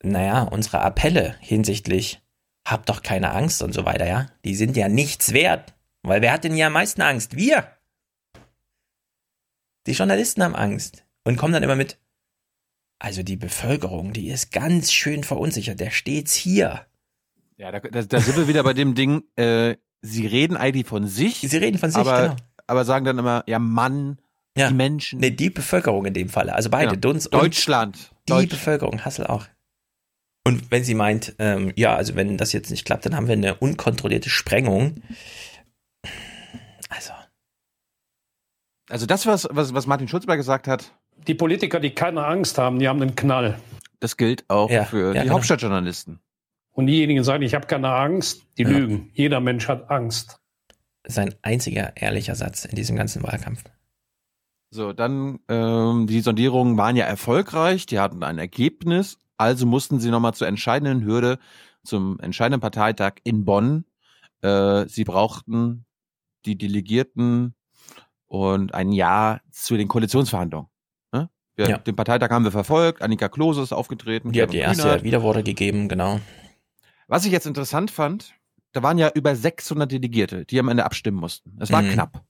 [0.02, 2.20] naja, unsere Appelle hinsichtlich,
[2.64, 5.74] habt doch keine Angst und so weiter, ja, die sind ja nichts wert.
[6.02, 7.36] Weil wer hat denn hier am meisten Angst?
[7.36, 7.75] Wir!
[9.86, 11.98] Die Journalisten haben Angst und kommen dann immer mit,
[12.98, 16.86] also die Bevölkerung, die ist ganz schön verunsichert, der steht's hier.
[17.56, 21.06] Ja, da, da, da sind wir wieder bei dem Ding, äh, sie reden eigentlich von
[21.06, 21.38] sich.
[21.40, 22.36] Sie reden von sich, aber, genau.
[22.66, 24.18] aber sagen dann immer, ja, Mann,
[24.56, 24.68] Ja.
[24.68, 25.20] die Menschen.
[25.20, 27.10] Nee, die Bevölkerung in dem Falle, also beide, Ja.
[27.10, 28.10] Und Deutschland.
[28.28, 29.46] die Deutsch- Bevölkerung, Hassel auch.
[30.44, 33.32] Und wenn sie meint, ähm, ja, also wenn das jetzt nicht klappt, dann haben wir
[33.34, 35.02] eine unkontrollierte Sprengung.
[36.88, 37.12] Also.
[38.88, 40.92] Also das, was, was, was Martin Schulzberg gesagt hat,
[41.26, 43.58] Die Politiker, die keine Angst haben, die haben einen Knall.
[44.00, 45.34] das gilt auch Ja, für ja, die genau.
[45.34, 46.20] Hauptstadtjournalisten.
[46.72, 48.68] Und diejenigen, die sagen, ich habe keine Angst, die Ja.
[48.68, 49.10] lügen.
[49.14, 50.38] Jeder Mensch hat Angst.
[51.08, 53.64] Sein einziger ehrlicher Satz in diesem ganzen Wahlkampf.
[54.70, 60.10] So, dann, ähm, die Sondierungen waren ja erfolgreich, die hatten ein Ergebnis, also mussten sie
[60.10, 61.38] nochmal zur entscheidenden Hürde,
[61.84, 63.84] zum entscheidenden Parteitag in Bonn.
[64.42, 65.86] Äh, sie brauchten
[66.44, 67.54] die Delegierten
[68.26, 70.68] und ein Jahr zu den Koalitionsverhandlungen.
[71.12, 71.28] Ne?
[71.54, 71.78] Wir, Ja.
[71.78, 74.32] Den Parteitag haben wir verfolgt, Annika Klose ist aufgetreten.
[74.32, 75.04] Die hat die erste Kühnert.
[75.04, 76.20] Widerworte gegeben, genau.
[77.08, 78.34] Was ich jetzt interessant fand,
[78.72, 81.56] da waren ja über 600 Delegierte, die am Ende abstimmen mussten.
[81.60, 81.92] Es war Mhm.
[81.92, 82.24] knapp.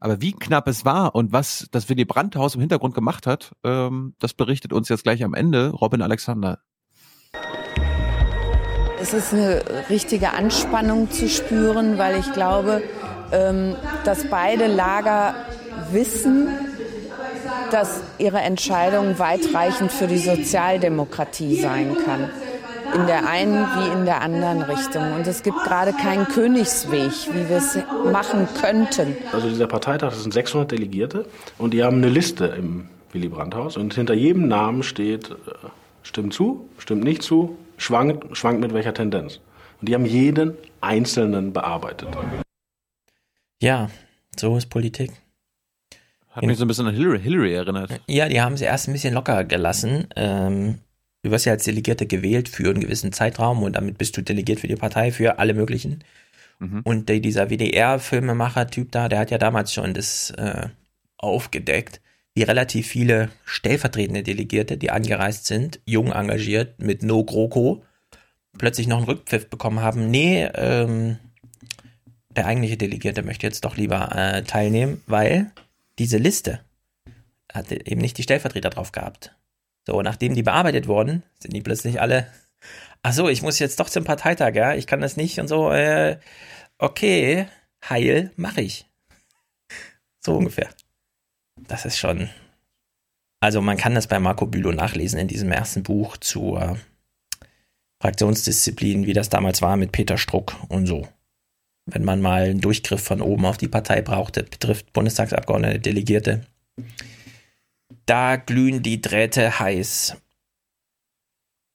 [0.00, 4.14] Aber wie knapp es war und was das Willy Brandt-Haus im Hintergrund gemacht hat, ähm,
[4.20, 6.60] das berichtet uns jetzt gleich am Ende Robin Alexander.
[9.00, 12.82] Es ist eine richtige Anspannung zu spüren, weil ich glaube,
[14.04, 15.34] dass beide Lager
[15.92, 16.48] wissen,
[17.70, 22.30] dass ihre Entscheidung weitreichend für die Sozialdemokratie sein kann.
[22.94, 25.12] In der einen wie in der anderen Richtung.
[25.12, 27.78] Und es gibt gerade keinen Königsweg, wie wir es
[28.10, 29.14] machen könnten.
[29.30, 31.26] Also dieser Parteitag, das sind 600 Delegierte
[31.58, 35.34] und die haben eine Liste im Willy Brandt-Haus und hinter jedem Namen steht, äh,
[36.02, 39.40] stimmt zu, stimmt nicht zu, schwankt, schwankt mit welcher Tendenz.
[39.80, 42.08] Und die haben jeden Einzelnen bearbeitet.
[43.60, 43.90] Ja,
[44.38, 45.12] so ist Politik.
[46.30, 48.00] Hat mich so ein bisschen an Hillary, Hillary erinnert.
[48.06, 50.06] Ja, die haben sie erst ein bisschen locker gelassen.
[50.14, 50.78] Ähm,
[51.22, 54.60] du wirst ja als Delegierte gewählt für einen gewissen Zeitraum und damit bist du delegiert
[54.60, 56.04] für die Partei, für alle möglichen.
[56.60, 56.82] Mhm.
[56.84, 60.68] Und der, dieser WDR-Filmemacher-Typ da, der hat ja damals schon das äh,
[61.16, 62.00] aufgedeckt,
[62.34, 67.82] wie relativ viele stellvertretende Delegierte, die angereist sind, jung engagiert, mit No GroKo,
[68.56, 70.10] plötzlich noch einen Rückpfiff bekommen haben.
[70.10, 71.18] Nee, ähm,
[72.38, 75.50] der eigentliche Delegierte möchte jetzt doch lieber äh, teilnehmen, weil
[75.98, 76.60] diese Liste
[77.52, 79.34] hatte eben nicht die Stellvertreter drauf gehabt.
[79.84, 82.28] So, nachdem die bearbeitet wurden, sind die plötzlich alle,
[83.02, 85.72] ach so, ich muss jetzt doch zum Parteitag, ja, ich kann das nicht und so,
[85.72, 86.20] äh,
[86.78, 87.48] okay,
[87.88, 88.86] heil, mach ich.
[90.20, 90.68] So ungefähr.
[91.56, 92.30] Das ist schon,
[93.40, 96.78] also man kann das bei Marco Bülow nachlesen in diesem ersten Buch zur
[98.00, 101.08] Fraktionsdisziplin, wie das damals war mit Peter Struck und so.
[101.90, 106.46] Wenn man mal einen Durchgriff von oben auf die Partei brauchte, betrifft Bundestagsabgeordnete, Delegierte,
[108.04, 110.16] da glühen die Drähte heiß.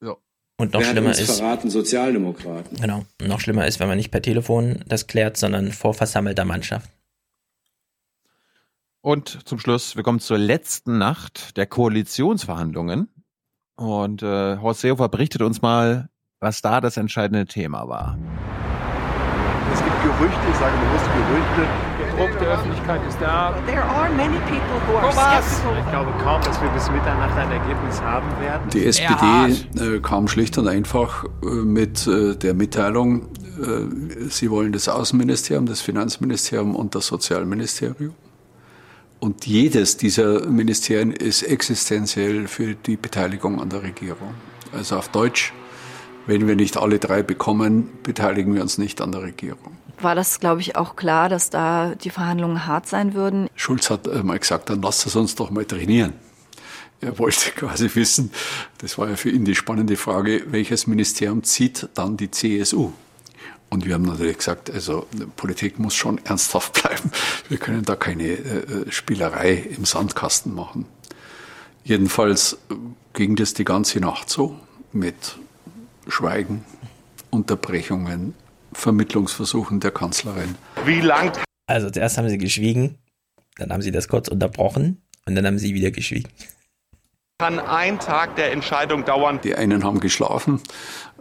[0.02, 0.16] Ja.
[0.58, 1.72] Und noch Wer schlimmer ist, verraten?
[1.72, 2.78] Sozialdemokraten.
[2.78, 6.90] genau, noch schlimmer ist, wenn man nicht per Telefon das klärt, sondern vor versammelter Mannschaft.
[9.02, 13.10] Und zum Schluss, wir kommen zur letzten Nacht der Koalitionsverhandlungen.
[13.76, 16.10] Und äh, Horst Seehofer berichtet uns mal,
[16.40, 18.18] was da das entscheidende Thema war.
[20.04, 21.64] Gerüchte, ich sage bewusst Gerüchte,
[22.18, 23.56] Druck der Öffentlichkeit ist da.
[23.68, 23.74] Ich
[25.90, 28.70] glaube kaum, dass wir bis Mitternacht ein Ergebnis haben werden.
[28.72, 33.26] Die SPD äh, kam schlicht und einfach äh, mit äh, der Mitteilung, äh,
[34.30, 38.14] sie wollen das Außenministerium, das Finanzministerium und das Sozialministerium.
[39.20, 44.36] Und jedes dieser Ministerien ist existenziell für die Beteiligung an der Regierung.
[44.74, 45.54] Also auf Deutsch,
[46.28, 49.78] wenn wir nicht alle drei bekommen, beteiligen wir uns nicht an der Regierung.
[50.00, 53.50] War das, glaube ich, auch klar, dass da die Verhandlungen hart sein würden?
[53.56, 56.14] Schulz hat äh, mal gesagt, dann lasst es uns doch mal trainieren.
[57.02, 58.32] Er wollte quasi wissen,
[58.80, 62.92] das war ja für ihn die spannende Frage, welches Ministerium zieht dann die CSU?
[63.70, 67.12] Und wir haben natürlich gesagt, also Politik muss schon ernsthaft bleiben.
[67.50, 70.86] Wir können da keine äh, Spielerei im Sandkasten machen.
[71.84, 72.58] Jedenfalls
[73.14, 74.58] ging das die ganze Nacht so
[74.92, 75.38] mit
[76.08, 76.64] Schweigen,
[77.30, 78.36] Unterbrechungen,
[78.74, 80.56] Vermittlungsversuchen der Kanzlerin.
[80.86, 81.34] Wie lang?
[81.68, 82.98] Also zuerst haben sie geschwiegen,
[83.58, 86.30] dann haben sie das kurz unterbrochen und dann haben sie wieder geschwiegen.
[87.40, 89.40] Kann ein Tag der Entscheidung dauern?
[89.44, 90.62] Die einen haben geschlafen,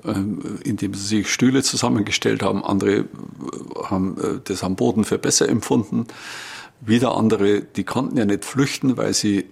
[0.04, 2.64] ähm, indem sie sich Stühle zusammengestellt haben.
[2.64, 3.06] Andere äh,
[3.84, 6.06] haben äh, das am Boden für besser empfunden.
[6.80, 9.46] Wieder andere, die konnten ja nicht flüchten, weil sie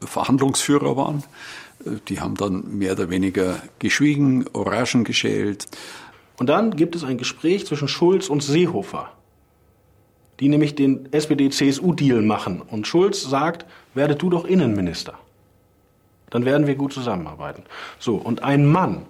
[0.00, 1.24] Verhandlungsführer waren.
[1.84, 5.66] Äh, die haben dann mehr oder weniger geschwiegen, Orangen geschält.
[6.38, 9.10] Und dann gibt es ein Gespräch zwischen Schulz und Seehofer,
[10.40, 12.62] die nämlich den SPD-CSU-Deal machen.
[12.62, 15.14] Und Schulz sagt, werde du doch Innenminister.
[16.30, 17.64] Dann werden wir gut zusammenarbeiten.
[17.98, 19.04] So, und ein Mann,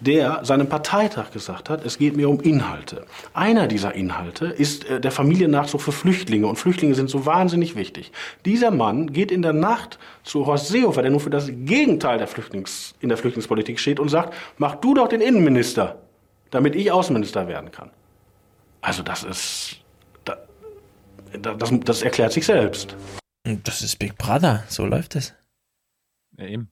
[0.00, 3.04] der seinem Parteitag gesagt hat, es geht mir um Inhalte.
[3.34, 8.12] Einer dieser Inhalte ist äh, der Familiennachzug für Flüchtlinge und Flüchtlinge sind so wahnsinnig wichtig.
[8.44, 12.28] Dieser Mann geht in der Nacht zu Horst Seehofer, der nur für das Gegenteil der
[12.28, 15.96] Flüchtlings, in der Flüchtlingspolitik steht und sagt, mach du doch den Innenminister,
[16.50, 17.90] damit ich Außenminister werden kann.
[18.80, 19.76] Also das ist,
[20.24, 20.38] das,
[21.42, 22.96] das, das erklärt sich selbst.
[23.64, 25.34] Das ist Big Brother, so läuft es.
[26.36, 26.70] Ja, eben.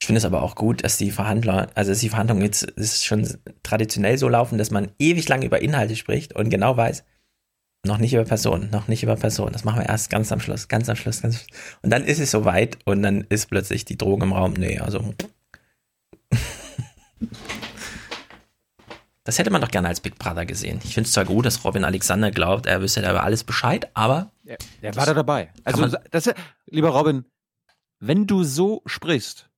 [0.00, 3.06] Ich finde es aber auch gut, dass die Verhandler, also dass die Verhandlungen jetzt ist
[3.06, 3.26] schon
[3.62, 7.04] traditionell so laufen, dass man ewig lang über Inhalte spricht und genau weiß,
[7.86, 9.52] noch nicht über Personen, noch nicht über Personen.
[9.52, 11.46] Das machen wir erst ganz am Schluss, ganz am Schluss, ganz
[11.82, 14.54] Und dann ist es soweit und dann ist plötzlich die Drohung im Raum.
[14.54, 15.14] Nee, also.
[19.24, 20.80] Das hätte man doch gerne als Big Brother gesehen.
[20.84, 23.90] Ich finde es zwar gut, dass Robin Alexander glaubt, er wüsste da über alles Bescheid,
[23.94, 24.30] aber.
[24.44, 25.50] Ja, er war da dabei.
[25.64, 26.30] Also, das,
[26.66, 27.24] lieber Robin,
[28.00, 29.48] wenn du so sprichst,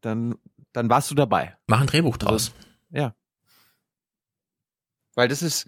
[0.00, 0.36] dann,
[0.72, 1.56] dann warst du dabei.
[1.66, 2.52] Mach ein Drehbuch draus.
[2.52, 2.52] Also,
[2.90, 3.14] ja.
[5.14, 5.66] Weil das ist,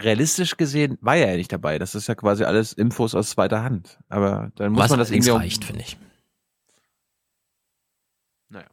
[0.00, 1.78] realistisch gesehen, war er ja nicht dabei.
[1.78, 3.98] Das ist ja quasi alles Infos aus zweiter Hand.
[4.08, 5.30] Aber dann muss Was man das irgendwie.
[5.30, 5.98] auch- reicht, finde ich.
[8.48, 8.68] Naja.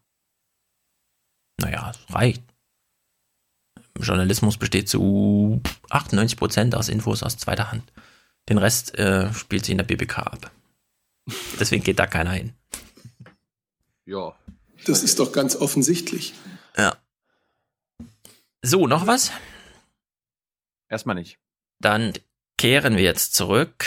[1.59, 2.43] Naja, es reicht.
[4.03, 7.83] Journalismus besteht zu 98 Prozent aus Infos aus zweiter Hand.
[8.49, 10.51] Den Rest äh, spielt sie in der BBK ab.
[11.59, 12.53] Deswegen geht da keiner hin.
[14.05, 14.33] Ja.
[14.85, 16.33] Das ist doch ganz offensichtlich.
[16.77, 16.97] Ja.
[18.61, 19.31] So, noch was?
[20.89, 21.37] Erstmal nicht.
[21.79, 22.13] Dann
[22.57, 23.85] kehren wir jetzt zurück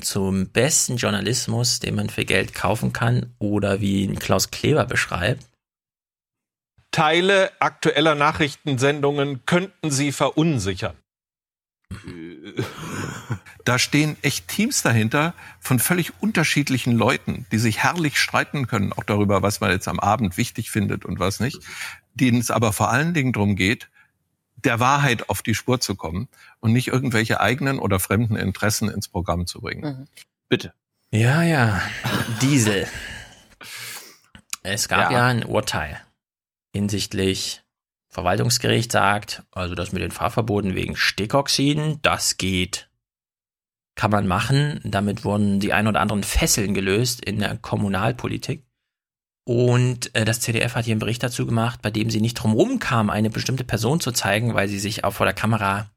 [0.00, 5.46] zum besten Journalismus, den man für Geld kaufen kann oder wie ihn Klaus Kleber beschreibt.
[6.94, 10.96] Teile aktueller Nachrichtensendungen könnten sie verunsichern.
[13.64, 19.04] Da stehen echt Teams dahinter von völlig unterschiedlichen Leuten, die sich herrlich streiten können, auch
[19.04, 21.60] darüber, was man jetzt am Abend wichtig findet und was nicht,
[22.12, 23.88] denen es aber vor allen Dingen darum geht,
[24.56, 26.28] der Wahrheit auf die Spur zu kommen
[26.60, 30.08] und nicht irgendwelche eigenen oder fremden Interessen ins Programm zu bringen.
[30.50, 30.74] Bitte.
[31.10, 31.80] Ja, ja.
[32.42, 32.86] Diesel.
[34.62, 35.18] Es gab Ja.
[35.20, 36.02] ja, ein Urteil
[36.74, 37.62] hinsichtlich
[38.08, 42.90] Verwaltungsgericht sagt, also das mit den Fahrverboten wegen Stickoxiden, das geht.
[43.96, 44.80] Kann man machen.
[44.84, 48.66] Damit wurden die ein oder anderen Fesseln gelöst in der Kommunalpolitik.
[49.46, 52.78] Und äh, das CDF hat hier einen Bericht dazu gemacht, bei dem sie nicht drum
[52.78, 55.90] kam, eine bestimmte Person zu zeigen, weil sie sich auch vor der Kamera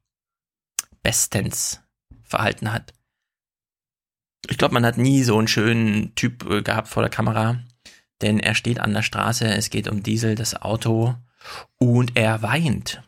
[1.02, 1.82] bestens
[2.24, 2.94] verhalten hat.
[4.50, 7.60] Ich glaube, man hat nie so einen schönen Typ äh, gehabt vor der Kamera,
[8.22, 11.16] denn er steht an der Straße, es geht um Diesel, das Auto,
[11.78, 13.02] und er weint.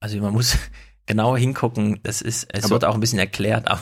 [0.00, 0.56] Also man muss
[1.06, 3.80] genau hingucken, das ist, es Aber- wird auch ein bisschen erklärt, aber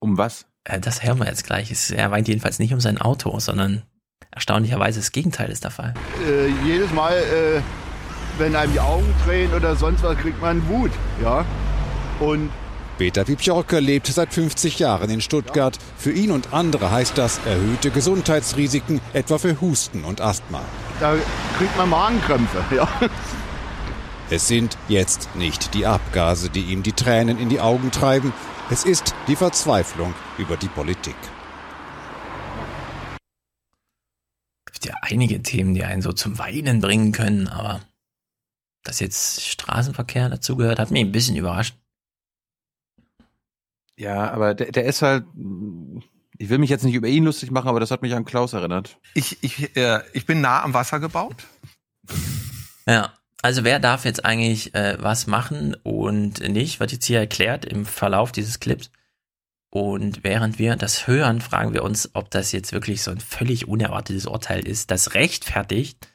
[0.00, 0.46] Um was?
[0.64, 1.70] äh, das hören wir jetzt gleich.
[1.92, 3.82] Er weint jedenfalls nicht um sein Auto, sondern
[4.30, 5.94] erstaunlicherweise das Gegenteil ist der Fall.
[6.26, 7.60] äh, jedes Mal, äh,
[8.38, 10.90] wenn einem die Augen tränen oder sonst was, kriegt man Wut.
[11.22, 11.44] Ja?
[12.18, 12.50] Und
[12.98, 15.78] Peter Wipjorke lebt seit 50 Jahren in Stuttgart.
[15.96, 20.60] Für ihn und andere heißt das erhöhte Gesundheitsrisiken, etwa für Husten und Asthma.
[21.00, 21.16] da
[21.58, 22.64] kriegt man Magenkrämpfe.
[22.74, 22.88] Ja?
[24.30, 28.32] Es sind jetzt nicht die Abgase, die ihm die Tränen in die Augen treiben,
[28.70, 31.16] es ist die Verzweiflung über die Politik.
[34.64, 37.80] Es gibt ja einige Themen, die einen so zum Weinen bringen können, aber
[38.84, 41.76] dass jetzt Straßenverkehr dazugehört, hat mich ein bisschen überrascht.
[43.96, 45.24] Ja, aber der, der ist halt.
[46.38, 48.52] Ich will mich jetzt nicht über ihn lustig machen, aber das hat mich an Klaus
[48.52, 48.98] erinnert.
[49.14, 51.44] Ich, ich, äh, ich bin nah am Wasser gebaut.
[52.86, 53.12] Ja,
[53.42, 57.86] also wer darf jetzt eigentlich äh, was machen und nicht, wird jetzt hier erklärt im
[57.86, 58.90] Verlauf dieses Clips.
[59.70, 63.68] Und während wir das hören, fragen wir uns, ob das jetzt wirklich so ein völlig
[63.68, 66.08] unerwartetes Urteil ist, das rechtfertigt,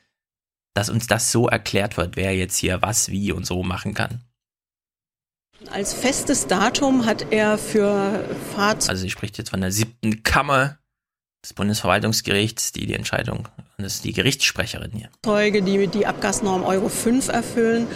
[0.74, 4.24] dass uns das so erklärt wird, wer jetzt hier was, wie und so machen kann.
[5.72, 8.24] Als festes Datum hat er für
[8.56, 8.92] Fahrzeuge.
[8.92, 10.78] Also sie spricht jetzt von der siebten Kammer
[11.44, 13.48] des Bundesverwaltungsgerichts, die die Entscheidung,
[13.78, 15.10] das ist die Gerichtssprecherin hier.
[15.24, 17.88] Fahrzeuge, die die Abgasnorm Euro 5 erfüllen,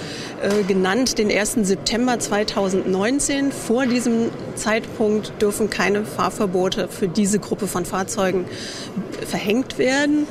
[0.41, 1.65] äh, genannt den 1.
[1.65, 3.51] September 2019.
[3.51, 8.45] Vor diesem Zeitpunkt dürfen keine Fahrverbote für diese Gruppe von Fahrzeugen
[9.27, 10.27] verhängt werden.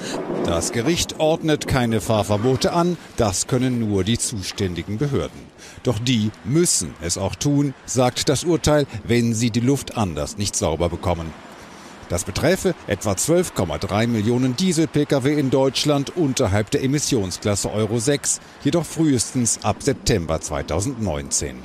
[0.47, 5.49] Das Gericht ordnet keine Fahrverbote an, das können nur die zuständigen Behörden.
[5.82, 10.55] Doch die müssen es auch tun, sagt das Urteil, wenn sie die Luft anders nicht
[10.55, 11.32] sauber bekommen.
[12.11, 19.61] Das beträfe etwa 12,3 Millionen Diesel-Pkw in Deutschland unterhalb der Emissionsklasse Euro 6, jedoch frühestens
[19.62, 21.57] ab September 2019.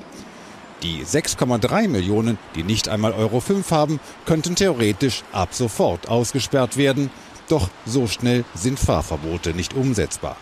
[0.84, 7.10] Die 6,3 Millionen, die nicht einmal Euro 5 haben, könnten theoretisch ab sofort ausgesperrt werden.
[7.50, 10.38] Doch so schnell sind Fahrverbote nicht umsetzbar.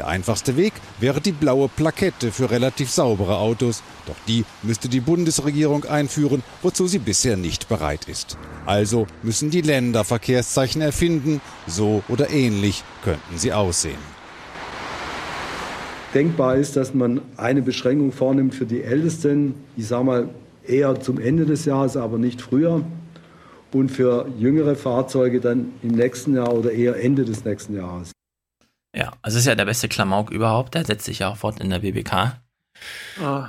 [0.00, 5.00] Der einfachste Weg wäre die blaue Plakette für relativ saubere Autos, doch die müsste die
[5.00, 8.38] Bundesregierung einführen, wozu sie bisher nicht bereit ist.
[8.64, 13.98] Also müssen die Länder Verkehrszeichen erfinden, so oder ähnlich könnten sie aussehen.
[16.14, 20.28] Denkbar ist, dass man eine Beschränkung vornimmt für die Ältesten, ich sage mal
[20.66, 22.82] eher zum Ende des Jahres, aber nicht früher.
[23.70, 28.12] Und für jüngere Fahrzeuge dann im nächsten Jahr oder eher Ende des nächsten Jahres.
[28.94, 30.74] Ja, also ist ja der beste Klamauk überhaupt.
[30.74, 32.40] Der setzt sich ja auch fort in der BBK.
[33.22, 33.44] Oh.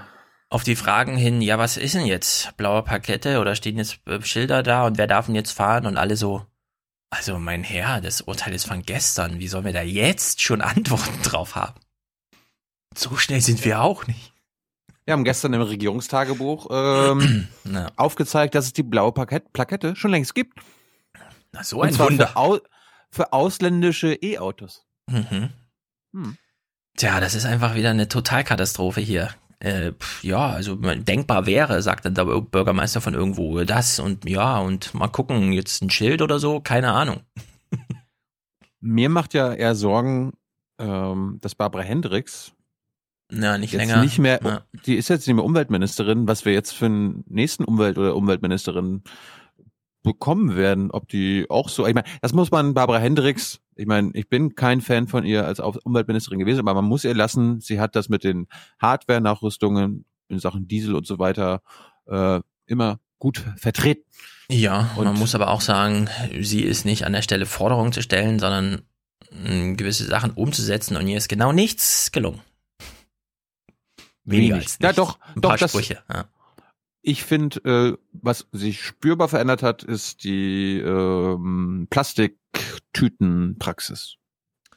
[0.49, 2.55] Auf die Fragen hin, ja, was ist denn jetzt?
[2.57, 5.85] Blaue Parkette oder stehen jetzt äh, Schilder da und wer darf denn jetzt fahren?
[5.85, 6.45] Und alle so,
[7.09, 9.39] also mein Herr, das Urteil ist von gestern.
[9.39, 11.79] Wie sollen wir da jetzt schon Antworten drauf haben?
[12.95, 14.33] So schnell sind wir auch nicht.
[15.05, 17.47] Wir haben gestern im Regierungstagebuch ähm,
[17.95, 20.59] aufgezeigt, dass es die blaue Parkett Plakette schon längst gibt.
[21.53, 22.27] Na, so ein Wunder.
[22.27, 22.59] Für, au
[23.09, 24.85] für ausländische E-Autos.
[25.09, 25.49] Mhm.
[26.13, 26.37] Hm.
[26.97, 29.29] Tja, das ist einfach wieder eine Totalkatastrophe hier.
[29.59, 29.91] Äh,
[30.23, 35.07] ja, also denkbar wäre, sagt dann der Bürgermeister von irgendwo das und ja, und mal
[35.07, 37.21] gucken, jetzt ein Schild oder so, keine Ahnung.
[38.79, 40.33] Mir macht ja eher Sorgen,
[40.79, 42.53] ähm, dass Barbara Hendricks
[43.31, 44.01] ja, nicht jetzt länger.
[44.01, 44.65] Nicht mehr, ja.
[44.85, 49.03] Die ist jetzt nicht mehr Umweltministerin, was wir jetzt für einen nächsten Umwelt- oder Umweltministerin
[50.03, 54.11] bekommen werden, ob die auch so, ich meine, das muss man Barbara Hendricks, ich meine,
[54.13, 57.79] ich bin kein Fan von ihr als Umweltministerin gewesen, aber man muss ihr lassen, sie
[57.79, 58.47] hat das mit den
[58.79, 61.61] Hardware-Nachrüstungen in Sachen Diesel und so weiter
[62.07, 64.03] äh, immer gut vertreten.
[64.49, 66.09] Ja, und man muss aber auch sagen,
[66.39, 68.81] sie ist nicht an der Stelle Forderungen zu stellen, sondern
[69.31, 72.41] mh, gewisse Sachen umzusetzen und ihr ist genau nichts gelungen.
[74.23, 74.77] Weniger als nichts.
[74.81, 76.03] Ja, doch, Ein doch, paar das, Sprüche.
[76.11, 76.25] Ja.
[77.03, 84.17] Ich finde, äh, was sich spürbar verändert hat, ist die ähm, Plastiktütenpraxis.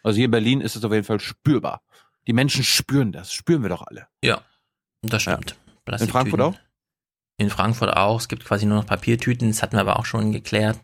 [0.02, 1.82] Also hier in Berlin ist es auf jeden Fall spürbar.
[2.26, 4.08] Die Menschen spüren das, spüren wir doch alle.
[4.22, 4.42] Ja,
[5.02, 5.56] das stimmt.
[5.86, 5.96] Ja.
[5.96, 6.54] In Frankfurt auch?
[7.36, 8.20] In Frankfurt auch.
[8.20, 9.48] Es gibt quasi nur noch Papiertüten.
[9.48, 10.78] Das hatten wir aber auch schon geklärt.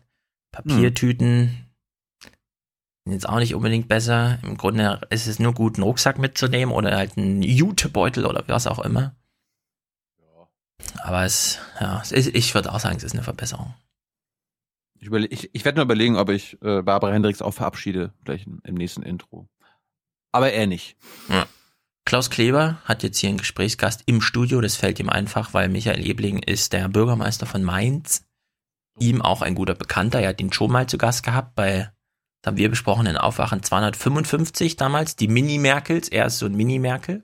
[0.51, 2.29] Papiertüten hm.
[3.05, 4.37] sind jetzt auch nicht unbedingt besser.
[4.43, 8.67] Im Grunde ist es nur gut, einen Rucksack mitzunehmen oder halt einen Jutebeutel oder was
[8.67, 9.15] auch immer.
[11.03, 13.73] Aber es, ja, es ist, ich würde auch sagen, es ist eine Verbesserung.
[14.99, 18.61] Ich, ich, ich werde nur überlegen, ob ich äh, Barbara Hendricks auch verabschiede, gleich im,
[18.63, 19.49] im nächsten Intro.
[20.31, 20.95] Aber er nicht.
[21.27, 21.47] Ja.
[22.05, 24.61] Klaus Kleber hat jetzt hier einen Gesprächsgast im Studio.
[24.61, 28.25] Das fällt ihm einfach, weil Michael Ebling ist der Bürgermeister von Mainz.
[28.99, 30.19] Ihm auch ein guter Bekannter.
[30.19, 31.91] Er hat ihn schon mal zu Gast gehabt bei,
[32.41, 36.09] das haben wir besprochen, in Aufwachen 255 damals, die Mini-Merkels.
[36.09, 37.23] Er ist so ein Mini-Merkel.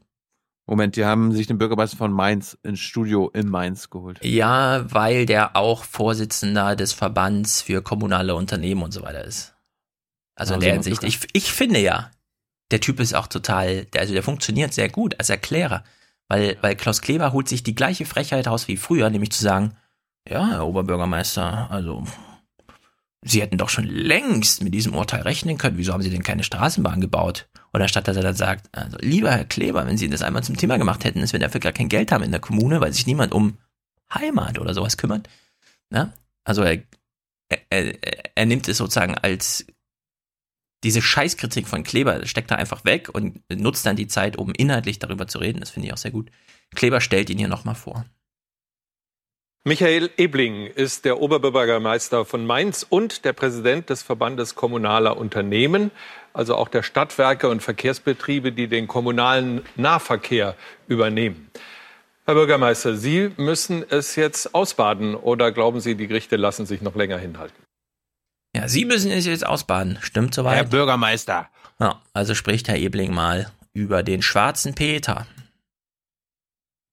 [0.68, 4.19] Moment, die haben sich den Bürgermeister von Mainz ins Studio in Mainz geholt.
[4.22, 9.56] Ja, weil der auch Vorsitzender des Verbands für kommunale Unternehmen und so weiter ist.
[10.35, 12.11] Also in der Hinsicht, ich, ich finde ja,
[12.72, 15.84] der Typ ist auch total, der, also der funktioniert sehr gut als Erklärer.
[16.27, 19.77] Weil, weil Klaus Kleber holt sich die gleiche Frechheit aus wie früher, nämlich zu sagen,
[20.27, 22.03] ja, Herr Oberbürgermeister, also
[23.23, 25.77] Sie hätten doch schon längst mit diesem Urteil rechnen können.
[25.77, 27.48] Wieso haben Sie denn keine Straßenbahn gebaut?
[27.77, 30.57] Oder statt dass er dann sagt, also lieber Herr Kleber, wenn Sie das einmal zum
[30.57, 33.05] Thema gemacht hätten, dass wir dafür gar kein Geld haben in der Kommune, weil sich
[33.05, 33.59] niemand um
[34.11, 35.29] Heimat oder sowas kümmert.
[35.91, 36.11] Na?
[36.43, 36.81] Also er,
[37.69, 37.93] er,
[38.35, 39.67] er, nimmt es sozusagen als
[40.83, 44.97] diese Scheißkritik von Kleber, steckt er einfach weg und nutzt dann die Zeit, um inhaltlich
[44.97, 45.59] darüber zu reden.
[45.59, 46.31] Das finde ich auch sehr gut.
[46.73, 48.05] Kleber stellt ihn hier nochmal vor.
[49.67, 55.91] Michael Ebling ist der Oberbürgermeister von Mainz und der Präsident des Verbandes kommunaler Unternehmen,
[56.38, 60.55] also auch der Stadtwerke und Verkehrsbetriebe, die den kommunalen Nahverkehr
[60.88, 61.49] übernehmen.
[62.26, 66.95] Herr Bürgermeister, Sie müssen es jetzt ausbaden oder glauben Sie, die Gerichte lassen sich noch
[66.95, 67.55] länger hinhalten?
[68.55, 69.97] Ja, Sie müssen es jetzt ausbaden.
[70.01, 70.57] Stimmt soweit?
[70.57, 71.49] Herr Bürgermeister.
[71.80, 75.26] Ja, also spricht Herr Ebling mal über den schwarzen Peter.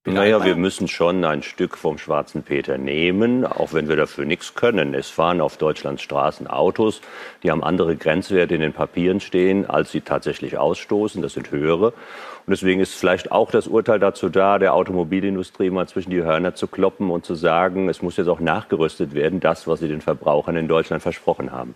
[0.07, 4.55] Naja, wir müssen schon ein Stück vom schwarzen Peter nehmen, auch wenn wir dafür nichts
[4.55, 4.93] können.
[4.93, 7.01] Es fahren auf Deutschlands Straßen Autos,
[7.43, 11.23] die haben andere Grenzwerte in den Papieren stehen, als sie tatsächlich ausstoßen.
[11.23, 11.95] Das sind höhere.
[12.47, 16.55] Und deswegen ist vielleicht auch das Urteil dazu da, der Automobilindustrie mal zwischen die Hörner
[16.55, 20.03] zu kloppen und zu sagen, es muss jetzt auch nachgerüstet werden, das, was sie den
[20.03, 21.75] Verbrauchern in Deutschland versprochen haben.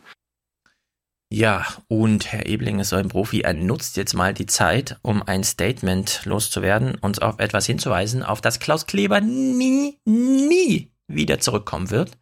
[1.30, 3.42] Ja, und Herr Ebling ist so ein Profi.
[3.42, 8.40] Er nutzt jetzt mal die Zeit, um ein Statement loszuwerden, uns auf etwas hinzuweisen, auf
[8.40, 12.16] das Klaus Kleber nie, nie wieder zurückkommen wird.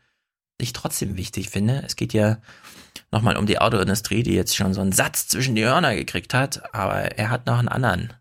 [0.59, 1.83] Ich trotzdem wichtig finde.
[1.87, 2.39] Es geht ja
[3.13, 6.75] nochmal um die Autoindustrie, die jetzt schon so einen Satz zwischen die Hörner gekriegt hat,
[6.75, 8.13] aber er hat noch einen anderen.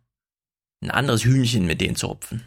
[0.81, 2.43] Ein anderes Hühnchen mit denen zu rupfen.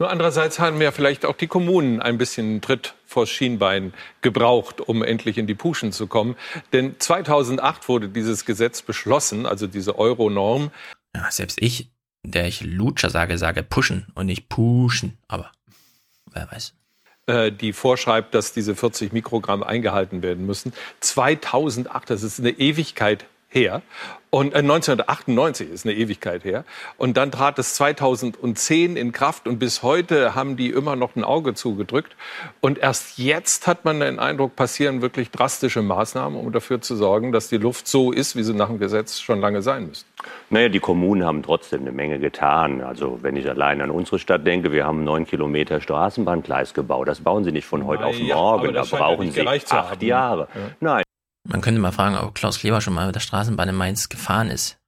[0.00, 5.04] Nur andererseits haben ja vielleicht auch die Kommunen ein bisschen Tritt vors Schienbein gebraucht, um
[5.04, 6.36] endlich in die Puschen zu kommen.
[6.72, 10.70] Denn 2008 wurde dieses Gesetz beschlossen, also diese Euro-Norm.
[11.14, 11.90] Ja, selbst ich,
[12.22, 15.18] der ich Lutscher sage, sage pushen und nicht pushen.
[15.28, 15.52] Aber
[16.32, 16.72] wer weiß
[17.26, 20.72] äh, die vorschreibt, dass diese 40 Mikrogramm eingehalten werden müssen.
[21.00, 23.82] 2008, das ist eine Ewigkeit her.
[24.30, 26.64] Und äh, 1998 ist eine Ewigkeit her.
[26.96, 31.24] Und dann trat es 2010 in Kraft und bis heute haben die immer noch ein
[31.24, 32.14] Auge zugedrückt.
[32.60, 37.32] Und erst jetzt hat man den Eindruck, passieren wirklich drastische Maßnahmen, um dafür zu sorgen,
[37.32, 40.06] dass die Luft so ist, wie sie nach dem Gesetz schon lange sein müsste.
[40.48, 42.82] Naja, die Kommunen haben trotzdem eine Menge getan.
[42.82, 47.08] Also wenn ich allein an unsere Stadt denke, wir haben neun Kilometer Straßenbahngleis gebaut.
[47.08, 48.74] Das bauen sie nicht von heute auf morgen.
[48.74, 50.06] Da brauchen ja sie acht haben.
[50.06, 50.48] Jahre.
[50.54, 50.60] Ja.
[50.78, 51.02] Nein.
[51.50, 54.50] Man könnte mal fragen, ob Klaus Kleber schon mal mit der Straßenbahn in Mainz gefahren
[54.50, 54.78] ist.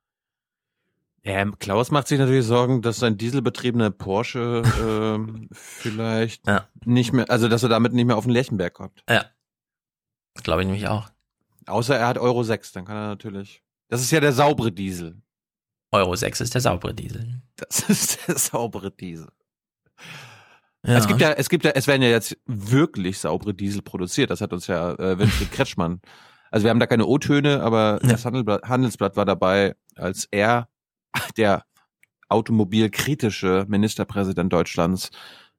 [1.25, 6.69] Ähm, Klaus macht sich natürlich Sorgen, dass sein dieselbetriebener Porsche ähm, vielleicht Ja.
[6.85, 9.03] nicht mehr, also dass er damit nicht mehr auf den Lerchenberg kommt.
[9.09, 9.25] Ja.
[10.43, 11.11] Glaube ich nämlich auch.
[11.67, 13.63] Außer er hat Euro 6, dann kann er natürlich.
[13.89, 15.21] Das ist ja der saubere Diesel.
[15.91, 17.43] Euro 6 ist der saubere Diesel.
[17.57, 19.29] Das ist der saubere Diesel.
[20.85, 20.97] Ja.
[20.97, 24.31] Es gibt ja, es gibt ja, es werden ja jetzt wirklich saubere Diesel produziert.
[24.31, 26.01] Das hat uns ja äh, Winfried Kretschmann.
[26.53, 28.11] Also wir haben da keine O-Töne, aber Ja.
[28.11, 30.69] das Handelblatt, Handelsblatt war dabei, als er,
[31.37, 31.65] der
[32.29, 35.11] automobilkritische Ministerpräsident Deutschlands,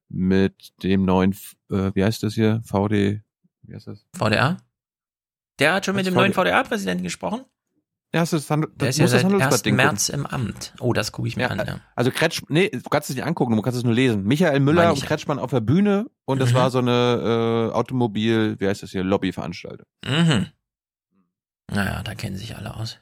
[0.09, 1.31] mit dem neuen,
[1.71, 3.21] äh, wie heißt das hier, VD,
[3.63, 4.05] wie heißt das?
[4.15, 4.57] VDA?
[5.59, 6.19] Der hat schon mit dem VD?
[6.19, 7.41] neuen VDA-Präsidenten gesprochen?
[8.13, 9.31] Ja, das ist Handel, Der das ist ja das seit 1.
[9.33, 10.73] Handelsblatt-Ding März im Amt.
[10.79, 11.57] Oh, das gucke ich mir an.
[11.65, 11.79] Ja.
[11.95, 14.23] Also Kretsch, nee, du kannst es nicht angucken, du kannst es nur lesen.
[14.25, 15.05] Michael Müller und ja.
[15.05, 16.55] Kretschmann auf der Bühne und das Mhm.
[16.55, 19.87] war so eine äh, Automobil, wie heißt das hier, Lobbyveranstaltung.
[20.05, 20.47] Mhm.
[21.71, 22.99] Naja, da kennen sich alle aus.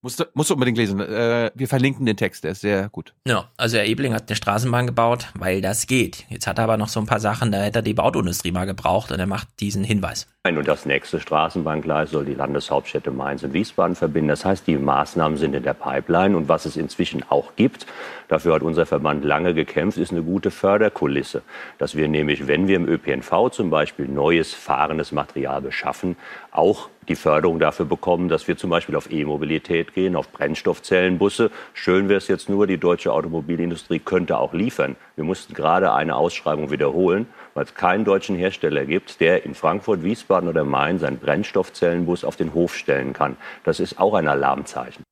[0.00, 1.00] Musst du, musst du unbedingt lesen.
[1.00, 3.14] Äh, wir verlinken den Text, der ist sehr gut.
[3.26, 6.24] Ja, also Herr Ebling hat eine Straßenbahn gebaut, weil das geht.
[6.28, 8.64] Jetzt hat er aber noch so ein paar Sachen, da hätte er die Autoindustrie mal
[8.64, 10.28] gebraucht und er macht diesen Hinweis.
[10.46, 14.28] Und das nächste Straßenbahngleis soll die Landeshauptstädte Mainz und Wiesbaden verbinden.
[14.28, 16.36] Das heißt, die Maßnahmen sind in der Pipeline.
[16.36, 17.84] Und was es inzwischen auch gibt,
[18.28, 21.42] dafür hat unser Verband lange gekämpft, ist eine gute Förderkulisse.
[21.78, 26.16] Dass wir nämlich, wenn wir im ÖPNV zum Beispiel neues fahrendes Material beschaffen,
[26.52, 31.50] auch die Förderung dafür bekommen, dass wir zum Beispiel auf E-Mobilität gehen, auf Brennstoffzellenbusse.
[31.74, 34.96] Schön wäre es jetzt nur, die deutsche Automobilindustrie könnte auch liefern.
[35.16, 40.02] Wir mussten gerade eine Ausschreibung wiederholen, weil es keinen deutschen Hersteller gibt, der in Frankfurt,
[40.02, 43.36] Wiesbaden oder Main seinen Brennstoffzellenbus auf den Hof stellen kann.
[43.64, 45.02] Das ist auch ein Alarmzeichen.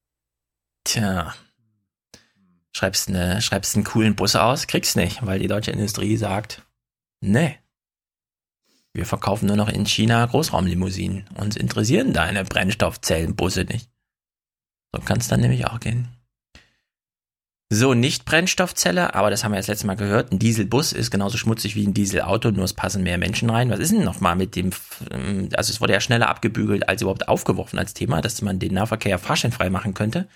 [0.85, 1.35] Tja.
[2.73, 6.63] Schreibst, ne, schreibst einen coolen Bus aus, kriegst nicht, weil die deutsche Industrie sagt,
[7.21, 7.57] nee.
[8.97, 11.27] Wir verkaufen nur noch in China Großraumlimousinen.
[11.35, 13.91] Uns interessieren deine Brennstoffzellenbusse nicht.
[14.91, 16.09] So kann es dann nämlich auch gehen.
[17.69, 20.33] So, nicht Brennstoffzelle, aber das haben wir das letzte Mal gehört.
[20.33, 23.69] Ein Dieselbus ist genauso schmutzig wie ein Dieselauto, nur es passen mehr Menschen rein.
[23.69, 24.71] Was ist denn nochmal mit dem,
[25.11, 28.73] ähm, also es wurde ja schneller abgebügelt als überhaupt aufgeworfen als Thema, dass man den
[28.73, 30.27] Nahverkehr fahrscheinfrei machen könnte.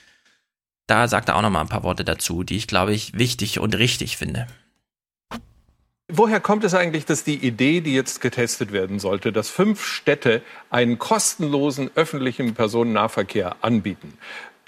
[0.87, 3.79] Da sagt er auch nochmal ein paar Worte dazu, die ich, glaube ich, wichtig und
[3.79, 4.47] richtig finde.
[6.13, 10.43] Woher kommt es eigentlich, dass die Idee, die jetzt getestet werden sollte, dass fünf Städte
[10.71, 14.19] einen kostenlosen öffentlichen Personennahverkehr anbieten?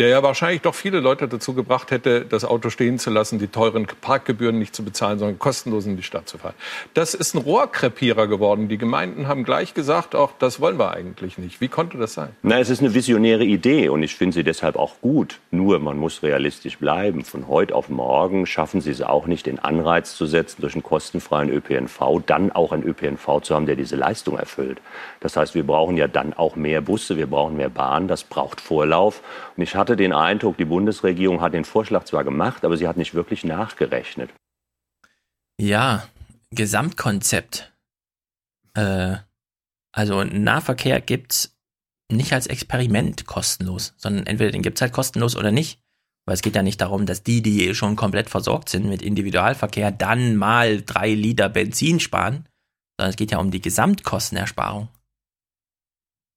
[0.03, 3.47] Der ja wahrscheinlich doch viele Leute dazu gebracht hätte, das Auto stehen zu lassen, die
[3.47, 6.55] teuren Parkgebühren nicht zu bezahlen, sondern kostenlos in die Stadt zu fahren.
[6.93, 8.69] Das ist ein Rohrkrepierer geworden.
[8.69, 11.61] Die Gemeinden haben gleich gesagt, auch das wollen wir eigentlich nicht.
[11.61, 12.31] Wie konnte das sein?
[12.43, 15.39] Na, es ist eine visionäre Idee und ich finde sie deshalb auch gut.
[15.53, 17.25] Nur man muss realistisch bleiben.
[17.25, 20.83] Von heute auf morgen schaffen sie es auch nicht, den Anreiz zu setzen, durch einen
[20.83, 24.81] kostenfreien ÖPNV dann auch einen ÖPNV zu haben, der diese Leistung erfüllt.
[25.21, 28.61] Das heißt, wir brauchen ja dann auch mehr Busse, wir brauchen mehr Bahnen, das braucht
[28.61, 29.23] Vorlauf.
[29.57, 32.97] Und ich hatte den Eindruck, die Bundesregierung hat den Vorschlag zwar gemacht, aber sie hat
[32.97, 34.31] nicht wirklich nachgerechnet.
[35.59, 36.09] Ja,
[36.51, 37.73] Gesamtkonzept.
[38.75, 39.17] Äh,
[39.93, 41.57] also Nahverkehr gibt's
[42.11, 45.81] nicht als Experiment kostenlos, sondern entweder den gibt's halt kostenlos oder nicht.
[46.25, 49.91] Weil es geht ja nicht darum, dass die, die schon komplett versorgt sind mit Individualverkehr,
[49.91, 52.47] dann mal drei Liter Benzin sparen,
[52.97, 54.89] sondern es geht ja um die Gesamtkostenersparung.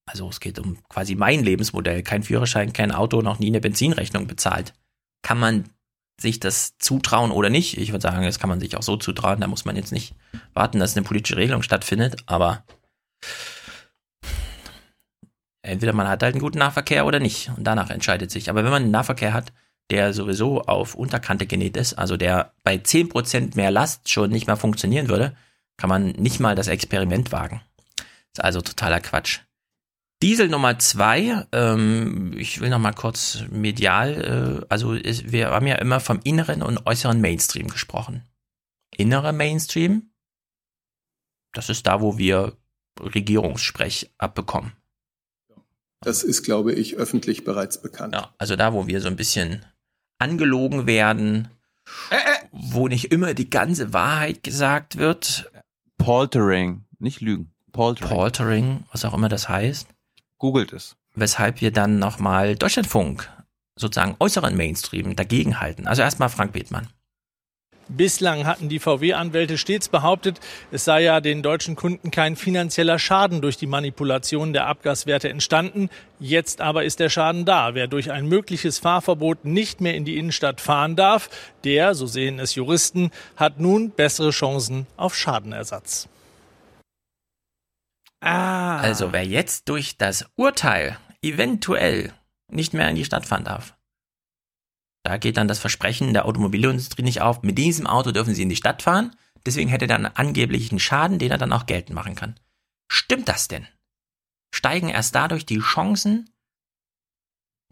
[0.05, 2.03] Also es geht um quasi mein Lebensmodell.
[2.03, 4.73] Kein Führerschein, kein Auto, noch nie eine Benzinrechnung bezahlt.
[5.23, 5.69] Kann man
[6.19, 7.77] sich das zutrauen oder nicht?
[7.77, 9.41] Ich würde sagen, das kann man sich auch so zutrauen.
[9.41, 10.13] Da muss man jetzt nicht
[10.53, 12.17] warten, dass eine politische Regelung stattfindet.
[12.27, 12.63] Aber
[15.61, 17.49] entweder man hat halt einen guten Nahverkehr oder nicht.
[17.57, 18.49] Und danach entscheidet sich.
[18.49, 19.51] Aber wenn man einen Nahverkehr hat,
[19.91, 24.57] der sowieso auf Unterkante genäht ist, also der bei 10% mehr Last schon nicht mehr
[24.57, 25.35] funktionieren würde,
[25.77, 27.61] kann man nicht mal das Experiment wagen.
[28.33, 29.41] Ist also totaler Quatsch.
[30.25, 35.67] Diesel Nummer zwei, ähm, ich will noch mal kurz medial, äh, also ist, wir haben
[35.67, 38.23] ja immer vom inneren und äußeren Mainstream gesprochen.
[38.89, 40.09] Innere Mainstream,
[41.53, 42.57] das ist da, wo wir
[42.99, 44.71] Regierungssprech abbekommen.
[46.01, 48.15] Das ist, glaube ich, öffentlich bereits bekannt.
[48.15, 49.63] Ja, also da, wo wir so ein bisschen
[50.17, 51.49] angelogen werden,
[52.09, 52.47] äh, äh.
[52.51, 55.51] wo nicht immer die ganze Wahrheit gesagt wird.
[55.99, 57.53] Poltering, nicht lügen.
[57.71, 58.09] Poltering.
[58.09, 59.94] Poltering, was auch immer das heißt.
[60.37, 60.95] Googelt es.
[61.13, 63.29] Weshalb wir dann nochmal Deutschlandfunk,
[63.77, 65.87] sozusagen äußeren Mainstream, dagegen halten.
[65.87, 66.87] Also erstmal Frank Bethmann.
[67.87, 70.39] Bislang hatten die VW-Anwälte stets behauptet,
[70.71, 75.89] es sei ja den deutschen Kunden kein finanzieller Schaden durch die Manipulation der Abgaswerte entstanden.
[76.19, 77.75] Jetzt aber ist der Schaden da.
[77.75, 81.29] Wer durch ein mögliches Fahrverbot nicht mehr in die Innenstadt fahren darf,
[81.63, 86.09] der, so sehen es Juristen, hat nun bessere Chancen auf Schadenersatz.
[88.25, 88.79] Ah.
[88.79, 92.11] Also wer jetzt durch das Urteil eventuell
[92.51, 93.77] nicht mehr in die Stadt fahren darf,
[95.03, 98.49] da geht dann das Versprechen der Automobilindustrie nicht auf, mit diesem Auto dürfen sie in
[98.49, 99.15] die Stadt fahren,
[99.45, 102.39] deswegen hätte er dann angeblich einen Schaden, den er dann auch geltend machen kann.
[102.91, 103.67] Stimmt das denn?
[104.51, 106.31] Steigen erst dadurch die Chancen,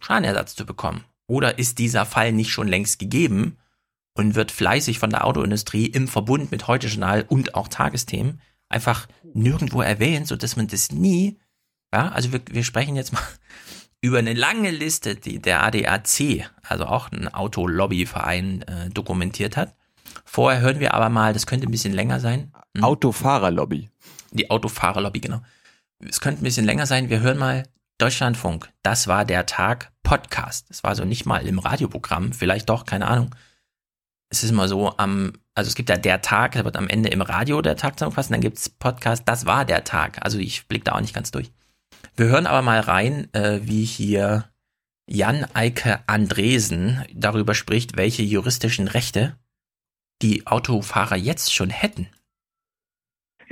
[0.02, 1.04] Schadenersatz zu bekommen?
[1.26, 3.58] Oder ist dieser Fall nicht schon längst gegeben
[4.14, 8.40] und wird fleißig von der Autoindustrie im Verbund mit Heute Journal und auch Tagesthemen
[8.74, 11.40] einfach nirgendwo erwähnt, so dass man das nie,
[11.94, 13.22] ja, also wir, wir sprechen jetzt mal
[14.02, 19.76] über eine lange Liste, die der ADAC, also auch ein Autolobbyverein, äh, dokumentiert hat.
[20.26, 22.52] Vorher hören wir aber mal, das könnte ein bisschen länger sein.
[22.76, 22.84] Hm?
[22.84, 23.90] Autofahrerlobby.
[24.32, 25.42] Die Autofahrerlobby, genau.
[26.00, 27.10] Es könnte ein bisschen länger sein.
[27.10, 27.64] Wir hören mal
[27.98, 28.70] Deutschlandfunk.
[28.82, 30.70] Das war der Tag Podcast.
[30.70, 33.34] Das war so nicht mal im Radioprogramm, vielleicht doch, keine Ahnung.
[34.34, 37.10] Es ist immer so am also es gibt ja der Tag, da wird am Ende
[37.10, 40.18] im Radio der Tag zusammengefasst, und dann gibt's Podcast, das war der Tag.
[40.26, 41.52] Also ich blick da auch nicht ganz durch.
[42.16, 44.50] Wir hören aber mal rein, äh, wie hier
[45.08, 49.38] Jan Eike Andresen darüber spricht, welche juristischen Rechte
[50.24, 52.08] die Autofahrer jetzt schon hätten.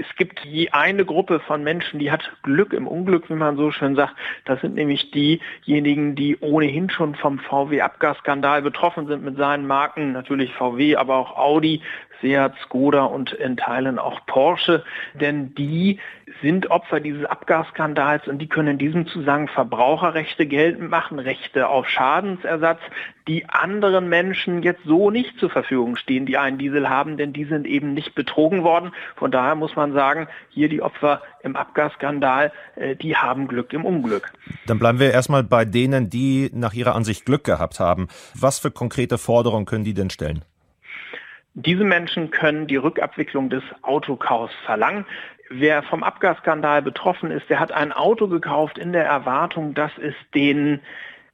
[0.02, 3.72] Es gibt die eine Gruppe von Menschen, die hat Glück im Unglück, wie man so
[3.72, 4.15] schön sagt.
[4.45, 10.53] Das sind nämlich diejenigen, die ohnehin schon vom VW-Abgasskandal betroffen sind mit seinen Marken, natürlich
[10.53, 11.82] VW, aber auch Audi,
[12.19, 14.84] Seat, Skoda und in Teilen auch Porsche,
[15.14, 15.99] denn die
[16.41, 21.88] sind Opfer dieses Abgasskandals und die können in diesem Zusammenhang Verbraucherrechte geltend machen, Rechte auf
[21.88, 22.80] Schadensersatz,
[23.27, 27.45] die anderen Menschen jetzt so nicht zur Verfügung stehen, die einen Diesel haben, denn die
[27.45, 28.91] sind eben nicht betrogen worden.
[29.15, 33.85] Von daher muss man sagen, hier die Opfer im Abgasskandal, äh, die haben Glück im
[33.85, 34.34] Unglück.
[34.65, 38.07] Dann bleiben wir erstmal bei denen, die nach Ihrer Ansicht Glück gehabt haben.
[38.34, 40.43] Was für konkrete Forderungen können die denn stellen?
[41.53, 45.05] Diese Menschen können die Rückabwicklung des Autokaufs verlangen.
[45.53, 50.15] Wer vom Abgasskandal betroffen ist, der hat ein Auto gekauft in der Erwartung, dass es
[50.34, 50.80] den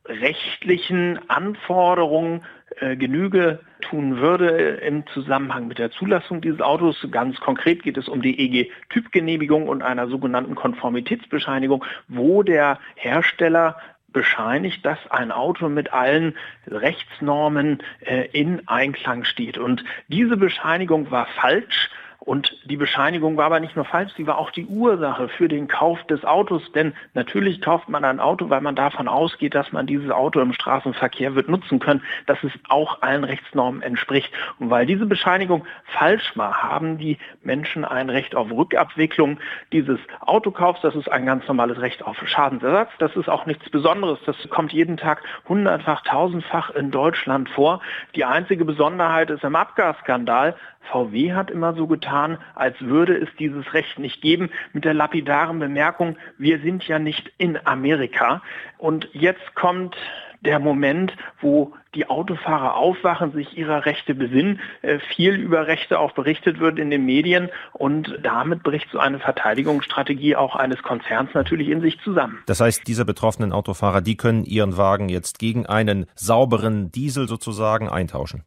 [0.05, 2.43] rechtlichen Anforderungen
[2.79, 7.07] äh, Genüge tun würde im Zusammenhang mit der Zulassung dieses Autos.
[7.11, 13.77] Ganz konkret geht es um die EG-Typgenehmigung und einer sogenannten Konformitätsbescheinigung, wo der Hersteller
[14.13, 16.35] bescheinigt, dass ein Auto mit allen
[16.65, 19.59] Rechtsnormen äh, in Einklang steht.
[19.59, 21.91] Und diese Bescheinigung war falsch
[22.27, 25.69] Und die Bescheinigung war aber nicht nur falsch, sie war auch die Ursache für den
[25.69, 26.61] Kauf des Autos.
[26.73, 30.51] Denn natürlich kauft man ein Auto, weil man davon ausgeht, dass man dieses Auto im
[30.51, 34.29] Straßenverkehr wird nutzen können, dass es auch allen Rechtsnormen entspricht.
[34.59, 39.39] Und weil diese Bescheinigung falsch war, haben die Menschen ein Recht auf Rückabwicklung
[39.71, 40.81] dieses Autokaufs.
[40.81, 42.89] Das ist ein ganz normales Recht auf Schadensersatz.
[42.99, 44.19] Das ist auch nichts Besonderes.
[44.25, 47.79] Das kommt jeden Tag hundertfach, tausendfach in Deutschland vor.
[48.15, 50.57] Die einzige Besonderheit ist im Abgasskandal.
[50.91, 55.59] VW hat immer so getan, als würde es dieses Recht nicht geben, mit der lapidaren
[55.59, 58.41] Bemerkung, wir sind ja nicht in Amerika.
[58.77, 59.95] Und jetzt kommt
[60.41, 66.11] der Moment, wo die Autofahrer aufwachen, sich ihrer Rechte besinnen, äh, viel über Rechte auch
[66.11, 71.69] berichtet wird in den Medien und damit bricht so eine Verteidigungsstrategie auch eines Konzerns natürlich
[71.69, 72.39] in sich zusammen.
[72.45, 77.89] Das heißt, diese betroffenen Autofahrer, die können ihren Wagen jetzt gegen einen sauberen Diesel sozusagen
[77.89, 78.43] eintauschen.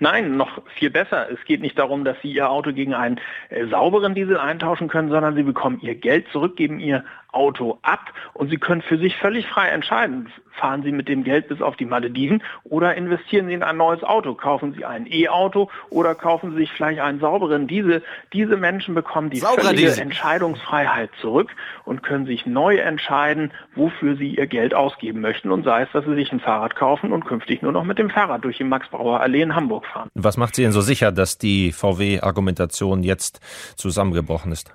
[0.00, 1.28] Nein, noch viel besser.
[1.30, 5.08] Es geht nicht darum, dass Sie Ihr Auto gegen einen äh, sauberen Diesel eintauschen können,
[5.08, 9.16] sondern Sie bekommen Ihr Geld zurück, geben Ihr Auto ab und Sie können für sich
[9.16, 10.30] völlig frei entscheiden.
[10.52, 14.02] Fahren Sie mit dem Geld bis auf die Malediven oder investieren Sie in ein neues
[14.02, 14.34] Auto?
[14.34, 18.02] Kaufen Sie ein E-Auto oder kaufen Sie sich vielleicht einen sauberen Diesel?
[18.32, 20.02] Diese Menschen bekommen die Sauberer völlige Diesel.
[20.02, 25.52] Entscheidungsfreiheit zurück und können sich neu entscheiden, wofür sie ihr Geld ausgeben möchten.
[25.52, 28.10] Und sei es, dass sie sich ein Fahrrad kaufen und künftig nur noch mit dem
[28.10, 30.08] Fahrrad durch die Max-Brauer-Allee in Hamburg fahren.
[30.14, 33.40] Was macht Sie denn so sicher, dass die VW-Argumentation jetzt
[33.76, 34.72] zusammengebrochen ist?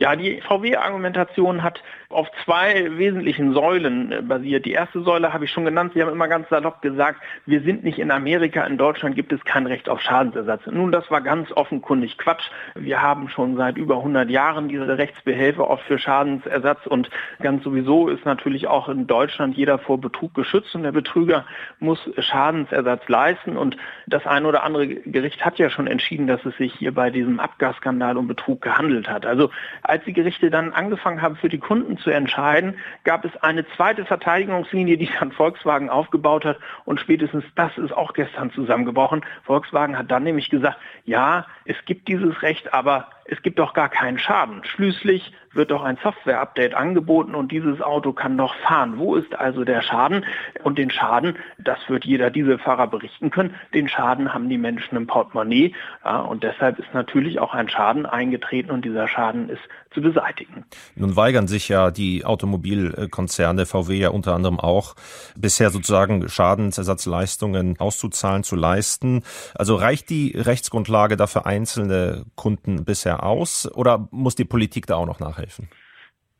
[0.00, 4.64] Ja, die VW-Argumentation hat auf zwei wesentlichen Säulen äh, basiert.
[4.64, 5.90] Die erste Säule habe ich schon genannt.
[5.92, 9.44] Sie haben immer ganz salopp gesagt, wir sind nicht in Amerika, in Deutschland gibt es
[9.44, 10.62] kein Recht auf Schadensersatz.
[10.66, 12.48] Nun, das war ganz offenkundig Quatsch.
[12.76, 17.10] Wir haben schon seit über 100 Jahren diese Rechtsbehelfe oft für Schadensersatz und
[17.42, 21.44] ganz sowieso ist natürlich auch in Deutschland jeder vor Betrug geschützt und der Betrüger
[21.80, 23.76] muss Schadensersatz leisten und
[24.06, 27.40] das ein oder andere Gericht hat ja schon entschieden, dass es sich hier bei diesem
[27.40, 29.26] Abgasskandal um Betrug gehandelt hat.
[29.26, 29.50] Also
[29.88, 34.04] als die Gerichte dann angefangen haben, für die Kunden zu entscheiden, gab es eine zweite
[34.04, 39.24] Verteidigungslinie, die dann Volkswagen aufgebaut hat und spätestens das ist auch gestern zusammengebrochen.
[39.44, 43.88] Volkswagen hat dann nämlich gesagt, ja, es gibt dieses Recht, aber es gibt doch gar
[43.90, 44.62] keinen Schaden.
[44.64, 48.98] Schließlich wird doch ein Software-Update angeboten und dieses Auto kann doch fahren.
[48.98, 50.24] Wo ist also der Schaden?
[50.62, 55.06] Und den Schaden, das wird jeder Dieselfahrer berichten können, den Schaden haben die Menschen im
[55.06, 55.74] Portemonnaie.
[56.04, 60.64] Ja, und deshalb ist natürlich auch ein Schaden eingetreten und dieser Schaden ist zu beseitigen.
[60.96, 64.94] Nun weigern sich ja die Automobilkonzerne, VW ja unter anderem auch,
[65.36, 69.22] bisher sozusagen Schadensersatzleistungen auszuzahlen, zu leisten.
[69.54, 75.06] Also reicht die Rechtsgrundlage dafür einzelne Kunden bisher aus oder muss die Politik da auch
[75.06, 75.68] noch nachhelfen?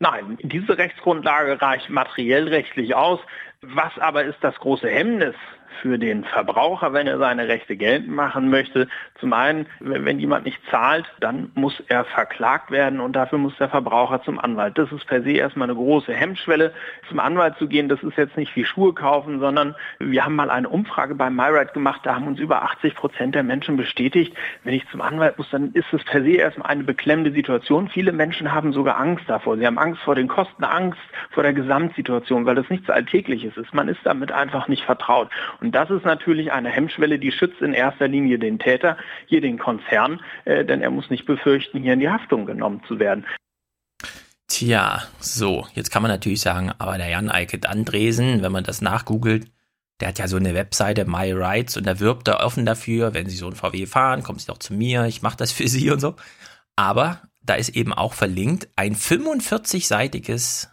[0.00, 3.20] Nein, diese Rechtsgrundlage reicht materiell rechtlich aus.
[3.62, 5.34] Was aber ist das große Hemmnis
[5.82, 8.88] für den Verbraucher, wenn er seine Rechte geltend machen möchte.
[9.20, 13.68] Zum einen, wenn jemand nicht zahlt, dann muss er verklagt werden und dafür muss der
[13.68, 14.78] Verbraucher zum Anwalt.
[14.78, 16.72] Das ist per se erstmal eine große Hemmschwelle.
[17.08, 20.50] Zum Anwalt zu gehen, das ist jetzt nicht wie Schuhe kaufen, sondern wir haben mal
[20.50, 24.34] eine Umfrage bei MyRide gemacht, da haben uns über 80 Prozent der Menschen bestätigt,
[24.64, 27.88] wenn ich zum Anwalt muss, dann ist es per se erstmal eine beklemmende Situation.
[27.88, 29.56] Viele Menschen haben sogar Angst davor.
[29.56, 30.98] Sie haben Angst vor den Kosten, Angst
[31.30, 33.74] vor der Gesamtsituation, weil das nichts Alltägliches ist.
[33.74, 35.30] Man ist damit einfach nicht vertraut.
[35.60, 39.58] Und das ist natürlich eine Hemmschwelle, die schützt in erster Linie den Täter, hier den
[39.58, 43.26] Konzern, äh, denn er muss nicht befürchten, hier in die Haftung genommen zu werden.
[44.46, 48.80] Tja, so, jetzt kann man natürlich sagen, aber der Jan Eikert Andresen, wenn man das
[48.80, 49.50] nachgoogelt,
[50.00, 53.28] der hat ja so eine Webseite, My Rights, und da wirbt er offen dafür, wenn
[53.28, 55.90] Sie so ein VW fahren, kommen Sie doch zu mir, ich mache das für Sie
[55.90, 56.14] und so.
[56.76, 60.68] Aber da ist eben auch verlinkt ein 45-seitiges,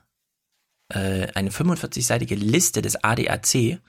[0.93, 3.79] äh, eine 45-seitige Liste des ADAC,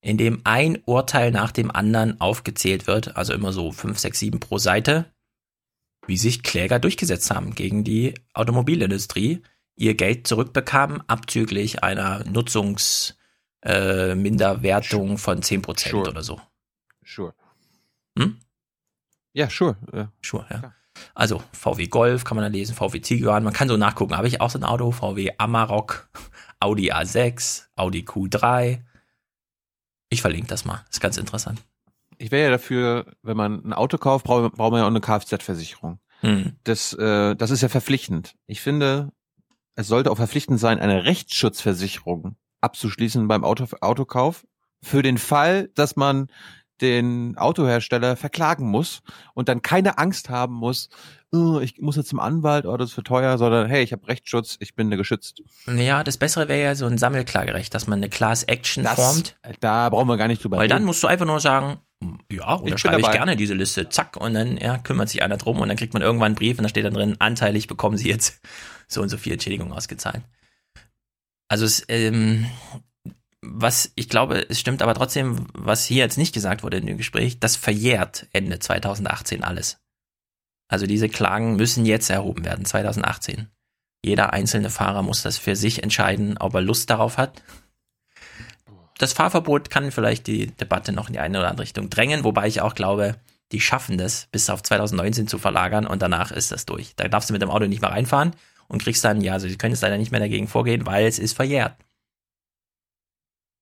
[0.00, 4.40] in dem ein Urteil nach dem anderen aufgezählt wird, also immer so 5, 6, 7
[4.40, 5.04] pro Seite,
[6.06, 9.42] wie sich Kläger durchgesetzt haben gegen die Automobilindustrie,
[9.76, 16.08] ihr Geld zurückbekamen, abzüglich einer Nutzungsminderwertung äh, von 10% Sure.
[16.10, 16.40] oder so.
[17.04, 17.34] Sure.
[18.18, 18.38] Hm?
[19.32, 19.76] Ja, sure.
[19.92, 20.10] Ja.
[20.22, 20.74] Sure, ja.
[21.14, 24.16] Also VW Golf kann man da lesen, VW Tiguan, man kann so nachgucken.
[24.16, 26.08] Habe ich auch so ein Auto, VW Amarok,
[26.60, 28.80] Audi A6, Audi Q3.
[30.10, 31.62] Ich verlinke das mal, ist ganz interessant.
[32.18, 35.00] Ich wäre ja dafür, wenn man ein Auto kauft, braucht, braucht man ja auch eine
[35.00, 36.00] Kfz-Versicherung.
[36.20, 36.56] Hm.
[36.64, 38.34] Das, äh, das ist ja verpflichtend.
[38.46, 39.10] Ich finde,
[39.74, 44.46] es sollte auch verpflichtend sein, eine Rechtsschutzversicherung abzuschließen beim Auto, Autokauf
[44.82, 46.26] für den Fall, dass man
[46.80, 49.02] den Autohersteller verklagen muss
[49.34, 50.88] und dann keine Angst haben muss,
[51.32, 54.06] "Oh, ich muss jetzt zum Anwalt, oh, das ist für teuer, sondern hey, ich habe
[54.08, 55.42] Rechtsschutz, ich bin da geschützt.
[55.66, 59.36] Ja, das Bessere wäre ja so ein Sammelklagerecht, dass man eine Class Action Das- formt.
[59.60, 60.86] Da brauchen wir gar nicht drüber Weil dann reden.
[60.86, 61.78] musst du einfach nur sagen,
[62.32, 63.90] Ja, oder Ich schreibe ich gerne diese Liste.
[63.90, 66.56] Zack, und dann ja, kümmert sich einer drum und dann kriegt man irgendwann einen Brief
[66.58, 68.40] und da steht dann drin, anteilig bekommen sie jetzt
[68.88, 70.22] so und so viel Entschädigung ausgezahlt.
[71.48, 72.46] Also es, ähm,
[73.42, 76.96] was ich glaube, es stimmt aber trotzdem, was hier jetzt nicht gesagt wurde in dem
[76.96, 79.79] Gespräch, das verjährt Ende 2018 alles.
[80.70, 83.48] Also diese Klagen müssen jetzt erhoben werden, 2018.
[84.04, 87.42] Jeder einzelne Fahrer muss das für sich entscheiden, ob er Lust darauf hat.
[88.96, 92.46] Das Fahrverbot kann vielleicht die Debatte noch in die eine oder andere Richtung drängen, wobei
[92.46, 93.16] ich auch glaube,
[93.50, 96.94] die schaffen das bis auf 2019 zu verlagern und danach ist das durch.
[96.94, 98.36] Da darfst du mit dem Auto nicht mehr reinfahren
[98.68, 101.18] und kriegst dann, ja, also sie können jetzt leider nicht mehr dagegen vorgehen, weil es
[101.18, 101.74] ist verjährt.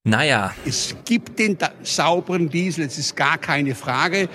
[0.04, 0.54] Naja.
[0.66, 4.28] Es gibt den sauberen Diesel, es ist gar keine Frage.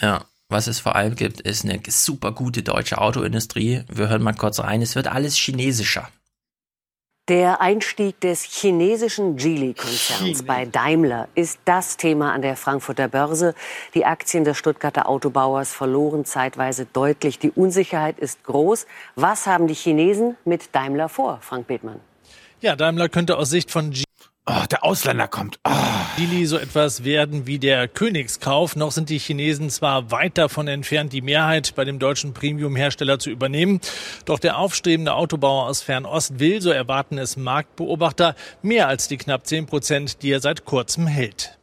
[0.00, 3.82] Ja, was es vor allem gibt, ist eine super gute deutsche Autoindustrie.
[3.90, 4.82] Wir hören mal kurz rein.
[4.82, 6.08] Es wird alles chinesischer.
[7.28, 13.54] Der Einstieg des chinesischen Geely-Konzerns bei Daimler ist das Thema an der Frankfurter Börse.
[13.94, 17.38] Die Aktien des Stuttgarter Autobauers verloren zeitweise deutlich.
[17.38, 18.86] Die Unsicherheit ist groß.
[19.14, 22.00] Was haben die Chinesen mit Daimler vor, Frank Bethmann?
[22.60, 24.02] Ja, Daimler könnte aus Sicht von G
[24.44, 25.60] Oh, der Ausländer kommt.
[26.16, 28.74] Geely so etwas werden wie der Königskauf.
[28.74, 33.30] Noch sind die Chinesen zwar weit davon entfernt, die Mehrheit bei dem deutschen Premium-Hersteller zu
[33.30, 33.80] übernehmen.
[34.24, 39.46] Doch der aufstrebende Autobauer aus Fernost will, so erwarten es Marktbeobachter, mehr als die knapp
[39.46, 41.56] 10 Prozent, die er seit kurzem hält.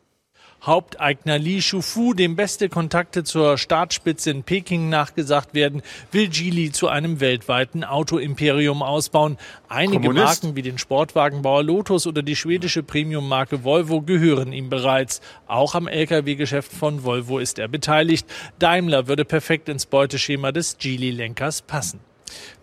[0.69, 5.81] Haupteigner Li Shufu, dem beste Kontakte zur Staatsspitze in Peking nachgesagt werden,
[6.11, 9.37] will Geely zu einem weltweiten Autoimperium ausbauen.
[9.67, 10.43] Einige Kommunist.
[10.43, 15.21] Marken wie den Sportwagenbauer Lotus oder die schwedische Premiummarke Volvo gehören ihm bereits.
[15.47, 18.27] Auch am Lkw-Geschäft von Volvo ist er beteiligt.
[18.59, 21.99] Daimler würde perfekt ins Beuteschema des Geely-Lenkers passen.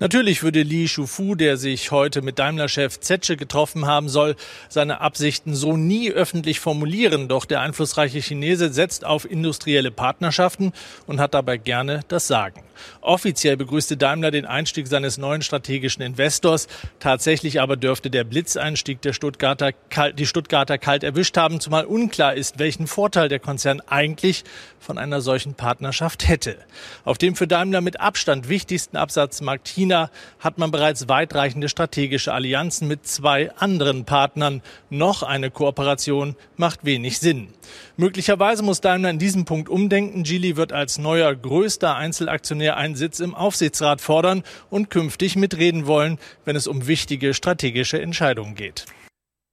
[0.01, 4.36] Natürlich würde Li Shufu, der sich heute mit Daimler-Chef Zetsche getroffen haben soll,
[4.68, 7.28] seine Absichten so nie öffentlich formulieren.
[7.28, 10.72] Doch der einflussreiche Chinese setzt auf industrielle Partnerschaften
[11.06, 12.65] und hat dabei gerne das Sagen.
[13.01, 16.69] Offiziell begrüßte Daimler den Einstieg seines neuen strategischen Investors.
[16.98, 19.73] Tatsächlich aber dürfte der Blitzeinstieg der Stuttgarter
[20.16, 24.44] die Stuttgarter kalt erwischt haben, zumal unklar ist, welchen Vorteil der Konzern eigentlich
[24.78, 26.57] von einer solchen Partnerschaft hätte.
[27.05, 32.89] Auf dem für Daimler mit Abstand wichtigsten Absatzmarkt China hat man bereits weitreichende strategische Allianzen
[32.89, 34.62] mit zwei anderen Partnern.
[34.90, 37.48] Noch eine Kooperation macht wenig Sinn.
[37.97, 40.23] Möglicherweise muss Daimler in diesem Punkt umdenken.
[40.23, 46.18] Geely wird als neuer größter Einzelaktionär einen Sitz im Aufsichtsrat fordern und künftig mitreden wollen,
[46.44, 48.86] wenn es um wichtige strategische Entscheidungen geht.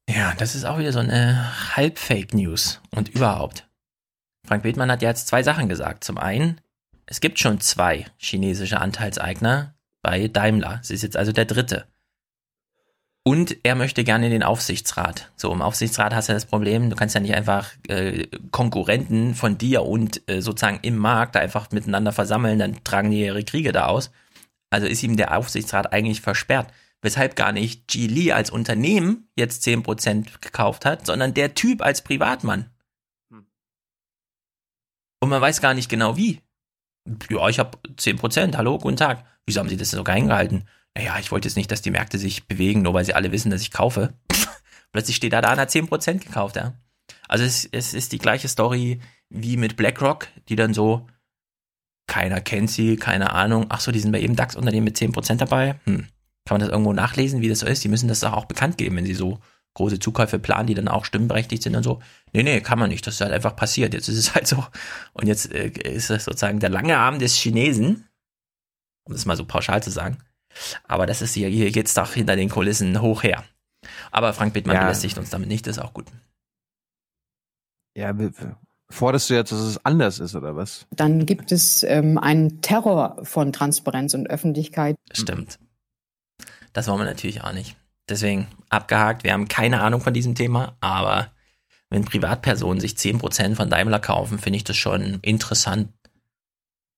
[0.10, 3.68] Ja, das ist auch wieder so eine Halb-Fake-News und überhaupt.
[4.48, 6.04] Frank Bethmann hat ja jetzt zwei Sachen gesagt.
[6.04, 6.60] Zum einen,
[7.06, 10.80] es gibt schon zwei chinesische Anteilseigner bei Daimler.
[10.82, 11.88] Sie ist jetzt also der dritte.
[13.26, 15.32] Und er möchte gerne in den Aufsichtsrat.
[15.38, 19.58] So, im Aufsichtsrat hast du das Problem, du kannst ja nicht einfach äh, Konkurrenten von
[19.58, 23.86] dir und äh, sozusagen im Markt einfach miteinander versammeln, dann tragen die ihre Kriege da
[23.86, 24.12] aus.
[24.70, 26.74] Also ist ihm der Aufsichtsrat eigentlich versperrt.
[27.02, 32.72] Weshalb gar nicht Geely als Unternehmen jetzt 10% gekauft hat, sondern der Typ als Privatmann.
[35.22, 36.42] Und man weiß gar nicht genau wie.
[37.30, 39.26] Ja, ich habe 10%, hallo, guten Tag.
[39.46, 40.66] Wieso haben Sie das denn so geheim gehalten?
[40.96, 43.50] Naja, ich wollte jetzt nicht, dass die Märkte sich bewegen, nur weil sie alle wissen,
[43.50, 44.14] dass ich kaufe.
[44.92, 46.74] Plötzlich steht da, da einer 10% gekauft, ja.
[47.28, 49.00] Also es, es ist die gleiche Story
[49.30, 51.08] wie mit BlackRock, die dann so,
[52.08, 53.66] keiner kennt sie, keine Ahnung.
[53.70, 55.80] Ach so, die sind bei jedem DAX-Unternehmen mit 10% dabei.
[55.86, 56.08] Hm.
[56.46, 57.84] Kann man das irgendwo nachlesen, wie das so ist?
[57.84, 59.40] Die müssen das auch bekannt geben, wenn sie so
[59.76, 62.02] große Zukäufe planen, die dann auch stimmenberechtigt sind und so.
[62.32, 63.08] Nee, nee, kann man nicht.
[63.08, 63.94] Das ist halt einfach passiert.
[63.94, 64.64] Jetzt ist es halt so.
[65.14, 68.08] Und jetzt äh, ist das sozusagen der lange Arm des Chinesen,
[69.06, 70.18] um das mal so pauschal zu sagen.
[70.88, 73.44] Aber das ist hier, hier geht's doch hinter den Kulissen hoch her.
[74.12, 74.84] Aber Frank Bittmann Ja.
[74.84, 76.06] belästigt uns damit nicht, das ist auch gut.
[77.96, 78.16] Ja,
[78.90, 80.88] forderst du jetzt, dass es anders ist, oder was?
[80.92, 84.96] Dann gibt es ähm, einen Terror von Transparenz und Öffentlichkeit.
[85.12, 85.60] Stimmt.
[86.74, 87.76] Das wollen wir natürlich auch nicht.
[88.10, 91.32] Deswegen abgehakt, wir haben keine Ahnung von diesem Thema, aber
[91.90, 95.94] wenn Privatpersonen sich 10% von Daimler kaufen, finde ich das schon interessant.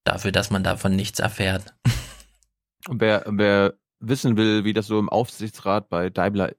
[0.05, 1.73] Dafür, dass man davon nichts erfährt.
[2.87, 6.53] Und wer, wer wissen will, wie das so im Aufsichtsrat bei Daimler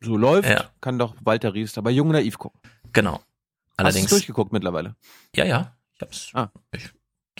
[0.00, 0.70] so läuft, Ja.
[0.80, 2.60] kann doch Walter Riester bei Jung und Naiv gucken.
[2.92, 3.14] Genau.
[3.16, 3.24] Hast
[3.78, 4.06] Allerdings.
[4.10, 4.96] du durchgeguckt mittlerweile?
[5.34, 5.76] Ja, ja.
[5.94, 6.30] Ich hab's.
[6.34, 6.48] Ah.
[6.72, 6.90] Ich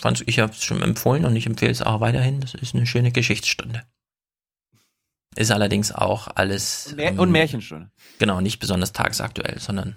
[0.00, 2.40] fand's, ich hab's schon empfohlen und ich empfehle es auch weiterhin.
[2.40, 3.82] Das ist eine schöne Geschichtsstunde.
[5.34, 6.88] Ist allerdings auch alles.
[6.88, 7.90] Und, Mär ähm, und Märchenstunde.
[8.18, 9.96] Genau, nicht besonders tagesaktuell, sondern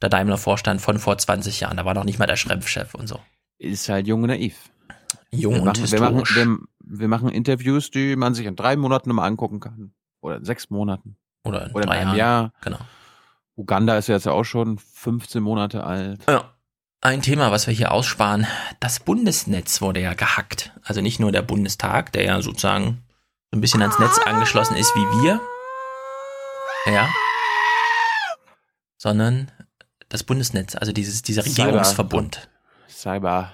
[0.00, 1.76] der Daimler-Vorstand von vor 20 Jahren.
[1.76, 3.20] Da war noch nicht mal der Schrempfchef und so.
[3.58, 4.70] Ist halt Jung und Naiv.
[5.32, 6.48] Jung wir und machen, wir, machen, historisch.
[6.98, 9.92] Wir, machen Interviews, die man sich in drei Monaten nochmal angucken kann.
[10.20, 11.16] Oder in sechs Monaten.
[11.44, 12.18] Oder in Oder in drei einem Jahren.
[12.18, 12.52] Jahr.
[12.62, 12.78] Genau.
[13.56, 16.20] Uganda ist ja jetzt auch schon 15 Monate alt.
[16.28, 16.54] Ja.
[17.02, 18.46] ein Thema, was wir hier aussparen.
[18.80, 20.72] Das Bundesnetz wurde ja gehackt.
[20.82, 23.02] Also nicht nur der Bundestag, der ja sozusagen
[23.50, 25.40] so ein bisschen ans Netz angeschlossen ist wie wir.
[26.92, 27.08] Ja.
[28.96, 29.50] Sondern
[30.08, 32.48] das Bundesnetz, also dieses, dieser Regierungsverbund.
[32.88, 33.52] Cyber.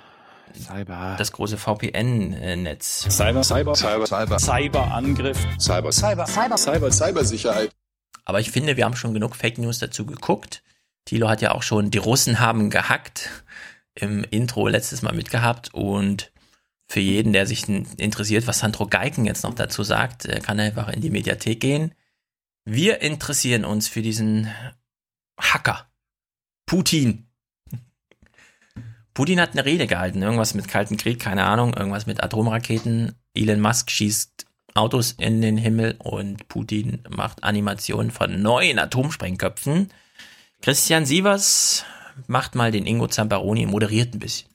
[0.56, 1.16] Cyber.
[1.18, 3.06] Das große VPN-Netz.
[3.10, 7.70] Cyber, Cyber, Cyber, Cyber, Cyberangriff, Cyber, Cyber, Cyber, Cyber, Cybersicherheit.
[8.24, 10.62] Aber ich finde, wir haben schon genug Fake News dazu geguckt.
[11.04, 13.30] Thilo hat ja auch schon, die Russen haben gehackt
[13.94, 16.32] im Intro letztes Mal mitgehabt und
[16.88, 21.00] für jeden, der sich interessiert, was Sandro Geiken jetzt noch dazu sagt, kann einfach in
[21.00, 21.94] die Mediathek gehen.
[22.64, 24.48] Wir interessieren uns für diesen
[25.38, 25.88] Hacker.
[26.66, 27.25] Putin.
[29.16, 33.14] Putin hat eine Rede gehalten, irgendwas mit Kalten Krieg, keine Ahnung, irgendwas mit Atomraketen.
[33.32, 34.44] Elon Musk schießt
[34.74, 39.88] Autos in den Himmel und Putin macht Animationen von neuen Atomsprengköpfen.
[40.60, 41.86] Christian Sievers
[42.26, 44.50] macht mal den Ingo Zamparoni, moderiert ein bisschen.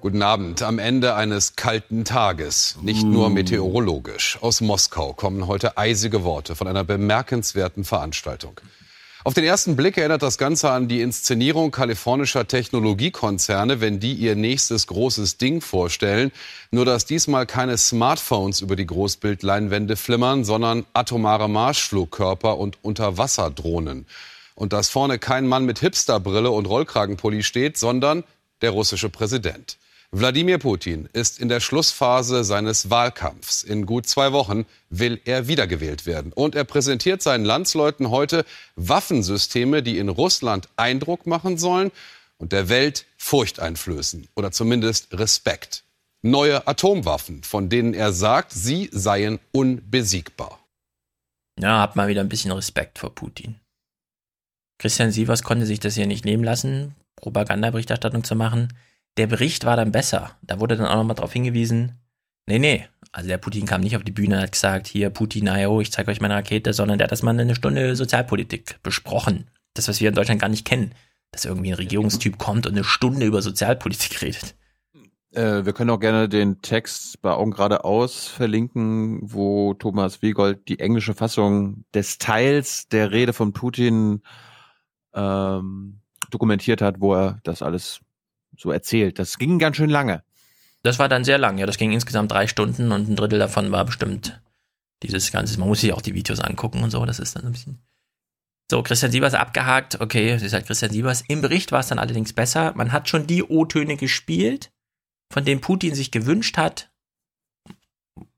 [0.00, 0.62] Guten Abend.
[0.62, 4.38] Am Ende eines kalten Tages, nicht nur meteorologisch.
[4.40, 8.60] Aus Moskau kommen heute eisige Worte von einer bemerkenswerten Veranstaltung.
[9.24, 14.34] Auf den ersten Blick erinnert das Ganze an die Inszenierung kalifornischer Technologiekonzerne, wenn die ihr
[14.34, 16.32] nächstes großes Ding vorstellen.
[16.72, 24.06] Nur dass diesmal keine Smartphones über die Großbildleinwände flimmern, sondern atomare Marschflugkörper und Unterwasserdrohnen.
[24.56, 28.24] Und dass vorne kein Mann mit Hipsterbrille und Rollkragenpulli steht, sondern
[28.60, 29.78] der russische Präsident.
[30.14, 33.62] Wladimir Putin ist in der Schlussphase seines Wahlkampfs.
[33.62, 36.34] In gut zwei Wochen will er wiedergewählt werden.
[36.34, 38.44] Und er präsentiert seinen Landsleuten heute
[38.76, 41.90] Waffensysteme, die in Russland Eindruck machen sollen
[42.36, 45.84] und der Welt Furcht einflößen oder zumindest Respekt.
[46.20, 50.60] Neue Atomwaffen, von denen er sagt, sie seien unbesiegbar.
[51.58, 53.56] Ja, hab mal wieder ein bisschen Respekt vor Putin.
[54.78, 58.68] Christian Sievers konnte sich das hier nicht nehmen lassen, Propagandaberichterstattung zu machen.
[59.18, 60.36] Der Bericht war dann besser.
[60.42, 62.00] Da wurde dann auch nochmal darauf hingewiesen,
[62.46, 65.44] nee, nee, also der Putin kam nicht auf die Bühne und hat gesagt, hier Putin,
[65.44, 69.50] naja, ich zeige euch meine Rakete, sondern der hat das mal eine Stunde Sozialpolitik besprochen.
[69.74, 70.94] Das, was wir in Deutschland gar nicht kennen.
[71.30, 74.54] Dass irgendwie ein Regierungstyp kommt und eine Stunde über Sozialpolitik redet.
[75.32, 80.78] Äh, wir können auch gerne den Text bei Augen geradeaus verlinken, wo Thomas Wiegold die
[80.78, 84.22] englische Fassung des Teils der Rede von Putin
[85.14, 88.00] ähm, dokumentiert hat, wo er das alles
[88.62, 89.18] so erzählt.
[89.18, 90.22] Das ging ganz schön lange.
[90.82, 91.66] Das war dann sehr lang, ja.
[91.66, 94.40] Das ging insgesamt drei Stunden und ein Drittel davon war bestimmt
[95.02, 95.58] dieses Ganze.
[95.58, 97.04] Man muss sich auch die Videos angucken und so.
[97.04, 97.78] Das ist dann ein bisschen.
[98.70, 100.00] So, Christian Sievers abgehakt.
[100.00, 101.24] Okay, das ist halt Christian Sievers.
[101.28, 102.72] Im Bericht war es dann allerdings besser.
[102.74, 104.72] Man hat schon die O-Töne gespielt,
[105.32, 106.90] von denen Putin sich gewünscht hat.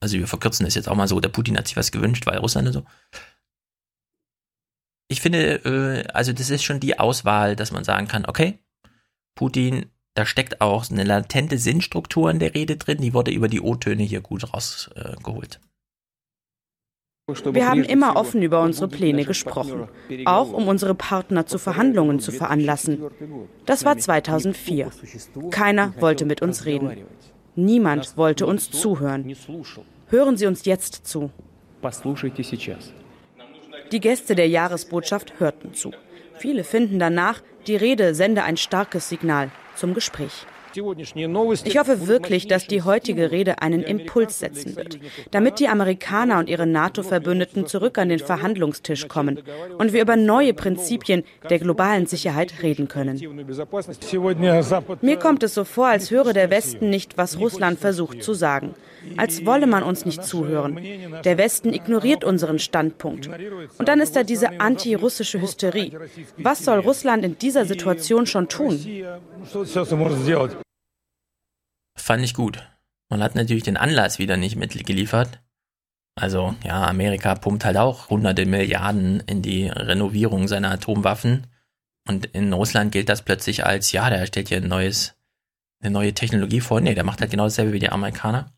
[0.01, 1.21] Also wir verkürzen es jetzt auch mal so.
[1.21, 2.85] Der Putin hat sich was gewünscht, weil Russland und so.
[5.09, 8.59] Ich finde, äh, also das ist schon die Auswahl, dass man sagen kann, okay,
[9.35, 13.61] Putin da steckt auch eine latente Sinnstruktur in der Rede drin, die wurde über die
[13.61, 15.61] O-Töne hier gut rausgeholt.
[17.27, 19.89] Wir haben immer offen über unsere Pläne gesprochen,
[20.27, 23.03] auch um unsere Partner zu Verhandlungen zu veranlassen.
[23.65, 24.91] Das war 2004.
[25.51, 26.99] Keiner wollte mit uns reden.
[27.57, 29.35] Niemand wollte uns zuhören.
[30.09, 31.31] Hören Sie uns jetzt zu.
[33.91, 35.93] Die Gäste der Jahresbotschaft hörten zu.
[36.39, 40.47] Viele finden danach, die Rede sende ein starkes Signal zum Gespräch.
[40.77, 44.99] Ich hoffe wirklich, dass die heutige Rede einen Impuls setzen wird,
[45.31, 49.41] damit die Amerikaner und ihre NATO-Verbündeten zurück an den Verhandlungstisch kommen
[49.79, 53.21] und wir über neue Prinzipien der globalen Sicherheit reden können.
[55.01, 58.75] Mir kommt es so vor, als höre der Westen nicht, was Russland versucht zu sagen,
[59.17, 60.81] als wolle man uns nicht zuhören.
[61.25, 63.29] Der Westen ignoriert unseren Standpunkt.
[63.79, 65.93] Und dann ist da diese antirussische Hysterie.
[66.39, 68.81] Was soll Russland in dieser Situation schon tun?
[71.97, 72.63] Fand ich gut.
[73.09, 75.41] Man hat natürlich den Anlass wieder nicht mitgeliefert.
[76.17, 81.47] Also, ja, Amerika pumpt halt auch hunderte Milliarden in die Renovierung seiner Atomwaffen.
[82.07, 85.15] Und in Russland gilt das plötzlich als, ja, der stellt hier ein neues,
[85.81, 86.81] eine neue Technologie vor.
[86.81, 88.53] Nee, der macht halt genau dasselbe wie die Amerikaner.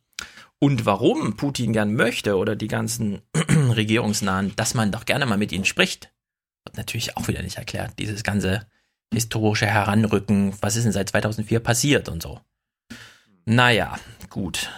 [0.59, 5.53] Und warum Putin gern möchte oder die ganzen Regierungsnahen, dass man doch gerne mal mit
[5.53, 6.13] ihnen spricht,
[6.65, 7.99] wird natürlich auch wieder nicht erklärt.
[7.99, 8.67] Dieses ganze
[9.13, 12.41] historische Heranrücken, was ist denn seit 2004 passiert und so.
[13.49, 13.97] Naja,
[14.29, 14.71] gut.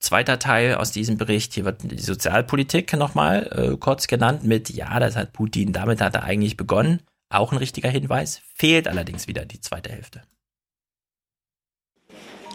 [0.00, 4.98] Zweiter Teil aus diesem Bericht, hier wird die Sozialpolitik nochmal äh, kurz genannt mit, ja,
[4.98, 7.00] das hat Putin, damit hat er eigentlich begonnen.
[7.30, 10.22] Auch ein richtiger Hinweis, fehlt allerdings wieder die zweite Hälfte.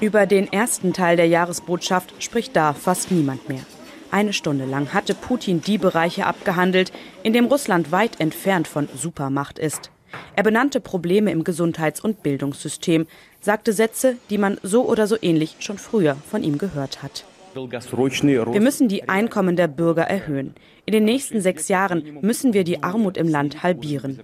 [0.02, 3.66] Über den ersten Teil der Jahresbotschaft spricht da fast niemand mehr.
[4.12, 6.92] Eine Stunde lang hatte Putin die Bereiche abgehandelt,
[7.24, 9.92] in dem Russland weit entfernt von Supermacht ist.
[10.36, 13.08] Er benannte Probleme im Gesundheits- und Bildungssystem,
[13.44, 17.26] sagte Sätze, die man so oder so ähnlich schon früher von ihm gehört hat.
[17.54, 20.56] Wir müssen die Einkommen der Bürger erhöhen.
[20.86, 24.20] In den nächsten sechs Jahren müssen wir die Armut im Land halbieren.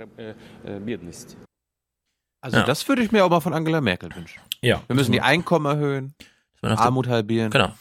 [2.42, 2.64] Also ja.
[2.64, 4.42] das würde ich mir auch mal von Angela Merkel wünschen.
[4.62, 4.82] Ja.
[4.88, 6.16] Wir müssen die Einkommen erhöhen,
[6.62, 7.52] Armut der, halbieren.
[7.52, 7.74] Genau.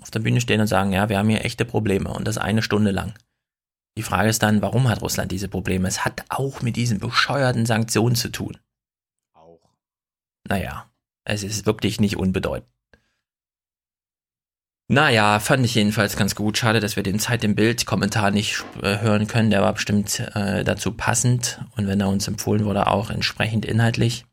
[0.00, 2.62] Auf der Bühne stehen und sagen, ja, wir haben hier echte Probleme und das eine
[2.62, 3.14] Stunde lang.
[3.96, 5.88] Die Frage ist dann, warum hat Russland diese Probleme?
[5.88, 8.56] Es hat auch mit diesen bescheuerten Sanktionen zu tun.
[10.52, 10.92] Naja,
[11.24, 12.70] es ist wirklich nicht unbedeutend.
[14.86, 16.58] Naja, fand ich jedenfalls ganz gut.
[16.58, 19.48] Schade, dass wir den Zeit im Bild-Kommentar nicht äh, hören können.
[19.48, 24.26] Der war bestimmt äh, dazu passend und wenn er uns empfohlen wurde, auch entsprechend inhaltlich.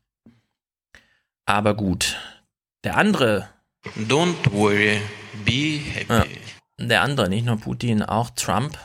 [1.46, 2.18] Aber gut.
[2.84, 3.48] Der andere.
[3.96, 5.00] Don't worry,
[5.46, 6.12] be happy.
[6.12, 6.26] Ja,
[6.78, 8.76] der andere, nicht nur Putin, auch Trump.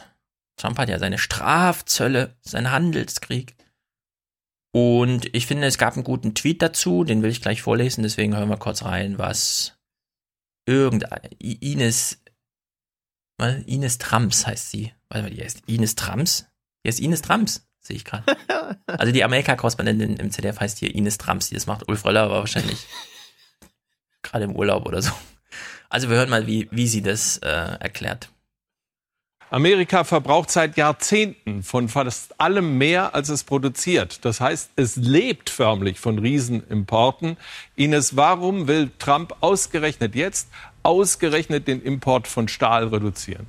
[0.56, 3.58] Trump hat ja seine Strafzölle, seinen Handelskrieg.
[4.76, 8.36] Und ich finde, es gab einen guten Tweet dazu, den will ich gleich vorlesen, deswegen
[8.36, 9.78] hören wir kurz rein, was
[10.66, 12.22] irgendeine Ines?
[13.40, 14.92] Ines Trams heißt sie.
[15.08, 16.48] Warte mal, die heißt Ines Trams?
[16.84, 18.26] Die heißt Ines Trams, sehe ich gerade.
[18.88, 22.40] Also die Amerika-Korrespondentin im ZDF heißt hier Ines Trams, die das macht Ulf Röller aber
[22.40, 22.86] wahrscheinlich
[24.24, 25.12] gerade im Urlaub oder so.
[25.88, 28.30] Also wir hören mal, wie, wie sie das äh, erklärt.
[29.52, 34.26] Amerika verbraucht seit Jahrzehnten von fast allem mehr, als es produziert.
[34.26, 37.38] Das heißt, es lebt förmlich von Riesenimporten.
[37.76, 40.50] Ines, warum will Trump ausgerechnet jetzt,
[40.84, 43.48] ausgerechnet den Import von Stahl reduzieren?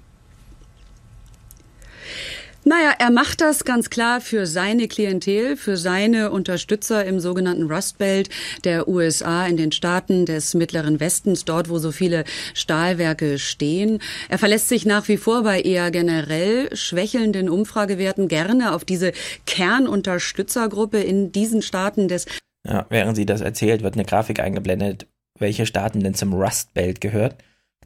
[2.68, 7.96] Naja, er macht das ganz klar für seine Klientel, für seine Unterstützer im sogenannten Rust
[7.98, 8.28] Belt
[8.64, 12.24] der USA in den Staaten des Mittleren Westens, dort wo so viele
[12.54, 14.00] Stahlwerke stehen.
[14.28, 19.12] Er verlässt sich nach wie vor bei eher generell schwächelnden Umfragewerten gerne auf diese
[19.46, 22.26] Kernunterstützergruppe in diesen Staaten des
[22.68, 25.06] ja, während sie das erzählt, wird eine Grafik eingeblendet,
[25.38, 27.36] welche Staaten denn zum Rust Belt gehört.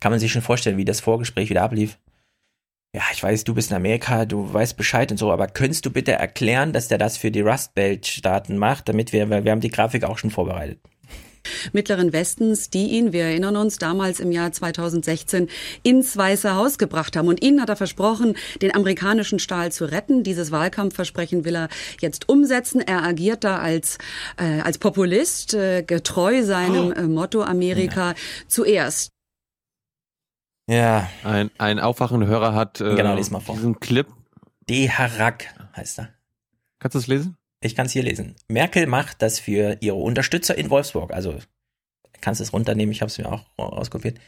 [0.01, 1.98] Kann man sich schon vorstellen, wie das Vorgespräch wieder ablief
[2.94, 5.90] ja, ich weiß, du bist in Amerika, du weißt Bescheid und so, aber könntest du
[5.90, 9.52] bitte erklären, dass der das für die Rust Belt Staaten macht, damit wir, weil wir
[9.52, 10.80] haben die Grafik auch schon vorbereitet.
[11.72, 15.48] Mittleren Westens, die ihn, wir erinnern uns, damals im Jahr 2016
[15.82, 17.28] ins Weiße Haus gebracht haben.
[17.28, 20.22] Und ihnen hat er versprochen, den amerikanischen Stahl zu retten.
[20.22, 21.68] Dieses Wahlkampfversprechen will er
[22.00, 22.80] jetzt umsetzen.
[22.80, 23.98] Er agiert da als,
[24.36, 28.14] äh, als Populist, äh, getreu seinem äh, Motto Amerika ja.
[28.48, 29.10] zuerst.
[30.70, 31.10] Ja.
[31.24, 33.56] Ein, ein aufwachender Hörer hat äh, genau, lies mal vor.
[33.56, 34.06] diesen Clip.
[34.68, 36.14] Deharak heißt er.
[36.78, 37.36] Kannst du es lesen?
[37.60, 38.36] Ich kann es hier lesen.
[38.48, 41.12] Merkel macht das für ihre Unterstützer in Wolfsburg.
[41.12, 41.36] Also
[42.20, 44.18] kannst du es runternehmen, ich habe es mir auch auskopiert.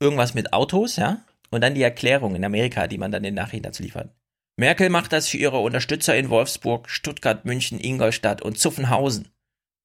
[0.00, 1.24] Irgendwas mit Autos, ja?
[1.50, 4.14] Und dann die Erklärung in Amerika, die man dann den Nachrichten dazu liefert.
[4.56, 9.28] Merkel macht das für ihre Unterstützer in Wolfsburg, Stuttgart, München, Ingolstadt und Zuffenhausen.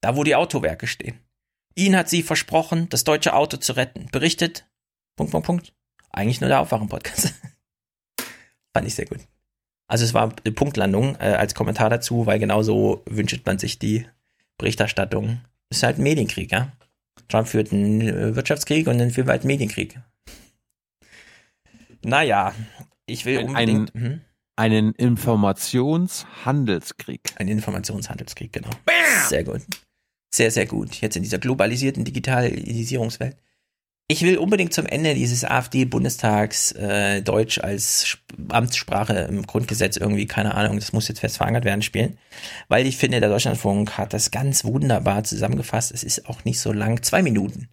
[0.01, 1.19] Da, wo die Autowerke stehen.
[1.75, 4.07] Ihnen hat sie versprochen, das deutsche Auto zu retten.
[4.11, 4.65] Berichtet
[5.15, 5.73] Punkt, Punkt, Punkt.
[6.11, 7.33] Eigentlich nur der Aufwachen-Podcast.
[8.73, 9.19] Fand ich sehr gut.
[9.87, 13.79] Also es war eine Punktlandung äh, als Kommentar dazu, weil genau so wünscht man sich
[13.79, 14.05] die
[14.57, 15.41] Berichterstattung.
[15.69, 16.73] Es ist halt ein Medienkrieg, ja.
[17.27, 19.99] Trump führt einen äh, Wirtschaftskrieg und dann führen wir halt einen Medienkrieg.
[22.03, 22.55] Naja,
[23.05, 23.93] ich will unbedingt...
[23.95, 24.21] Einen, hm?
[24.55, 27.33] einen Informationshandelskrieg.
[27.37, 28.69] Ein Informationshandelskrieg, genau.
[28.85, 28.93] Bam!
[29.27, 29.61] Sehr gut.
[30.33, 30.99] Sehr, sehr gut.
[31.01, 33.37] Jetzt in dieser globalisierten Digitalisierungswelt.
[34.13, 38.19] Ich will unbedingt zum Ende dieses AfD-Bundestags äh, Deutsch als
[38.49, 42.19] Amtssprache im Grundgesetz irgendwie, keine Ahnung, das muss jetzt fest verankert werden, spielen.
[42.67, 45.91] Weil ich finde, der Deutschlandfunk hat das ganz wunderbar zusammengefasst.
[45.91, 47.01] Es ist auch nicht so lang.
[47.01, 47.69] Zwei Minuten.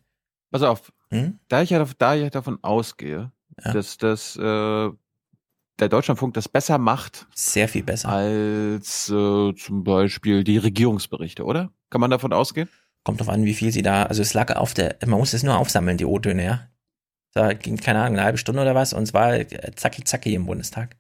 [0.51, 1.41] Pass auf, hm?
[1.49, 3.73] da, ich ja, da ich davon ausgehe, ja.
[3.75, 7.27] dass das äh, der Deutschlandfunk das besser macht.
[7.35, 8.09] Sehr viel besser.
[8.09, 11.71] Als äh, zum Beispiel die Regierungsberichte, oder?
[11.91, 12.71] Kann man davon ausgehen?
[13.05, 15.43] Kommt drauf an, wie viel sie da, also es lag auf der, man muss es
[15.43, 16.69] nur aufsammeln, die O-Töne, ja.
[17.33, 19.35] Da ging, keine Ahnung, eine halbe Stunde oder was und es war
[19.77, 20.97] zacki zacki im Bundestag.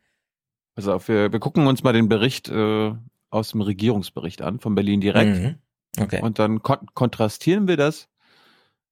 [0.76, 2.94] Also wir, wir gucken uns mal den Bericht äh,
[3.30, 5.38] aus dem Regierungsbericht an, von Berlin direkt.
[5.38, 5.54] Mhm.
[5.98, 6.20] Okay.
[6.22, 8.08] Und dann kon kontrastieren wir das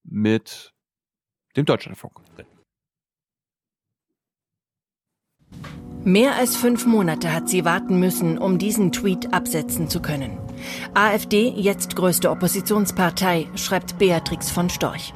[0.02, 0.74] mit
[1.56, 2.20] dem Deutschlandfunk.
[2.32, 2.44] Okay.
[6.04, 10.38] Mehr als fünf Monate hat sie warten müssen, um diesen Tweet absetzen zu können.
[10.94, 15.14] AfD, jetzt größte Oppositionspartei, schreibt Beatrix von Storch.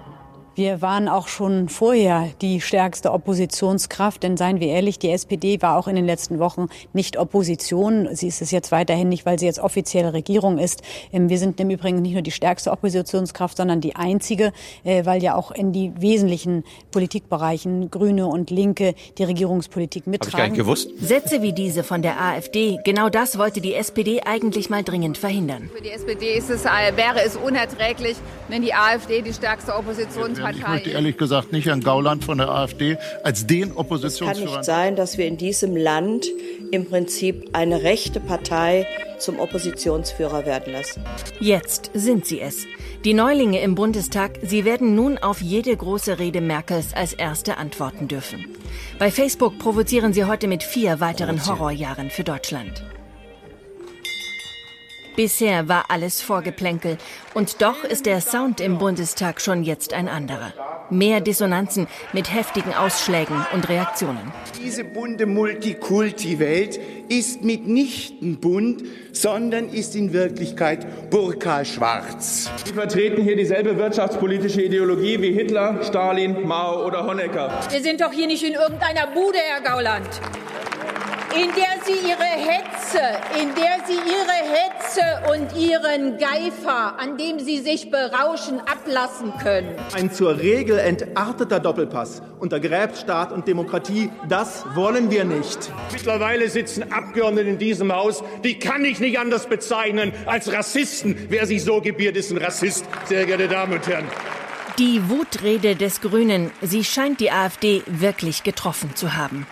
[0.54, 5.78] Wir waren auch schon vorher die stärkste Oppositionskraft, denn seien wir ehrlich, die SPD war
[5.78, 8.14] auch in den letzten Wochen nicht Opposition.
[8.14, 10.82] Sie ist es jetzt weiterhin nicht, weil sie jetzt offizielle Regierung ist.
[11.10, 14.52] Ähm, wir sind im Übrigen nicht nur die stärkste Oppositionskraft, sondern die einzige,
[14.84, 20.32] äh, weil ja auch in die wesentlichen Politikbereichen Grüne und Linke die Regierungspolitik mittragen.
[20.32, 20.90] Hab ich gar nicht gewusst.
[21.00, 25.70] Sätze wie diese von der AfD, genau das wollte die SPD eigentlich mal dringend verhindern.
[25.74, 28.18] Für die SPD ist es, äh, wäre es unerträglich,
[28.48, 30.58] wenn die AfD die stärkste Opposition Partei.
[30.58, 34.30] Ich möchte ehrlich gesagt nicht Herrn Gauland von der AfD als den Oppositionsführer.
[34.32, 36.26] Es kann nicht sein, dass wir in diesem Land
[36.70, 38.86] im Prinzip eine rechte Partei
[39.18, 41.04] zum Oppositionsführer werden lassen.
[41.40, 42.66] Jetzt sind sie es.
[43.04, 48.08] Die Neulinge im Bundestag, sie werden nun auf jede große Rede Merkels als erste antworten
[48.08, 48.46] dürfen.
[48.98, 52.84] Bei Facebook provozieren sie heute mit vier weiteren Horrorjahren für Deutschland.
[55.14, 56.96] Bisher war alles Vorgeplänkel.
[57.34, 60.54] Und doch ist der Sound im Bundestag schon jetzt ein anderer.
[60.88, 64.32] Mehr Dissonanzen mit heftigen Ausschlägen und Reaktionen.
[64.58, 72.50] Diese bunte Multikulti-Welt ist mitnichten bunt, sondern ist in Wirklichkeit burka-schwarz.
[72.64, 77.60] Sie vertreten hier dieselbe wirtschaftspolitische Ideologie wie Hitler, Stalin, Mao oder Honecker.
[77.70, 80.08] Wir sind doch hier nicht in irgendeiner Bude, Herr Gauland
[81.34, 83.00] in der sie ihre Hetze,
[83.40, 85.02] in der sie ihre Hetze
[85.32, 89.74] und ihren Geifer, an dem sie sich berauschen, ablassen können.
[89.94, 94.10] Ein zur Regel entarteter Doppelpass untergräbt Staat und Demokratie.
[94.28, 95.72] Das wollen wir nicht.
[95.90, 101.16] Mittlerweile sitzen Abgeordnete in diesem Haus, die kann ich nicht anders bezeichnen als Rassisten.
[101.28, 104.04] Wer sich so gebiert, ist ein Rassist, sehr geehrte Damen und Herren.
[104.78, 109.46] Die Wutrede des Grünen, sie scheint die AfD wirklich getroffen zu haben.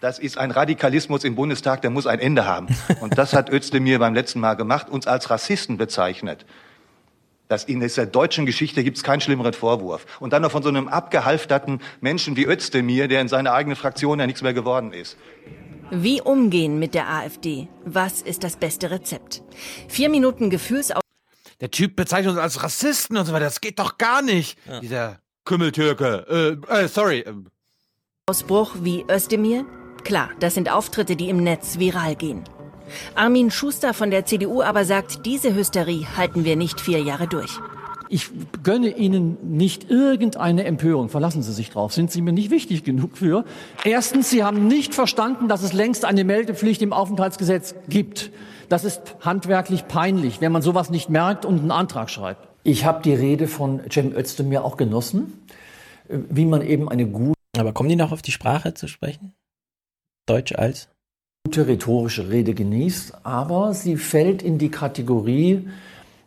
[0.00, 2.68] Das ist ein Radikalismus im Bundestag, der muss ein Ende haben.
[3.00, 6.44] Und das hat Özdemir beim letzten Mal gemacht, uns als Rassisten bezeichnet.
[7.48, 10.04] Das in der deutschen Geschichte gibt es keinen schlimmeren Vorwurf.
[10.18, 14.18] Und dann noch von so einem abgehalfterten Menschen wie Özdemir, der in seiner eigenen Fraktion
[14.18, 15.16] ja nichts mehr geworden ist.
[15.90, 17.68] Wie umgehen mit der AfD?
[17.84, 19.42] Was ist das beste Rezept?
[19.88, 21.00] Vier Minuten Gefühlsaus...
[21.60, 23.44] Der Typ bezeichnet uns als Rassisten und so weiter.
[23.44, 24.58] Das geht doch gar nicht.
[24.66, 24.80] Ja.
[24.80, 26.58] Dieser Kümmeltürke.
[26.68, 27.24] Äh, äh, sorry.
[28.26, 29.64] Ausbruch wie Özdemir?
[30.06, 32.44] Klar, das sind Auftritte, die im Netz viral gehen.
[33.16, 37.58] Armin Schuster von der CDU aber sagt, diese Hysterie halten wir nicht vier Jahre durch.
[38.08, 38.30] Ich
[38.62, 41.08] gönne Ihnen nicht irgendeine Empörung.
[41.08, 41.92] Verlassen Sie sich drauf.
[41.92, 43.44] Sind Sie mir nicht wichtig genug für?
[43.82, 48.30] Erstens, Sie haben nicht verstanden, dass es längst eine Meldepflicht im Aufenthaltsgesetz gibt.
[48.68, 52.46] Das ist handwerklich peinlich, wenn man sowas nicht merkt und einen Antrag schreibt.
[52.62, 55.32] Ich habe die Rede von Cem Özdemir auch genossen,
[56.08, 57.34] wie man eben eine gute.
[57.58, 59.35] Aber kommen die noch auf die Sprache zu sprechen?
[60.26, 60.88] Deutsch als?
[61.46, 65.68] Gute rhetorische Rede genießt, aber sie fällt in die Kategorie,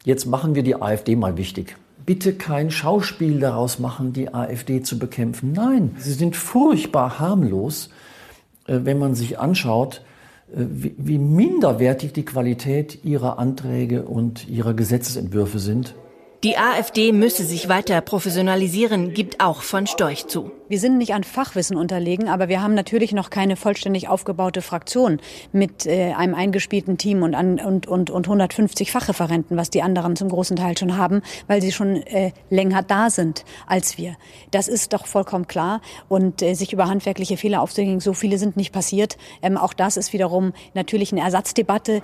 [0.06, 1.76] jetzt machen wir die AfD mal wichtig.
[2.06, 5.52] Bitte kein Schauspiel daraus machen, die AfD zu bekämpfen.
[5.52, 7.90] Nein, sie sind furchtbar harmlos,
[8.68, 10.02] äh, wenn man sich anschaut,
[10.54, 15.94] äh, wie minderwertig die Qualität ihrer Anträge und ihrer Gesetzesentwürfe sind.
[16.46, 20.52] Die AfD müsse sich weiter professionalisieren, gibt auch von Storch zu.
[20.70, 25.20] Wir sind nicht an Fachwissen unterlegen, aber wir haben natürlich noch keine vollständig aufgebaute Fraktion
[25.52, 30.15] mit äh, einem eingespielten Team und, an, und, und, und 150 Fachreferenten, was die anderen
[30.15, 34.15] zum großen Teil schon haben, weil sie schon äh, länger da sind als wir.
[34.52, 35.81] Das ist doch vollkommen klar.
[36.07, 39.18] Und äh, sich über handwerkliche Fehler aufzuregen, so viele sind nicht passiert.
[39.41, 42.04] Ähm, auch das ist wiederum natürlich eine Ersatzdebatte.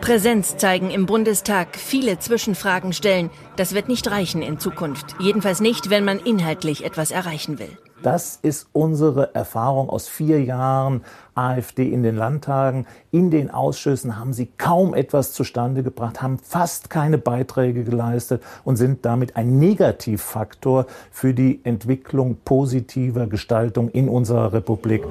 [0.00, 3.30] Präsenz zeigen im Bundestag, viele Zwischenfragen stellen.
[3.56, 5.16] Das wird nicht reichen in Zukunft.
[5.18, 7.76] Jedenfalls nicht, wenn man inhaltlich etwas erreichen will.
[8.02, 11.02] Das ist unsere Erfahrung aus vier Jahren
[11.34, 12.86] AfD in den Landtagen.
[13.10, 18.76] In den Ausschüssen haben sie kaum etwas zustande gebracht, haben fast keine Beiträge geleistet und
[18.76, 25.04] sind damit ein Negativfaktor für die Entwicklung positiver Gestaltung in unserer Republik.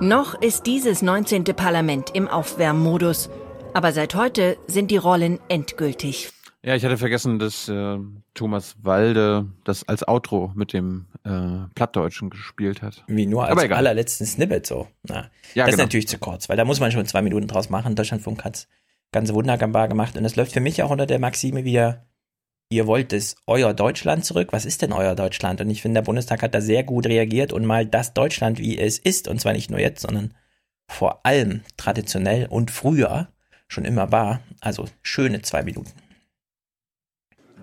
[0.00, 1.44] Noch ist dieses 19.
[1.44, 3.30] Parlament im Aufwärmmodus.
[3.72, 6.35] Aber seit heute sind die Rollen endgültig.
[6.66, 7.96] Ja, ich hatte vergessen, dass äh,
[8.34, 13.04] Thomas Walde das als Outro mit dem äh, Plattdeutschen gespielt hat.
[13.06, 14.88] Wie nur als allerletzten Snippet so.
[15.04, 15.68] Na, ja, das genau.
[15.68, 17.94] ist natürlich zu kurz, weil da muss man schon zwei Minuten draus machen.
[17.94, 18.66] Deutschlandfunk hat's
[19.12, 22.04] ganz wunderbar gemacht und das läuft für mich auch unter der Maxime wieder,
[22.68, 24.48] ihr wollt es euer Deutschland zurück.
[24.50, 25.60] Was ist denn euer Deutschland?
[25.60, 28.76] Und ich finde, der Bundestag hat da sehr gut reagiert und mal das Deutschland, wie
[28.76, 30.34] es ist, und zwar nicht nur jetzt, sondern
[30.88, 33.28] vor allem traditionell und früher
[33.68, 34.40] schon immer war.
[34.60, 35.92] Also schöne zwei Minuten.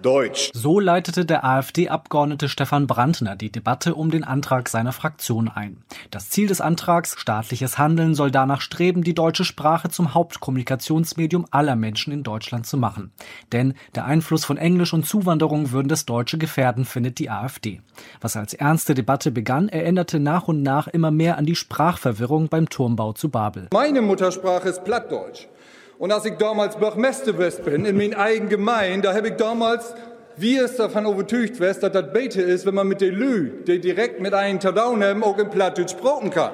[0.03, 0.51] Deutsch.
[0.53, 5.77] So leitete der AfD-Abgeordnete Stefan Brandner die Debatte um den Antrag seiner Fraktion ein.
[6.11, 11.75] Das Ziel des Antrags, staatliches Handeln, soll danach streben, die deutsche Sprache zum Hauptkommunikationsmedium aller
[11.75, 13.11] Menschen in Deutschland zu machen.
[13.51, 17.81] Denn der Einfluss von Englisch und Zuwanderung würden das Deutsche gefährden, findet die AfD.
[18.21, 22.69] Was als ernste Debatte begann, erinnerte nach und nach immer mehr an die Sprachverwirrung beim
[22.69, 23.69] Turmbau zu Babel.
[23.73, 25.47] Meine Muttersprache ist Plattdeutsch.
[26.03, 29.95] Und als ich damals Bürgermeister bin, in meiner eigenen Gemeinde, da habe ich damals,
[30.35, 33.79] wie es davon überzeugt wird, dass das Bete ist, wenn man mit den Lü, die
[33.79, 36.51] direkt mit einem Tadau nehmen, auch in Plattdeutsch sprechen kann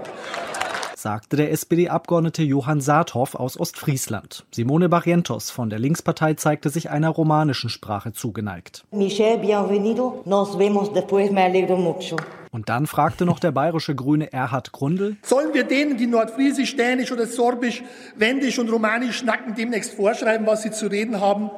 [0.96, 4.46] sagte der SPD-Abgeordnete Johann Saathoff aus Ostfriesland.
[4.52, 8.84] Simone Barrientos von der Linkspartei zeigte sich einer romanischen Sprache zugeneigt.
[8.92, 10.22] Michel, bienvenido.
[10.26, 12.18] Nos vemos después, me alegro mucho.
[12.52, 15.18] Und dann fragte noch der bayerische Grüne Erhard Grundl.
[15.22, 17.84] Sollen wir denen, die Nordfriesisch, Dänisch oder Sorbisch,
[18.16, 21.52] Wendisch und Romanisch schnacken, demnächst vorschreiben, was sie zu reden haben?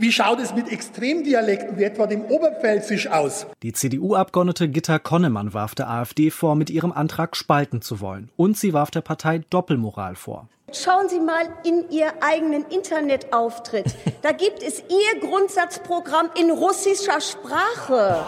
[0.00, 3.48] Wie schaut es mit Extremdialekten wie etwa dem Oberpfälzisch aus?
[3.64, 8.30] Die CDU-Abgeordnete Gitta Konnemann warf der AfD vor, mit ihrem Antrag spalten zu wollen.
[8.36, 10.48] Und sie warf der Partei Doppelmoral vor.
[10.70, 13.86] Schauen Sie mal in Ihr eigenen Internetauftritt.
[14.20, 18.24] Da gibt es Ihr Grundsatzprogramm in russischer Sprache.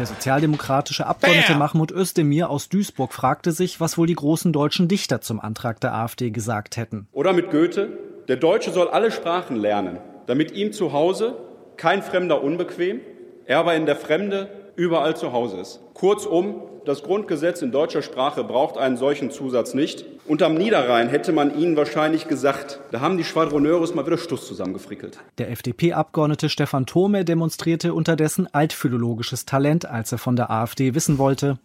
[0.00, 5.20] Der sozialdemokratische Abgeordnete Mahmoud Özdemir aus Duisburg fragte sich, was wohl die großen deutschen Dichter
[5.20, 7.06] zum Antrag der AfD gesagt hätten.
[7.12, 11.36] Oder mit Goethe, der Deutsche soll alle Sprachen lernen, damit ihm zu Hause
[11.76, 13.02] kein Fremder unbequem,
[13.44, 15.80] er aber in der Fremde überall zu Hause ist.
[15.92, 20.04] Kurzum, das Grundgesetz in deutscher Sprache braucht einen solchen Zusatz nicht.
[20.26, 25.18] Unterm Niederrhein hätte man ihnen wahrscheinlich gesagt, da haben die Schwadroneures mal wieder Stuss zusammengefrickelt.
[25.38, 31.58] Der FDP-Abgeordnete Stefan Thome demonstrierte unterdessen altphilologisches Talent, als er von der AfD wissen wollte.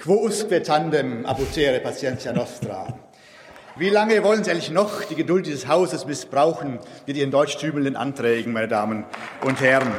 [0.00, 2.98] Quo usque tandem abutere patientia nostra.
[3.76, 8.52] Wie lange wollen Sie eigentlich noch die Geduld dieses Hauses missbrauchen mit Ihren deutschtümelnden Anträgen,
[8.52, 9.04] meine Damen
[9.42, 9.92] und Herren?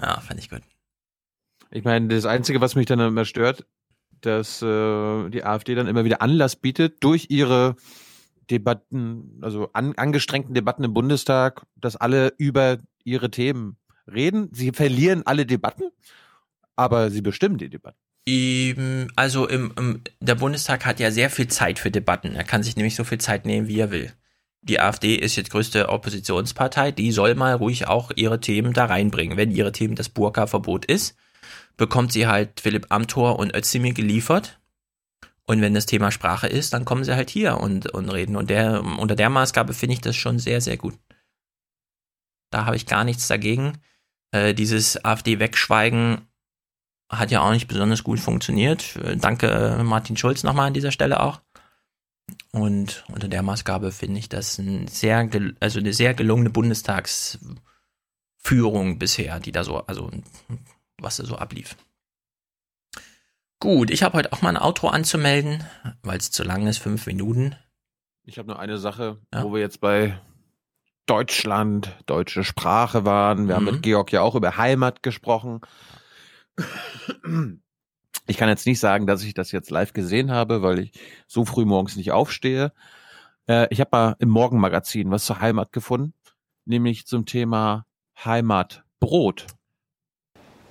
[0.00, 0.62] Ja, fand ich gut.
[1.74, 3.66] Ich meine, das Einzige, was mich dann immer stört,
[4.20, 7.74] dass äh, die AfD dann immer wieder Anlass bietet, durch ihre
[8.48, 14.50] Debatten, also an, angestrengten Debatten im Bundestag, dass alle über ihre Themen reden.
[14.52, 15.90] Sie verlieren alle Debatten,
[16.76, 17.98] aber sie bestimmen die Debatten.
[19.16, 22.36] Also im, im, der Bundestag hat ja sehr viel Zeit für Debatten.
[22.36, 24.12] Er kann sich nämlich so viel Zeit nehmen, wie er will.
[24.62, 29.36] Die AfD ist jetzt größte Oppositionspartei, die soll mal ruhig auch ihre Themen da reinbringen.
[29.36, 31.16] Wenn ihre Themen das Burka-Verbot ist,
[31.76, 34.60] bekommt sie halt Philipp Amthor und Özdemir geliefert.
[35.46, 38.36] Und wenn das Thema Sprache ist, dann kommen sie halt hier und, und reden.
[38.36, 40.98] Und der, unter der Maßgabe finde ich das schon sehr, sehr gut.
[42.50, 43.78] Da habe ich gar nichts dagegen.
[44.30, 46.22] Äh, dieses AfD-Wegschweigen
[47.10, 48.98] hat ja auch nicht besonders gut funktioniert.
[49.16, 51.40] Danke äh, Martin Schulz nochmal an dieser Stelle auch.
[52.52, 55.28] Und unter der Maßgabe finde ich das ein sehr,
[55.60, 60.10] also eine sehr gelungene Bundestagsführung bisher, die da so, also
[60.98, 61.76] was da so ablief.
[63.60, 65.64] Gut, ich habe heute auch mal ein Outro anzumelden,
[66.02, 67.56] weil es zu lang ist, fünf Minuten.
[68.24, 69.42] Ich habe nur eine Sache, ja?
[69.42, 70.18] wo wir jetzt bei
[71.06, 73.48] Deutschland, deutsche Sprache waren.
[73.48, 73.66] Wir mhm.
[73.66, 75.60] haben mit Georg ja auch über Heimat gesprochen.
[78.26, 80.92] Ich kann jetzt nicht sagen, dass ich das jetzt live gesehen habe, weil ich
[81.26, 82.72] so früh morgens nicht aufstehe.
[83.46, 86.14] Äh, ich habe mal im Morgenmagazin was zur Heimat gefunden,
[86.64, 87.84] nämlich zum Thema
[88.24, 89.46] Heimatbrot.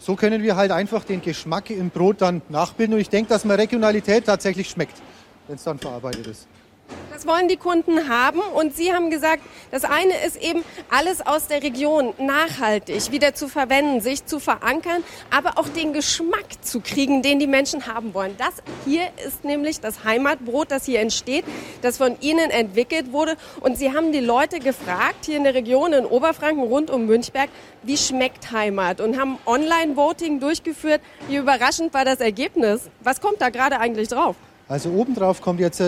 [0.05, 3.45] So können wir halt einfach den Geschmack im Brot dann nachbilden und ich denke, dass
[3.45, 5.01] man Regionalität tatsächlich schmeckt,
[5.47, 6.45] wenn es dann verarbeitet ist.
[7.23, 11.47] Das wollen die Kunden haben und Sie haben gesagt, das eine ist eben alles aus
[11.47, 17.21] der Region nachhaltig wieder zu verwenden, sich zu verankern, aber auch den Geschmack zu kriegen,
[17.21, 18.35] den die Menschen haben wollen.
[18.37, 21.45] Das hier ist nämlich das Heimatbrot, das hier entsteht,
[21.81, 25.93] das von Ihnen entwickelt wurde und Sie haben die Leute gefragt hier in der Region
[25.93, 27.49] in Oberfranken rund um Münchberg,
[27.83, 30.99] wie schmeckt Heimat und haben Online-Voting durchgeführt.
[31.29, 32.89] Wie überraschend war das Ergebnis?
[33.01, 34.35] Was kommt da gerade eigentlich drauf?
[34.67, 35.81] Also obendrauf kommt jetzt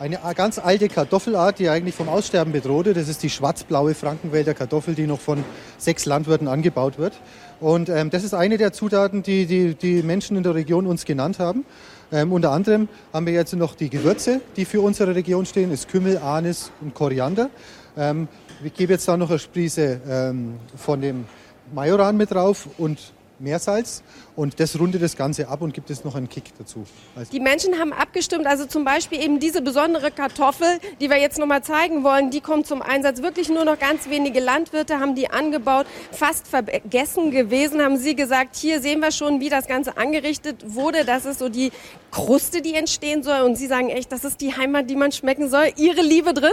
[0.00, 2.96] eine ganz alte Kartoffelart, die eigentlich vom Aussterben bedroht ist.
[2.96, 5.44] Das ist die schwarzblaue Frankenwälder Kartoffel, die noch von
[5.76, 7.12] sechs Landwirten angebaut wird.
[7.60, 11.04] Und ähm, das ist eine der Zutaten, die, die die Menschen in der Region uns
[11.04, 11.66] genannt haben.
[12.10, 15.80] Ähm, unter anderem haben wir jetzt noch die Gewürze, die für unsere Region stehen, das
[15.80, 17.50] ist Kümmel, Anis und Koriander.
[17.94, 18.26] Ähm,
[18.64, 21.26] ich gebe jetzt da noch eine Sprise ähm, von dem
[21.74, 24.02] Majoran mit drauf und Meersalz
[24.36, 26.84] und das rundet das Ganze ab und gibt es noch einen Kick dazu.
[27.16, 31.38] Also die Menschen haben abgestimmt, also zum Beispiel eben diese besondere Kartoffel, die wir jetzt
[31.38, 33.22] nochmal zeigen wollen, die kommt zum Einsatz.
[33.22, 38.56] Wirklich nur noch ganz wenige Landwirte haben die angebaut, fast vergessen gewesen, haben sie gesagt,
[38.56, 41.04] hier sehen wir schon, wie das Ganze angerichtet wurde.
[41.04, 41.72] Das ist so die
[42.10, 45.48] Kruste, die entstehen soll und sie sagen echt, das ist die Heimat, die man schmecken
[45.48, 45.70] soll.
[45.76, 46.52] Ihre Liebe drin?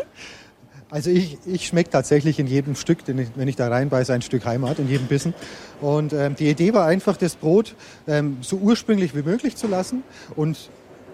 [0.89, 4.45] Also ich, ich schmecke tatsächlich in jedem Stück, ich, wenn ich da reinbeiße, ein Stück
[4.45, 5.33] Heimat, in jedem Bissen.
[5.81, 7.75] Und ähm, die Idee war einfach, das Brot
[8.07, 10.03] ähm, so ursprünglich wie möglich zu lassen
[10.35, 10.69] und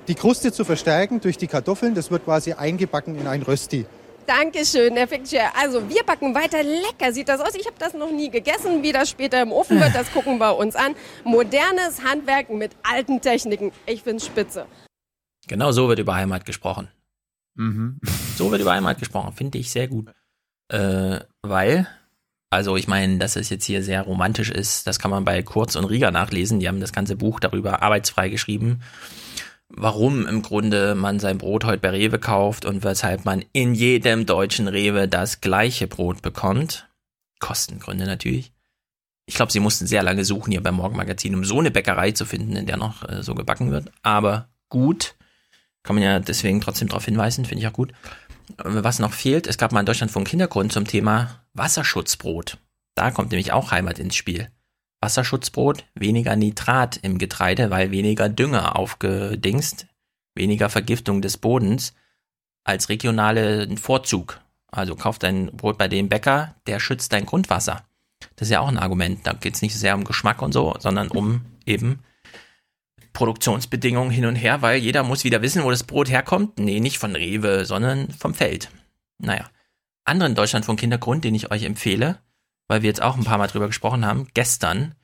[0.07, 1.95] die Kruste zu verstärken durch die Kartoffeln.
[1.95, 3.85] Das wird quasi eingebacken in ein Rösti.
[4.27, 5.51] Dankeschön, Herr Fickcher.
[5.59, 6.63] Also wir backen weiter.
[6.63, 7.55] Lecker sieht das aus.
[7.55, 8.81] Ich habe das noch nie gegessen.
[8.83, 10.95] Wie das später im Ofen wird, das gucken wir uns an.
[11.23, 13.71] Modernes Handwerk mit alten Techniken.
[13.85, 14.65] Ich find's spitze.
[15.47, 16.89] Genau so wird über Heimat gesprochen.
[17.55, 17.99] Mhm.
[18.35, 20.09] So wird über Heimat gesprochen, finde ich sehr gut.
[20.69, 21.87] Äh, weil,
[22.49, 25.75] also ich meine, dass es jetzt hier sehr romantisch ist, das kann man bei Kurz
[25.75, 26.59] und Rieger nachlesen.
[26.59, 28.81] Die haben das ganze Buch darüber arbeitsfrei geschrieben,
[29.69, 34.25] warum im Grunde man sein Brot heute bei Rewe kauft und weshalb man in jedem
[34.25, 36.89] deutschen Rewe das gleiche Brot bekommt.
[37.39, 38.51] Kostengründe natürlich.
[39.25, 42.25] Ich glaube, sie mussten sehr lange suchen hier beim Morgenmagazin, um so eine Bäckerei zu
[42.25, 43.91] finden, in der noch äh, so gebacken wird.
[44.01, 45.15] Aber gut,
[45.83, 47.93] kann man ja deswegen trotzdem darauf hinweisen, finde ich auch gut.
[48.57, 52.57] Was noch fehlt, es gab mal in Deutschland von Kindergrund zum Thema Wasserschutzbrot.
[52.95, 54.49] Da kommt nämlich auch Heimat ins Spiel.
[55.01, 59.87] Wasserschutzbrot, weniger Nitrat im Getreide, weil weniger Dünger aufgedingst,
[60.35, 61.93] weniger Vergiftung des Bodens
[62.63, 64.39] als regionalen Vorzug.
[64.67, 67.83] Also kauf dein Brot bei dem Bäcker, der schützt dein Grundwasser.
[68.35, 69.27] Das ist ja auch ein Argument.
[69.27, 71.99] Da geht es nicht sehr um Geschmack und so, sondern um eben
[73.13, 76.59] Produktionsbedingungen hin und her, weil jeder muss wieder wissen, wo das Brot herkommt.
[76.59, 78.69] Nee, nicht von Rewe, sondern vom Feld.
[79.19, 79.49] Naja.
[80.05, 82.19] Anderen Deutschland von Kindergrund, den ich euch empfehle,
[82.67, 84.27] weil wir jetzt auch ein paar Mal drüber gesprochen haben.
[84.33, 84.95] Gestern,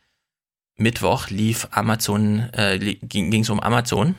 [0.75, 4.15] Mittwoch, lief Amazon, äh, ging es um Amazon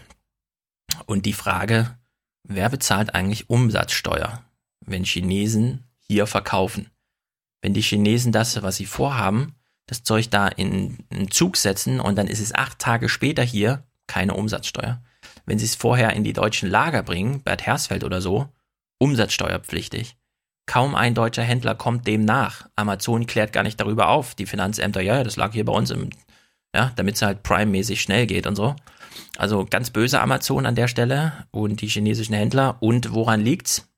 [1.05, 1.99] und die Frage,
[2.45, 4.43] wer bezahlt eigentlich Umsatzsteuer,
[4.87, 6.91] wenn Chinesen hier verkaufen?
[7.61, 9.55] Wenn die Chinesen das, was sie vorhaben,
[9.91, 13.83] das Zeug da in einen Zug setzen und dann ist es acht Tage später hier
[14.07, 15.03] keine Umsatzsteuer.
[15.47, 18.49] Wenn sie es vorher in die deutschen Lager bringen, Bad Hersfeld oder so,
[18.99, 20.17] umsatzsteuerpflichtig.
[20.67, 22.69] Kaum ein deutscher Händler kommt dem nach.
[22.77, 24.37] Amazon klärt gar nicht darüber auf.
[24.37, 26.11] Die Finanzämter, ja, das lag hier bei uns im,
[26.73, 28.77] ja, damit es halt Prime-mäßig schnell geht und so.
[29.37, 32.77] Also ganz böse Amazon an der Stelle und die chinesischen Händler.
[32.81, 33.89] Und woran liegt's?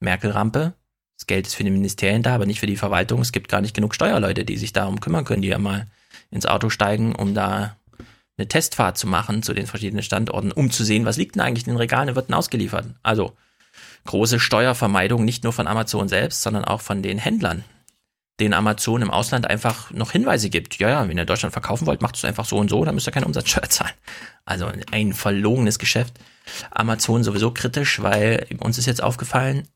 [0.00, 0.74] Merkel-Rampe,
[1.18, 3.20] das Geld ist für die Ministerien da, aber nicht für die Verwaltung.
[3.20, 5.88] Es gibt gar nicht genug Steuerleute, die sich darum kümmern können, die ja mal
[6.30, 7.76] ins Auto steigen, um da
[8.36, 11.66] eine Testfahrt zu machen zu den verschiedenen Standorten, um zu sehen, was liegt denn eigentlich
[11.66, 12.86] in den Regalen und wird denn ausgeliefert.
[13.02, 13.36] Also
[14.04, 17.64] große Steuervermeidung nicht nur von Amazon selbst, sondern auch von den Händlern,
[18.38, 20.78] denen Amazon im Ausland einfach noch Hinweise gibt.
[20.78, 23.08] Ja, ja, wenn ihr Deutschland verkaufen wollt, macht es einfach so und so, dann müsst
[23.08, 23.94] ihr keine Umsatzsteuer zahlen.
[24.44, 26.14] Also ein verlogenes Geschäft.
[26.70, 29.66] Amazon sowieso kritisch, weil uns ist jetzt aufgefallen,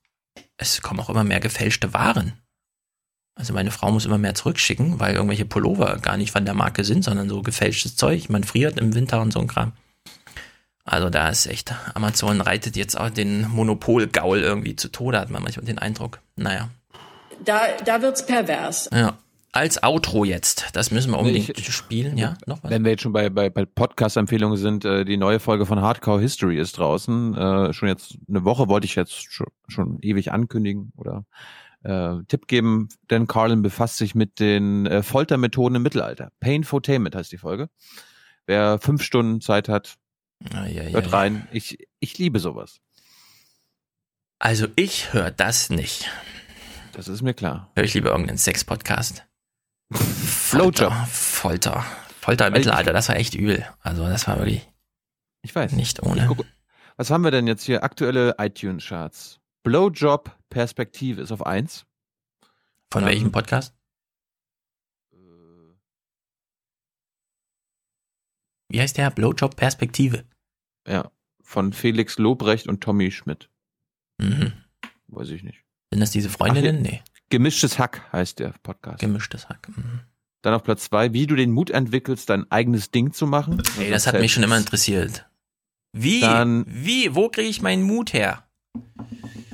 [0.57, 2.33] es kommen auch immer mehr gefälschte Waren.
[3.35, 6.85] Also meine Frau muss immer mehr zurückschicken, weil irgendwelche Pullover gar nicht von der Marke
[6.85, 8.28] sind, sondern so gefälschtes Zeug.
[8.28, 9.73] Man friert im Winter und so ein Kram.
[10.85, 15.43] Also da ist echt, Amazon reitet jetzt auch den Monopolgaul irgendwie zu Tode, hat man
[15.43, 16.20] manchmal den Eindruck.
[16.36, 16.69] Naja.
[17.44, 18.91] Da, da wird's pervers.
[18.93, 19.17] Ja.
[19.55, 22.39] Als Outro jetzt, das müssen wir unbedingt ich, spielen, ja?
[22.47, 22.71] Noch was?
[22.71, 26.23] Wenn wir jetzt schon bei, bei, bei Podcast-Empfehlungen sind, äh, die neue Folge von Hardcore
[26.23, 27.35] History ist draußen.
[27.35, 31.27] Äh, schon jetzt eine Woche wollte ich jetzt schon, schon ewig ankündigen oder
[31.83, 36.33] äh, Tipp geben, denn Carlin befasst sich mit den äh, Foltermethoden im Mittelalter.
[36.41, 37.69] Painfotainment heißt die Folge.
[38.47, 39.97] Wer fünf Stunden Zeit hat,
[40.55, 41.47] ah, ja, hört ja, rein.
[41.53, 42.81] Ich, ich liebe sowas.
[44.39, 46.11] Also ich höre das nicht.
[46.95, 47.71] Das ist mir klar.
[47.77, 49.27] Hör ich lieber irgendeinen Sex-Podcast.
[49.95, 50.93] Flowjob.
[51.07, 51.85] Folter.
[52.21, 53.67] Folter im Mittelalter, das war echt übel.
[53.81, 54.69] Also das war wirklich.
[55.43, 55.73] Ich weiß.
[55.73, 56.27] Nicht ohne.
[56.27, 56.47] Guck,
[56.97, 57.83] was haben wir denn jetzt hier?
[57.83, 59.41] Aktuelle iTunes-Charts.
[59.65, 61.85] Blowjob Perspektive ist auf 1.
[62.93, 63.75] Von Dann, welchem Podcast?
[68.69, 69.11] Wie heißt der?
[69.11, 70.25] Blowjob Perspektive.
[70.89, 71.11] Ja,
[71.43, 73.51] von Felix Lobrecht und Tommy Schmidt.
[74.19, 74.53] Mhm.
[75.09, 75.62] Weiß ich nicht.
[75.91, 76.79] Sind das diese Freundinnen?
[76.79, 77.03] Ach, nee.
[77.33, 78.99] Gemischtes Hack heißt der Podcast.
[79.01, 79.67] Gemischtes Hack.
[79.75, 80.01] Mhm.
[80.43, 83.62] Dann auf Platz zwei, wie du den Mut entwickelst, dein eigenes Ding zu machen.
[83.78, 85.27] Ey, das hat mich schon immer interessiert.
[85.93, 86.20] Wie?
[86.20, 87.15] Dann- Wie?
[87.15, 88.47] Wo kriege ich meinen Mut her?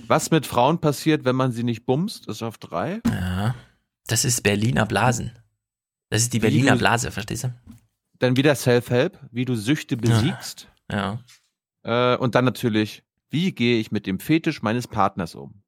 [0.09, 3.01] Was mit Frauen passiert, wenn man sie nicht bumst, ist auf drei.
[3.07, 3.55] Ja.
[4.09, 5.39] Das ist Berliner Blasen.
[6.11, 7.55] Das ist die Wie Berliner du- Blase, verstehst du?
[8.19, 10.67] Dann wieder Self-Help, wie du Süchte besiegst.
[10.91, 11.23] Ja.
[11.85, 15.63] Äh, und dann natürlich, wie gehe ich mit dem Fetisch meines Partners um?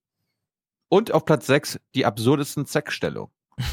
[0.91, 3.33] Und auf Platz sechs die absurdesten Sexstellungen.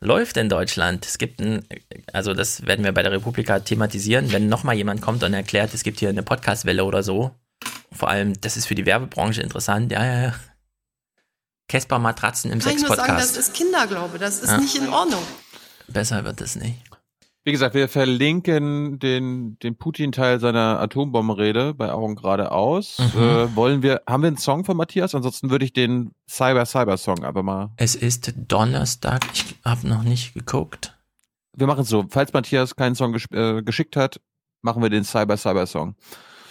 [0.00, 1.04] Läuft in Deutschland.
[1.04, 1.66] Es gibt ein,
[2.12, 5.82] also das werden wir bei der Republika thematisieren, wenn nochmal jemand kommt und erklärt, es
[5.82, 7.32] gibt hier eine Podcastwelle oder so.
[7.92, 9.90] Vor allem, das ist für die Werbebranche interessant.
[9.92, 10.34] Ja, ja, ja.
[11.68, 13.36] Casper Matratzen im Kann ich nur sagen, das Sex-Podcast.
[13.36, 14.58] ist Kinderglaube, das ist Ja.
[14.58, 15.22] nicht in Ordnung.
[15.88, 16.78] Besser wird es nicht.
[17.42, 22.98] Wie gesagt, wir verlinken den, den Putin-Teil seiner Atombombenrede bei Augen geradeaus.
[22.98, 23.20] Mhm.
[23.20, 25.14] Äh, wollen wir, haben wir einen Song von Matthias?
[25.14, 27.70] Ansonsten würde ich den Cyber-Cyber-Song aber mal.
[27.76, 30.98] Es ist Donnerstag, ich habe noch nicht geguckt.
[31.56, 32.04] Wir machen es so.
[32.10, 34.20] Falls Matthias keinen Song gesch äh, geschickt hat,
[34.60, 35.96] machen wir den Cyber-Cyber-Song.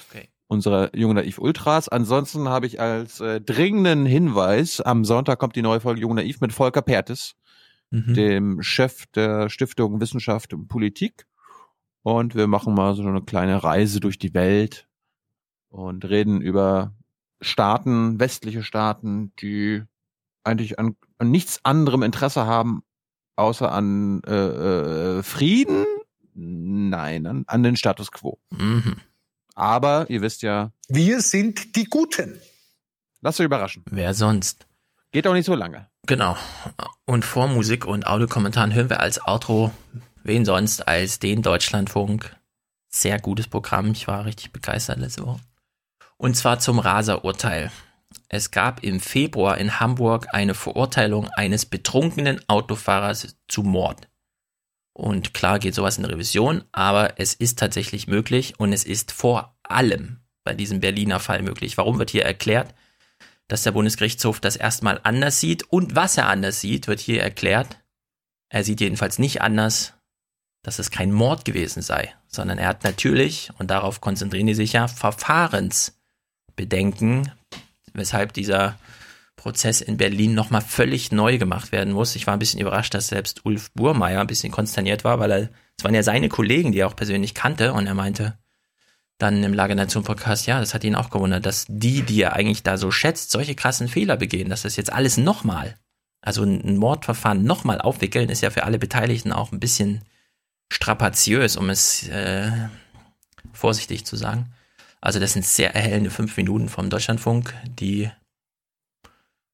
[0.09, 0.29] Okay.
[0.47, 1.87] Unsere Jung Naiv Ultras.
[1.87, 6.41] Ansonsten habe ich als äh, dringenden Hinweis, am Sonntag kommt die neue Folge Jung Naiv
[6.41, 7.35] mit Volker Pertes,
[7.91, 8.13] Mhm.
[8.13, 11.25] dem Chef der Stiftung Wissenschaft und Politik.
[12.03, 14.87] Und wir machen mal so eine kleine Reise durch die Welt
[15.69, 16.93] und reden über
[17.41, 19.83] Staaten, westliche Staaten, die
[20.43, 22.83] eigentlich an, an nichts anderem Interesse haben,
[23.35, 25.85] außer an äh, äh, Frieden?
[26.33, 28.39] Nein, an, an den Status quo.
[28.51, 28.95] Mhm.
[29.55, 32.39] Aber ihr wisst ja, Wir sind die Guten.
[33.21, 33.83] lasst euch überraschen.
[33.89, 34.65] Wer sonst?
[35.11, 35.89] Geht auch nicht so lange.
[36.05, 36.37] Genau.
[37.05, 39.71] Und vor Musik und Audiokommentaren hören wir als Outro,
[40.23, 42.35] wen sonst als den Deutschlandfunk.
[42.89, 43.91] Sehr gutes Programm.
[43.91, 45.39] Ich war richtig begeistert letzte Woche.
[46.17, 47.71] Und zwar zum Raser-Urteil.
[48.27, 54.07] Es gab im Februar in Hamburg eine Verurteilung eines betrunkenen Autofahrers zu Mord.
[54.93, 59.57] Und klar geht sowas in Revision, aber es ist tatsächlich möglich und es ist vor
[59.63, 61.77] allem bei diesem Berliner Fall möglich.
[61.77, 62.73] Warum wird hier erklärt?
[63.49, 65.63] Dass der Bundesgerichtshof das erstmal anders sieht.
[65.63, 67.83] Und was er anders sieht, wird hier erklärt.
[68.49, 69.95] Er sieht jedenfalls nicht anders,
[70.63, 74.73] dass es kein Mord gewesen sei, sondern er hat natürlich, und darauf konzentrieren die sich
[74.73, 77.31] ja, Verfahrensbedenken,
[77.93, 78.77] weshalb dieser
[79.35, 82.15] Prozess in Berlin nochmal völlig neu gemacht werden muss.
[82.15, 85.49] Ich war ein bisschen überrascht, dass selbst Ulf Burmeier ein bisschen konsterniert war, weil er,
[85.77, 88.37] es waren ja seine Kollegen, die er auch persönlich kannte, und er meinte,
[89.19, 92.33] dann im Lager Nation Podcast, ja, das hat ihn auch gewundert, dass die, die er
[92.33, 95.75] eigentlich da so schätzt, solche krassen Fehler begehen, dass das jetzt alles nochmal,
[96.21, 100.01] also ein Mordverfahren nochmal aufwickeln, ist ja für alle Beteiligten auch ein bisschen
[100.71, 102.51] strapaziös, um es äh,
[103.51, 104.53] vorsichtig zu sagen.
[105.01, 108.09] Also das sind sehr erhellende fünf Minuten vom Deutschlandfunk, die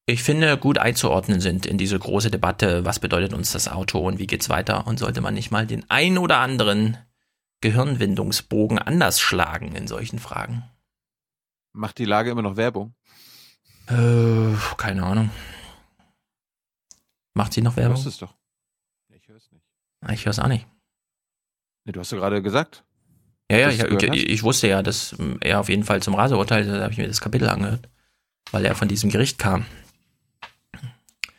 [0.08, 4.20] ich finde gut einzuordnen sind in diese große Debatte, was bedeutet uns das Auto und
[4.20, 6.96] wie geht's weiter und sollte man nicht mal den ein oder anderen
[7.60, 10.64] Gehirnwindungsbogen anders schlagen in solchen Fragen?
[11.72, 12.94] Macht die Lage immer noch Werbung?
[13.88, 15.30] Äh, keine Ahnung.
[17.34, 17.96] Macht sie noch Du Werbung?
[17.96, 18.34] hörst es doch.
[19.08, 19.64] Ich höre es nicht.
[20.00, 20.66] Ah, Ich höre es auch nicht.
[21.84, 22.84] Nee, du hast ja gerade gesagt.
[23.50, 26.82] Ja, ja, ich, ich, ich wusste ja, dass er auf jeden Fall zum Raseurteil, da
[26.82, 27.88] habe ich mir das Kapitel angehört,
[28.50, 29.66] weil er von diesem Gericht kam.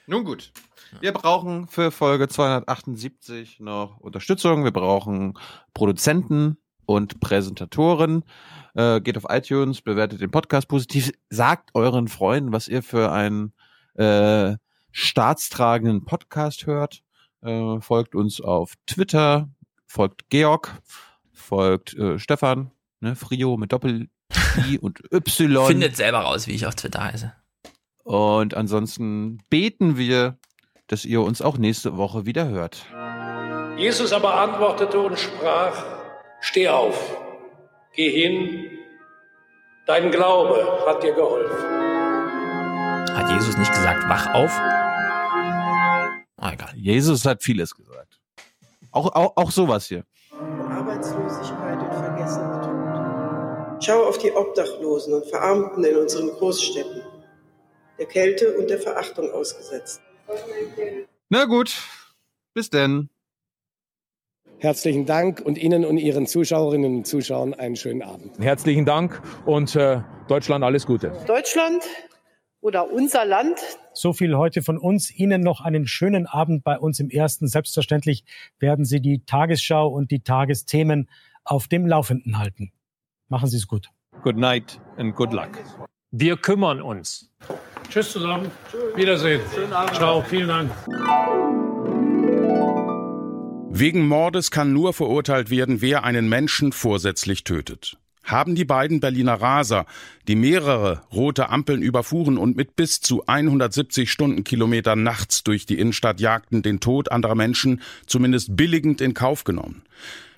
[0.06, 0.54] Nun gut.
[1.00, 4.64] Wir brauchen für Folge 278 noch Unterstützung.
[4.64, 5.38] Wir brauchen
[5.74, 8.24] Produzenten und Präsentatoren.
[8.74, 11.12] Äh, geht auf iTunes, bewertet den Podcast positiv.
[11.30, 13.54] Sagt euren Freunden, was ihr für einen
[13.96, 14.56] äh,
[14.92, 17.04] staatstragenden Podcast hört.
[17.42, 19.50] Äh, folgt uns auf Twitter,
[19.86, 20.82] folgt Georg,
[21.32, 25.68] folgt äh, Stefan, ne, Frio mit Doppel-I und Y.
[25.68, 27.34] Findet selber raus, wie ich auf Twitter heiße.
[28.04, 30.38] Und ansonsten beten wir,
[30.88, 32.86] dass ihr uns auch nächste Woche wieder hört.
[33.78, 35.84] Jesus aber antwortete und sprach,
[36.40, 37.18] Steh auf,
[37.94, 38.66] geh hin,
[39.86, 41.58] dein Glaube hat dir geholfen.
[43.16, 44.52] Hat Jesus nicht gesagt, wach auf?
[46.38, 46.70] Ah, egal.
[46.76, 48.20] Jesus hat vieles gesagt.
[48.92, 50.04] Auch, auch, auch sowas hier.
[50.70, 53.84] Arbeitslosigkeit und vergessener Tod.
[53.84, 57.02] Schau auf die Obdachlosen und Verarmten in unseren Großstädten,
[58.00, 60.02] der Kälte und der Verachtung ausgesetzt.
[61.30, 61.82] Na gut,
[62.54, 63.10] bis denn.
[64.60, 68.40] Herzlichen Dank und Ihnen und Ihren Zuschauerinnen und Zuschauern einen schönen Abend.
[68.40, 71.12] Herzlichen Dank und äh, Deutschland alles Gute.
[71.28, 71.84] Deutschland
[72.60, 73.60] oder unser Land
[73.94, 75.14] So viel heute von uns.
[75.14, 77.48] Ihnen noch einen schönen Abend bei uns im Ersten.
[77.48, 78.24] Selbstverständlich
[78.60, 81.08] werden Sie die Tagesschau und die Tagesthemen
[81.44, 82.72] auf dem Laufenden halten.
[83.30, 83.90] Machen Sie es gut.
[84.24, 85.52] Good night and good luck.
[86.12, 87.30] Wir kümmern uns.
[87.90, 88.52] Tschüss zusammen.
[88.96, 89.42] Wiedersehen.
[89.94, 90.22] Ciao.
[90.22, 90.72] Vielen Dank.
[93.70, 97.98] Wegen Mordes kann nur verurteilt werden, wer einen Menschen vorsätzlich tötet.
[98.24, 99.86] Haben die beiden Berliner Raser,
[100.28, 106.20] die mehrere rote Ampeln überfuhren und mit bis zu 170 Stundenkilometer nachts durch die Innenstadt
[106.20, 109.84] jagten, den Tod anderer Menschen zumindest billigend in Kauf genommen?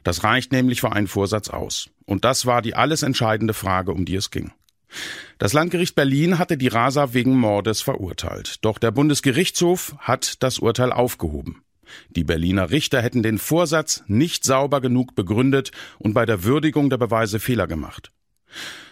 [0.04, 1.90] Das reicht nämlich für einen Vorsatz aus.
[2.06, 4.52] Und das war die alles entscheidende Frage, um die es ging.
[5.38, 8.58] Das Landgericht Berlin hatte die Raser wegen Mordes verurteilt.
[8.62, 11.64] Doch der Bundesgerichtshof hat das Urteil aufgehoben.
[12.10, 16.98] Die Berliner Richter hätten den Vorsatz nicht sauber genug begründet und bei der Würdigung der
[16.98, 18.12] Beweise Fehler gemacht.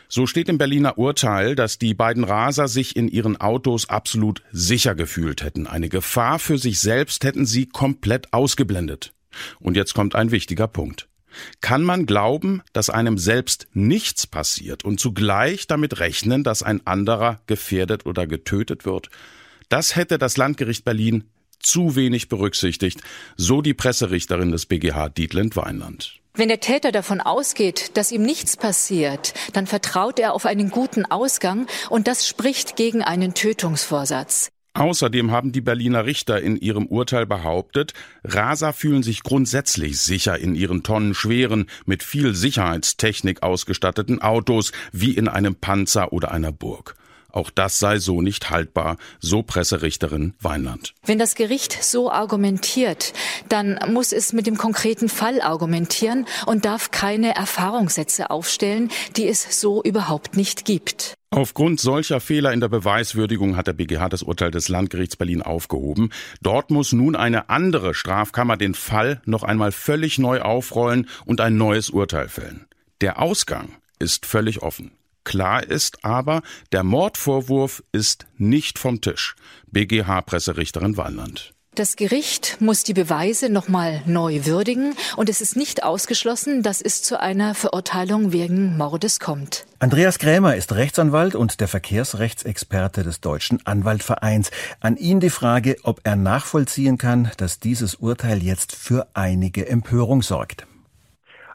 [0.10, 4.96] So steht im Berliner Urteil, dass die beiden Raser sich in ihren Autos absolut sicher
[4.96, 5.68] gefühlt hätten.
[5.68, 9.14] Eine Gefahr für sich selbst hätten sie komplett ausgeblendet.
[9.60, 11.10] Und jetzt kommt ein wichtiger Punkt.
[11.62, 17.40] Kann man glauben, dass einem selbst nichts passiert und zugleich damit rechnen, dass ein anderer
[17.48, 19.10] gefährdet oder getötet wird?
[19.70, 21.26] Das hätte das Landgericht Berlin
[21.60, 23.02] zu wenig berücksichtigt,
[23.36, 26.20] so die Presserichterin des BGH Dietland Weinland.
[26.34, 31.04] Wenn der Täter davon ausgeht, dass ihm nichts passiert, dann vertraut er auf einen guten
[31.06, 34.52] Ausgang und das spricht gegen einen Tötungsvorsatz.
[34.78, 40.54] Außerdem haben die Berliner Richter in ihrem Urteil behauptet, Raser fühlen sich grundsätzlich sicher in
[40.54, 46.96] ihren tonnenschweren, mit viel Sicherheitstechnik ausgestatteten Autos wie in einem Panzer oder einer Burg.
[47.32, 50.94] Auch das sei so nicht haltbar, so Presserichterin Weinland.
[51.04, 53.14] Wenn das Gericht so argumentiert,
[53.50, 59.60] dann muss es mit dem konkreten Fall argumentieren und darf keine Erfahrungssätze aufstellen, die es
[59.60, 61.17] so überhaupt nicht gibt.
[61.30, 66.12] Aufgrund solcher Fehler in der Beweiswürdigung hat der BGH das Urteil des Landgerichts Berlin aufgehoben.
[66.42, 71.58] Dort muss nun eine andere Strafkammer den Fall noch einmal völlig neu aufrollen und ein
[71.58, 72.66] neues Urteil fällen.
[73.02, 74.92] Der Ausgang ist völlig offen.
[75.26, 76.42] Klar ist aber,
[76.72, 79.36] der Mordvorwurf ist nicht vom Tisch.
[79.70, 81.54] BGH-Presserichterin Walland.
[81.78, 87.04] Das Gericht muss die Beweise nochmal neu würdigen und es ist nicht ausgeschlossen, dass es
[87.04, 89.68] zu einer Verurteilung wegen Mordes kommt.
[89.78, 94.50] Andreas Krämer ist Rechtsanwalt und der Verkehrsrechtsexperte des Deutschen Anwaltvereins.
[94.80, 100.24] An ihn die Frage, ob er nachvollziehen kann, dass dieses Urteil jetzt für einige Empörung
[100.24, 100.66] sorgt.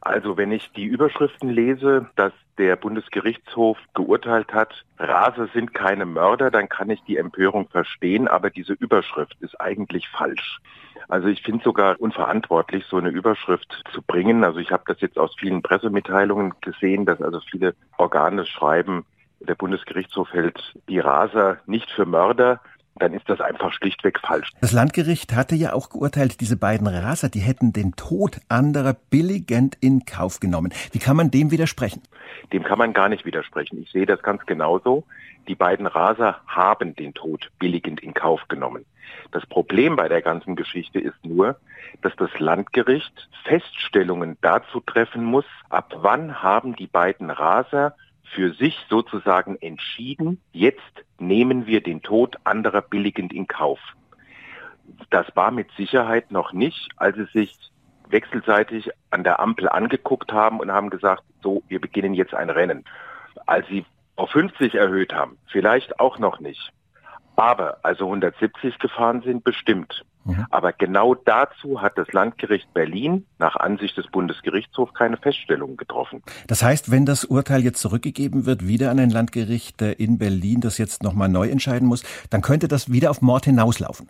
[0.05, 6.51] Also wenn ich die Überschriften lese, dass der Bundesgerichtshof geurteilt hat, Raser sind keine Mörder,
[6.51, 10.59] dann kann ich die Empörung verstehen, aber diese Überschrift ist eigentlich falsch.
[11.09, 14.43] Also ich finde sogar unverantwortlich, so eine Überschrift zu bringen.
[14.43, 19.05] Also ich habe das jetzt aus vielen Pressemitteilungen gesehen, dass also viele Organe schreiben,
[19.39, 22.61] der Bundesgerichtshof hält die Raser nicht für Mörder
[22.97, 24.51] dann ist das einfach schlichtweg falsch.
[24.61, 29.77] Das Landgericht hatte ja auch geurteilt, diese beiden Raser, die hätten den Tod anderer billigend
[29.81, 30.73] in Kauf genommen.
[30.93, 32.03] Wie kann man dem widersprechen?
[32.53, 33.81] Dem kann man gar nicht widersprechen.
[33.83, 35.05] Ich sehe das ganz genauso.
[35.49, 38.85] Die beiden Raser haben den Tod billigend in Kauf genommen.
[39.33, 41.57] Das Problem bei der ganzen Geschichte ist nur,
[42.03, 47.95] dass das Landgericht Feststellungen dazu treffen muss, ab wann haben die beiden Raser
[48.35, 53.79] für sich sozusagen entschieden, jetzt nehmen wir den Tod anderer billigend in Kauf.
[55.11, 57.57] Das war mit Sicherheit noch nicht, als sie sich
[58.09, 62.85] wechselseitig an der Ampel angeguckt haben und haben gesagt, so, wir beginnen jetzt ein Rennen.
[63.47, 63.85] Als sie
[64.17, 66.73] auf 50 erhöht haben, vielleicht auch noch nicht.
[67.43, 70.05] Aber also 170 gefahren sind, bestimmt.
[70.25, 70.47] Mhm.
[70.51, 76.23] Aber genau dazu hat das Landgericht Berlin nach Ansicht des Bundesgerichtshofs keine Feststellung getroffen.
[76.47, 80.79] Das heißt, wenn das Urteil jetzt zurückgegeben wird, wieder an ein Landgericht in Berlin, das
[80.79, 84.09] jetzt nochmal neu entscheiden muss, dann könnte das wieder auf Mord hinauslaufen.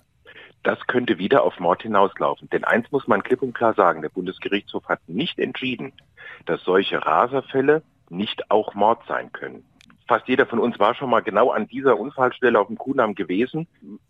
[0.63, 2.51] Das könnte wieder auf Mord hinauslaufen.
[2.51, 5.95] Denn eins muss man klipp und klar sagen, der Bundesgerichtshof hat nicht entschieden,
[6.45, 9.65] dass solche Raserfälle nicht auch Mord sein können
[10.07, 13.67] fast jeder von uns war schon mal genau an dieser Unfallstelle auf dem Kuhnamm gewesen.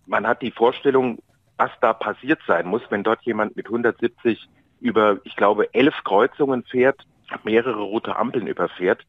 [0.06, 1.18] Man hat die Vorstellung,
[1.56, 4.48] was da passiert sein muss, wenn dort jemand mit 170
[4.80, 7.06] über, ich glaube, elf Kreuzungen fährt,
[7.44, 9.06] mehrere rote Ampeln überfährt.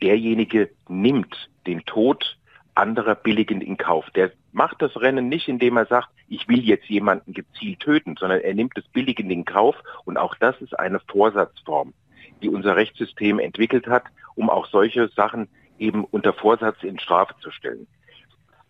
[0.00, 2.38] Derjenige nimmt den Tod
[2.74, 4.08] anderer billigend in Kauf.
[4.10, 8.40] Der macht das Rennen nicht, indem er sagt, ich will jetzt jemanden gezielt töten, sondern
[8.40, 9.74] er nimmt es billigend in Kauf.
[10.04, 11.92] Und auch das ist eine Vorsatzform,
[12.40, 14.04] die unser Rechtssystem entwickelt hat,
[14.36, 15.48] um auch solche Sachen
[15.78, 17.86] eben unter Vorsatz in Strafe zu stellen.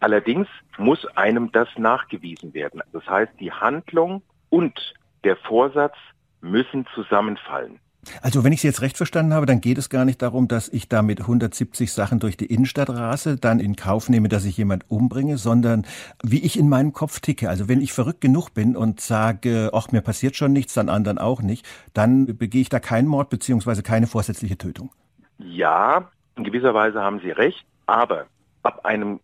[0.00, 0.46] Allerdings
[0.76, 2.82] muss einem das nachgewiesen werden.
[2.92, 5.96] Das heißt, die Handlung und der Vorsatz
[6.40, 7.80] müssen zusammenfallen.
[8.22, 10.68] Also wenn ich Sie jetzt recht verstanden habe, dann geht es gar nicht darum, dass
[10.68, 14.56] ich da mit 170 Sachen durch die Innenstadt rase, dann in Kauf nehme, dass ich
[14.56, 15.84] jemand umbringe, sondern
[16.22, 17.48] wie ich in meinem Kopf ticke.
[17.48, 21.18] Also wenn ich verrückt genug bin und sage, ach, mir passiert schon nichts, dann anderen
[21.18, 24.90] auch nicht, dann begehe ich da keinen Mord beziehungsweise keine vorsätzliche Tötung.
[25.38, 28.26] Ja, in gewisser Weise haben Sie recht, aber
[28.62, 29.20] ab einem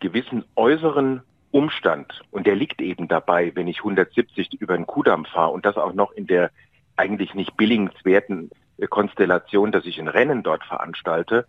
[0.00, 5.52] gewissen äußeren Umstand, und der liegt eben dabei, wenn ich 170 über den Kudamm fahre
[5.52, 6.50] und das auch noch in der
[6.96, 8.50] eigentlich nicht billigenswerten
[8.90, 11.46] Konstellation, dass ich ein Rennen dort veranstalte,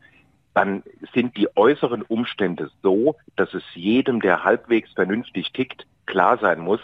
[0.54, 6.60] dann sind die äußeren Umstände so, dass es jedem, der halbwegs vernünftig tickt, klar sein
[6.60, 6.82] muss,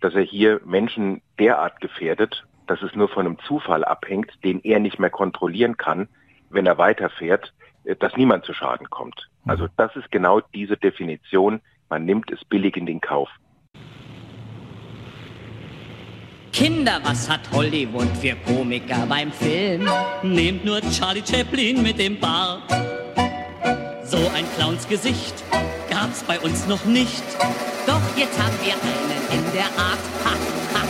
[0.00, 4.80] dass er hier Menschen derart gefährdet, dass es nur von einem Zufall abhängt, den er
[4.80, 6.08] nicht mehr kontrollieren kann,
[6.50, 7.65] wenn er weiterfährt, äh,
[7.98, 9.28] dass niemand zu Schaden kommt.
[9.44, 9.50] Mhm.
[9.50, 11.60] Also das ist genau diese Definition.
[11.88, 13.28] Man nimmt es billig in den Kauf.
[16.52, 19.86] Kinder, was hat Hollywood für Komiker beim Film?
[20.22, 22.62] Nehmt nur Charlie Chaplin mit dem Bart.
[24.04, 25.44] So ein Clownsgesicht
[25.90, 27.22] gab's bei uns noch nicht.
[27.86, 29.98] Doch jetzt haben wir einen in der Art.
[30.24, 30.30] Ha,
[30.78, 30.85] ha.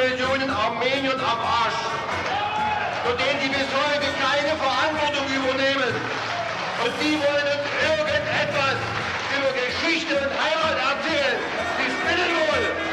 [0.00, 1.80] Millionen Armenier am Arsch,
[3.04, 5.92] für den die bis heute keine Verantwortung übernehmen.
[6.82, 8.80] Und die wollen uns irgendetwas
[9.36, 11.38] über Geschichte und Heimat erzählen.
[11.76, 12.89] Sie spinnen wohl.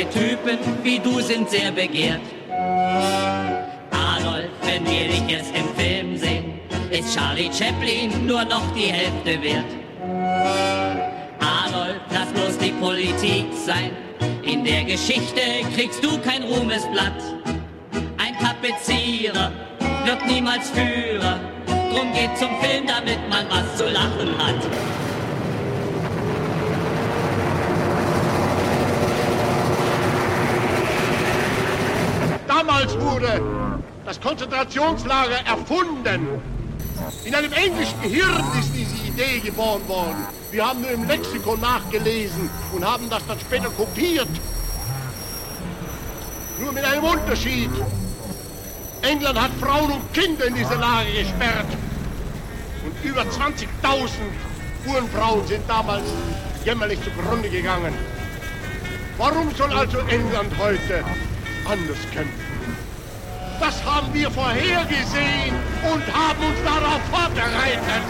[0.00, 2.20] Solche Typen wie du sind sehr begehrt.
[3.90, 9.42] Adolf, wenn wir dich jetzt im Film sehen, ist Charlie Chaplin nur noch die Hälfte
[9.42, 9.64] wert.
[11.40, 13.92] Adolf, lass bloß die Politik sein,
[14.42, 15.40] in der Geschichte
[15.74, 17.22] kriegst du kein Ruhmesblatt.
[18.18, 19.52] Ein Tapezierer
[20.04, 24.99] wird niemals Führer, drum geht zum Film, damit man was zu lachen hat.
[32.60, 33.40] Damals wurde
[34.04, 36.28] das Konzentrationslager erfunden.
[37.24, 40.26] In einem englischen Hirn ist diese Idee geboren worden.
[40.50, 44.28] Wir haben nur im Lexikon nachgelesen und haben das dann später kopiert.
[46.60, 47.70] Nur mit einem Unterschied.
[49.00, 51.66] England hat Frauen und Kinder in diese Lager gesperrt.
[52.84, 53.64] Und über 20.000
[54.86, 56.04] Uhrenfrauen sind damals
[56.66, 57.94] jämmerlich zugrunde gegangen.
[59.16, 61.02] Warum soll also England heute
[61.66, 62.49] anders kämpfen?
[63.60, 65.54] Das haben wir vorhergesehen
[65.92, 68.02] und haben uns darauf vorbereitet.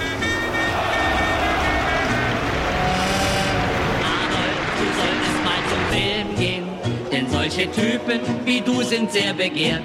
[4.79, 6.69] Du solltest mal zum Film gehen,
[7.11, 9.83] denn solche Typen wie du sind sehr begehrt.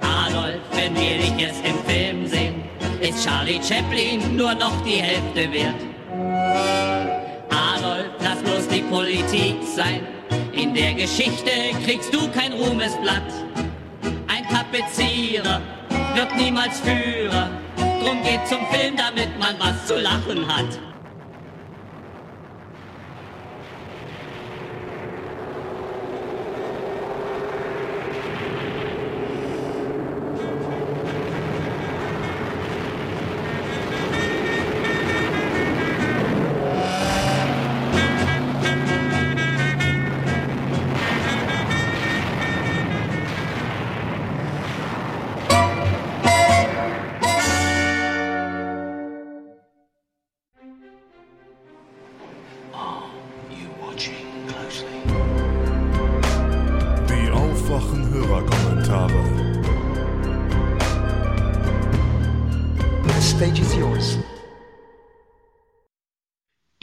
[0.00, 2.62] Adolf, wenn wir dich jetzt im Film sehen,
[3.00, 5.82] ist Charlie Chaplin nur noch die Hälfte wert.
[7.50, 10.06] Adolf, lass bloß die Politik sein,
[10.52, 11.50] in der Geschichte
[11.84, 13.47] kriegst du kein Ruhmesblatt.
[14.70, 15.62] Tapezierer
[16.14, 20.78] wird niemals Führer, drum geht zum Film, damit man was zu lachen hat.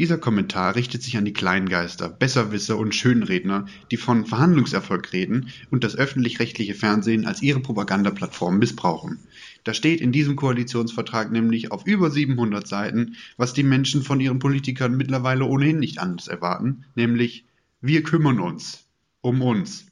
[0.05, 5.83] Dieser Kommentar richtet sich an die Kleingeister, Besserwisser und Schönredner, die von Verhandlungserfolg reden und
[5.83, 9.17] das öffentlich-rechtliche Fernsehen als ihre Propagandaplattform missbrauchen.
[9.63, 14.37] Da steht in diesem Koalitionsvertrag nämlich auf über 700 Seiten, was die Menschen von ihren
[14.37, 17.45] Politikern mittlerweile ohnehin nicht anders erwarten, nämlich
[17.81, 18.87] wir kümmern uns
[19.21, 19.87] um uns.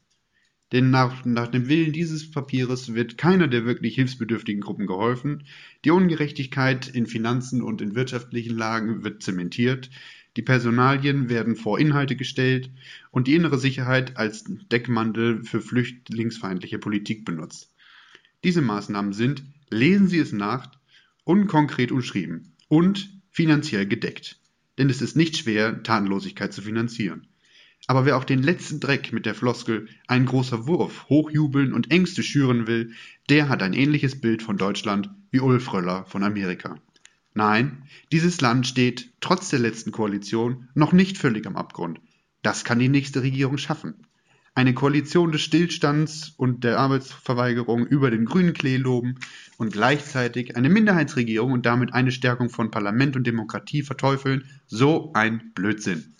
[0.73, 5.43] Denn nach, nach dem Willen dieses Papieres wird keiner der wirklich hilfsbedürftigen Gruppen geholfen,
[5.85, 9.89] die Ungerechtigkeit in Finanzen und in wirtschaftlichen Lagen wird zementiert,
[10.35, 12.71] die Personalien werden vor Inhalte gestellt
[13.11, 17.71] und die innere Sicherheit als Deckmantel für flüchtlingsfeindliche Politik benutzt.
[18.43, 20.71] Diese Maßnahmen sind, lesen Sie es nach,
[21.23, 24.39] unkonkret umschrieben und finanziell gedeckt.
[24.77, 27.27] Denn es ist nicht schwer, Tatenlosigkeit zu finanzieren.
[27.87, 32.23] Aber wer auch den letzten Dreck mit der Floskel ein großer Wurf hochjubeln und Ängste
[32.23, 32.93] schüren will,
[33.29, 36.75] der hat ein ähnliches Bild von Deutschland wie Ulf Röller von Amerika.
[37.33, 41.99] Nein, dieses Land steht, trotz der letzten Koalition, noch nicht völlig am Abgrund.
[42.41, 43.95] Das kann die nächste Regierung schaffen.
[44.55, 49.15] Eine Koalition des Stillstands und der Arbeitsverweigerung über den grünen Klee loben
[49.57, 55.51] und gleichzeitig eine Minderheitsregierung und damit eine Stärkung von Parlament und Demokratie verteufeln, so ein
[55.55, 56.13] Blödsinn.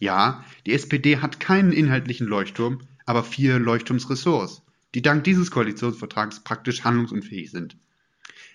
[0.00, 4.62] Ja, die SPD hat keinen inhaltlichen Leuchtturm, aber vier Leuchtturmsressorts,
[4.94, 7.76] die dank dieses Koalitionsvertrags praktisch handlungsunfähig sind.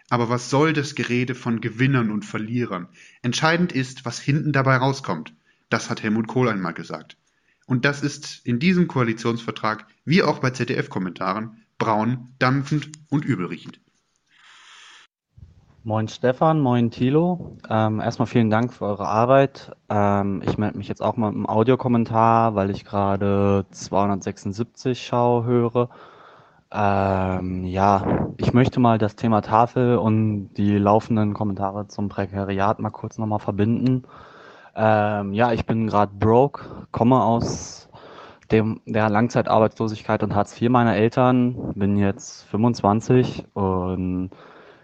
[0.09, 2.89] Aber was soll das Gerede von Gewinnern und Verlierern?
[3.21, 5.35] Entscheidend ist, was hinten dabei rauskommt.
[5.69, 7.15] Das hat Helmut Kohl einmal gesagt.
[7.67, 13.79] Und das ist in diesem Koalitionsvertrag, wie auch bei ZDF-Kommentaren, braun, dampfend und übelriechend.
[15.87, 17.57] Moin Stefan, moin Thilo.
[17.69, 19.71] Ähm, erstmal vielen Dank für eure Arbeit.
[19.87, 25.89] Ähm, ich melde mich jetzt auch mal im Audiokommentar, weil ich gerade 276 Schau höre.
[26.71, 32.89] Ähm, ja, ich möchte mal das Thema Tafel und die laufenden Kommentare zum Prekariat mal
[32.89, 34.05] kurz nochmal verbinden.
[34.75, 37.89] Ähm, ja, ich bin gerade broke, komme aus
[38.51, 44.31] dem, der Langzeitarbeitslosigkeit und Hartz IV meiner Eltern, bin jetzt 25 und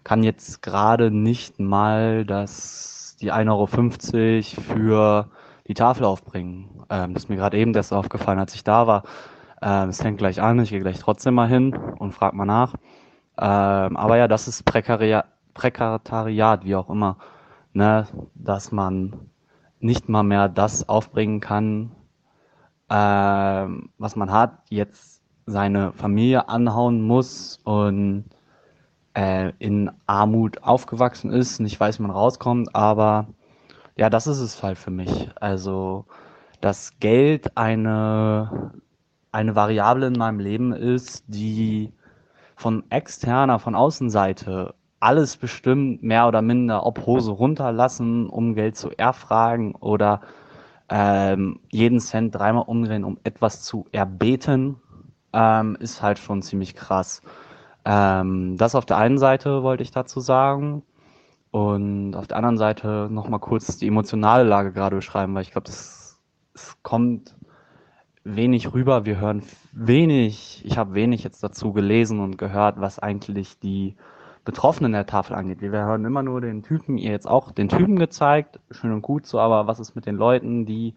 [0.04, 3.68] kann jetzt gerade nicht mal das, die 1,50 Euro
[4.62, 5.30] für
[5.68, 6.84] die Tafel aufbringen.
[6.90, 9.04] Ähm, das ist mir gerade eben erst aufgefallen, als ich da war.
[9.62, 12.74] Ähm, es fängt gleich an, ich gehe gleich trotzdem mal hin und frage mal nach.
[13.38, 17.18] Ähm, aber ja, das ist Prekaria Prekariat, wie auch immer,
[17.74, 18.08] ne?
[18.36, 19.30] dass man
[19.80, 21.92] nicht mal mehr das aufbringen kann,
[22.90, 28.26] ähm, was man hat, jetzt seine Familie anhauen muss und
[29.14, 33.28] äh, in Armut aufgewachsen ist, nicht weiß, wie man rauskommt, aber
[33.96, 35.30] ja, das ist es halt für mich.
[35.40, 36.06] Also,
[36.62, 38.72] dass Geld eine,
[39.32, 41.92] eine Variable in meinem Leben ist, die
[42.56, 48.92] von externer, von Außenseite alles bestimmt, mehr oder minder, ob Hose runterlassen, um Geld zu
[48.92, 50.22] erfragen oder
[50.90, 54.76] ähm, jeden Cent dreimal umdrehen, um etwas zu erbeten,
[55.34, 57.22] ähm, ist halt schon ziemlich krass.
[57.85, 60.84] Ähm, das auf der einen Seite wollte ich dazu sagen.
[61.51, 65.69] Und auf der anderen Seite nochmal kurz die emotionale Lage gerade beschreiben, weil ich glaube,
[65.69, 66.18] es
[66.82, 67.35] kommt
[68.24, 69.06] wenig rüber.
[69.06, 69.43] Wir hören
[69.74, 73.95] wenig, ich habe wenig jetzt dazu gelesen und gehört, was eigentlich die
[74.45, 75.61] Betroffenen der Tafel angeht.
[75.61, 79.26] Wir hören immer nur den Typen, ihr jetzt auch den Typen gezeigt, schön und gut
[79.26, 80.95] so, aber was ist mit den Leuten, die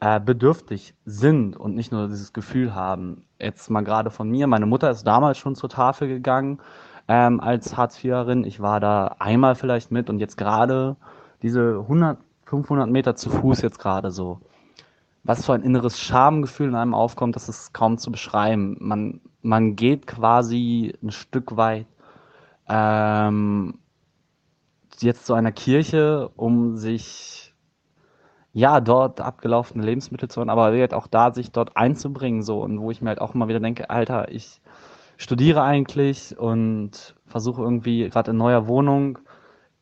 [0.00, 3.24] äh, bedürftig sind und nicht nur dieses Gefühl haben.
[3.38, 6.60] Jetzt mal gerade von mir, meine Mutter ist damals schon zur Tafel gegangen
[7.08, 8.44] ähm, als Hartz-IVerin.
[8.44, 10.96] Ich war da einmal vielleicht mit und jetzt gerade
[11.42, 14.40] diese 100, 500 Meter zu Fuß jetzt gerade so.
[15.24, 18.76] Was für ein inneres Schamgefühl in einem aufkommt, das ist kaum zu beschreiben.
[18.78, 21.86] Man, man geht quasi ein Stück weit
[22.68, 23.78] ähm,
[25.00, 27.45] jetzt zu einer Kirche, um sich
[28.56, 32.80] ja, dort abgelaufene Lebensmittel zu holen, aber halt auch da sich dort einzubringen, so und
[32.80, 34.62] wo ich mir halt auch immer wieder denke, Alter, ich
[35.18, 39.18] studiere eigentlich und versuche irgendwie gerade in neuer Wohnung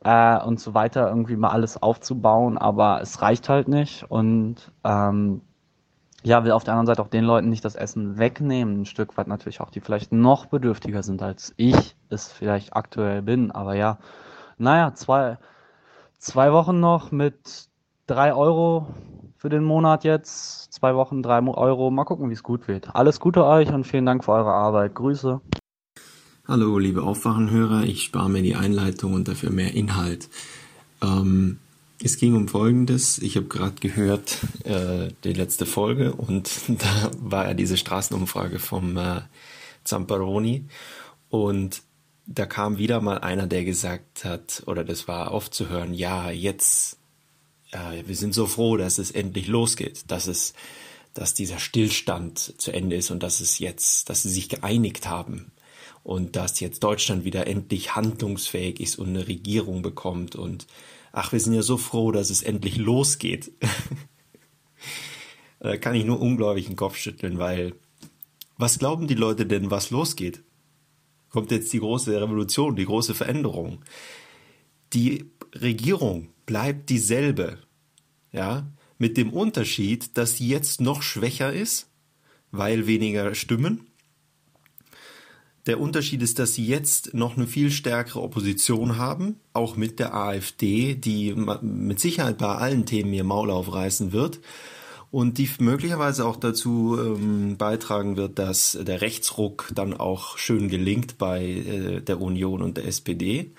[0.02, 5.42] äh, und so weiter irgendwie mal alles aufzubauen, aber es reicht halt nicht und ähm,
[6.24, 9.16] ja, will auf der anderen Seite auch den Leuten nicht das Essen wegnehmen, ein Stück
[9.16, 13.76] weit natürlich auch, die vielleicht noch bedürftiger sind als ich es vielleicht aktuell bin, aber
[13.76, 13.98] ja,
[14.58, 15.38] naja, zwei,
[16.18, 17.68] zwei Wochen noch mit
[18.06, 18.86] drei Euro
[19.36, 20.72] für den Monat jetzt.
[20.72, 21.90] Zwei Wochen, drei Euro.
[21.90, 22.94] Mal gucken, wie es gut wird.
[22.94, 24.94] Alles Gute euch und vielen Dank für eure Arbeit.
[24.94, 25.40] Grüße.
[26.46, 27.84] Hallo, liebe Aufwachenhörer.
[27.84, 30.28] Ich spare mir die Einleitung und dafür mehr Inhalt.
[31.02, 31.58] Ähm,
[32.02, 33.18] es ging um Folgendes.
[33.18, 38.96] Ich habe gerade gehört, äh, die letzte Folge und da war ja diese Straßenumfrage vom
[38.96, 39.22] äh,
[39.84, 40.66] Zamperoni
[41.30, 41.82] und
[42.26, 46.30] da kam wieder mal einer, der gesagt hat, oder das war oft zu hören, ja,
[46.30, 46.98] jetzt
[47.74, 50.54] äh, wir sind so froh, dass es endlich losgeht, dass es,
[51.12, 55.52] dass dieser Stillstand zu Ende ist und dass es jetzt, dass sie sich geeinigt haben
[56.02, 60.66] und dass jetzt Deutschland wieder endlich handlungsfähig ist und eine Regierung bekommt und
[61.12, 63.52] ach, wir sind ja so froh, dass es endlich losgeht.
[65.60, 67.74] da kann ich nur unglaublich den Kopf schütteln, weil
[68.56, 70.42] was glauben die Leute denn, was losgeht?
[71.30, 73.82] Kommt jetzt die große Revolution, die große Veränderung?
[74.92, 77.58] Die Regierung bleibt dieselbe.
[78.34, 78.66] Ja,
[78.98, 81.86] mit dem Unterschied, dass sie jetzt noch schwächer ist,
[82.50, 83.86] weil weniger Stimmen.
[85.66, 90.14] Der Unterschied ist, dass sie jetzt noch eine viel stärkere Opposition haben, auch mit der
[90.14, 91.32] AfD, die
[91.62, 94.40] mit Sicherheit bei allen Themen ihr Maul aufreißen wird
[95.12, 101.18] und die möglicherweise auch dazu ähm, beitragen wird, dass der Rechtsruck dann auch schön gelingt
[101.18, 103.52] bei äh, der Union und der SPD.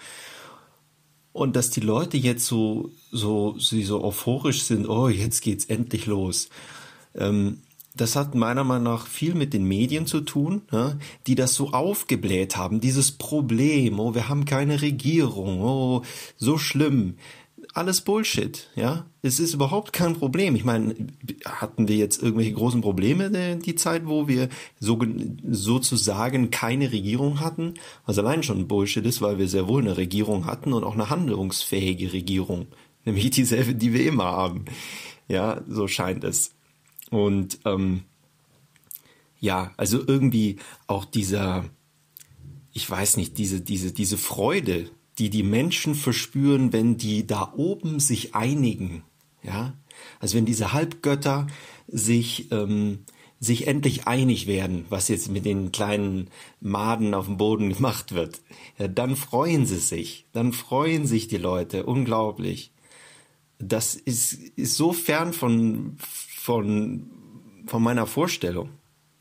[1.36, 6.06] Und dass die Leute jetzt so, so, sie so euphorisch sind, oh, jetzt geht's endlich
[6.06, 6.48] los.
[7.14, 7.58] Ähm,
[7.94, 10.96] das hat meiner Meinung nach viel mit den Medien zu tun, ja,
[11.28, 16.04] die das so aufgebläht haben, dieses Problem, oh, wir haben keine Regierung, oh,
[16.38, 17.16] so schlimm
[17.76, 19.06] alles Bullshit, ja.
[19.22, 20.56] Es ist überhaupt kein Problem.
[20.56, 20.96] Ich meine,
[21.46, 24.48] hatten wir jetzt irgendwelche großen Probleme die Zeit, wo wir
[24.80, 24.98] so,
[25.50, 27.74] sozusagen keine Regierung hatten?
[28.06, 31.10] Was allein schon Bullshit ist, weil wir sehr wohl eine Regierung hatten und auch eine
[31.10, 32.68] handlungsfähige Regierung.
[33.06, 34.66] Nämlich dieselbe, die wir immer haben.
[35.28, 36.52] Ja, so scheint es.
[37.10, 38.04] Und ähm,
[39.40, 41.66] ja, also irgendwie auch dieser,
[42.72, 48.00] ich weiß nicht, diese, diese, diese Freude, die die Menschen verspüren, wenn die da oben
[48.00, 49.04] sich einigen.
[49.44, 49.74] Ja,
[50.20, 51.48] also wenn diese Halbgötter
[51.88, 53.06] sich ähm,
[53.40, 56.30] sich endlich einig werden, was jetzt mit den kleinen
[56.62, 58.42] Maden auf dem Boden gemacht wird,
[58.78, 62.72] ja, dann freuen sie sich, dann freuen sich die Leute unglaublich.
[63.60, 67.10] Das ist, ist so fern von, von,
[67.68, 68.70] von meiner Vorstellung.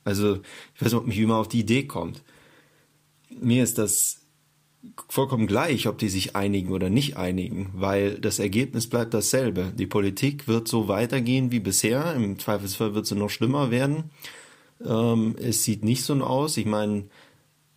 [0.05, 0.41] Also,
[0.75, 2.23] ich weiß nicht, ob mich immer auf die Idee kommt.
[3.31, 4.24] Mir ist das
[5.09, 9.73] vollkommen gleich, ob die sich einigen oder nicht einigen, weil das Ergebnis bleibt dasselbe.
[9.77, 12.15] Die Politik wird so weitergehen wie bisher.
[12.15, 14.11] Im Zweifelsfall wird sie noch schlimmer werden.
[14.85, 16.57] Ähm, es sieht nicht so aus.
[16.57, 17.05] Ich meine,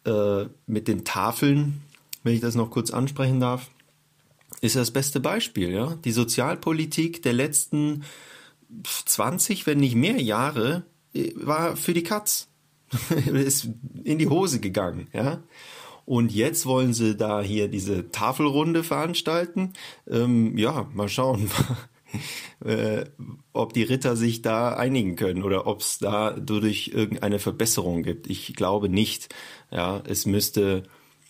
[0.05, 1.81] äh, mit den Tafeln,
[2.23, 3.69] wenn ich das noch kurz ansprechen darf,
[4.61, 5.71] ist das beste Beispiel.
[5.71, 8.03] Ja, die Sozialpolitik der letzten
[8.83, 12.47] 20, wenn nicht mehr Jahre äh, war für die Katz.
[13.33, 13.69] ist
[14.05, 15.07] in die Hose gegangen.
[15.11, 15.43] Ja.
[16.07, 19.73] Und jetzt wollen sie da hier diese Tafelrunde veranstalten.
[20.09, 21.49] Ähm, ja, mal schauen,
[22.63, 23.03] äh,
[23.51, 28.27] ob die Ritter sich da einigen können oder ob es da dadurch irgendeine Verbesserung gibt.
[28.27, 29.35] Ich glaube nicht.
[29.69, 30.83] Ja, es müsste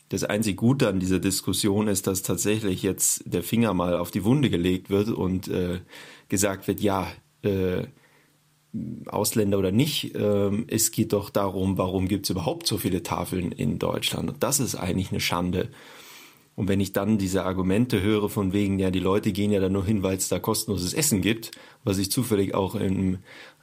[0.10, 4.26] das einzige Gute an dieser Diskussion ist, dass tatsächlich jetzt der Finger mal auf die
[4.26, 5.80] Wunde gelegt wird und äh,
[6.30, 7.08] gesagt wird, ja,
[7.42, 7.88] äh,
[9.06, 10.16] Ausländer oder nicht.
[10.16, 14.30] Ähm, es geht doch darum, warum gibt es überhaupt so viele Tafeln in Deutschland?
[14.30, 15.70] Und das ist eigentlich eine Schande.
[16.56, 19.70] Und wenn ich dann diese Argumente höre von wegen, ja, die Leute gehen ja da
[19.70, 21.52] nur hin, weil es da kostenloses Essen gibt,
[21.84, 23.20] was ich zufällig auch in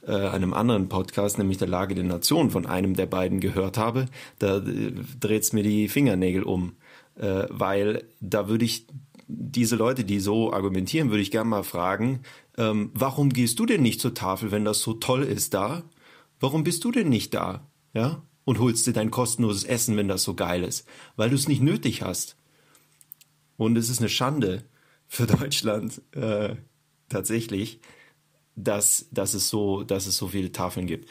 [0.07, 4.05] äh, einem anderen Podcast, nämlich der Lage der Nation von einem der beiden gehört habe,
[4.39, 6.77] da äh, dreht's mir die Fingernägel um.
[7.19, 8.87] Äh, weil da würde ich
[9.27, 12.21] diese Leute, die so argumentieren, würde ich gerne mal fragen,
[12.57, 15.83] ähm, warum gehst du denn nicht zur Tafel, wenn das so toll ist da?
[16.39, 17.67] Warum bist du denn nicht da?
[17.93, 18.23] Ja?
[18.43, 20.87] Und holst dir dein kostenloses Essen, wenn das so geil ist?
[21.15, 22.37] Weil du es nicht nötig hast.
[23.57, 24.63] Und es ist eine Schande
[25.07, 26.55] für Deutschland, äh,
[27.09, 27.79] tatsächlich,
[28.55, 31.09] dass, dass, es so, dass es so viele Tafeln gibt.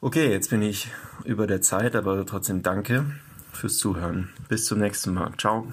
[0.00, 0.88] Okay, jetzt bin ich
[1.24, 3.16] über der Zeit, aber trotzdem danke
[3.52, 4.28] fürs Zuhören.
[4.48, 5.32] Bis zum nächsten Mal.
[5.38, 5.72] Ciao.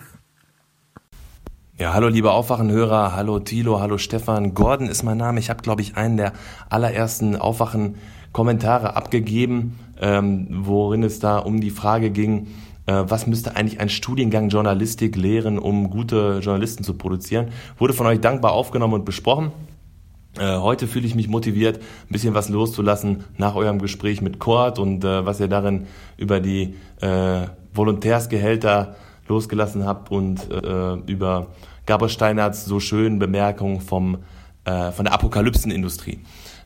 [1.78, 4.54] Ja, hallo liebe Aufwachenhörer, hallo Thilo, hallo Stefan.
[4.54, 5.42] Gordon ist mein Name.
[5.42, 6.32] Ich habe, glaube ich, einen der
[6.70, 12.48] allerersten Aufwachen-Kommentare abgegeben, ähm, worin es da um die Frage ging,
[12.86, 17.50] äh, was müsste eigentlich ein Studiengang Journalistik lehren, um gute Journalisten zu produzieren.
[17.78, 19.52] Wurde von euch dankbar aufgenommen und besprochen.
[20.40, 24.80] Äh, heute fühle ich mich motiviert, ein bisschen was loszulassen nach eurem Gespräch mit Kurt
[24.80, 28.96] und äh, was ihr darin über die äh, Volontärsgehälter
[29.28, 31.48] losgelassen habt und äh, über
[31.86, 34.20] Gabriel Steinerts so schönen Bemerkungen vom,
[34.66, 36.20] äh, von der Apokalypsenindustrie.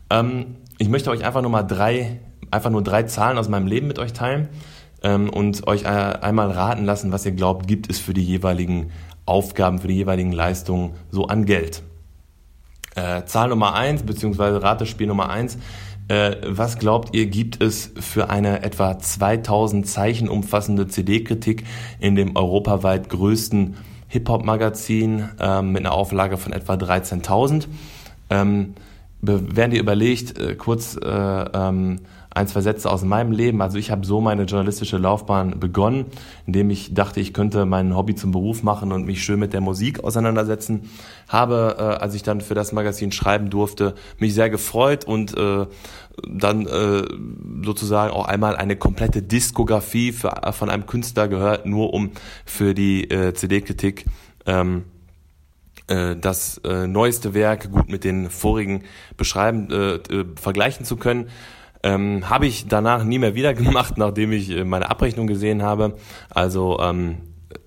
[0.09, 2.19] Ähm, ich möchte euch einfach nur mal drei,
[2.51, 4.49] einfach nur drei Zahlen aus meinem Leben mit euch teilen
[5.03, 8.91] ähm, und euch äh, einmal raten lassen, was ihr glaubt, gibt es für die jeweiligen
[9.25, 11.83] Aufgaben, für die jeweiligen Leistungen so an Geld.
[12.95, 15.57] Äh, Zahl Nummer eins beziehungsweise Ratespiel Nummer eins
[16.09, 21.63] äh, was glaubt ihr, gibt es für eine etwa 2000 Zeichen umfassende CD-Kritik
[21.99, 23.75] in dem europaweit größten
[24.07, 27.67] Hip-Hop-Magazin äh, mit einer Auflage von etwa 13.000?
[28.31, 28.73] Ähm,
[29.21, 31.99] während ihr überlegt, äh, kurz äh, ähm,
[32.31, 33.61] ein, zwei Sätze aus meinem Leben.
[33.61, 36.05] Also ich habe so meine journalistische Laufbahn begonnen,
[36.45, 39.61] indem ich dachte, ich könnte mein Hobby zum Beruf machen und mich schön mit der
[39.61, 40.89] Musik auseinandersetzen.
[41.27, 45.65] Habe, äh, als ich dann für das Magazin schreiben durfte, mich sehr gefreut und äh,
[46.27, 47.03] dann äh,
[47.65, 52.11] sozusagen auch einmal eine komplette Diskografie für, von einem Künstler gehört, nur um
[52.45, 54.05] für die äh, CD-Kritik
[54.45, 54.83] ähm,
[55.87, 58.83] äh, das äh, neueste Werk gut mit den vorigen
[59.17, 61.29] beschreiben, äh, äh, vergleichen zu können.
[61.81, 65.95] Ähm, habe ich danach nie mehr wieder gemacht, nachdem ich äh, meine Abrechnung gesehen habe.
[66.29, 67.19] Also ähm,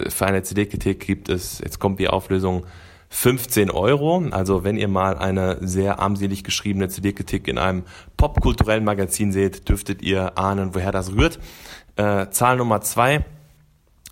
[0.08, 2.65] für eine CD-Kritik gibt es, jetzt kommt die Auflösung,
[3.12, 4.24] 15 Euro.
[4.31, 7.84] Also wenn ihr mal eine sehr armselig geschriebene CD-Kritik in einem
[8.16, 11.39] popkulturellen Magazin seht, dürftet ihr ahnen, woher das rührt.
[11.97, 13.24] Äh, Zahl Nummer zwei.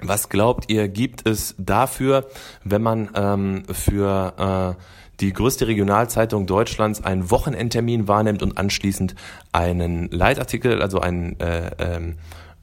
[0.03, 2.27] Was glaubt ihr, gibt es dafür,
[2.65, 4.83] wenn man ähm, für äh,
[5.21, 9.15] die größte Regionalzeitung Deutschlands einen Wochenendtermin wahrnimmt und anschließend
[9.53, 12.17] einen Leitartikel, also einen äh, ähm,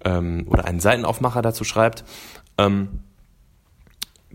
[0.03, 2.03] ähm, oder einen Seitenaufmacher dazu schreibt.
[2.58, 3.00] Ähm,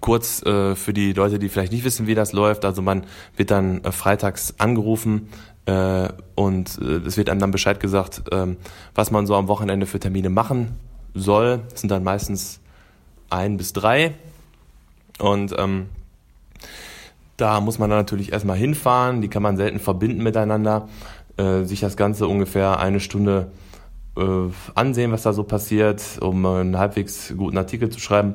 [0.00, 2.64] kurz äh, für die Leute, die vielleicht nicht wissen, wie das läuft.
[2.64, 3.04] Also man
[3.36, 5.28] wird dann äh, freitags angerufen
[5.66, 8.56] äh, und äh, es wird einem dann Bescheid gesagt, äh,
[8.94, 10.76] was man so am Wochenende für Termine machen
[11.14, 11.60] soll.
[11.70, 12.60] Das sind dann meistens
[13.30, 14.14] ein bis drei.
[15.18, 15.88] Und ähm,
[17.42, 20.88] da muss man dann natürlich erstmal hinfahren, die kann man selten verbinden miteinander,
[21.36, 23.50] äh, sich das Ganze ungefähr eine Stunde
[24.16, 24.22] äh,
[24.76, 28.34] ansehen, was da so passiert, um einen halbwegs guten Artikel zu schreiben.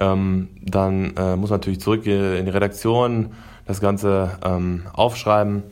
[0.00, 3.32] Ähm, dann äh, muss man natürlich zurück in die Redaktion,
[3.64, 5.62] das Ganze ähm, aufschreiben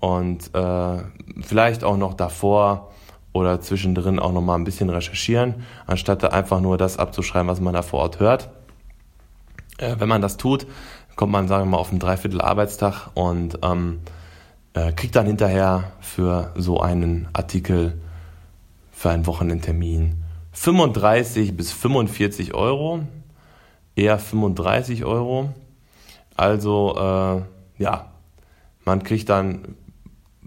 [0.00, 0.96] und äh,
[1.40, 2.90] vielleicht auch noch davor
[3.32, 7.74] oder zwischendrin auch noch mal ein bisschen recherchieren, anstatt einfach nur das abzuschreiben, was man
[7.74, 8.50] da vor Ort hört.
[9.78, 10.66] Äh, wenn man das tut,
[11.16, 14.00] kommt man, sagen wir mal, auf einen Dreiviertel Arbeitstag und ähm,
[14.74, 18.00] äh, kriegt dann hinterher für so einen Artikel,
[18.92, 23.00] für einen Wochenendtermin 35 bis 45 Euro,
[23.96, 25.52] eher 35 Euro.
[26.36, 28.12] Also äh, ja,
[28.84, 29.76] man kriegt dann,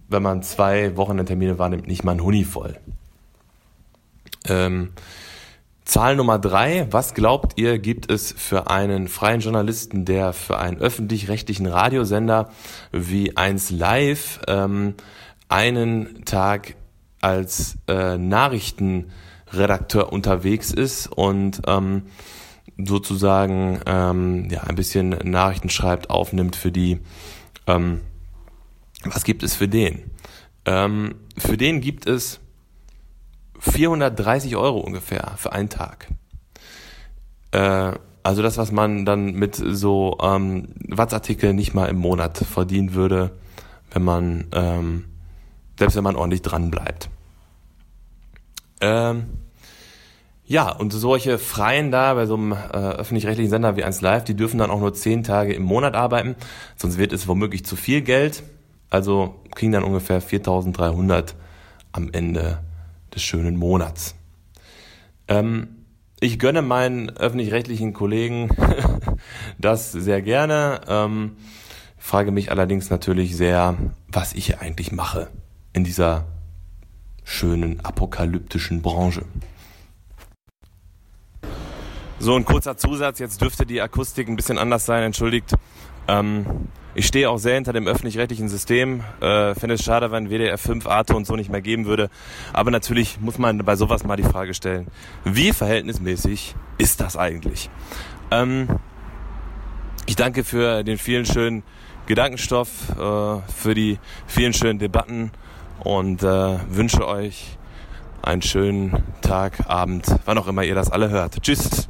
[0.07, 2.77] wenn man zwei Wochenendtermine wahrnimmt, nicht mal ein Huni voll.
[4.47, 4.93] Ähm,
[5.87, 6.85] Zahl Nummer drei.
[6.91, 12.49] Was glaubt ihr, gibt es für einen freien Journalisten, der für einen öffentlich-rechtlichen Radiosender
[12.91, 14.95] wie 1 Live ähm,
[15.47, 16.75] einen Tag
[17.21, 22.03] als äh, Nachrichtenredakteur unterwegs ist und ähm,
[22.77, 26.99] sozusagen ähm, ja ein bisschen Nachrichten schreibt, aufnimmt für die.
[27.65, 28.01] Ähm,
[29.05, 30.11] was gibt es für den?
[30.65, 32.41] Ähm, für den gibt es
[33.59, 36.07] 430 Euro ungefähr für einen Tag.
[37.51, 42.93] Äh, also das, was man dann mit so ähm, Wattartikeln nicht mal im Monat verdienen
[42.93, 43.31] würde,
[43.91, 45.05] wenn man, ähm,
[45.79, 47.09] selbst wenn man ordentlich dran bleibt.
[48.81, 49.27] Ähm,
[50.45, 54.35] ja, und solche Freien da bei so einem äh, öffentlich-rechtlichen Sender wie 1 Live, die
[54.35, 56.35] dürfen dann auch nur 10 Tage im Monat arbeiten,
[56.75, 58.43] sonst wird es womöglich zu viel Geld.
[58.89, 61.33] Also kriegen dann ungefähr 4.300
[61.91, 62.59] am Ende
[63.17, 64.13] des schönen Monats.
[65.27, 65.69] Ähm,
[66.19, 68.49] ich gönne meinen öffentlich-rechtlichen Kollegen
[69.57, 71.35] das sehr gerne, ähm,
[71.97, 73.75] frage mich allerdings natürlich sehr,
[74.07, 75.29] was ich eigentlich mache
[75.73, 76.27] in dieser
[77.23, 79.25] schönen apokalyptischen Branche.
[82.19, 85.55] So, ein kurzer Zusatz, jetzt dürfte die Akustik ein bisschen anders sein, entschuldigt.
[86.07, 89.03] Ähm, ich stehe auch sehr hinter dem öffentlich-rechtlichen System.
[89.21, 92.09] Äh, Finde es schade, wenn WDR 5 Arte und so nicht mehr geben würde.
[92.53, 94.87] Aber natürlich muss man bei sowas mal die Frage stellen,
[95.23, 97.69] wie verhältnismäßig ist das eigentlich?
[98.31, 98.67] Ähm,
[100.07, 101.61] ich danke für den vielen schönen
[102.07, 105.31] Gedankenstoff, äh, für die vielen schönen Debatten
[105.83, 107.59] und äh, wünsche euch
[108.23, 111.43] einen schönen Tag, Abend, wann auch immer ihr das alle hört.
[111.43, 111.87] Tschüss.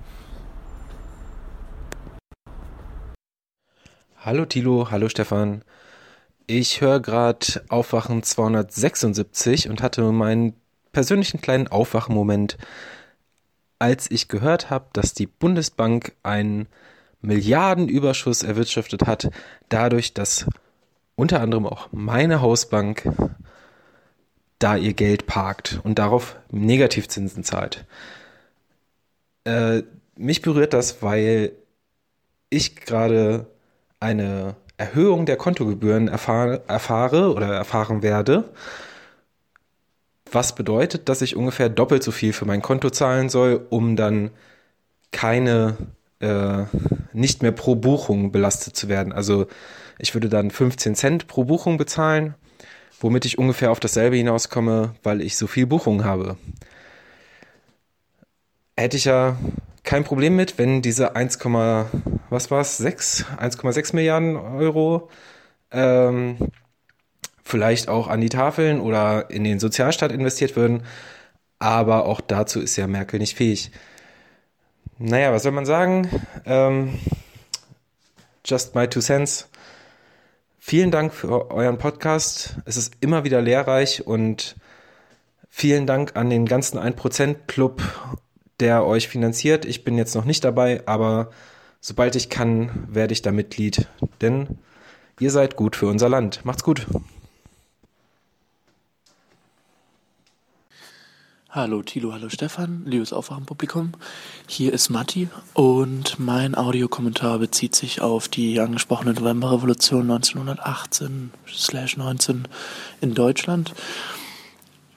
[4.27, 5.63] Hallo Tilo, hallo Stefan.
[6.47, 10.53] Ich höre gerade Aufwachen 276 und hatte meinen
[10.91, 12.57] persönlichen kleinen Aufwachmoment,
[13.79, 16.67] als ich gehört habe, dass die Bundesbank einen
[17.21, 19.29] Milliardenüberschuss erwirtschaftet hat,
[19.69, 20.45] dadurch, dass
[21.15, 23.09] unter anderem auch meine Hausbank
[24.59, 27.85] da ihr Geld parkt und darauf Negativzinsen zahlt.
[29.45, 29.83] Äh,
[30.17, 31.53] mich berührt das, weil
[32.49, 33.47] ich gerade
[33.99, 38.45] eine Erhöhung der Kontogebühren erfahre, erfahre oder erfahren werde,
[40.31, 44.31] was bedeutet, dass ich ungefähr doppelt so viel für mein Konto zahlen soll, um dann
[45.11, 45.77] keine,
[46.19, 46.63] äh,
[47.13, 49.13] nicht mehr pro Buchung belastet zu werden.
[49.13, 49.47] Also
[49.97, 52.35] ich würde dann 15 Cent pro Buchung bezahlen,
[52.99, 56.37] womit ich ungefähr auf dasselbe hinauskomme, weil ich so viel Buchungen habe.
[58.77, 59.35] Hätte ich ja
[59.83, 61.39] kein Problem mit, wenn diese 1,
[62.29, 65.09] was war es, 6, 1,6 Milliarden Euro
[65.71, 66.37] ähm,
[67.43, 70.83] vielleicht auch an die Tafeln oder in den Sozialstaat investiert würden.
[71.57, 73.71] Aber auch dazu ist ja Merkel nicht fähig.
[74.99, 76.09] Naja, was soll man sagen?
[76.45, 76.99] Ähm,
[78.45, 79.49] just my two cents.
[80.59, 82.57] Vielen Dank für euren Podcast.
[82.65, 84.55] Es ist immer wieder lehrreich und
[85.49, 87.81] vielen Dank an den ganzen 1% Club
[88.59, 89.65] der euch finanziert.
[89.65, 91.29] Ich bin jetzt noch nicht dabei, aber
[91.79, 93.87] sobald ich kann, werde ich da Mitglied.
[94.21, 94.57] Denn
[95.19, 96.43] ihr seid gut für unser Land.
[96.43, 96.87] Macht's gut.
[101.49, 103.93] Hallo Tilo, hallo Stefan, liebes Aufwachenpublikum.
[104.47, 112.43] Hier ist Matti und mein Audiokommentar bezieht sich auf die angesprochene Novemberrevolution 1918-19
[113.01, 113.73] in Deutschland.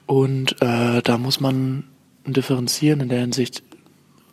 [0.05, 1.85] Und äh, da muss man
[2.27, 3.63] differenzieren in der Hinsicht,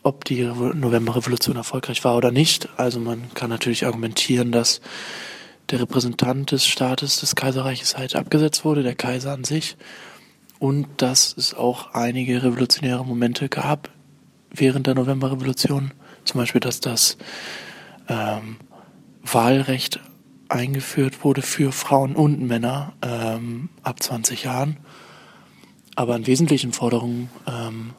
[0.03, 2.69] ob die Novemberrevolution erfolgreich war oder nicht.
[2.77, 4.81] Also man kann natürlich argumentieren, dass
[5.69, 9.75] der Repräsentant des Staates des Kaiserreiches halt abgesetzt wurde, der Kaiser an sich,
[10.59, 13.89] und dass es auch einige revolutionäre Momente gab
[14.49, 15.91] während der Novemberrevolution,
[16.23, 17.17] zum Beispiel, dass das
[18.07, 18.57] ähm,
[19.23, 19.99] Wahlrecht
[20.49, 24.77] eingeführt wurde für Frauen und Männer ähm, ab 20 Jahren
[25.97, 27.89] aber an wesentlichen Forderungen ähm,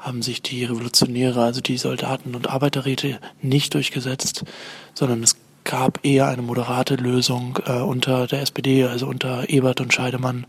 [0.00, 4.44] haben sich die Revolutionäre, also die Soldaten und Arbeiterräte, nicht durchgesetzt,
[4.92, 9.94] sondern es gab eher eine moderate Lösung äh, unter der SPD, also unter Ebert und
[9.94, 10.46] Scheidemann,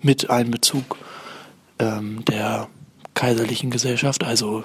[0.00, 0.96] mit Einbezug
[1.80, 2.68] ähm, der
[3.14, 4.62] kaiserlichen Gesellschaft, also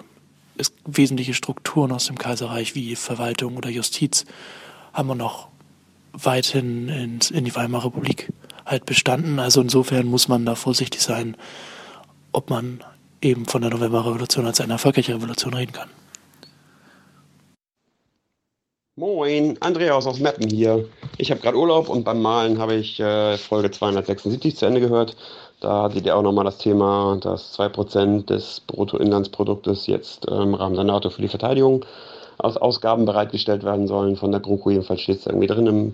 [0.57, 4.25] es, wesentliche Strukturen aus dem Kaiserreich wie Verwaltung oder Justiz
[4.93, 5.47] haben wir noch
[6.13, 8.31] weithin in, in die Weimarer Republik
[8.63, 9.39] halt bestanden.
[9.39, 11.35] Also insofern muss man da vorsichtig sein,
[12.31, 12.83] ob man
[13.21, 15.89] eben von der Novemberrevolution als eine erfolgreiche Revolution reden kann.
[18.95, 20.85] Moin, Andreas aus Meppen hier.
[21.17, 25.15] Ich habe gerade Urlaub und beim Malen habe ich äh, Folge 276 zu Ende gehört.
[25.61, 30.75] Da seht ihr auch nochmal das Thema, dass 2% des Bruttoinlandsproduktes jetzt äh, im Rahmen
[30.75, 31.85] der NATO für die Verteidigung
[32.37, 34.17] aus Ausgaben bereitgestellt werden sollen.
[34.17, 35.93] Von der GroKo jedenfalls steht es irgendwie drin im,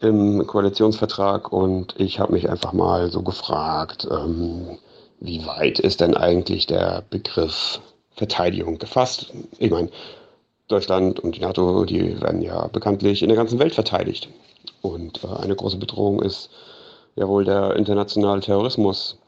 [0.00, 1.52] im Koalitionsvertrag.
[1.52, 4.78] Und ich habe mich einfach mal so gefragt, ähm,
[5.20, 7.80] wie weit ist denn eigentlich der Begriff
[8.14, 9.32] Verteidigung gefasst?
[9.58, 9.90] Ich meine,
[10.68, 14.28] Deutschland und die NATO, die werden ja bekanntlich in der ganzen Welt verteidigt.
[14.82, 16.50] Und äh, eine große Bedrohung ist
[17.14, 19.18] ja wohl der internationale Terrorismus.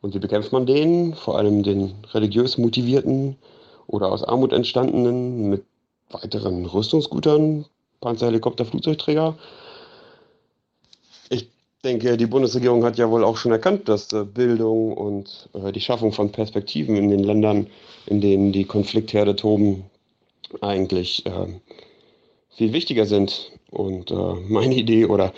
[0.00, 1.14] Und wie bekämpft man den?
[1.14, 3.36] Vor allem den religiös motivierten
[3.86, 5.64] oder aus Armut entstandenen mit
[6.10, 7.64] weiteren Rüstungsgütern,
[8.00, 9.34] Panzerhelikopter, Flugzeugträger.
[11.84, 15.70] Ich denke, die Bundesregierung hat ja wohl auch schon erkannt, dass äh, Bildung und äh,
[15.70, 17.66] die Schaffung von Perspektiven in den Ländern,
[18.06, 19.84] in denen die Konfliktherde toben,
[20.62, 21.46] eigentlich äh,
[22.56, 23.52] viel wichtiger sind.
[23.70, 25.34] Und äh, meine Idee oder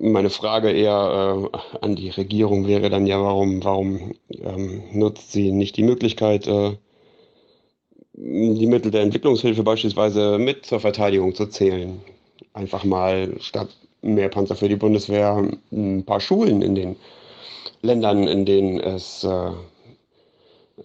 [0.00, 1.48] meine Frage eher
[1.80, 8.66] an die Regierung wäre dann ja, warum, warum ähm, nutzt sie nicht die Möglichkeit, die
[8.66, 12.00] Mittel der Entwicklungshilfe beispielsweise mit zur Verteidigung zu zählen?
[12.54, 13.68] Einfach mal statt
[14.02, 16.96] mehr Panzer für die Bundeswehr ein paar Schulen in den
[17.82, 19.50] Ländern, in denen es äh,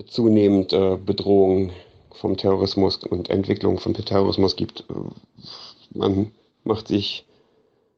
[0.08, 1.72] zunehmend äh, Bedrohungen
[2.14, 4.86] vom Terrorismus und Entwicklung von Terrorismus gibt.
[5.94, 6.32] Man
[6.64, 7.26] macht sich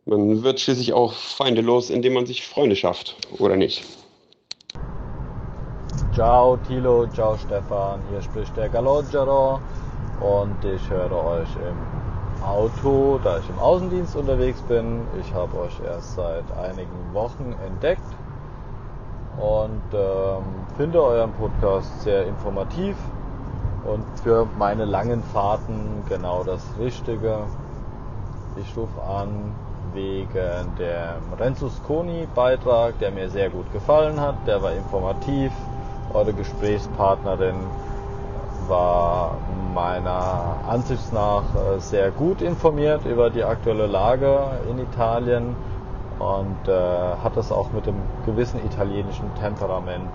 [0.08, 3.84] man wird schließlich auch Feinde los, indem man sich Freunde schafft, oder nicht?
[6.14, 9.60] Ciao Tilo, ciao Stefan, hier spricht der Galogero
[10.22, 12.07] und ich höre euch im
[12.48, 15.02] Auto, da ich im Außendienst unterwegs bin.
[15.22, 18.02] Ich habe euch erst seit einigen Wochen entdeckt
[19.38, 20.44] und ähm,
[20.78, 22.96] finde euren Podcast sehr informativ
[23.86, 27.40] und für meine langen Fahrten genau das Richtige.
[28.56, 29.54] Ich rufe an,
[29.94, 34.36] wegen dem Renzus Koni Beitrag, der mir sehr gut gefallen hat.
[34.46, 35.52] Der war informativ.
[36.14, 37.56] Eure Gesprächspartnerin
[38.68, 39.38] war
[39.74, 44.40] meiner Ansicht nach äh, sehr gut informiert über die aktuelle Lage
[44.70, 45.56] in Italien
[46.20, 46.72] und äh,
[47.24, 50.12] hat das auch mit einem gewissen italienischen Temperament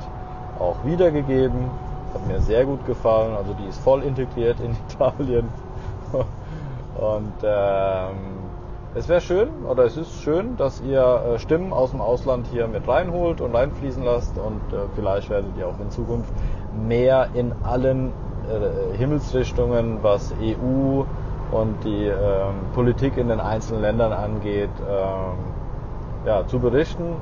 [0.58, 1.70] auch wiedergegeben.
[2.14, 3.34] Hat mir sehr gut gefallen.
[3.36, 5.48] Also die ist voll integriert in Italien.
[6.12, 8.16] und ähm,
[8.94, 12.68] es wäre schön oder es ist schön, dass ihr äh, Stimmen aus dem Ausland hier
[12.68, 16.30] mit reinholt und reinfließen lasst und äh, vielleicht werdet ihr auch in Zukunft
[16.86, 18.12] mehr in allen
[18.48, 21.04] äh, Himmelsrichtungen, was EU
[21.50, 25.38] und die ähm, Politik in den einzelnen Ländern angeht, ähm,
[26.26, 27.16] ja, zu berichten,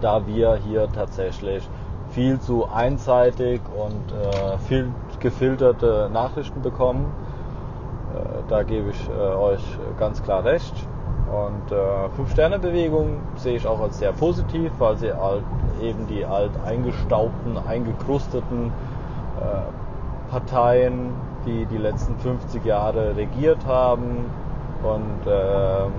[0.00, 1.68] da wir hier tatsächlich
[2.10, 4.88] viel zu einseitig und viel
[5.20, 7.06] gefilterte Nachrichten bekommen
[8.14, 9.62] äh, da gebe ich äh, euch
[9.98, 10.74] ganz klar recht.
[11.30, 15.44] Und äh, Fünf-Sterne-Bewegung sehe ich auch als sehr positiv, weil sie alt,
[15.80, 18.72] eben die alt eingestaubten, eingekrusteten
[19.38, 19.79] äh,
[20.30, 21.12] Parteien,
[21.46, 24.26] die die letzten 50 Jahre regiert haben
[24.82, 25.92] und ähm,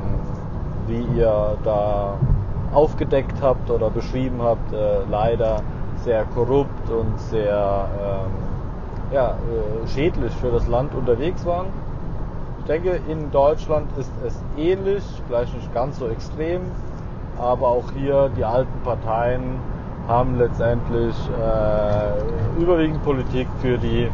[0.88, 2.18] wie ihr da
[2.74, 5.62] aufgedeckt habt oder beschrieben habt, äh, leider
[5.98, 8.32] sehr korrupt und sehr ähm,
[9.14, 11.68] ja, äh, schädlich für das Land unterwegs waren.
[12.60, 16.62] Ich denke, in Deutschland ist es ähnlich, vielleicht nicht ganz so extrem,
[17.38, 19.60] aber auch hier die alten Parteien
[20.08, 24.10] haben letztendlich äh, überwiegend Politik für die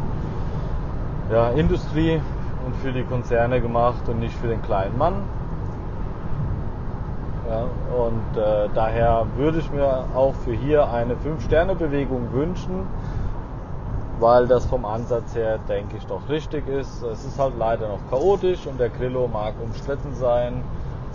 [1.30, 2.20] ja, Industrie
[2.64, 5.14] und für die Konzerne gemacht und nicht für den kleinen Mann.
[7.48, 7.64] Ja,
[7.96, 12.86] und äh, daher würde ich mir auch für hier eine Fünf-Sterne-Bewegung wünschen,
[14.20, 17.02] weil das vom Ansatz her, denke ich, doch richtig ist.
[17.02, 20.62] Es ist halt leider noch chaotisch und der Grillo mag umstritten sein,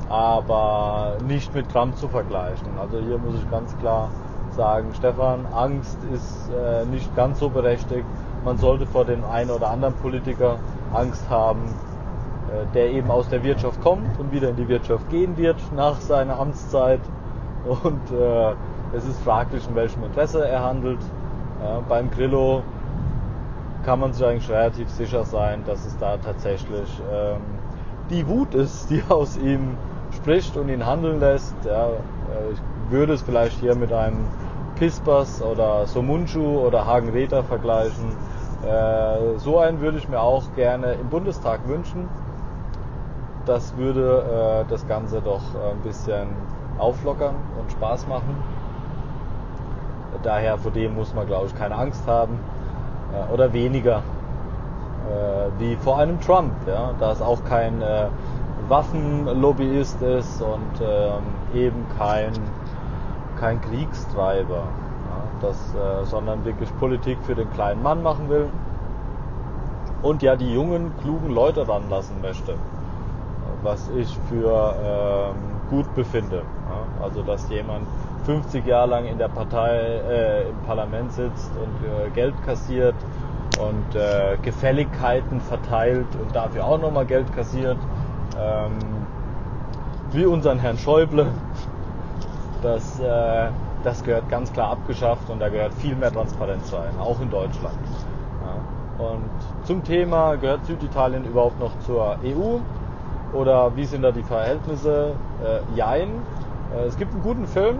[0.10, 2.68] aber nicht mit Trump zu vergleichen.
[2.80, 4.10] Also hier muss ich ganz klar
[4.56, 8.06] sagen, Stefan, Angst ist äh, nicht ganz so berechtigt.
[8.46, 10.58] Man sollte vor dem einen oder anderen Politiker
[10.94, 11.62] Angst haben,
[12.50, 16.00] äh, der eben aus der Wirtschaft kommt und wieder in die Wirtschaft gehen wird nach
[16.00, 17.02] seiner Amtszeit.
[17.66, 18.54] Und äh,
[18.96, 21.00] es ist fraglich, in welchem Interesse er handelt.
[21.88, 22.62] Beim Grillo
[23.84, 27.42] kann man sich eigentlich relativ sicher sein, dass es da tatsächlich ähm,
[28.10, 29.78] die Wut ist, die aus ihm
[30.12, 31.56] spricht und ihn handeln lässt.
[31.66, 34.26] Ja, äh, ich würde es vielleicht hier mit einem
[34.76, 38.16] Pispers oder Somunchu oder Hagen-Rether vergleichen.
[38.66, 42.08] Äh, so einen würde ich mir auch gerne im Bundestag wünschen.
[43.46, 46.28] Das würde äh, das Ganze doch ein bisschen
[46.78, 48.36] auflockern und Spaß machen.
[50.24, 52.40] Daher vor dem muss man, glaube ich, keine Angst haben
[53.14, 53.98] äh, oder weniger
[55.10, 58.08] äh, wie vor einem Trump, ja, da es auch kein äh,
[58.70, 62.32] Waffenlobbyist ist und ähm, eben kein,
[63.44, 68.48] kein Kriegstreiber, ja, das, äh, sondern wirklich Politik für den kleinen Mann machen will
[70.02, 72.56] und ja die jungen, klugen Leute ranlassen möchte,
[73.62, 75.36] was ich für ähm,
[75.70, 76.38] gut befinde.
[76.38, 77.04] Ja.
[77.04, 77.86] Also dass jemand
[78.26, 82.96] 50 Jahre lang in der Partei, äh, im Parlament sitzt und äh, Geld kassiert
[83.60, 87.78] und äh, Gefälligkeiten verteilt und dafür auch nochmal Geld kassiert.
[88.40, 88.72] Ähm,
[90.14, 91.28] wie unseren Herrn Schäuble.
[92.64, 93.50] Das, äh,
[93.84, 97.78] das gehört ganz klar abgeschafft und da gehört viel mehr Transparenz rein, auch in Deutschland.
[98.42, 99.06] Ja.
[99.06, 99.30] Und
[99.66, 102.60] zum Thema, gehört Süditalien überhaupt noch zur EU?
[103.34, 105.12] Oder wie sind da die Verhältnisse?
[105.44, 106.22] Äh, jein.
[106.74, 107.80] Äh, es gibt einen guten Film,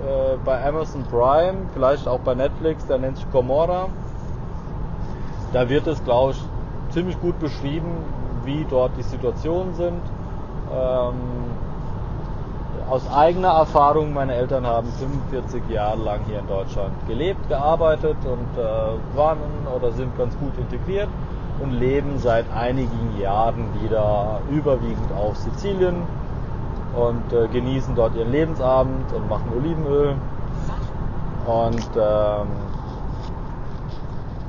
[0.00, 3.88] äh, bei Amazon Prime, vielleicht auch bei Netflix, der nennt sich Gomorra.
[5.52, 6.44] Da wird es, glaube ich,
[6.94, 7.90] ziemlich gut beschrieben,
[8.44, 10.02] wie dort die Situationen sind.
[10.72, 11.14] Ähm,
[12.90, 18.60] aus eigener Erfahrung, meine Eltern haben 45 Jahre lang hier in Deutschland gelebt, gearbeitet und
[18.60, 19.38] äh, waren
[19.76, 21.08] oder sind ganz gut integriert
[21.60, 26.02] und leben seit einigen Jahren wieder überwiegend auf Sizilien
[26.96, 30.16] und äh, genießen dort ihren Lebensabend und machen Olivenöl.
[31.46, 32.48] Und ähm,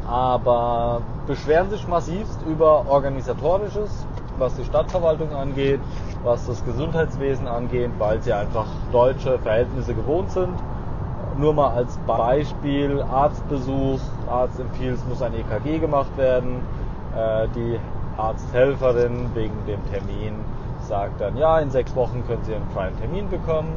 [0.07, 4.05] aber beschweren sich massivst über organisatorisches,
[4.37, 5.79] was die Stadtverwaltung angeht,
[6.23, 10.53] was das Gesundheitswesen angeht, weil sie einfach deutsche Verhältnisse gewohnt sind.
[11.37, 16.61] Nur mal als Beispiel Arztbesuch, Arzt empfiehlt, es muss ein EKG gemacht werden.
[17.15, 17.79] Äh, die
[18.17, 20.35] Arzthelferin wegen dem Termin
[20.81, 23.73] sagt dann, ja, in sechs Wochen können Sie einen freien Termin bekommen.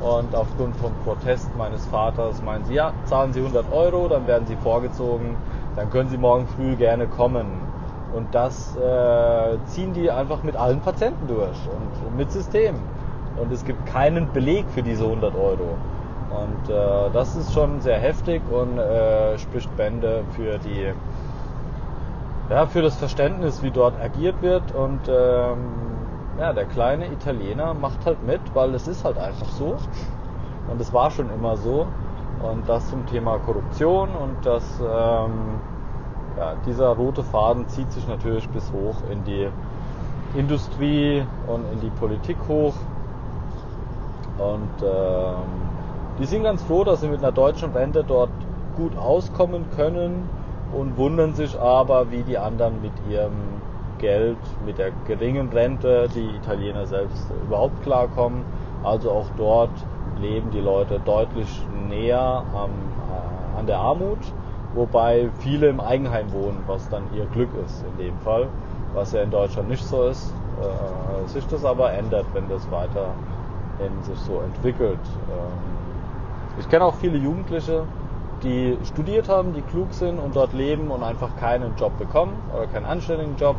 [0.00, 4.46] Und aufgrund von Protest meines Vaters meinen sie, ja, zahlen Sie 100 Euro, dann werden
[4.46, 5.36] Sie vorgezogen,
[5.76, 7.69] dann können Sie morgen früh gerne kommen.
[8.12, 12.76] Und das äh, ziehen die einfach mit allen Patienten durch und mit System.
[13.36, 15.76] Und es gibt keinen Beleg für diese 100 Euro.
[16.30, 20.92] Und äh, das ist schon sehr heftig und äh, spricht Bände für die
[22.50, 24.74] ja, für das Verständnis, wie dort agiert wird.
[24.74, 25.58] Und ähm,
[26.38, 29.76] ja, der kleine Italiener macht halt mit, weil es ist halt einfach so.
[30.68, 31.86] Und es war schon immer so.
[32.42, 35.60] Und das zum Thema Korruption und das, ähm,
[36.36, 39.48] ja, dieser rote Faden zieht sich natürlich bis hoch in die
[40.36, 42.74] Industrie und in die Politik hoch.
[44.38, 45.70] Und ähm,
[46.18, 48.30] die sind ganz froh, dass sie mit einer deutschen Rente dort
[48.76, 50.28] gut auskommen können
[50.72, 53.60] und wundern sich aber, wie die anderen mit ihrem
[53.98, 58.44] Geld, mit der geringen Rente, die Italiener selbst überhaupt klarkommen.
[58.82, 59.70] Also auch dort
[60.20, 61.48] leben die Leute deutlich
[61.88, 64.18] näher am, äh, an der Armut,
[64.74, 68.48] wobei viele im Eigenheim wohnen, was dann ihr Glück ist in dem Fall,
[68.94, 70.32] was ja in Deutschland nicht so ist.
[70.60, 74.98] Äh, sich das aber ändert, wenn das weiterhin sich so entwickelt.
[75.30, 77.84] Ähm, ich kenne auch viele Jugendliche,
[78.42, 82.66] die studiert haben, die klug sind und dort leben und einfach keinen Job bekommen oder
[82.66, 83.56] keinen anständigen Job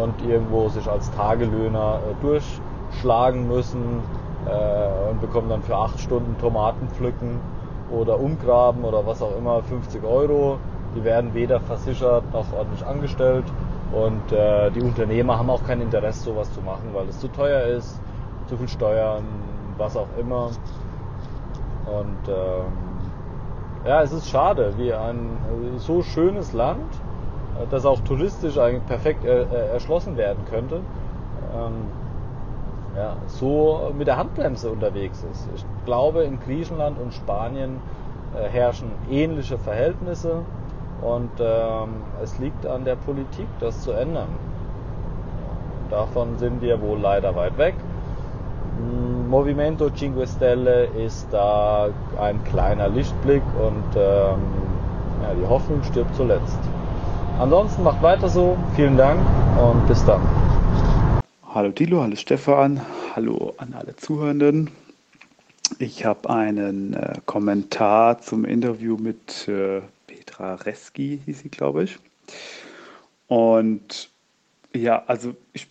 [0.00, 4.02] und irgendwo sich als Tagelöhner äh, durchschlagen müssen
[4.46, 7.40] äh, und bekommen dann für acht Stunden Tomaten pflücken
[7.90, 10.58] oder umgraben oder was auch immer 50 Euro.
[10.94, 13.44] Die werden weder versichert noch ordentlich angestellt
[13.92, 17.62] und äh, die Unternehmer haben auch kein Interesse, sowas zu machen, weil es zu teuer
[17.62, 18.00] ist,
[18.46, 19.24] zu viel Steuern,
[19.76, 20.50] was auch immer.
[21.86, 22.72] Und ähm,
[23.84, 25.38] ja, es ist schade, wie ein
[25.76, 26.92] so schönes Land,
[27.70, 30.80] das auch touristisch eigentlich perfekt erschlossen werden könnte,
[31.54, 31.86] ähm,
[32.96, 35.48] ja, so mit der Handbremse unterwegs ist.
[35.54, 37.76] Ich glaube, in Griechenland und Spanien
[38.34, 40.42] äh, herrschen ähnliche Verhältnisse
[41.02, 41.88] und ähm,
[42.22, 44.28] es liegt an der Politik, das zu ändern.
[45.88, 47.74] Davon sind wir wohl leider weit weg.
[49.28, 51.88] Movimento Cinque Stelle ist da
[52.20, 54.38] ein kleiner Lichtblick und ähm,
[55.22, 56.58] ja, die Hoffnung stirbt zuletzt.
[57.38, 58.56] Ansonsten macht weiter so.
[58.74, 59.20] Vielen Dank
[59.62, 60.20] und bis dann.
[61.52, 62.80] Hallo Dilo, hallo Stefan,
[63.14, 64.70] hallo an alle Zuhörenden.
[65.78, 69.82] Ich habe einen äh, Kommentar zum Interview mit äh,
[70.40, 71.98] Strareski hieß sie, glaube ich.
[73.26, 74.10] Und
[74.74, 75.66] ja, also ich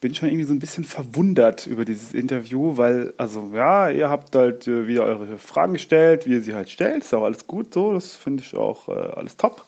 [0.00, 4.34] bin schon irgendwie so ein bisschen verwundert über dieses Interview, weil, also ja, ihr habt
[4.34, 7.72] halt äh, wieder eure Fragen gestellt, wie ihr sie halt stellt, ist auch alles gut
[7.72, 9.66] so, das finde ich auch äh, alles top.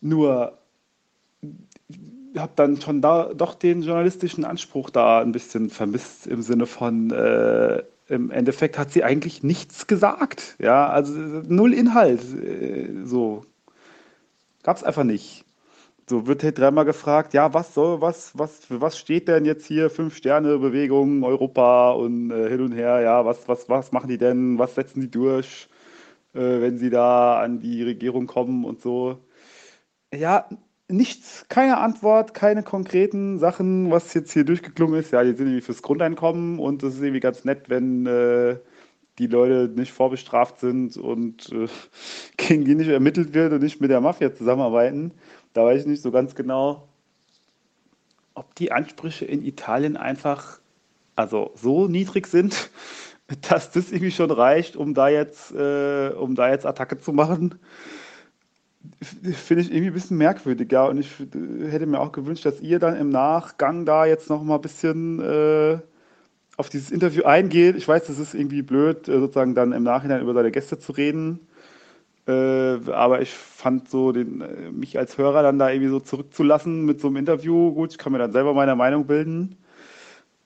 [0.00, 0.56] Nur
[2.36, 7.10] habe dann schon da doch den journalistischen Anspruch da ein bisschen vermisst im Sinne von
[7.10, 10.56] äh, im Endeffekt hat sie eigentlich nichts gesagt.
[10.58, 12.22] Ja, also null Inhalt.
[12.34, 13.44] Äh, so.
[14.62, 15.44] Gab es einfach nicht.
[16.08, 19.90] So wird halt dreimal gefragt, ja, was soll, was, was, was steht denn jetzt hier
[19.90, 24.74] Fünf-Sterne-Bewegung, Europa und äh, hin und her, ja, was, was, was machen die denn, was
[24.74, 25.68] setzen die durch,
[26.34, 29.20] äh, wenn sie da an die Regierung kommen und so.
[30.12, 30.48] Ja,
[30.90, 35.12] nichts, keine Antwort, keine konkreten Sachen, was jetzt hier durchgeklungen ist.
[35.12, 38.56] Ja, die sind irgendwie fürs Grundeinkommen und es ist irgendwie ganz nett, wenn äh,
[39.18, 41.68] die Leute nicht vorbestraft sind und äh,
[42.36, 45.12] gegen die nicht ermittelt wird und nicht mit der Mafia zusammenarbeiten.
[45.52, 46.88] Da weiß ich nicht so ganz genau,
[48.34, 50.60] ob die Ansprüche in Italien einfach
[51.16, 52.70] also so niedrig sind,
[53.48, 57.58] dass das irgendwie schon reicht, um da jetzt, äh, um da jetzt Attacke zu machen.
[59.02, 60.86] Finde ich irgendwie ein bisschen merkwürdig, ja.
[60.86, 61.10] Und ich
[61.70, 65.20] hätte mir auch gewünscht, dass ihr dann im Nachgang da jetzt noch mal ein bisschen
[65.20, 65.78] äh,
[66.56, 67.76] auf dieses Interview eingeht.
[67.76, 70.92] Ich weiß, das ist irgendwie blöd, äh, sozusagen dann im Nachhinein über seine Gäste zu
[70.92, 71.40] reden.
[72.26, 72.32] Äh,
[72.92, 77.00] aber ich fand so, den, äh, mich als Hörer dann da irgendwie so zurückzulassen mit
[77.00, 79.56] so einem Interview, gut, ich kann mir dann selber meine Meinung bilden.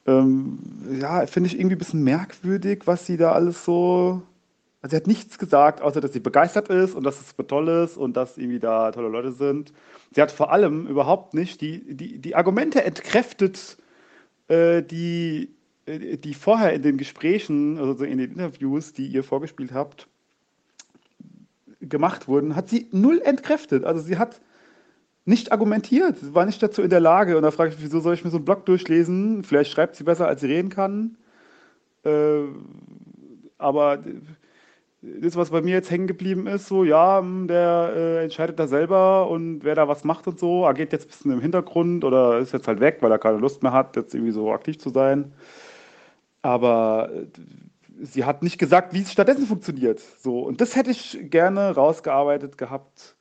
[0.07, 0.59] Ähm,
[1.01, 4.23] ja, finde ich irgendwie ein bisschen merkwürdig, was sie da alles so
[4.85, 7.97] also sie hat nichts gesagt, außer dass sie begeistert ist und dass es toll ist
[7.97, 9.73] und dass irgendwie da tolle Leute sind.
[10.15, 13.79] Sie hat vor allem überhaupt nicht die, die, die Argumente entkräftet,
[14.49, 15.49] äh, die,
[15.87, 20.07] äh, die vorher in den Gesprächen, also in den Interviews, die ihr vorgespielt habt,
[21.81, 23.85] gemacht wurden, hat sie null entkräftet.
[23.85, 24.43] Also sie hat
[25.25, 27.39] nicht argumentiert, sie war nicht dazu in der Lage.
[27.39, 29.45] Und da frage ich mich, wieso soll ich mir so einen Blog durchlesen?
[29.45, 31.17] Vielleicht schreibt sie besser, als sie reden kann.
[32.05, 32.43] Äh,
[33.57, 34.05] aber
[35.20, 38.66] das, was bei mir jetzt hängen geblieben ist, so, ja, hm, der äh, entscheidet da
[38.66, 42.39] selber und wer da was macht und so, agiert jetzt ein bisschen im Hintergrund oder
[42.39, 44.91] ist jetzt halt weg, weil er keine Lust mehr hat, jetzt irgendwie so aktiv zu
[44.91, 45.33] sein.
[46.42, 47.26] Aber äh,
[48.02, 50.00] sie hat nicht gesagt, wie es stattdessen funktioniert.
[50.00, 53.16] So, und das hätte ich gerne rausgearbeitet gehabt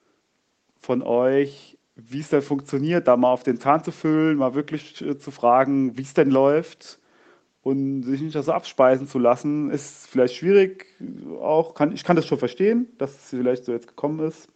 [0.82, 5.02] von euch, wie es denn funktioniert, da mal auf den Zahn zu füllen, mal wirklich
[5.02, 7.00] äh, zu fragen, wie es denn läuft
[7.64, 10.86] und sich nicht so abspeisen zu lassen, ist vielleicht schwierig.
[11.42, 14.50] Auch kann, ich kann das schon verstehen, dass es vielleicht so jetzt gekommen ist.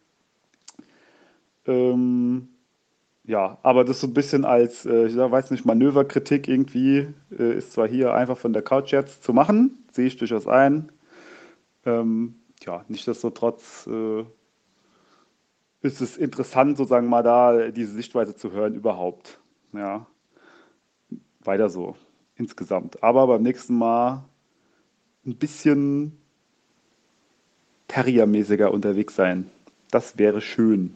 [1.66, 2.48] Ähm,
[3.24, 7.72] ja, aber das so ein bisschen als, äh, ich weiß nicht, Manöverkritik irgendwie äh, ist
[7.72, 10.92] zwar hier einfach von der Couch jetzt zu machen, sehe ich durchaus ein.
[11.86, 14.24] Ähm, ja, nichtsdestotrotz äh,
[15.80, 19.40] ist es interessant, sozusagen mal da diese Sichtweise zu hören überhaupt.
[19.72, 20.06] Ja,
[21.40, 21.96] weiter so
[22.38, 23.02] insgesamt.
[23.02, 24.24] Aber beim nächsten Mal
[25.26, 26.16] ein bisschen
[27.88, 29.50] Terriermäßiger unterwegs sein.
[29.90, 30.94] Das wäre schön.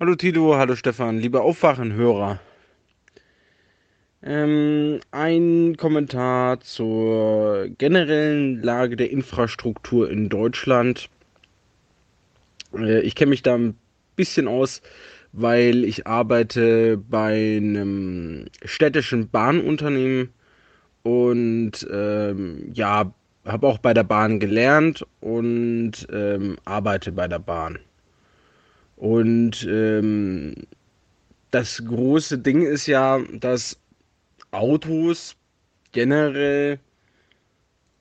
[0.00, 2.40] Hallo Tito, hallo Stefan, liebe Aufwachenhörer.
[4.22, 11.10] Ähm, ein Kommentar zur generellen Lage der Infrastruktur in Deutschland.
[12.74, 13.76] Äh, ich kenne mich da ein
[14.16, 14.80] bisschen aus,
[15.36, 20.32] weil ich arbeite bei einem städtischen Bahnunternehmen
[21.02, 23.12] und ähm, ja,
[23.44, 27.80] habe auch bei der Bahn gelernt und ähm, arbeite bei der Bahn.
[28.96, 30.54] Und ähm,
[31.50, 33.76] das große Ding ist ja, dass
[34.52, 35.34] Autos
[35.90, 36.78] generell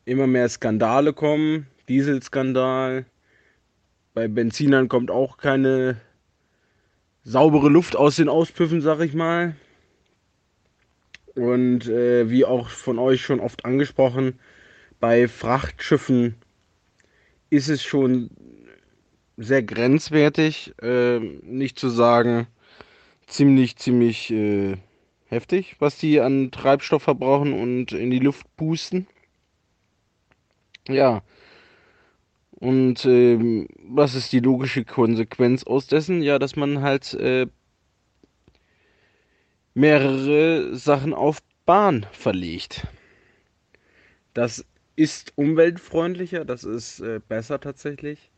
[0.06, 1.66] immer mehr Skandale kommen.
[1.90, 3.06] Dieselskandal.
[4.14, 5.98] Bei Benzinern kommt auch keine
[7.24, 9.56] saubere Luft aus den Auspüffen, sag ich mal.
[11.36, 14.40] Und äh, wie auch von euch schon oft angesprochen,
[15.00, 16.36] bei Frachtschiffen
[17.50, 18.30] ist es schon
[19.38, 22.48] sehr grenzwertig, äh, nicht zu sagen
[23.28, 24.78] ziemlich, ziemlich äh,
[25.26, 29.08] heftig, was die an Treibstoff verbrauchen und in die Luft pusten.
[30.88, 31.24] Ja,
[32.64, 36.22] und ähm, was ist die logische Konsequenz aus dessen?
[36.22, 37.48] Ja, dass man halt äh,
[39.74, 42.88] mehrere Sachen auf Bahn verlegt.
[44.34, 48.32] Das ist umweltfreundlicher, das ist äh, besser tatsächlich.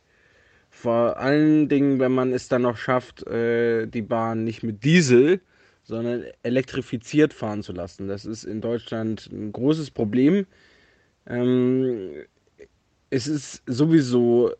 [0.72, 5.40] Vor allen Dingen, wenn man es dann noch schafft, äh, die Bahn nicht mit Diesel,
[5.84, 8.08] sondern elektrifiziert fahren zu lassen.
[8.08, 10.48] Das ist in Deutschland ein großes Problem.
[11.28, 12.26] Ähm,
[13.16, 14.52] es ist sowieso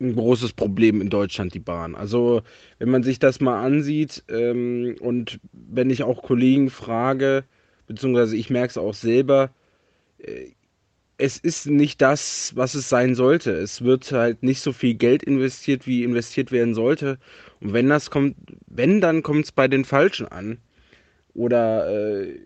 [0.00, 1.94] ein großes Problem in Deutschland, die Bahn.
[1.94, 2.40] Also,
[2.78, 7.44] wenn man sich das mal ansieht ähm, und wenn ich auch Kollegen frage,
[7.86, 9.50] beziehungsweise ich merke es auch selber,
[10.18, 10.52] äh,
[11.18, 13.50] es ist nicht das, was es sein sollte.
[13.50, 17.18] Es wird halt nicht so viel Geld investiert, wie investiert werden sollte.
[17.60, 18.36] Und wenn das kommt,
[18.68, 20.58] wenn, dann kommt es bei den Falschen an.
[21.34, 22.38] Oder äh,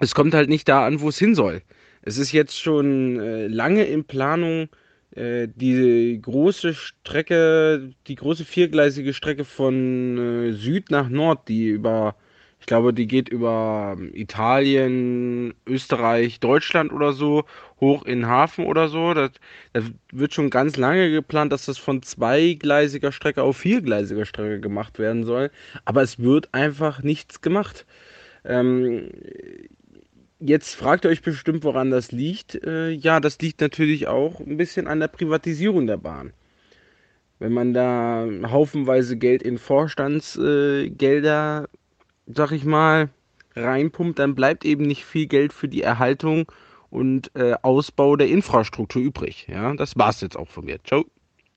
[0.00, 1.62] es kommt halt nicht da an, wo es hin soll.
[2.06, 4.68] Es ist jetzt schon äh, lange in Planung
[5.10, 12.14] äh, die große Strecke, die große viergleisige Strecke von äh, Süd nach Nord, die über,
[12.60, 17.44] ich glaube, die geht über Italien, Österreich, Deutschland oder so,
[17.80, 19.12] hoch in Hafen oder so.
[19.12, 19.32] Das,
[19.72, 25.00] das wird schon ganz lange geplant, dass das von zweigleisiger Strecke auf viergleisiger Strecke gemacht
[25.00, 25.50] werden soll.
[25.84, 27.84] Aber es wird einfach nichts gemacht.
[28.44, 29.10] Ähm,
[30.38, 32.62] Jetzt fragt ihr euch bestimmt, woran das liegt.
[32.62, 36.34] Äh, ja, das liegt natürlich auch ein bisschen an der Privatisierung der Bahn.
[37.38, 41.68] Wenn man da haufenweise Geld in Vorstandsgelder, äh,
[42.26, 43.08] sag ich mal,
[43.54, 46.50] reinpumpt, dann bleibt eben nicht viel Geld für die Erhaltung
[46.90, 49.46] und äh, Ausbau der Infrastruktur übrig.
[49.48, 50.82] Ja, das war's jetzt auch von mir.
[50.84, 51.04] Ciao.